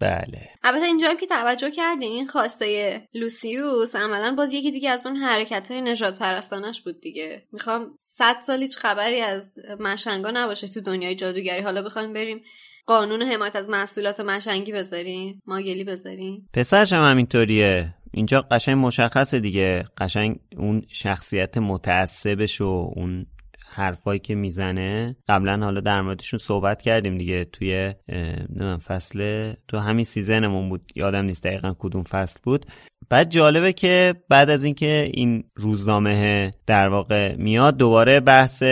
بله. 0.00 0.48
البته 0.62 0.84
اینجا 0.84 1.14
که 1.14 1.26
توجه 1.26 1.70
کردین 1.70 2.12
این 2.12 2.26
خواسته 2.26 3.00
لوسیوس 3.14 3.96
عملا 3.96 4.34
باز 4.34 4.52
یکی 4.52 4.70
دیگه 4.70 4.90
از 4.90 5.06
اون 5.06 5.16
حرکت 5.16 5.70
های 5.70 5.80
نجات 5.80 6.18
پرستانش 6.18 6.80
بود 6.82 7.00
دیگه. 7.00 7.42
می‌خوام 7.52 7.86
صد 8.00 8.36
سال 8.40 8.60
هیچ 8.60 8.78
خبری 8.78 9.20
از 9.20 9.54
مشنگا 9.80 10.30
نباشه 10.30 10.68
تو 10.68 10.80
دنیای 10.80 11.14
جادوگری. 11.14 11.62
حالا 11.62 11.82
بخوایم 11.82 12.12
بریم 12.12 12.40
قانون 12.88 13.22
حمایت 13.22 13.56
از 13.56 13.70
محصولات 13.70 14.20
مشنگی 14.20 14.72
بذاریم 14.72 15.42
ماگلی 15.46 15.84
بذاریم 15.84 16.48
پسرش 16.52 16.92
هم 16.92 17.10
همینطوریه. 17.10 17.94
اینجا 18.12 18.40
قشنگ 18.40 18.76
مشخصه 18.86 19.40
دیگه. 19.40 19.84
قشنگ 19.98 20.38
اون 20.56 20.82
شخصیت 20.88 21.58
متعصبش 21.58 22.60
و 22.60 22.92
اون 22.96 23.26
حرفایی 23.74 24.20
که 24.20 24.34
می‌زنه. 24.34 25.16
قبلا 25.28 25.64
حالا 25.64 25.80
در 25.80 26.00
موردشون 26.00 26.38
صحبت 26.38 26.82
کردیم 26.82 27.18
دیگه. 27.18 27.44
توی 27.44 27.94
نمی‌دونم 28.08 28.78
فصل 28.78 29.52
تو 29.68 29.78
همین 29.78 30.04
سیزنمون 30.04 30.68
بود. 30.68 30.92
یادم 30.94 31.24
نیست 31.24 31.42
دقیقا 31.44 31.74
کدوم 31.78 32.02
فصل 32.02 32.40
بود. 32.42 32.66
بعد 33.10 33.30
جالبه 33.30 33.72
که 33.72 34.14
بعد 34.28 34.50
از 34.50 34.64
اینکه 34.64 35.10
این 35.14 35.44
روزنامه 35.54 36.50
در 36.66 36.88
واقع 36.88 37.36
میاد 37.36 37.76
دوباره 37.76 38.20
بحث 38.20 38.62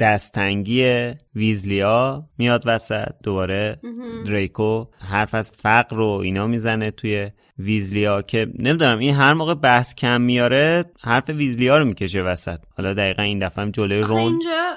دستنگی 0.00 1.10
ویزلیا 1.34 2.28
میاد 2.38 2.62
وسط 2.66 3.08
دوباره 3.22 3.80
دریکو 4.26 4.84
حرف 5.10 5.34
از 5.34 5.52
فقر 5.52 5.96
رو 5.96 6.08
اینا 6.08 6.46
می‌زنه 6.46 6.90
توی 6.90 7.30
ویزلیا 7.58 8.22
که 8.22 8.46
نمی‌دونم 8.58 8.98
این 8.98 9.14
هر 9.14 9.32
موقع 9.32 9.54
بحث 9.54 9.94
کم 9.94 10.20
میاره 10.20 10.84
حرف 11.00 11.28
ویزلیا 11.28 11.78
رو 11.78 11.84
می‌کشه 11.84 12.22
وسط. 12.22 12.58
حالا 12.76 12.94
دقیقا 12.94 13.22
این 13.22 13.38
دفعه 13.38 13.64
هم 13.64 13.70
جلوی 13.70 14.00
رون. 14.00 14.18
اینجا 14.18 14.76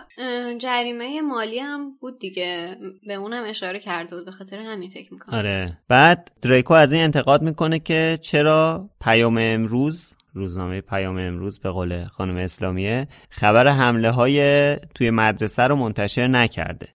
جریمه 0.58 1.22
مالی 1.22 1.60
هم 1.60 1.92
بود 2.02 2.20
دیگه. 2.20 2.76
به 3.08 3.14
اونم 3.14 3.44
اشاره 3.48 3.80
کرده 3.80 4.16
بود 4.16 4.26
به 4.26 4.32
خاطر 4.32 4.60
همین 4.60 4.90
فکر 4.90 5.14
می‌کنم. 5.14 5.36
آره. 5.36 5.78
بعد 5.88 6.32
دریکو 6.42 6.74
از 6.74 6.94
این 6.94 7.04
انتقاد 7.04 7.42
می‌کنه 7.42 7.80
که 7.80 8.18
چرا 8.22 8.90
پیام 9.02 9.38
امروز 9.38 10.14
روزنامه 10.34 10.82
پیام 10.82 11.18
امروز 11.18 11.60
به 11.60 11.70
قول 11.70 12.06
خانم 12.06 12.38
اسلامیه 12.38 13.08
خبر 13.30 13.68
حمله 13.68 14.12
های 14.12 14.76
توی 14.96 15.10
مدرسه 15.10 15.64
رو 15.64 15.76
منتشر 15.76 16.28
نکرده. 16.28 16.88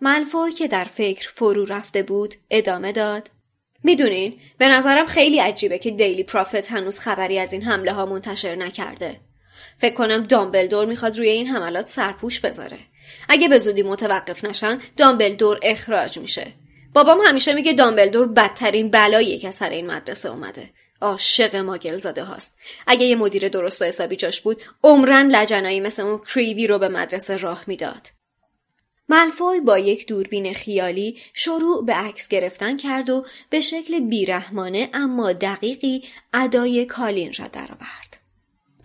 ملفوی 0.00 0.52
که 0.52 0.68
در 0.68 0.84
فکر 0.84 1.30
فرو 1.34 1.64
رفته 1.64 2.02
بود 2.02 2.34
ادامه 2.50 2.92
داد. 2.92 3.30
می‌دونین 3.84 4.34
به 4.58 4.68
نظرم 4.68 5.06
خیلی 5.06 5.38
عجیبه 5.38 5.78
که 5.78 5.90
دیلی 5.90 6.24
پرافت 6.24 6.72
هنوز 6.72 6.98
خبری 6.98 7.38
از 7.38 7.52
این 7.52 7.62
حمله 7.62 7.92
ها 7.92 8.06
منتشر 8.06 8.54
نکرده. 8.54 9.20
فکر 9.84 9.94
کنم 9.94 10.22
دامبلدور 10.22 10.86
می‌خواد 10.86 11.18
روی 11.18 11.28
این 11.28 11.46
حملات 11.46 11.88
سرپوش 11.88 12.40
بذاره. 12.40 12.78
اگه 13.28 13.48
به 13.48 13.58
زودی 13.58 13.82
متوقف 13.82 14.44
نشن 14.44 14.78
دامبلدور 14.96 15.58
اخراج 15.62 16.18
میشه. 16.18 16.46
بابام 16.94 17.18
همیشه 17.24 17.52
میگه 17.52 17.72
دامبلدور 17.72 18.26
بدترین 18.26 18.90
بلاییه 18.90 19.38
که 19.38 19.50
سر 19.50 19.70
این 19.70 19.86
مدرسه 19.86 20.28
اومده. 20.28 20.70
عاشق 21.00 21.56
ماگل 21.56 21.96
زاده 21.96 22.24
هاست. 22.24 22.58
اگه 22.86 23.06
یه 23.06 23.16
مدیر 23.16 23.48
درست 23.48 23.82
و 23.82 23.84
حسابی 23.84 24.16
جاش 24.16 24.40
بود 24.40 24.62
عمرن 24.84 25.30
لجنایی 25.30 25.80
مثل 25.80 26.02
اون 26.02 26.18
کریوی 26.18 26.66
رو 26.66 26.78
به 26.78 26.88
مدرسه 26.88 27.36
راه 27.36 27.64
می‌داد. 27.66 28.08
ملفوی 29.08 29.60
با 29.60 29.78
یک 29.78 30.06
دوربین 30.06 30.54
خیالی 30.54 31.20
شروع 31.34 31.84
به 31.86 31.92
عکس 31.92 32.28
گرفتن 32.28 32.76
کرد 32.76 33.10
و 33.10 33.26
به 33.50 33.60
شکل 33.60 34.00
بیرحمانه 34.00 34.90
اما 34.92 35.32
دقیقی 35.32 36.04
ادای 36.34 36.86
کالین 36.86 37.32
را 37.38 37.46
درآورد. 37.46 38.23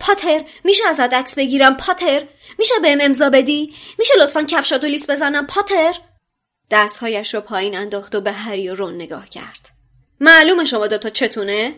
پاتر 0.00 0.44
میشه 0.64 0.86
ازت 0.88 1.14
عکس 1.14 1.34
بگیرم 1.38 1.76
پاتر؟ 1.76 2.22
میشه 2.58 2.74
بهم 2.82 2.98
امضا 3.00 3.30
بدی؟ 3.30 3.74
میشه 3.98 4.14
لطفا 4.20 4.42
کفشاتو 4.42 4.86
لیست 4.86 5.10
بزنم 5.10 5.46
پاتر؟ 5.46 5.96
دستهایش 6.70 7.34
رو 7.34 7.40
پایین 7.40 7.76
انداخت 7.76 8.14
و 8.14 8.20
به 8.20 8.32
هری 8.32 8.68
و 8.68 8.74
رون 8.74 8.94
نگاه 8.94 9.28
کرد. 9.28 9.68
معلومه 10.20 10.64
شما 10.64 10.86
دوتا 10.86 11.10
چتونه؟ 11.10 11.74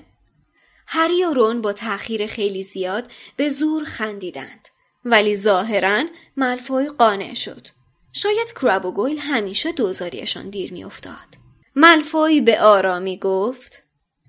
هری 0.86 1.24
و 1.24 1.32
رون 1.32 1.60
با 1.60 1.72
تأخیر 1.72 2.26
خیلی 2.26 2.62
زیاد 2.62 3.10
به 3.36 3.48
زور 3.48 3.84
خندیدند. 3.84 4.68
ولی 5.04 5.34
ظاهرا 5.34 6.04
ملفوی 6.36 6.88
قانع 6.88 7.34
شد. 7.34 7.68
شاید 8.12 8.52
کراب 8.52 8.84
و 8.84 8.92
گویل 8.92 9.18
همیشه 9.18 9.72
دوزاریشان 9.72 10.50
دیر 10.50 10.72
میافتاد. 10.72 11.42
ملفوی 11.76 12.40
به 12.40 12.60
آرامی 12.60 13.18
گفت 13.18 13.82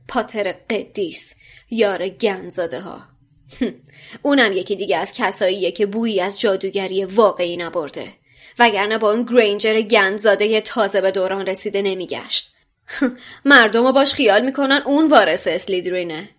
پاتر 0.08 0.52
قدیس 0.52 1.36
یار 1.70 2.08
گنزاده 2.08 2.82
ها 2.82 3.13
اونم 4.22 4.52
یکی 4.52 4.76
دیگه 4.76 4.98
از 4.98 5.14
کساییه 5.14 5.72
که 5.72 5.86
بویی 5.86 6.22
از 6.22 6.40
جادوگری 6.40 7.06
واقعی 7.06 7.58
نبرده. 7.58 8.14
وگرنه 8.60 8.98
با 8.98 9.12
اون 9.12 9.24
گرینجر 9.24 9.82
گنزاده 9.82 10.62
تازه 10.62 11.02
به 11.02 11.12
دوران 11.12 11.46
رسیده 11.46 11.82
نمیگشت. 11.82 12.54
مردم 13.46 13.92
باش 13.92 14.14
خیال 14.14 14.46
می‌کنن 14.46 14.82
اون 14.86 15.08
وارث 15.08 15.48
اسلیدرینه. 15.48 16.30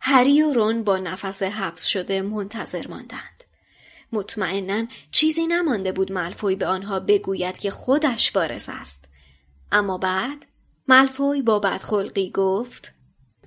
هری 0.00 0.42
و 0.42 0.52
رون 0.52 0.84
با 0.84 0.98
نفس 0.98 1.42
حبس 1.42 1.86
شده 1.86 2.22
منتظر 2.22 2.86
ماندند. 2.88 3.44
مطمئنا 4.12 4.86
چیزی 5.10 5.46
نمانده 5.46 5.92
بود 5.92 6.12
ملفوی 6.12 6.56
به 6.56 6.66
آنها 6.66 7.00
بگوید 7.00 7.58
که 7.58 7.70
خودش 7.70 8.36
وارث 8.36 8.68
است. 8.72 9.04
اما 9.72 9.98
بعد 9.98 10.46
ملفوی 10.88 11.42
با 11.42 11.58
بدخلقی 11.58 12.30
گفت 12.30 12.92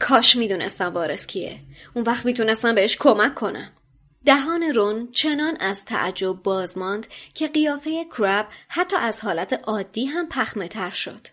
کاش 0.02 0.36
می‌دونستم 0.36 0.94
وارث 0.94 1.28
کیه. 1.28 1.60
اون 1.96 2.06
وقت 2.06 2.26
می‌تونستم 2.26 2.76
بهش 2.76 2.98
کمک 2.98 3.36
کنم. 3.36 3.72
دهان 4.26 4.64
رون 4.64 5.12
چنان 5.12 5.58
از 5.60 5.86
تعجب 5.86 6.34
باز 6.34 6.78
ماند 6.78 7.08
که 7.34 7.48
قیافه 7.48 8.06
کرب 8.18 8.48
حتی 8.68 8.96
از 8.96 9.20
حالت 9.20 9.60
عادی 9.64 10.06
هم 10.06 10.30
پخمه 10.30 10.68
تر 10.68 10.90
شد. 10.90 11.28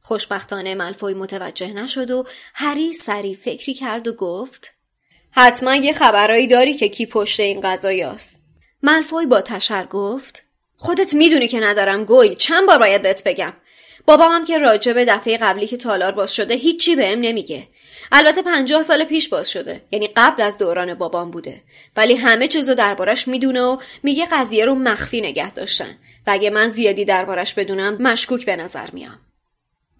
خوشبختانه 0.00 0.74
ملفوی 0.74 1.14
متوجه 1.14 1.72
نشد 1.72 2.10
و 2.10 2.24
هری 2.54 2.92
سری 2.92 3.34
فکری 3.34 3.74
کرد 3.74 4.08
و 4.08 4.12
گفت 4.12 4.70
حتما 5.30 5.74
یه 5.74 5.92
خبرایی 5.92 6.46
داری 6.46 6.74
که 6.74 6.88
کی 6.88 7.06
پشت 7.06 7.40
این 7.40 7.60
قضایی 7.60 8.02
است. 8.02 8.42
ملفوی 8.82 9.26
با 9.26 9.40
تشر 9.40 9.86
گفت 9.86 10.42
خودت 10.76 11.14
می‌دونی 11.14 11.48
که 11.48 11.60
ندارم 11.60 12.04
گویل 12.04 12.34
چند 12.34 12.66
بار 12.66 12.78
باید 12.78 13.02
بهت 13.02 13.24
بگم. 13.24 13.52
بابام 14.06 14.44
که 14.44 14.58
راجع 14.58 14.92
به 14.92 15.04
دفعه 15.04 15.38
قبلی 15.38 15.66
که 15.66 15.76
تالار 15.76 16.12
باز 16.12 16.34
شده 16.34 16.54
هیچی 16.54 16.96
بهم 16.96 17.20
نمیگه. 17.20 17.68
البته 18.12 18.42
پنجاه 18.42 18.82
سال 18.82 19.04
پیش 19.04 19.28
باز 19.28 19.50
شده. 19.50 19.82
یعنی 19.90 20.08
قبل 20.16 20.42
از 20.42 20.58
دوران 20.58 20.94
بابام 20.94 21.30
بوده. 21.30 21.62
ولی 21.96 22.14
همه 22.14 22.48
چیزو 22.48 22.74
دربارش 22.74 23.28
می‌دونه 23.28 23.62
و 23.62 23.76
میگه 24.02 24.26
قضیه 24.32 24.64
رو 24.64 24.74
مخفی 24.74 25.20
نگه 25.20 25.52
داشتن. 25.52 25.98
و 26.26 26.30
اگه 26.30 26.50
من 26.50 26.68
زیادی 26.68 27.04
دربارش 27.04 27.54
بدونم 27.54 28.02
مشکوک 28.02 28.46
به 28.46 28.56
نظر 28.56 28.90
میام. 28.90 29.20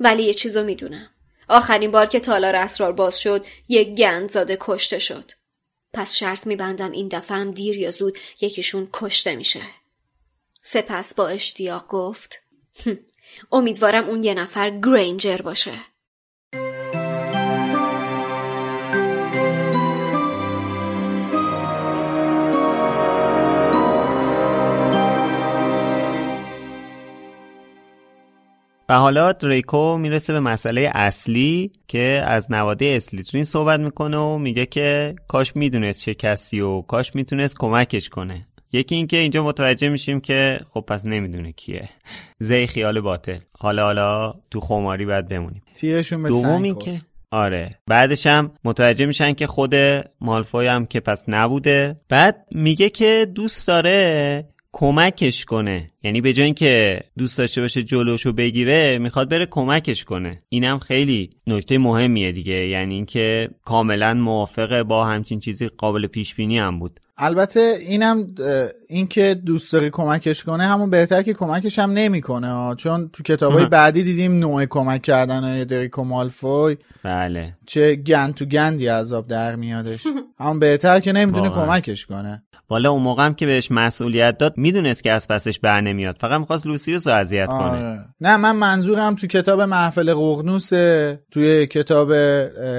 ولی 0.01 0.23
یه 0.23 0.35
چیزو 0.35 0.65
می‌دونم. 0.65 1.11
آخرین 1.49 1.91
بار 1.91 2.07
که 2.07 2.21
تالار 2.21 2.57
اسرار 2.57 2.93
باز 2.93 3.21
شد 3.21 3.47
یک 3.69 3.89
گندزاده 3.89 4.59
کشته 4.61 4.99
شد. 4.99 5.31
پس 5.93 6.15
شرط 6.15 6.47
میبندم 6.47 6.91
این 6.91 7.09
دفعه 7.09 7.37
هم 7.37 7.51
دیر 7.51 7.77
یا 7.77 7.91
زود 7.91 8.19
یکیشون 8.41 8.89
کشته 8.93 9.37
میشه. 9.37 9.61
سپس 10.61 11.15
با 11.15 11.29
اشتیاق 11.29 11.87
گفت 11.87 12.41
امیدوارم 13.53 14.09
اون 14.09 14.23
یه 14.23 14.35
نفر 14.35 14.71
گرینجر 14.71 15.37
باشه. 15.37 15.73
و 28.89 28.99
حالا 28.99 29.33
دریکو 29.33 29.99
می‌رسه 29.99 30.33
به 30.33 30.41
مسئله 30.41 30.91
اصلی 30.95 31.73
که 31.89 32.23
از 32.27 32.53
نواده 32.53 32.87
اسلیترین 32.97 33.45
صحبت 33.45 33.81
می‌کنه 33.81 34.17
و 34.17 34.39
میگه 34.39 34.67
که 34.67 35.15
کاش 35.29 35.57
می‌دونست 35.57 36.01
چه 36.01 36.15
کسی 36.15 36.61
و 36.61 36.83
کاش 36.83 37.15
می‌تونست 37.15 37.57
کمکش 37.59 38.09
کنه. 38.09 38.41
یکی 38.73 38.95
اینکه 38.95 39.17
اینجا 39.17 39.45
متوجه 39.45 39.89
میشیم 39.89 40.21
که 40.21 40.61
خب 40.71 40.81
پس 40.81 41.07
نمی‌دونه 41.07 41.53
کیه. 41.53 41.89
زی 42.39 42.67
خیال 42.67 43.01
باطل. 43.01 43.39
حالا 43.59 43.85
حالا 43.85 44.35
تو 44.51 44.61
خماری 44.61 45.07
باید 45.07 45.29
بمونیم. 45.29 45.63
تیرشون 45.75 46.23
به 46.23 46.29
دوم 46.29 46.75
که 46.75 47.01
آره. 47.31 47.79
بعدش 47.87 48.27
هم 48.27 48.51
متوجه 48.65 49.07
میشن 49.07 49.33
که 49.33 49.47
خود 49.47 49.75
مالفوی 50.21 50.67
هم 50.67 50.87
که 50.87 51.01
پس 51.01 51.25
نبوده. 51.29 51.97
بعد 52.09 52.47
میگه 52.51 52.89
که 52.89 53.27
دوست 53.35 53.67
داره 53.67 54.49
کمکش 54.77 55.45
کنه. 55.45 55.87
یعنی 56.03 56.21
به 56.21 56.33
جای 56.33 56.45
اینکه 56.45 57.01
دوست 57.19 57.39
داشته 57.39 57.61
باشه 57.61 57.83
جلوشو 57.83 58.33
بگیره 58.33 58.99
می‌خواد 58.99 59.29
بره 59.29 59.47
کمکش 59.47 60.05
کنه. 60.05 60.39
اینم 60.49 60.79
خیلی 60.79 61.31
نکته 61.47 61.79
مهمیه 61.79 62.33
دیگه. 62.33 62.67
یعنی 62.67 62.95
اینکه 62.95 63.49
کاملا 63.65 64.15
موافقه 64.15 64.83
با 64.83 65.05
همچین 65.05 65.41
چیزی 65.41 65.69
قابل 65.69 66.07
پیش 66.07 66.35
بینی 66.35 66.59
هم 66.59 66.79
بود. 66.79 67.01
البته 67.17 67.77
اینم 67.89 68.27
اینکه 68.89 69.35
دوست 69.47 69.73
داری 69.73 69.91
کمکش 69.91 70.45
کنه 70.45 70.65
همون 70.65 70.91
بهتر 70.91 71.23
که 71.23 71.35
کمکش 71.35 71.79
هم 71.79 71.91
نمی‌کنه 71.91 72.75
چون 72.75 73.11
تو 73.13 73.23
کتابای 73.23 73.67
بعدی 73.77 74.03
دیدیم 74.03 74.39
نوع 74.39 74.67
کمک 74.67 75.03
کردن 75.03 75.65
دریکو 75.65 76.05
مالفوی. 76.05 76.77
بله. 77.03 77.57
چه 77.67 77.97
گند 77.97 78.35
تو 78.35 78.45
گندی 78.45 78.87
عذاب 78.87 79.27
در 79.27 79.57
میادش. 79.57 80.07
همون 80.41 80.59
بهتر 80.59 81.01
که 81.01 81.13
نمی‌دونه 81.13 81.49
کمکش 81.51 82.07
کنه. 82.07 82.43
والا 82.69 82.91
اون 82.91 83.03
موقع 83.03 83.25
هم 83.25 83.35
که 83.35 83.47
بهش 83.47 83.71
مسئولیت 83.71 84.39
داد 84.39 84.55
می‌دونست 84.57 85.03
که 85.03 85.13
از 85.13 85.29
پسش 85.29 85.59
بر 85.59 85.81
نمیاد. 85.81 86.17
فقط 86.21 86.41
می‌خواست 86.41 86.67
لوسیوس 86.67 87.07
رو 87.07 87.13
اذیت 87.15 87.47
کنه. 87.47 88.05
نه 88.21 88.37
من 88.37 88.57
منظورم 88.57 89.15
تو 89.15 89.27
کتاب 89.27 89.61
محفل 89.61 90.15
قغنوس 90.15 90.69
توی 91.31 91.67
کتاب 91.67 92.15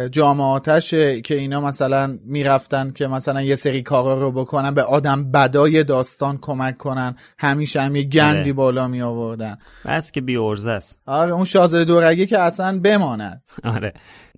جامعاتش 0.07 0.89
که 1.23 1.35
اینا 1.35 1.61
مثلا 1.61 2.19
می‌رفتن 2.25 2.91
که 2.91 3.07
مثلا 3.07 3.41
یه 3.41 3.55
سری 3.55 3.81
کارا 3.81 4.24
رو 4.25 4.31
بکنن 4.31 4.73
به 4.73 4.83
آدم 4.83 5.31
بدای 5.31 5.83
داستان 5.83 6.37
کمک 6.41 6.77
کنن. 6.77 7.15
همیشه 7.37 7.81
هم 7.81 7.95
یه 7.95 8.03
گندی 8.03 8.39
آره. 8.39 8.53
بالا 8.53 8.87
می 8.87 9.01
آوردن. 9.01 9.57
بس 9.85 10.11
که 10.11 10.21
بی 10.21 10.37
است. 10.37 10.99
آره 11.05 11.31
اون 11.31 11.45
شاهزاده 11.45 11.85
دورگی 11.85 12.25
که 12.25 12.39
اصلا 12.39 12.79
بماند. 12.79 13.43
آره. 13.63 13.93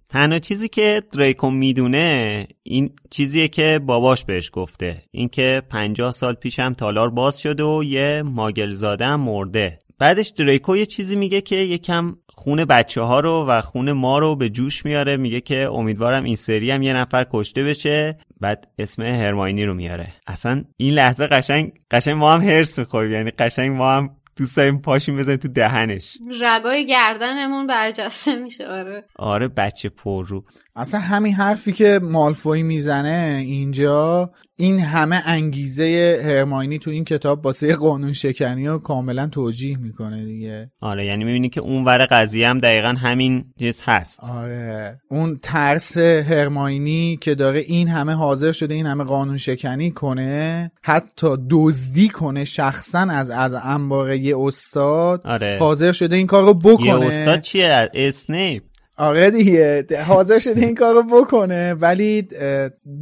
تنها 0.10 0.40
چیزی 0.40 0.68
که 0.68 1.04
دریکو 1.12 1.50
می‌دونه 1.50 2.48
این 2.64 2.90
چیزیه 3.10 3.48
که 3.48 3.80
باباش 3.86 4.26
بهش 4.26 4.50
گفته. 4.54 5.04
اینکه 5.12 5.62
پنجاه 5.70 6.12
سال 6.12 6.34
پیشم 6.34 6.74
تالار 6.74 7.10
باز 7.10 7.40
شده 7.40 7.64
و 7.64 7.84
یه 7.84 8.24
ماگل 8.26 8.72
زاده 8.72 9.16
مرده. 9.16 9.80
بعدش 10.00 10.30
دریکو 10.30 10.78
یه 10.78 10.86
چیزی 10.86 11.16
میگه 11.16 11.42
که 11.42 11.56
یکم 11.56 12.16
خون 12.30 12.66
بچه 12.66 13.02
ها 13.02 13.20
رو 13.20 13.46
و 13.48 13.62
خون 13.62 13.92
ما 13.92 14.20
رو 14.20 14.36
به 14.36 14.50
جوش 14.50 14.86
میاره. 14.86 15.18
میگه 15.18 15.42
که 15.42 15.70
امیدوارم 15.74 16.24
این 16.24 16.36
سری 16.36 16.72
هم 16.72 16.82
یه 16.82 16.94
نفر 16.94 17.26
کشته 17.32 17.64
بشه. 17.64 18.18
بعد 18.42 18.68
اسم 18.80 19.02
هرماینی 19.02 19.66
رو 19.66 19.74
میاره. 19.74 20.08
اصلا 20.28 20.64
این 20.78 20.94
لحظه 20.94 21.28
قشنگ 21.28 21.72
قشنگ 21.92 22.16
ما 22.16 22.34
هم 22.34 22.42
هرس 22.42 22.80
می‌خوریم. 22.80 23.12
یعنی 23.12 23.32
قشنگ 23.32 23.72
ما 23.72 23.92
هم 23.92 24.10
دوست 24.38 24.58
داریم 24.58 24.82
پاشیم 24.82 25.18
بزنیم 25.18 25.38
تو 25.38 25.48
دهنش. 25.48 26.18
رگای 26.42 26.86
گردنمون 26.86 27.68
برجسته 27.68 28.36
میشه. 28.36 28.68
آره. 28.68 29.04
آره 29.16 29.48
بچه 29.48 29.90
پر 29.90 30.28
رو. 30.28 30.46
اصلا 30.78 31.00
همین 31.00 31.34
حرفی 31.34 31.72
که 31.72 32.00
مالفوی 32.04 32.64
می‌زنه 32.64 33.42
اینجا 33.46 34.32
این 34.56 34.80
همه 34.80 35.22
انگیزه 35.26 36.22
هرماینی 36.26 36.80
تو 36.80 36.92
این 36.92 37.06
کتاب 37.06 37.46
واسه 37.46 37.76
قانون 37.76 38.14
شکنی 38.14 38.68
رو 38.68 38.80
کاملا 38.80 39.28
توجیه 39.28 39.78
می‌کنه 39.78 40.26
دیگه. 40.26 40.72
آره 40.82 41.06
یعنی 41.06 41.24
می‌بینی 41.24 41.50
که 41.50 41.62
اون 41.62 41.86
ور 41.86 42.06
قضیه 42.06 42.50
هم 42.50 42.58
دقیقا 42.58 42.88
همین 42.88 43.46
چیز 43.60 43.82
هست. 43.86 44.20
آره 44.24 45.00
اون 45.10 45.40
ترس 45.44 45.98
هرماینی 45.98 47.18
که 47.22 47.36
داره 47.36 47.60
این 47.60 47.88
همه 47.88 48.14
حاضر 48.14 48.52
شده 48.52 48.74
این 48.74 48.86
همه 48.86 49.04
قانون 49.04 49.38
شکنی 49.38 49.92
کنه 49.92 50.72
حتی 50.82 51.38
دزدی 51.50 52.10
کنه 52.10 52.46
شخصا 52.46 53.00
از 53.00 53.30
از 53.30 53.54
انبار 53.54 54.14
یه 54.14 54.38
استاد 54.40 55.22
آره. 55.26 55.58
حاضر 55.60 55.92
شده 55.92 56.16
این 56.16 56.28
کار 56.28 56.44
رو 56.44 56.54
بکنه. 56.54 56.88
یه 56.88 57.08
استاد 57.08 57.42
چیه؟ 57.42 57.90
اسنیپ. 57.94 58.64
آره 58.98 59.32
دیگه 59.32 59.86
حاضر 60.08 60.40
شده 60.40 60.66
این 60.66 60.76
کارو 60.76 61.04
بکنه 61.04 61.74
ولی 61.74 62.28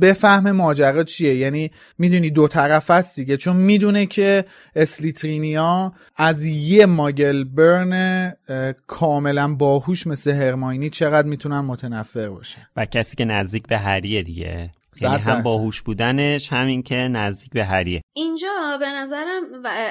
بفهم 0.01 0.51
ماجرا 0.51 1.03
چیه؟ 1.03 1.35
یعنی 1.35 1.71
می‌دونی 1.97 2.29
دو 2.29 2.47
طرف 2.47 2.91
هست 2.91 3.15
دیگه 3.15 3.37
چون 3.37 3.55
می‌دونه 3.55 4.05
که 4.05 4.45
اسلیترینیا 4.75 5.93
از 6.15 6.45
یه 6.45 6.85
ماگل 6.85 7.43
برن 7.43 8.33
کاملا 8.87 9.55
باهوش 9.55 10.07
مثل 10.07 10.31
هرماینی 10.31 10.89
چقدر 10.89 11.27
می‌تونن 11.27 11.59
متنفر 11.59 12.29
باشه 12.29 12.67
و 12.75 12.85
کسی 12.85 13.15
که 13.15 13.25
نزدیک 13.25 13.67
به 13.67 13.77
هریه 13.77 14.23
دیگه. 14.23 14.69
یعنی 15.01 15.15
هم 15.15 15.43
باهوش 15.43 15.81
بودنش 15.81 16.53
همین 16.53 16.83
که 16.83 16.95
نزدیک 16.95 17.51
به 17.51 17.65
هریه 17.65 18.01
اینجا 18.13 18.77
به 18.79 18.87
نظرم 18.87 19.43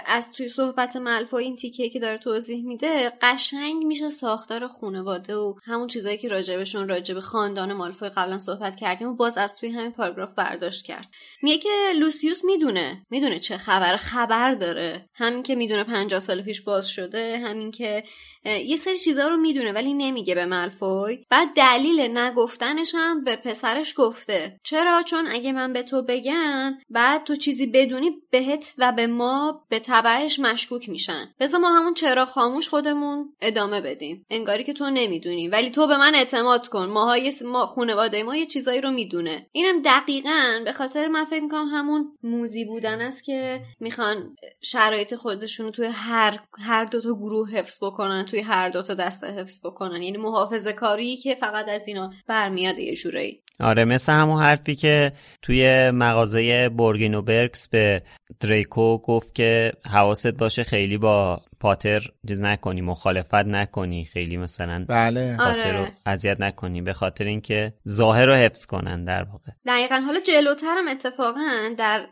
از 0.06 0.32
توی 0.32 0.48
صحبت 0.48 0.96
ملفا 0.96 1.38
این 1.38 1.56
تیکه 1.56 1.88
که 1.88 2.00
داره 2.00 2.18
توضیح 2.18 2.64
میده 2.66 3.12
قشنگ 3.22 3.84
میشه 3.84 4.08
ساختار 4.08 4.68
خانواده 4.68 5.34
و 5.34 5.54
همون 5.64 5.88
چیزایی 5.88 6.18
که 6.18 6.28
راجبشون 6.28 6.88
راجب 6.88 7.20
خاندان 7.20 7.72
مالفوی 7.72 8.08
قبلا 8.08 8.38
صحبت 8.38 8.76
کردیم 8.76 9.08
و 9.08 9.14
باز 9.14 9.38
از 9.38 9.58
توی 9.58 9.68
همین 9.68 9.92
پاراگراف 9.92 10.34
برداشت 10.34 10.84
کرد. 10.84 11.08
میگه 11.42 11.58
که 11.58 11.68
لوسیوس 11.98 12.44
می‌دونه 12.44 13.06
می‌دونه 13.10 13.38
چه 13.38 13.58
خبر 13.58 13.96
خبر 13.96 14.54
داره. 14.54 15.08
همین 15.16 15.42
که 15.42 15.54
می‌دونه 15.54 15.84
50 15.84 16.20
سال 16.20 16.42
پیش 16.42 16.62
باز 16.62 16.88
شده 16.88 17.38
همین 17.38 17.70
که 17.70 18.04
یه 18.44 18.76
سری 18.76 18.98
چیزا 18.98 19.28
رو 19.28 19.36
می‌دونه 19.36 19.72
ولی 19.72 19.94
نمیگه 19.94 20.34
به 20.34 20.46
ملفوی. 20.46 21.24
بعد 21.30 21.48
دلیل 21.56 22.18
نگفتنش 22.18 22.94
هم 22.94 23.24
به 23.24 23.36
پسرش 23.36 23.94
گفته. 23.96 24.60
چرا؟ 24.62 25.02
چون 25.02 25.26
اگه 25.26 25.52
من 25.52 25.72
به 25.72 25.82
تو 25.82 26.02
بگم 26.02 26.78
بعد 26.90 27.24
تو 27.24 27.36
چیزی 27.36 27.66
بدونی 27.66 28.10
بهت 28.30 28.74
و 28.78 28.92
به 28.92 29.06
ما 29.06 29.64
به 29.68 29.78
تبعش 29.78 30.38
مشکوک 30.38 30.88
میشن. 30.88 31.34
بذار 31.40 31.60
ما 31.60 31.78
همون 31.78 31.94
چرا 31.94 32.26
خاموش 32.26 32.68
خودمون 32.68 33.32
ادامه 33.40 33.80
بدیم. 33.80 34.26
انگاری 34.30 34.64
که 34.64 34.72
تو 34.72 34.90
نمی‌دونی. 34.90 35.48
ولی 35.48 35.70
تو 35.70 35.86
به 35.86 35.96
من 35.96 36.14
اعتماد 36.14 36.68
کن. 36.68 36.86
ماها 36.86 37.16
ما 37.44 37.66
خانواده 37.66 38.22
ما 38.22 38.36
یه 38.36 38.46
چیزایی 38.46 38.80
رو 38.80 38.90
می‌دونه. 38.90 39.46
اینم 39.52 39.82
دقیقا 39.82 40.62
به 40.64 40.72
خاطر 40.72 41.08
من 41.08 41.24
فکر 41.24 41.42
می‌کنم 41.42 41.66
همون 41.66 42.12
موزی 42.22 42.64
بودن 42.64 43.00
است 43.00 43.24
که 43.24 43.60
می‌خوان 43.80 44.36
شرایط 44.62 45.14
خودشون 45.14 45.66
رو 45.66 45.72
توی 45.72 45.86
هر 45.86 46.40
هر 46.58 46.84
دو 46.84 47.00
تا 47.00 47.14
گروه 47.14 47.50
حفظ 47.50 47.84
بکنن 47.84 48.24
توی 48.34 48.42
هر 48.42 48.68
دو 48.68 48.82
تا 48.82 48.94
دسته 48.94 49.26
حفظ 49.26 49.66
بکنن. 49.66 50.02
یعنی 50.02 50.18
محافظه 50.18 50.72
کاری 50.72 51.16
که 51.16 51.34
فقط 51.34 51.68
از 51.68 51.88
اینا 51.88 52.12
برمیاد 52.26 52.78
یه 52.78 52.94
جورایی. 52.96 53.40
آره 53.60 53.84
مثل 53.84 54.12
همون 54.12 54.42
حرفی 54.42 54.74
که 54.74 55.12
توی 55.42 55.90
مغازه 55.90 56.68
بورگینو 56.68 57.22
برکس 57.22 57.68
به 57.68 58.02
دریکو 58.40 58.98
گفت 58.98 59.34
که 59.34 59.72
حواست 59.92 60.26
باشه 60.34 60.64
خیلی 60.64 60.98
با 60.98 61.42
پاتر 61.64 62.02
چیز 62.28 62.40
نکنی 62.40 62.80
مخالفت 62.80 63.34
نکنی 63.34 64.04
خیلی 64.04 64.36
مثلا 64.36 64.84
بله. 64.88 65.36
پاتر 65.36 65.72
رو 65.72 65.78
آره. 65.78 65.92
اذیت 66.06 66.40
نکنی 66.40 66.82
به 66.82 66.92
خاطر 66.92 67.24
اینکه 67.24 67.74
ظاهر 67.88 68.26
رو 68.26 68.34
حفظ 68.34 68.66
کنن 68.66 69.04
در 69.04 69.22
واقع. 69.22 69.52
دقیقا. 69.66 69.94
حالا 69.94 70.20
جلوترم 70.20 70.88
اتفاقا 70.88 71.74
در 71.78 72.06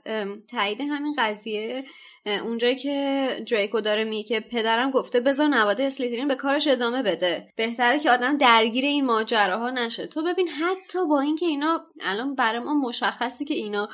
تایید 0.50 0.80
همین 0.80 1.14
قضیه 1.18 1.84
اونجایی 2.26 2.76
که 2.76 3.28
دریکو 3.50 3.80
داره 3.80 4.04
می 4.04 4.24
که 4.24 4.40
پدرم 4.40 4.90
گفته 4.90 5.20
بذار 5.20 5.48
نواده 5.48 5.84
اسلیترین 5.84 6.28
به 6.28 6.34
کارش 6.34 6.68
ادامه 6.68 7.02
بده. 7.02 7.52
بهتره 7.56 7.98
که 7.98 8.10
آدم 8.10 8.36
درگیر 8.36 8.84
این 8.84 9.04
ماجراها 9.04 9.70
نشه. 9.70 10.06
تو 10.06 10.22
ببین 10.22 10.48
حتی 10.48 11.06
با 11.08 11.20
اینکه 11.20 11.46
اینا 11.46 11.80
الان 12.00 12.34
برای 12.34 12.60
ما 12.60 12.74
مشخصه 12.74 13.44
که 13.44 13.54
اینا 13.54 13.88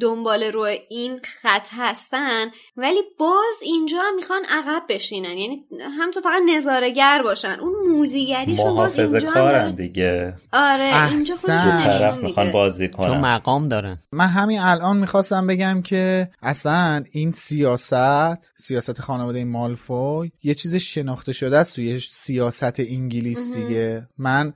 دنبال 0.00 0.42
رو 0.42 0.68
این 0.88 1.20
خط 1.42 1.66
هستن 1.72 2.46
ولی 2.76 3.00
باز 3.18 3.54
اینجا 3.62 3.98
هم 4.00 4.16
می‌خوان 4.16 4.42
عقب 4.48 4.82
بشینن. 4.88 5.38
یعنی 5.38 5.64
هم 5.98 6.10
تو 6.10 6.20
فقط 6.20 6.42
نظارگر 6.56 7.22
باشن. 7.24 7.56
اون 7.60 7.72
موزیگریشون 7.88 8.76
باز 8.76 8.98
اینجا 8.98 9.30
کارن 9.30 9.74
دیگه. 9.74 10.34
آره 10.52 11.10
اینجا 11.10 11.34
طرف 11.46 12.18
می‌خوان 12.18 12.52
بازی 12.52 12.88
کنن. 12.88 13.06
چون 13.06 13.18
مقام 13.20 13.68
دارن. 13.68 13.98
من 14.12 14.26
همین 14.26 14.60
الان 14.60 14.96
می‌خواستم 14.96 15.46
بگم 15.46 15.82
که 15.82 16.28
اصلا 16.42 17.04
این 17.10 17.32
سیاست 17.32 18.52
سیاست 18.56 19.00
خانواده 19.00 19.44
مالفوی 19.44 20.30
یه 20.42 20.54
چیز 20.54 20.74
شناخته 20.74 21.32
شده 21.32 21.58
است 21.58 21.74
توی 21.74 21.98
سیاست 22.00 22.80
انگلیس 22.80 23.56
دیگه. 23.56 24.08
من 24.18 24.54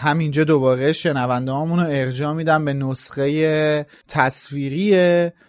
همینجا 0.00 0.44
دوباره 0.44 0.92
شنونده 0.92 1.52
رو 1.52 1.80
ارجاع 1.80 2.32
میدم 2.32 2.64
به 2.64 2.72
نسخه 2.72 3.86
تصویری 4.16 4.94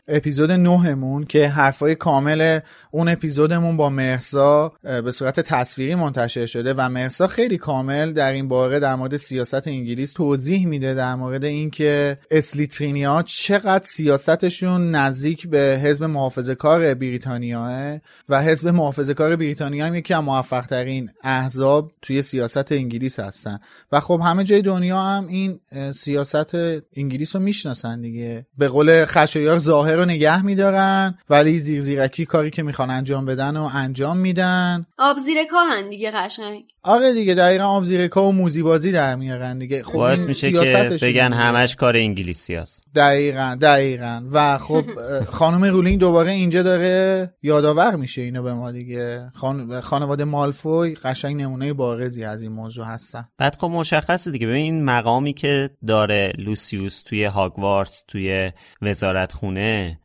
اپیزود 0.08 0.52
نهمون 0.52 1.26
که 1.26 1.48
حرفای 1.48 1.96
کامل 1.96 2.60
اون 2.92 3.10
اپیزودمون 3.10 3.78
با 3.78 3.90
مرسا 3.90 4.74
به 4.84 5.12
صورت 5.12 5.40
تصویری 5.40 5.96
منتشر 5.96 6.46
شده 6.46 6.74
و 6.74 6.90
مرسا 6.90 7.28
خیلی 7.28 7.58
کامل 7.58 8.14
در 8.14 8.34
این 8.34 8.48
باره 8.48 8.80
در 8.80 8.96
مورد 8.96 9.18
سیاست 9.18 9.68
انگلیس 9.68 10.14
توضیح 10.14 10.68
میده 10.68 10.94
در 10.94 11.16
مورد 11.16 11.44
اینکه 11.44 12.18
اسلیترینیا 12.32 13.24
چقدر 13.26 13.84
سیاستشون 13.86 14.92
نزدیک 14.92 15.48
به 15.48 15.80
حزب 15.84 16.04
محافظه 16.04 16.56
کار 16.56 16.94
بریتانیاه 16.94 17.98
و 18.30 18.42
حزب 18.44 18.68
محافظه 18.68 19.14
کار 19.14 19.36
بریتانیا 19.36 19.86
هم 19.86 19.96
یکی 19.96 20.14
از 20.14 20.24
موفق 20.24 20.66
ترین 20.66 21.10
احزاب 21.24 21.92
توی 22.02 22.22
سیاست 22.22 22.72
انگلیس 22.72 23.20
هستن. 23.20 23.60
و 23.92 24.00
خب 24.00 24.22
همه 24.26 24.44
جای 24.44 24.62
دنیا 24.62 25.02
هم 25.02 25.28
این 25.28 25.60
سیاست 25.96 26.56
انگلیس 26.96 27.36
رو 27.36 27.42
می‌شناسن 27.42 28.02
دیگه. 28.02 28.46
به 28.58 28.68
قول 28.68 29.06
خشایار 29.06 29.60
ظاهر 29.60 29.97
رو 29.98 30.06
نگه 30.06 30.42
میدارن 30.42 31.18
ولی 31.30 31.60
زیر 31.60 31.80
زیرکی 31.80 32.26
کاری 32.26 32.50
که 32.50 32.64
می‌خوان 32.64 32.90
انجام 32.90 33.26
بدن 33.26 33.58
و 33.58 33.70
انجام 33.74 34.18
میدن. 34.18 34.86
آب 34.98 35.18
زیر 35.18 35.44
کاهن 35.44 35.90
دیگه 35.90 36.12
قشنگ. 36.12 36.64
آره 36.88 37.14
دیگه 37.14 37.34
دقیقا 37.34 37.64
آب 37.64 37.84
زیر 37.84 38.18
و 38.18 38.32
موزی 38.32 38.64
بازی 38.64 38.92
در 38.92 39.16
میارن 39.16 39.58
دیگه. 39.58 39.84
خب 39.84 39.94
باعث 39.94 40.26
میشه 40.26 40.52
که 40.52 40.98
بگن 41.02 41.34
همش 41.34 41.76
کار 41.76 41.98
انگلیسی 41.98 42.56
هست 42.56 42.84
دقیقا 42.96 43.58
دقیقا. 43.62 44.22
و 44.32 44.58
خب 44.58 44.84
خانم 45.38 45.64
رولینگ 45.64 46.00
دوباره 46.00 46.32
اینجا 46.32 46.64
داره 46.64 47.34
یادآور 47.44 47.96
میشه 47.96 48.22
اینو 48.22 48.44
به 48.44 48.54
ما 48.54 48.72
دیگه. 48.72 49.32
خان... 49.34 49.82
خانواده 49.82 50.24
مالفوی 50.24 50.96
قشنگ 50.96 51.42
نمونه 51.42 51.74
بارزی 51.74 52.24
از 52.24 52.42
این 52.42 52.52
موضوع 52.52 52.86
هستن. 52.86 53.26
بعد 53.38 53.56
خب 53.56 53.68
مشخصه 53.68 54.32
دیگه. 54.32 54.48
ببین 54.48 54.64
این 54.64 54.86
مقامی 54.86 55.34
که 55.34 55.70
داره 55.88 56.34
لوسیوس 56.38 57.04
توی 57.04 57.26
هاگوارتس 57.26 58.04
توی 58.08 58.52
وزارت 58.82 59.34
خونه 59.34 60.00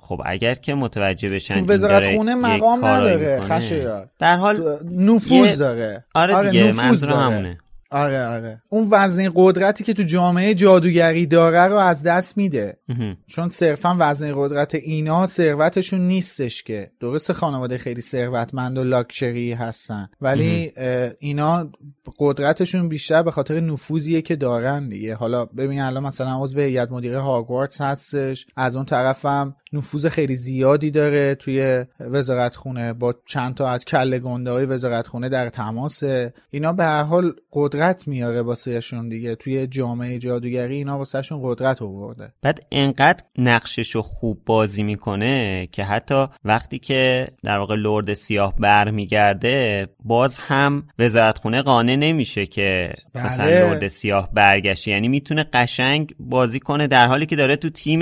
خب 0.00 0.22
اگر 0.24 0.54
که 0.54 0.74
متوجه 0.74 1.28
بشن 1.28 1.60
تو 1.60 1.72
وزارت 1.72 2.14
خونه 2.14 2.34
مقام 2.34 2.84
نداره 2.84 3.40
خشایار 3.40 4.08
در 4.18 4.36
حال 4.36 4.78
نفوذ 4.92 5.58
داره. 5.58 6.04
آره, 6.14 6.34
آره 6.34 6.50
دیگه 6.50 6.72
منظور 6.72 7.12
همونه. 7.12 7.58
آره 7.90 8.26
آره. 8.26 8.62
اون 8.68 8.88
وزنه 8.90 9.30
قدرتی 9.34 9.84
که 9.84 9.94
تو 9.94 10.02
جامعه 10.02 10.54
جادوگری 10.54 11.26
داره 11.26 11.64
رو 11.64 11.76
از 11.76 12.02
دست 12.02 12.36
میده. 12.36 12.78
چون 13.26 13.48
صرفا 13.48 13.96
وزنه 13.98 14.32
قدرت 14.36 14.74
اینا 14.74 15.26
ثروتشون 15.26 16.00
نیستش 16.00 16.62
که. 16.62 16.90
درست 17.00 17.32
خانواده 17.32 17.78
خیلی 17.78 18.00
ثروتمند 18.00 18.78
و 18.78 18.84
لاکچری 18.84 19.52
هستن. 19.52 20.08
ولی 20.20 20.72
اینا 21.18 21.70
قدرتشون 22.18 22.88
بیشتر 22.88 23.22
به 23.22 23.30
خاطر 23.30 23.60
نفوذیه 23.60 24.22
که 24.22 24.36
دارن 24.36 24.88
دیگه. 24.88 25.14
حالا 25.14 25.44
ببین 25.44 25.80
الان 25.80 26.02
مثلا 26.02 26.42
عضو 26.42 26.60
هیئت 26.60 26.90
مدیره 26.90 27.20
هاگوارتس 27.20 27.80
هستش. 27.80 28.46
از 28.56 28.76
اون 28.76 28.84
طرفم 28.84 29.56
نفوذ 29.72 30.06
خیلی 30.06 30.36
زیادی 30.36 30.90
داره 30.90 31.34
توی 31.34 31.84
وزارت 32.00 32.56
خونه 32.56 32.92
با 32.92 33.14
چند 33.26 33.54
تا 33.54 33.68
از 33.68 33.84
کله 33.84 34.18
گنده 34.18 34.50
های 34.50 34.64
وزارت 34.64 35.06
خونه 35.06 35.28
در 35.28 35.48
تماسه 35.48 36.34
اینا 36.50 36.72
به 36.72 36.84
هر 36.84 37.02
حال 37.02 37.32
قدرت 37.52 38.08
میاره 38.08 38.42
واسهشون 38.42 39.08
دیگه. 39.08 39.34
توی 39.34 39.66
جامعه 39.66 40.18
جادوگری 40.18 40.74
اینا 40.74 40.98
واسهشون 40.98 41.40
قدرت 41.42 41.82
آورده. 41.82 42.32
بعد 42.42 42.66
انقدر 42.72 43.24
نقششو 43.38 44.02
خوب 44.02 44.42
بازی 44.46 44.82
می‌کنه 44.82 45.68
که 45.72 45.84
حتی 45.84 46.26
وقتی 46.44 46.78
که 46.78 47.28
در 47.44 47.58
واقع 47.58 47.74
لرد 47.74 48.14
سیاه 48.14 48.54
برمیگرده 48.58 49.86
باز 50.04 50.38
هم 50.38 50.86
وزارت 50.98 51.38
خونه 51.38 51.62
قانع 51.62 51.96
نمیشه 51.96 52.46
که 52.46 52.94
بله. 53.14 53.26
مثلا 53.26 53.46
لرد 53.46 53.88
سیاه 53.88 54.30
برگشته. 54.32 54.90
یعنی 54.90 55.08
می‌تونه 55.08 55.46
قشنگ 55.52 56.14
بازی 56.18 56.60
کنه 56.60 56.86
در 56.86 57.06
حالی 57.06 57.26
که 57.26 57.36
داره 57.36 57.56
تو 57.56 57.70
تیم 57.70 58.00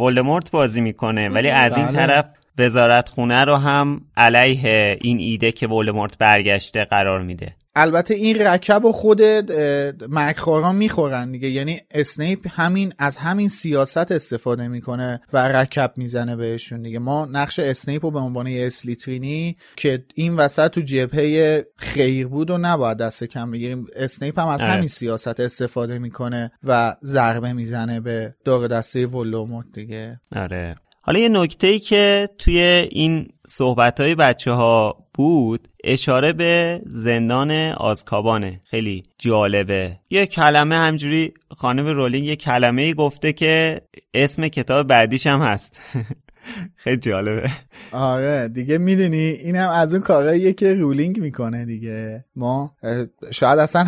ولدمورت 0.00 0.50
بازی 0.50 0.80
می‌کنه 0.80 0.97
کنه 0.98 1.28
ولی 1.28 1.48
از 1.48 1.76
این 1.76 1.86
بله. 1.86 1.96
طرف 1.96 2.24
وزارت 2.58 3.08
خونه 3.08 3.44
رو 3.44 3.56
هم 3.56 4.00
علیه 4.16 4.98
این 5.00 5.18
ایده 5.18 5.52
که 5.52 5.66
ولدمورت 5.66 6.18
برگشته 6.18 6.84
قرار 6.84 7.22
میده. 7.22 7.54
البته 7.76 8.14
این 8.14 8.38
رکب 8.46 8.84
و 8.84 8.92
خود 8.92 9.22
مرگخواران 10.08 10.76
می‌خورن 10.76 11.32
دیگه. 11.32 11.48
یعنی 11.48 11.76
اسنیپ 11.90 12.46
همین 12.50 12.92
از 12.98 13.16
همین 13.16 13.48
سیاست 13.48 14.12
استفاده 14.12 14.68
می‌کنه 14.68 15.20
و 15.32 15.48
رکب 15.48 15.92
می‌زنه 15.96 16.36
بهشون 16.36 16.82
دیگه. 16.82 16.98
ما 16.98 17.24
نقش 17.32 17.58
اسنیپ 17.58 18.04
رو 18.04 18.10
به 18.10 18.18
عنوان 18.18 18.46
اسلیترینی 18.46 19.56
که 19.76 20.04
این 20.14 20.36
وسط 20.36 20.70
تو 20.70 20.80
جبهه 20.80 21.64
خیر 21.76 22.26
بود 22.26 22.50
و 22.50 22.58
نباید 22.58 22.98
دست 22.98 23.24
کم 23.24 23.50
بگیریم. 23.50 23.86
اسنیپ 23.96 24.38
هم 24.38 24.48
از 24.48 24.62
آره. 24.62 24.72
همین 24.72 24.88
سیاست 24.88 25.40
استفاده 25.40 25.98
می‌کنه 25.98 26.50
و 26.64 26.96
ضربه 27.04 27.52
می‌زنه 27.52 28.00
به 28.00 28.34
دار 28.44 28.59
و 28.59 28.66
دسته 28.66 29.06
ولدمورت 29.06 29.66
دیگه. 29.72 30.20
آره. 30.36 30.76
حالا 31.08 31.20
یه 31.20 31.28
نکته 31.28 31.66
ای 31.66 31.78
که 31.78 32.28
توی 32.38 32.58
این 32.90 33.28
صحبت 33.46 34.00
های 34.00 34.14
بچه 34.14 34.52
ها 34.52 35.06
بود 35.14 35.68
اشاره 35.84 36.32
به 36.32 36.80
زندان 36.86 37.50
آزکابانه. 37.70 38.60
خیلی 38.70 39.02
جالبه. 39.18 39.96
یه 40.10 40.26
کلمه 40.26 40.76
همینجوری 40.76 41.32
خانم 41.56 41.86
رولینگ 41.86 42.26
یه 42.26 42.36
کلمه 42.36 42.82
ای 42.82 42.94
گفته 42.94 43.32
که 43.32 43.80
اسم 44.14 44.48
کتاب 44.48 44.86
بعدیش 44.86 45.26
هم 45.26 45.40
هست. 45.40 45.80
خیلی 46.76 46.96
جالبه. 46.96 47.50
آره 47.92 48.48
دیگه 48.48 48.78
می‌دونی 48.78 49.16
اینم 49.16 49.68
از 49.68 49.94
اون 49.94 50.02
کارهاییه 50.02 50.52
که 50.52 50.74
رولینگ 50.74 51.20
می‌کنه 51.20 51.64
دیگه. 51.64 52.24
ما 52.36 52.74
شاید 53.30 53.58
اصلا 53.58 53.86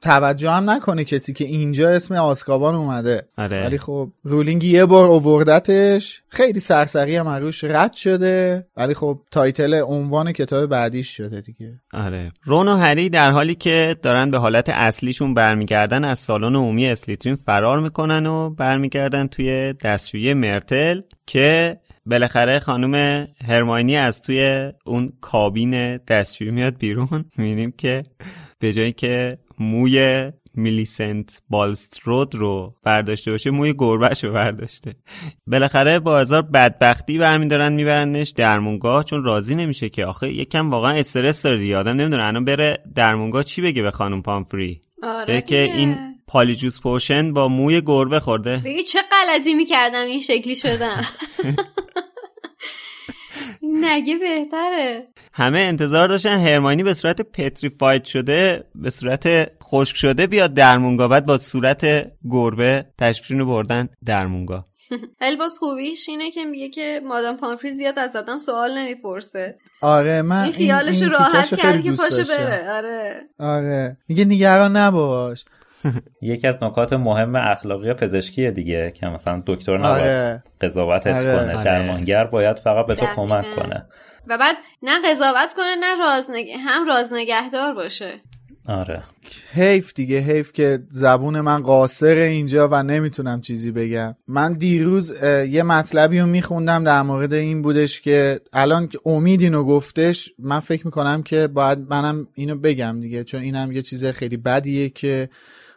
توجه 0.00 0.50
هم 0.50 0.70
نکنه 0.70 1.04
کسی 1.04 1.32
که 1.32 1.44
اینجا 1.44 1.90
اسم 1.90 2.14
آزکابان 2.14 2.74
اومده. 2.74 3.22
آره. 3.38 3.64
ولی 3.66 3.78
خب 3.78 4.10
رولینگ 4.22 4.64
یه 4.64 4.86
بار 4.86 5.10
اووردتش. 5.10 6.22
خیلی 6.28 6.60
سرسری 6.60 7.16
هم 7.16 7.28
روش 7.28 7.64
رد 7.64 7.92
شده. 7.92 8.66
ولی 8.76 8.94
خب 8.94 9.20
title 9.30 9.82
عنوان 9.82 10.32
کتاب 10.32 10.66
بعدیش 10.66 11.16
شده 11.16 11.40
دیگه. 11.40 11.72
آره. 11.92 12.32
رون 12.44 12.68
و 12.68 12.76
هری 12.76 13.08
در 13.08 13.30
حالی 13.30 13.54
که 13.54 13.96
دارن 14.02 14.30
به 14.30 14.38
حالت 14.38 14.68
اصلیشون 14.68 15.34
برمیگردن 15.34 16.04
از 16.04 16.18
سالن 16.18 16.56
عمومی 16.56 16.86
اسلیترین 16.86 17.36
فرار 17.36 17.80
می‌کنن 17.80 18.26
و 18.26 18.50
برمیگردن 18.50 19.26
توی 19.26 19.72
دستشویی 19.72 20.34
مرتل. 20.34 21.00
که 21.30 21.80
بالاخره 22.06 22.58
خانم 22.58 23.26
هرماینی 23.48 23.96
از 23.96 24.22
توی 24.22 24.72
اون 24.86 25.12
کابین 25.20 25.96
دستشویی 25.96 26.50
میاد 26.50 26.78
بیرون. 26.78 27.24
می‌بینیم 27.38 27.72
که 27.78 28.02
به 28.58 28.72
جایی 28.72 28.92
که 28.92 29.38
موی 29.58 30.30
میلیسنت 30.54 31.42
بالسترود 31.50 32.34
رو 32.34 32.74
برداشته 32.82 33.30
باشه 33.30 33.50
موی 33.50 33.74
گربهش 33.78 34.24
رو 34.24 34.32
برداشته. 34.32 34.94
بالاخره 35.46 35.98
با 35.98 36.18
هزار 36.18 36.42
بدبختی 36.42 37.18
برمیدارن 37.18 37.72
میبرنش 37.72 38.30
درمونگاه 38.30 39.04
چون 39.04 39.24
راضی 39.24 39.54
نمیشه 39.54 39.88
که. 39.88 40.06
آخه 40.06 40.32
یکم 40.32 40.70
واقعا 40.70 40.92
استرس 40.92 41.42
داره 41.42 41.58
دیگه. 41.58 41.76
آدم 41.76 41.96
نمی‌دونه 41.96 42.24
الان 42.24 42.44
بره 42.44 42.78
درمونگاه 42.94 43.44
چی 43.44 43.62
بگه 43.62 43.82
به 43.82 43.90
خانم 43.90 44.22
پامفری. 44.22 44.80
آره 45.02 45.42
که 45.42 45.62
این 45.62 45.96
پالیجوس 46.30 46.80
پوشن 46.80 47.32
با 47.32 47.48
موی 47.48 47.80
گربه 47.80 48.20
خورده. 48.20 48.56
بگی 48.64 48.82
چه 48.82 48.98
غلطی 49.10 49.54
می‌کردم 49.54 50.04
این 50.06 50.20
شکلی 50.20 50.56
شدم. 50.56 51.04
نگه 53.62 54.16
بهتره. 54.18 55.08
همه 55.32 55.60
انتظار 55.60 56.08
داشتن 56.08 56.38
هرمانی 56.38 56.82
به 56.82 56.94
صورت 56.94 57.20
پتریفاید 57.20 58.04
شده 58.04 58.64
به 58.74 58.90
صورت 58.90 59.50
خشک 59.62 59.96
شده 59.96 60.26
بیاد 60.26 60.54
درمونگاه 60.54 61.08
بعد 61.08 61.26
با 61.26 61.38
صورت 61.38 61.86
گربه 62.30 62.86
تشفیرینو 62.98 63.46
بردن 63.46 63.88
درمونگاه 64.06 64.64
ولی 65.20 65.36
باز 65.36 65.58
خوبیش 65.58 66.08
اینه 66.08 66.30
که 66.30 66.44
میگه 66.44 66.68
که 66.68 67.00
مادام 67.04 67.36
پامفری 67.36 67.72
زیاد 67.72 67.98
از 67.98 68.16
آدم 68.16 68.38
سوال 68.38 68.78
نمی‌پرسه. 68.78 69.58
آره 69.80 70.22
من 70.22 70.42
این 70.44 70.52
خیالش 70.52 71.02
راحت 71.02 71.56
کرد 71.56 71.82
که 71.82 71.92
پاشو 71.92 72.24
بره. 72.24 72.70
آره. 72.70 73.20
آره. 73.38 73.96
میگه 74.08 74.24
نگران 74.24 74.76
نباش. 74.76 75.44
یکی 76.22 76.46
از 76.46 76.62
نکات 76.62 76.92
مهم 76.92 77.36
اخلاقی 77.36 77.92
پزشکی 77.92 78.50
دیگه 78.50 78.90
که 78.90 79.06
مثلا 79.06 79.42
دکتر 79.46 79.78
نباید 79.78 80.00
آره. 80.00 80.42
قضاوتت 80.60 81.14
آره. 81.14 81.36
کنه 81.36 81.54
آره. 81.54 81.64
درمانگر 81.64 82.24
باید 82.24 82.58
فقط 82.58 82.86
به 82.86 82.94
تو. 82.94 83.06
کمک 83.16 83.44
کنه 83.56 83.86
و 84.26 84.38
بعد 84.38 84.56
نه 84.82 85.10
قضاوت 85.10 85.54
کنه 85.56 85.74
نه 85.80 85.98
راز 86.00 86.30
نگ... 86.30 86.46
هم 86.66 86.86
راز 86.86 87.12
نگهدار 87.12 87.74
باشه 87.74 88.12
آره 88.68 89.02
حیف 89.52 89.94
دیگه 89.94 90.18
حیف 90.18 90.52
که 90.52 90.78
زبون 90.90 91.40
من 91.40 91.62
قاصر 91.62 92.16
اینجا 92.16 92.68
و 92.68 92.82
نمی‌تونم 92.82 93.40
چیزی 93.40 93.70
بگم 93.70 94.16
من 94.28 94.52
دیروز 94.52 95.22
یه 95.48 95.62
مطلبی 95.62 96.20
رو 96.20 96.26
میخوندم 96.26 96.84
در 96.84 97.02
مورد 97.02 97.32
این 97.32 97.62
بودش 97.62 98.00
که 98.00 98.40
الان 98.52 98.88
که 98.88 98.98
امید 99.06 99.40
اینو 99.40 99.64
گفتش 99.64 100.32
من 100.38 100.60
فکر 100.60 100.86
می‌کنم 100.86 101.22
که 101.22 101.46
باید 101.46 101.78
منم 101.78 102.28
اینو 102.34 102.56
بگم 102.56 103.00
دیگه 103.00 103.24
چون 103.24 103.42
اینم 103.42 103.72
یه 103.72 103.82
چیز 103.82 104.04
خیلی 104.04 104.36
بدیه 104.36 104.88
که 104.88 105.28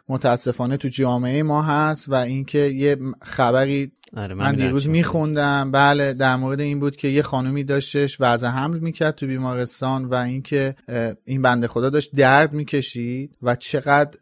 متاسفانه 0.08 0.76
تو 0.76 0.88
جامعه 0.88 1.42
ما 1.42 1.62
هست 1.62 2.08
و 2.08 2.14
اینکه 2.14 2.58
یه 2.58 2.96
خبری 3.22 3.92
آره 4.16 4.34
من 4.34 4.50
می‌دونم 4.50 4.66
دیروز 4.66 4.88
میخوندم. 4.88 5.70
بله 5.70 6.12
در 6.12 6.36
مورد 6.36 6.60
این 6.60 6.80
بود 6.80 6.96
که 6.96 7.08
یه 7.08 7.22
خانومی 7.22 7.64
داشتش 7.64 8.16
وضع 8.20 8.48
حمل 8.48 8.78
می‌کرد 8.78 9.14
تو 9.14 9.26
بیمارستان 9.26 10.04
و 10.04 10.14
اینکه 10.14 10.76
این 11.24 11.42
بنده 11.42 11.68
خدا 11.68 11.90
داشت 11.90 12.16
درد 12.16 12.52
می‌کشید 12.52 13.36
و 13.42 13.56
چقدر 13.56 14.18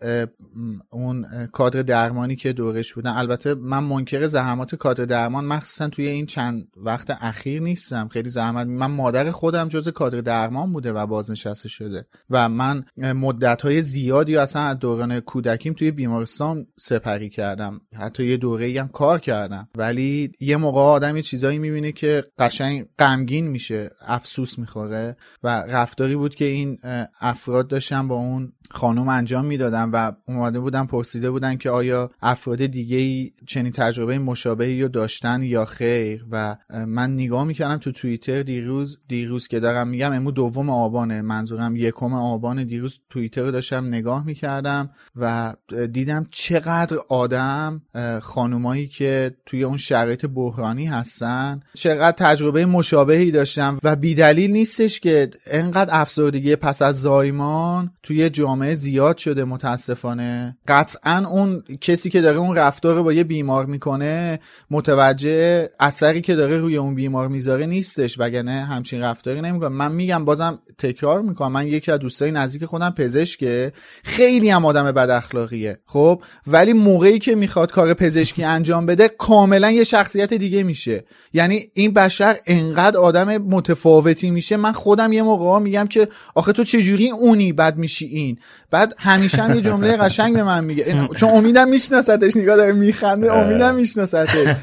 اون 0.90 1.46
کادر 1.46 1.82
درمانی 1.82 2.36
که 2.36 2.52
دورش 2.52 2.94
بودن. 2.94 3.10
البته 3.10 3.54
من 3.54 3.84
منکر 3.84 4.26
زحمات 4.26 4.74
کادر 4.74 5.04
درمان 5.04 5.44
مخصوصا 5.44 5.88
توی 5.88 6.08
این 6.08 6.26
چند 6.26 6.68
وقت 6.76 7.18
اخیر 7.20 7.62
نیستم. 7.62 8.08
خیلی 8.08 8.30
زحمت 8.30 8.66
من 8.66 8.90
مادر 8.90 9.30
خودم 9.30 9.68
جز 9.68 9.88
کادر 9.88 10.20
درمان 10.20 10.72
بوده 10.72 10.92
و 10.92 11.06
بازنشسته 11.06 11.68
شده. 11.68 12.06
و 12.30 12.48
من 12.48 12.84
مدت 12.96 13.62
های 13.62 13.82
زیادی 13.82 14.36
اصلا 14.36 14.62
از 14.62 14.78
دوران 14.78 15.20
کودکیم 15.20 15.72
توی 15.72 15.90
بیمارستان 15.90 16.66
سپری 16.80 17.30
کردم. 17.30 17.80
حتی 17.96 18.26
یه 18.26 18.36
دوره 18.36 18.80
هم 18.80 18.88
کار 18.88 19.18
کردم. 19.18 19.68
ولی 19.82 20.32
یه 20.40 20.56
موقع 20.56 20.80
آدم 20.80 21.16
یه 21.16 21.22
چیزایی 21.22 21.58
می‌بینه 21.58 21.92
که 21.92 22.24
قشنگ 22.38 22.86
غمگین 22.98 23.46
میشه 23.46 23.90
افسوس 24.00 24.58
می‌خوره. 24.58 25.16
و 25.42 25.48
رفتاری 25.48 26.16
بود 26.16 26.34
که 26.34 26.44
این 26.44 26.78
افراد 27.20 27.68
داشتن 27.68 28.08
با 28.08 28.14
اون 28.14 28.52
خانم 28.72 29.08
انجام 29.08 29.44
می‌دادن 29.44 29.90
و 29.90 30.12
اومده 30.28 30.60
بودن 30.60 30.86
پرسیده 30.86 31.30
بودن 31.30 31.56
که 31.56 31.70
آیا 31.70 32.10
افراد 32.22 32.66
دیگه 32.66 33.30
چنین 33.46 33.72
تجربه 33.72 34.18
مشابهی 34.18 34.82
رو 34.82 34.88
داشتن 34.88 35.42
یا 35.42 35.64
خیر؟ 35.64 36.24
و 36.30 36.56
من 36.86 37.12
نگاه 37.12 37.44
می‌کردم 37.44 37.76
تو 37.76 37.92
توییتر 37.92 38.42
دیروز 38.42 38.98
دیروز 39.08 39.48
که 39.48 39.60
دارم 39.60 39.88
میگم 39.88 40.12
امو 40.12 40.30
دوم 40.30 40.70
آبانه 40.70 41.22
منظورم 41.22 41.76
یکم 41.76 42.14
آبان 42.14 42.64
دیروز 42.64 42.98
توییتر 43.10 43.42
رو 43.42 43.50
داشتم 43.50 43.86
نگاه 43.86 44.26
می‌کردم 44.26 44.90
و 45.16 45.54
دیدم 45.92 46.26
چقدر 46.30 46.96
آدم 47.08 47.82
خانومایی 48.22 48.88
که 48.88 49.36
توی 49.46 49.64
اون 49.64 49.76
شرایط 49.76 50.26
بحرانی 50.26 50.86
هستن 50.86 51.60
چقدر 51.74 52.16
تجربه 52.16 52.66
مشابهی 52.66 53.30
داشتن 53.30 53.78
و 53.82 53.96
بیدلیل 53.96 54.50
نیستش 54.50 55.00
که 55.00 55.30
انقدر 55.46 56.00
افسردگی 56.00 56.56
پس 56.56 56.82
از 56.82 57.00
زایمان 57.00 57.90
توی 58.02 58.30
جامعه 58.30 58.61
زیاد 58.74 59.16
شده 59.16 59.44
متاسفانه. 59.44 60.56
قطعا 60.68 61.26
اون 61.28 61.62
کسی 61.80 62.10
که 62.10 62.20
داره 62.20 62.38
اون 62.38 62.56
رفتار 62.56 62.94
رو 62.94 63.02
با 63.02 63.12
یه 63.12 63.24
بیمار 63.24 63.66
می‌کنه 63.66 64.40
متوجه 64.70 65.68
اثری 65.80 66.20
که 66.20 66.34
داره 66.34 66.58
روی 66.58 66.76
اون 66.76 66.94
بیمار 66.94 67.28
می‌ذاره 67.28 67.66
نیستش 67.66 68.18
وگرنه 68.18 68.64
همچین 68.64 69.00
رفتاری 69.00 69.40
نمی‌کنه. 69.40 69.68
من 69.68 69.92
میگم 69.92 70.24
بازم 70.24 70.58
تکرار 70.78 71.22
می‌کنم. 71.22 71.52
من 71.52 71.66
یکی 71.66 71.92
از 71.92 71.98
دوستای 71.98 72.30
نزدیک 72.30 72.64
خودم 72.64 72.90
پزشکه. 72.90 73.72
خیلی 74.04 74.50
هم 74.50 74.64
آدم 74.64 74.92
بد 74.92 75.10
اخلاقیه. 75.10 75.78
خب؟ 75.86 76.22
ولی 76.46 76.72
موقعی 76.72 77.18
که 77.18 77.34
می‌خواد 77.34 77.72
کار 77.72 77.94
پزشکی 77.94 78.44
انجام 78.44 78.86
بده 78.86 79.08
کاملا 79.08 79.70
یه 79.70 79.84
شخصیت 79.84 80.34
دیگه 80.34 80.62
میشه. 80.62 81.04
یعنی 81.32 81.70
این 81.74 81.92
بشر 81.92 82.36
انقدر 82.46 82.98
آدم 82.98 83.36
متفاوتی 83.36 84.30
میشه. 84.30 84.56
من 84.56 84.72
خودم 84.72 85.12
یه 85.12 85.22
موقع 85.22 85.58
میگم 85.58 85.86
که 85.86 86.08
آخه 86.34 86.52
تو 86.52 86.64
چجوری 86.64 87.10
اونی؟ 87.10 87.52
بعد 87.52 87.78
میشی 87.78 88.06
این. 88.06 88.38
بعد 88.70 88.94
همیشه 88.98 89.42
هم 89.42 89.54
یه 89.54 89.60
جمله 89.60 89.96
قشنگ 89.96 90.34
به 90.34 90.42
من 90.42 90.64
میگه. 90.64 91.08
چون 91.16 91.30
امیدم 91.30 91.68
میشناستش 91.68 92.36
نگاه 92.36 92.56
داره 92.56 92.72
میخنده 92.72 93.32
امیدم 93.32 93.74
میشناستش 93.74 94.54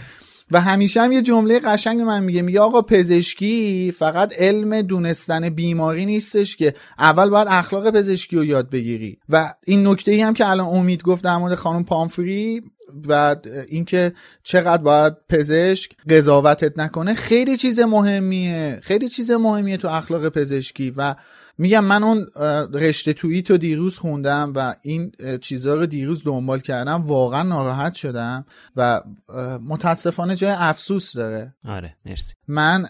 و 0.52 0.62
همیشه 0.62 1.02
هم 1.02 1.12
یه 1.12 1.22
جمله 1.22 1.60
قشنگ 1.60 1.98
به 1.98 2.04
من 2.04 2.24
میگه. 2.24 2.42
میگه 2.42 2.60
آقا 2.60 2.82
پزشکی 2.82 3.94
فقط 3.98 4.34
علم 4.38 4.82
دونستن 4.82 5.50
بیماری 5.50 6.06
نیستش 6.06 6.56
که 6.56 6.74
اول 7.00 7.30
باید 7.30 7.48
اخلاق 7.52 7.92
پزشکی 7.92 8.36
رو 8.36 8.46
یاد 8.46 8.70
بگیری. 8.70 9.18
و 9.30 9.54
این 9.66 9.88
نکته 9.88 10.12
ای 10.12 10.22
هم 10.22 10.34
که 10.34 10.50
الان 10.50 10.68
امید 10.68 11.04
گفت 11.04 11.24
در 11.24 11.38
مورد 11.38 11.56
خانم 11.56 11.84
پامفری 11.84 12.64
و 13.08 13.36
اینکه 13.68 14.14
چقدر 14.44 14.84
باید 14.84 15.14
پزشک 15.30 15.92
قضاوتت 16.10 16.80
نکنه 16.80 17.14
خیلی 17.14 17.58
چیز 17.58 17.80
مهمیه. 17.80 18.80
خیلی 18.84 19.10
چیز 19.10 19.32
مهمیه 19.32 19.78
تو 19.78 19.88
اخلاق 19.88 20.30
پزشکی. 20.30 20.94
و 20.98 21.16
میگم 21.62 21.84
من 21.84 22.04
اون 22.04 22.28
رشته 22.74 23.14
توییت 23.14 23.52
رو 23.52 23.58
دیروز 23.58 23.98
خوندم 23.98 24.54
و 24.56 24.76
این 24.82 25.12
اه، 25.20 25.38
چیزها 25.38 25.74
رو 25.74 25.86
دیروز 25.86 26.24
دنبال 26.24 26.60
کردم. 26.60 27.02
واقعا 27.02 27.44
ناراحت 27.44 27.96
شدم 27.96 28.46
و 28.76 29.02
متاسفانه 29.68 30.36
جای 30.36 30.52
افسوس 30.58 31.14
داره. 31.14 31.54
آره 31.66 31.96
مرسی. 32.06 32.34
من 32.48 32.86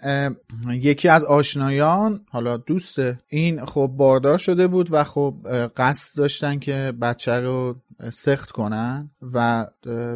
یکی 0.68 1.08
از 1.08 1.24
آشنایان 1.24 2.26
حالا 2.30 2.58
دوسته 2.58 3.20
این 3.28 3.66
خب 3.66 3.91
باردار 3.98 4.38
شده 4.38 4.68
بود 4.68 4.88
و 4.91 5.04
خب 5.04 5.36
قصد 5.78 6.18
داشتن 6.18 6.60
که 6.60 6.94
بچه 7.02 7.40
رو 7.40 7.76
سخت 8.13 8.51
کنن 8.51 9.09
و 9.34 9.65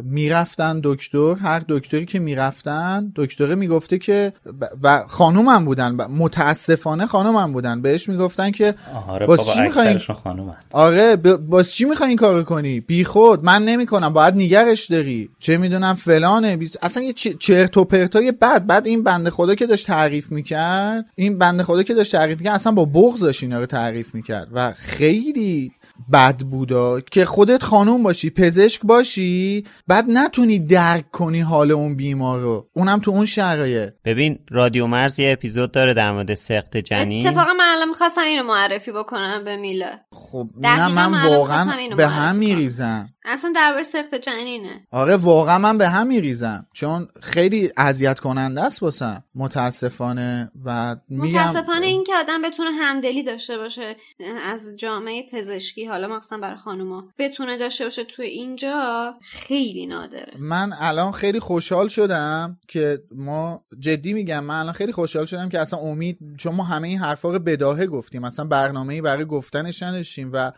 می‌رفتن 0.04 0.80
دکتر 0.84 1.34
هر 1.34 1.62
دکتری 1.68 2.06
که 2.06 2.18
می‌رفتن 2.18 3.12
دکتره 3.16 3.54
می‌گفته 3.54 3.98
که 3.98 4.32
ب- 4.60 4.64
و 4.82 5.04
خانومم 5.06 5.64
بودن 5.64 5.96
ب- 5.96 6.02
متاسفانه 6.02 7.06
خانومم 7.06 7.52
بودن. 7.52 7.82
بهش 7.82 8.08
می‌گفتن 8.08 8.50
که 8.50 8.74
آره 9.08 9.26
باز 9.26 9.38
چی 9.46 9.60
خانومن. 9.70 10.56
آره 10.72 11.16
باز 11.16 11.72
چی 11.72 11.84
می‌خوای 11.84 12.08
این 12.08 12.18
کارو 12.18 12.42
کنی؟ 12.42 12.80
بی 12.80 13.04
خود 13.04 13.44
من 13.44 13.64
نمی‌کنم 13.64 14.12
باید 14.12 14.34
نگرش 14.34 14.86
داری. 14.90 15.30
چه 15.38 15.56
می‌دونم 15.56 15.94
فلانه 15.94 16.56
بیس- 16.56 16.76
اصلا 16.82 17.02
یه 17.02 17.12
چرت 17.12 17.76
و 17.76 17.84
پرتای 17.84 18.32
بد 18.32 18.66
بعد 18.66 18.86
این 18.86 19.02
بنده 19.02 19.30
خدا 19.30 19.54
که 19.54 19.66
داشت 19.66 19.86
تعریف 19.86 20.32
می‌کرد 20.32 21.04
این 21.14 21.38
بنده 21.38 21.62
خدا 21.62 21.82
که 21.82 21.94
داشت 21.94 22.12
تعریف 22.12 22.38
می‌کرد 22.38 22.54
اصلا 22.54 22.72
با 22.72 22.84
بغض 22.84 23.20
داشت 23.20 23.42
اینا 23.42 23.58
رو 23.60 23.66
تعریف 23.66 24.14
می‌کرد. 24.14 24.48
و 24.52 24.72
خیلی 24.76 25.72
بد 26.12 26.38
بودا 26.38 27.00
که 27.00 27.24
خودت 27.24 27.62
خانوم 27.62 28.02
باشی 28.02 28.30
پزشک 28.30 28.80
باشی 28.82 29.64
بعد 29.86 30.04
نتونی 30.08 30.58
درک 30.58 31.10
کنی 31.10 31.40
حال 31.40 31.70
اون 31.70 31.96
بیمار 31.96 32.40
رو. 32.40 32.68
اونم 32.72 32.98
تو 32.98 33.10
اون 33.10 33.24
شرایط 33.24 33.92
ببین 34.04 34.38
رادیو 34.50 34.86
مرز 34.86 35.18
یه 35.18 35.32
اپیزود 35.32 35.72
داره 35.72 35.94
در 35.94 36.12
مورد 36.12 36.34
سخت 36.34 36.76
جنین. 36.76 37.26
اتفاقا 37.26 37.52
من 37.52 37.64
الان 37.76 37.88
می‌خواستم 37.88 38.20
اینو 38.20 38.42
معرفی 38.42 38.92
بکنم 38.92 39.44
به 39.44 39.56
میلا. 39.56 39.90
خب 40.12 40.48
نه 40.60 40.88
من 40.88 41.28
واقعا 41.28 41.72
اینو 41.72 41.96
به 41.96 42.08
هم. 42.08 42.36
میریزم. 42.36 43.08
اصلا 43.24 43.52
درباره 43.54 43.82
سخت 43.82 44.14
جنینه. 44.14 44.86
آره 44.90 45.16
واقعا 45.16 45.58
من 45.58 45.78
به 45.78 45.88
هم 45.88 46.06
میریزم. 46.06 46.66
چون 46.72 47.08
خیلی 47.22 47.70
اذیت 47.76 48.20
کننده 48.20 48.64
است 48.64 48.82
واسم. 48.82 49.24
متاسفانه 49.34 50.50
و 50.64 50.96
میگم 51.08 51.40
متاسفانه 51.40 51.86
این 51.86 52.04
که 52.04 52.14
آدم 52.14 52.42
بتونه 52.42 52.70
همدلی 52.70 53.22
داشته 53.22 53.58
باشه 53.58 53.96
از 54.44 54.76
جامعه 54.78 55.22
پزشکی. 55.32 55.83
حالا 55.86 56.08
مخصوصا 56.08 56.38
برای 56.38 56.56
خانوما. 56.56 57.04
بتونه 57.18 57.58
داشته 57.58 57.84
باشه 57.84 58.04
تو 58.04 58.22
اینجا 58.22 59.14
خیلی 59.22 59.86
نادره. 59.86 60.32
من 60.38 60.72
الان 60.78 61.12
خیلی 61.12 61.40
خوشحال 61.40 61.88
شدم 61.88 62.58
که 62.68 63.02
ما 63.14 63.64
جدی 63.78 64.12
میگم 64.12 64.44
من 64.44 64.60
الان 64.60 64.72
خیلی 64.72 64.92
خوشحال 64.92 65.26
شدم 65.26 65.48
که 65.48 65.60
اصلا 65.60 65.78
امید 65.78 66.18
چون 66.38 66.54
ما 66.54 66.64
همه 66.64 66.88
این 66.88 66.98
حرفا 66.98 67.32
رو 67.32 67.38
بداهه 67.38 67.86
گفتیم. 67.86 68.24
اصلا 68.24 68.44
برنامه‌ای 68.44 69.00
برای 69.00 69.24
گفتنش 69.24 69.82
نداشتیم 69.82 70.30
و 70.32 70.52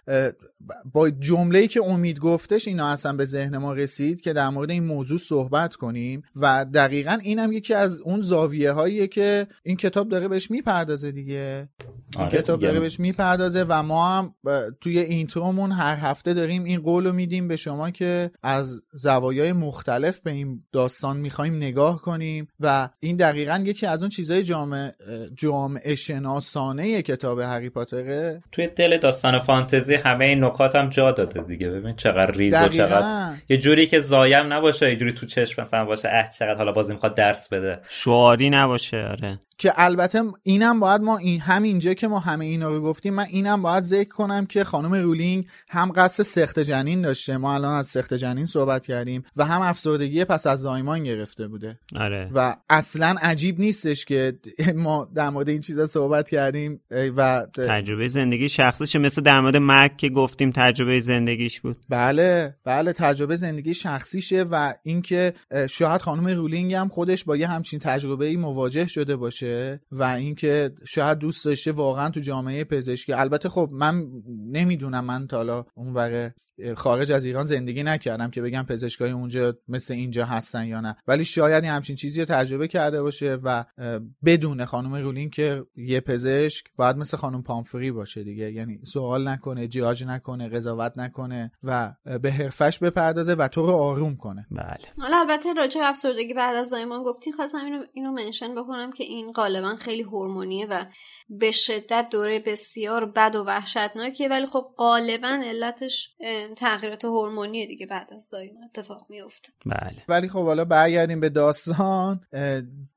با 0.93 1.11
جمله‌ای 1.11 1.69
که 1.69 1.83
امید 1.85 2.19
گفتش 2.19 2.69
اینا 2.69 2.89
اصلا 2.89 3.13
به 3.13 3.25
ذهن 3.25 3.59
ما 3.59 3.73
رسید 3.73 4.21
که 4.21 4.33
در 4.33 4.49
مورد 4.49 4.71
این 4.71 4.85
موضوع 4.85 5.19
صحبت 5.19 5.75
کنیم 5.75 6.23
و 6.37 6.67
دقیقا 6.75 7.19
اینم 7.23 7.53
یکی 7.53 7.75
از 7.75 8.01
اون 8.01 8.21
زاویه 8.21 8.73
هاییه 8.73 9.07
که 9.07 9.47
این 9.63 9.77
کتاب 9.77 10.09
داره 10.09 10.29
بهش 10.29 10.51
می‌پردازه 10.51 11.13
دیگه 11.13 11.69
این 12.15 12.25
آره 12.25 12.39
کتاب 12.39 12.59
دیگه. 12.59 12.69
داره 12.69 12.81
بهش 12.81 13.01
می‌پردازه 13.01 13.65
و 13.69 13.83
ما 13.83 14.09
هم 14.09 14.35
توی 14.81 14.99
اینترومون 14.99 15.73
هر 15.73 15.95
هفته 15.95 16.35
داریم 16.35 16.65
این 16.65 16.81
قول 16.81 17.07
رو 17.07 17.13
میدیم 17.13 17.49
به 17.49 17.57
شما 17.57 17.91
که 17.91 18.31
از 18.43 18.81
زوایای 18.93 19.53
مختلف 19.53 20.21
به 20.21 20.31
این 20.31 20.63
داستان 20.73 21.17
می‌خوایم 21.17 21.57
نگاه 21.57 22.03
کنیم 22.03 22.49
و 22.61 22.89
این 23.01 23.17
دقیقا 23.17 23.63
یکی 23.65 23.87
از 23.87 24.03
اون 24.03 24.11
چیزهای 24.11 24.43
جامعه 24.43 24.95
جامعه 25.35 25.95
شناسانه 25.95 27.03
کتاب 27.03 27.41
هری 27.41 27.71
پاتره 27.71 28.43
توی 28.53 28.67
دل 28.67 28.99
داستان 28.99 29.39
فانتزی 29.39 29.95
همه 29.95 30.25
این 30.25 30.46
نکات 30.47 30.77
هم 30.77 30.91
جا 30.91 31.13
داده 31.13 31.43
دیگه. 31.43 31.69
ببین 31.69 31.97
چقدر 31.97 32.31
ریز 32.31 32.55
و. 32.55 32.69
چقدر 32.69 33.35
یه 33.49 33.57
جوری 33.57 33.87
که 33.87 34.01
زایم 34.01 34.53
نباشه 34.53 34.91
یه 34.91 34.97
جوری 34.97 35.13
تو 35.13 35.27
چشم 35.27 35.63
مثلا 35.63 35.85
باشه 35.85 36.09
اه 36.13 36.29
چقدر 36.39 36.55
حالا 36.55 36.73
بازی 36.73 36.93
می‌خواد 36.93 37.15
درس 37.15 37.49
بده. 37.49 37.79
شعاری 37.89 38.51
نباشه 38.51 39.07
آره. 39.07 39.39
که 39.59 39.73
البته 39.77 40.23
اینم 40.43 40.81
باید 40.81 41.01
ما 41.01 41.17
این 41.17 41.41
همینجا 41.41 41.95
که 41.95 42.09
ما 42.09 42.19
همه 42.19 42.45
اینا 42.45 42.69
رو 42.69 42.83
گفتیم 42.83 43.15
من 43.15 43.27
اینم 43.31 43.63
باید 43.63 43.85
ذکر 43.85 44.09
کنم 44.09 44.47
که 44.47 44.65
خانم 44.65 44.95
رولینگ 44.95 45.47
هم 45.69 45.93
قصد 45.97 46.23
سخت 46.23 46.59
جنین 46.59 47.03
داشته. 47.03 47.37
ما 47.37 47.55
الان 47.55 47.75
از 47.75 47.87
سخت 47.87 48.15
جنین 48.15 48.47
صحبت 48.47 48.87
کردیم 48.87 49.25
و 49.37 49.45
هم 49.45 49.63
افسردگی 49.63 50.25
پس 50.25 50.47
از 50.47 50.61
زایمان 50.61 51.05
گرفته 51.05 51.49
بوده. 51.49 51.79
آره. 51.97 52.31
و 52.35 52.57
اصلا 52.71 53.15
عجیب 53.23 53.61
نیستش 53.61 54.05
که 54.05 54.39
ما 54.75 55.09
در 55.15 55.31
مورد 55.31 55.49
این 55.49 55.61
چیزا 55.61 55.87
صحبت 55.87 56.31
کردیم 56.31 56.81
و 57.17 57.47
تجربه 57.69 58.09
زندگی 58.09 58.49
شخصیشه 58.49 58.99
مثل 58.99 59.23
در 59.23 59.41
مورد 59.41 59.57
مرگ 59.57 59.97
که 59.97 60.09
گفتیم 60.09 60.51
تجربه 60.51 61.01
زندگیش 61.01 61.61
بود. 61.61 61.77
بله 61.89 62.55
بله 62.65 62.93
تجربه 62.93 63.37
زندگی 63.37 63.75
شخصیشه 63.75 64.43
و 64.43 64.75
اینکه 64.83 65.35
شاید 65.71 66.03
خانم 66.03 66.27
رولینگ 66.27 66.75
هم 66.75 66.89
خودش 66.89 67.25
با 67.25 67.37
یه 67.37 67.47
همچین 67.47 67.81
تجربه 67.81 68.27
ای 68.27 68.37
مواجه 68.37 68.87
شده 68.87 69.17
باشه. 69.17 69.46
و 69.91 70.03
اینکه 70.03 70.71
شاید 70.89 71.19
دوست 71.19 71.45
داشته 71.45 71.73
واقعا 71.73 72.11
تو 72.11 72.21
جامعه 72.21 72.65
پزشکی. 72.65 73.13
البته 73.13 73.49
خب 73.49 73.69
من 73.73 74.07
نمی‌دونم 74.47 75.05
من 75.05 75.27
تا 75.27 75.37
حالا 75.37 75.65
اونور 75.75 76.33
خارج 76.77 77.13
از 77.13 77.25
ایران 77.25 77.45
زندگی 77.45 77.83
نکردم 77.83 78.31
که 78.31 78.43
بگم 78.43 78.67
پزشکای 78.69 79.11
اونجا 79.11 79.55
مثل 79.69 79.95
اینجا 79.95 80.25
هستن 80.25 80.67
یا 80.67 80.81
نه. 80.81 80.97
ولی 81.09 81.25
شاید 81.25 81.65
یه 81.65 81.73
همچین 81.73 81.97
چیزی 81.97 82.21
رو 82.21 82.27
تجربه 82.27 82.69
کرده 82.69 83.03
باشه 83.03 83.35
و 83.35 83.65
اه، 83.79 84.01
بدونه 84.25 84.67
خانم 84.67 84.95
رولین 84.95 85.31
که 85.31 85.65
یه 85.77 86.01
پزشک 86.01 86.65
باید 86.77 86.97
مثل 86.97 87.17
خانم 87.17 87.43
پامفری 87.43 87.93
باشه 87.93 88.25
دیگه. 88.25 88.53
یعنی 88.53 88.81
سوال 88.85 89.29
نکنه 89.29 89.69
جیاج 89.69 90.05
نکنه 90.05 90.49
قضاوت 90.49 90.99
نکنه 90.99 91.53
و 91.63 91.93
به 92.23 92.33
حرفش 92.33 92.79
بپردازه 92.79 93.35
و 93.35 93.49
تو 93.49 93.67
رو 93.67 93.73
آروم 93.73 94.17
کنه. 94.17 94.47
بله. 94.51 94.87
حالا 94.99 95.17
البته 95.21 95.53
راجع 95.53 95.81
به 95.81 95.89
افسردگی 95.89 96.35
بعد 96.35 96.55
از 96.55 96.69
زایمان 96.69 97.03
گفتی 97.03 97.33
خواستم 97.33 97.65
اینو 97.65 97.85
اینو 97.93 98.13
منشن 98.13 98.55
بکنم 98.55 98.93
که 98.93 99.05
این 99.05 99.33
غالبا 99.33 99.77
خیلی 99.77 100.03
هورمونیه 100.03 100.67
و 100.67 100.85
به 101.29 101.51
شدت 101.51 102.09
دوره 102.11 102.39
بسیار 102.39 103.07
بد 103.07 103.35
و 103.35 103.45
وحشتناکیه 103.45 104.29
ولی 104.29 104.47
خب 104.47 104.67
غالبا 104.79 105.41
علتش 105.45 106.17
تغییرات 106.55 107.05
هورمونیه 107.05 107.67
دیگه 107.67 107.87
بعد 107.87 108.09
از 108.13 108.23
زایمان 108.23 108.65
اتفاق 108.65 109.07
میفته 109.11 109.53
بله. 109.67 110.03
ولی 110.09 110.29
خب 110.29 110.45
حالا 110.45 110.65
برگردیم 110.65 111.21
به 111.21 111.29
داستان 111.29 112.21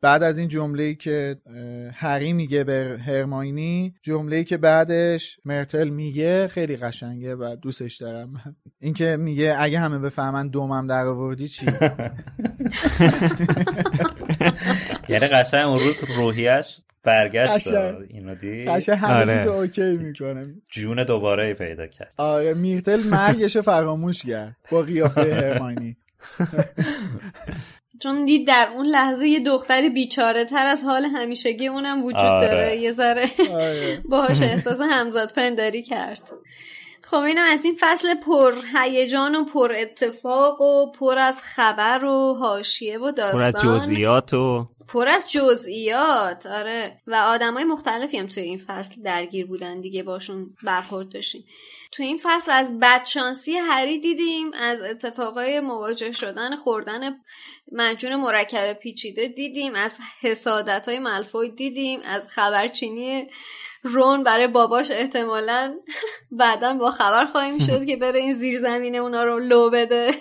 بعد 0.01 0.23
از 0.23 0.37
این 0.37 0.47
جمله 0.47 0.95
که 0.95 1.37
هری 1.93 2.33
میگه 2.33 2.63
به 2.63 2.99
هرماینی 3.05 3.95
جمله 4.03 4.43
که 4.43 4.57
بعدش 4.57 5.39
مرتل 5.45 5.89
میگه 5.89 6.47
خیلی 6.47 6.77
قشنگه 6.77 7.35
و 7.35 7.55
دوستش 7.55 7.95
دارم. 7.95 8.55
اینکه 8.79 9.17
میگه 9.17 9.55
اگه 9.59 9.79
همه 9.79 9.99
بفهمن 9.99 10.47
دومم 10.47 10.87
در 10.87 11.05
آوردی 11.05 11.47
چی؟ 11.47 11.65
یعنی 15.09 15.27
قشنگ 15.27 15.67
اون 15.67 15.79
روز 15.79 16.03
روحیش 16.17 16.77
برگشت. 17.03 17.67
اینو 18.09 18.35
دید 18.35 18.67
قشنگ 18.67 18.97
همه 18.97 19.13
آره. 19.13 19.37
چیز 19.37 19.47
اوکی 19.47 19.97
می‌کنه 19.97 20.53
جون 20.71 21.03
دوباره 21.03 21.53
پیدا 21.53 21.87
کرد 21.87 22.13
آره 22.17 22.53
میرتل 22.53 22.99
مرگش 23.03 23.57
فراموش 23.57 24.25
کرد 24.25 24.55
با 24.71 24.81
قیافه 24.81 25.21
هرماینی 25.35 25.97
چون 28.01 28.25
دید 28.25 28.47
در 28.47 28.69
اون 28.75 28.85
لحظه 28.85 29.27
یه 29.27 29.39
دختری 29.39 29.89
بیچاره 29.89 30.45
تر 30.45 30.65
از 30.65 30.83
حال 30.83 31.05
همیشگی 31.05 31.67
اونم 31.67 32.05
وجود 32.05 32.21
آره. 32.21 32.47
داره 32.47 32.77
یه 32.77 32.91
ذره 32.91 33.25
آره. 33.53 34.01
باهاش 34.11 34.41
احساس 34.41 34.77
همزاد 34.81 35.33
پنداری 35.33 35.83
کرد 35.83 36.21
خب 37.09 37.17
اینم 37.17 37.45
از 37.45 37.65
این 37.65 37.75
فصل 37.79 38.15
پر 38.15 38.53
هیجان 38.75 39.35
و 39.35 39.43
پر 39.43 39.73
اتفاق 39.77 40.61
و 40.61 40.91
پر 40.91 41.17
از 41.17 41.41
خبر 41.41 42.03
و 42.03 42.33
حاشیه 42.33 42.97
و 42.97 43.05
پر 43.05 43.11
داستان 43.11 43.43
از 43.43 43.55
جزئیات 43.63 44.33
و 44.33 44.65
پر 44.87 45.07
از 45.07 45.31
جزئیات 45.31 46.45
آره. 46.45 47.01
و 47.07 47.15
آدمای 47.15 47.63
مختلفی 47.63 48.17
هم 48.17 48.27
توی 48.27 48.43
این 48.43 48.57
فصل 48.57 49.01
درگیر 49.01 49.45
بودن 49.45 49.81
دیگه 49.81 50.03
باشون 50.03 50.55
برخورد 50.63 51.09
داشتیم. 51.09 51.45
توی 51.91 52.05
این 52.05 52.19
فصل 52.23 52.51
از 52.51 52.79
بدشانسی 52.79 53.57
هری 53.57 53.99
دیدیم 53.99 54.51
از 54.53 54.81
اتفاقای 54.81 55.59
مواجه 55.59 56.11
شدن 56.11 56.55
خوردن 56.55 57.19
مجون 57.71 58.15
مرکب 58.15 58.73
پیچیده 58.73 59.27
دیدیم 59.27 59.75
از 59.75 59.99
حسادت 60.21 60.87
های 60.87 60.99
ملفوی 60.99 61.49
دیدیم 61.49 61.99
از 62.03 62.27
خبرچینی 62.29 63.27
رون 63.83 64.23
برای 64.23 64.47
باباش 64.47 64.91
احتمالا 64.91 65.75
بعدا 66.31 66.73
با 66.73 66.91
خبر 66.91 67.25
خواهیم 67.25 67.59
شد 67.67 67.85
که 67.85 67.97
بره 67.97 68.19
این 68.19 68.33
زیر 68.33 68.59
زمینه 68.59 68.97
اونا 68.97 69.23
رو 69.23 69.39
لو 69.39 69.69
بده. 69.69 70.11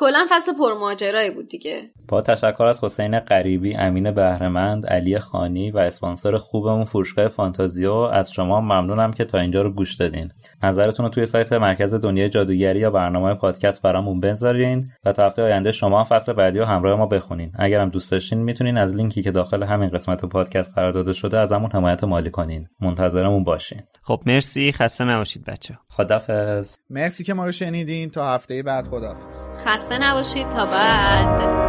کلا 0.00 0.26
فصل 0.30 0.52
پرماجرایی 0.52 1.30
بود 1.30 1.48
دیگه 1.48 1.90
با 2.08 2.22
تشکر 2.22 2.64
از 2.64 2.84
حسین 2.84 3.20
غریبی، 3.20 3.76
امین 3.76 4.10
بهرمند، 4.10 4.86
علی 4.86 5.18
خانی 5.18 5.70
و 5.70 5.78
اسپانسر 5.78 6.36
خوبمون 6.36 6.84
فروشگاه 6.84 7.28
فانتازیو 7.28 7.92
از 7.92 8.32
شما 8.32 8.60
ممنونم 8.60 9.12
که 9.12 9.24
تا 9.24 9.38
اینجا 9.38 9.62
رو 9.62 9.70
گوش 9.70 9.94
دادین. 9.94 10.30
نظرتون 10.62 11.06
رو 11.06 11.10
توی 11.10 11.26
سایت 11.26 11.52
مرکز 11.52 11.94
دنیای 11.94 12.28
جادوگری 12.28 12.78
یا 12.78 12.90
برنامه 12.90 13.34
پادکست 13.34 13.82
برامون 13.82 14.20
بذارین 14.20 14.90
و 15.04 15.12
تا 15.12 15.26
هفته 15.26 15.42
آینده 15.42 15.70
شما 15.70 15.98
هم 15.98 16.04
فصل 16.04 16.32
بعدی 16.32 16.58
رو 16.58 16.64
همراه 16.64 16.98
ما 16.98 17.06
بخونین. 17.06 17.52
اگرم 17.58 17.88
دوست 17.88 18.12
داشتین 18.12 18.38
می‌تونین 18.38 18.76
از 18.76 18.96
لینکی 18.96 19.22
که 19.22 19.30
داخل 19.30 19.62
همین 19.62 19.88
قسمت 19.88 20.24
پادکست 20.24 20.74
قرار 20.74 20.92
داده 20.92 21.12
شده 21.12 21.40
از 21.40 21.52
همون 21.52 21.70
حمایت 21.72 22.04
مالی 22.04 22.30
کنین. 22.30 22.68
منتظرمون 22.80 23.44
باشین. 23.44 23.80
خب 24.02 24.20
مرسی 24.26 24.72
خسته 24.72 25.04
نباشید 25.04 25.44
بچه 25.44 25.78
خدافظ. 25.88 26.76
مرسی 26.90 27.24
که 27.24 27.34
ما 27.34 27.46
رو 27.46 27.52
شنیدین 27.52 28.10
تا 28.10 28.34
هفته 28.34 28.62
بعد 28.62 28.86
خداحافظ 28.86 29.48
خسته 29.64 29.89
نباشید 29.98 30.48
تا 30.48 30.66
بعد 30.66 31.60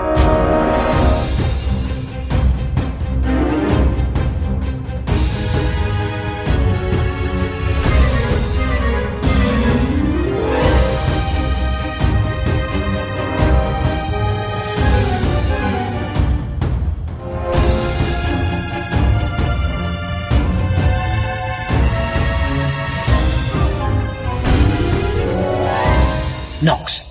Nox. 26.61 27.10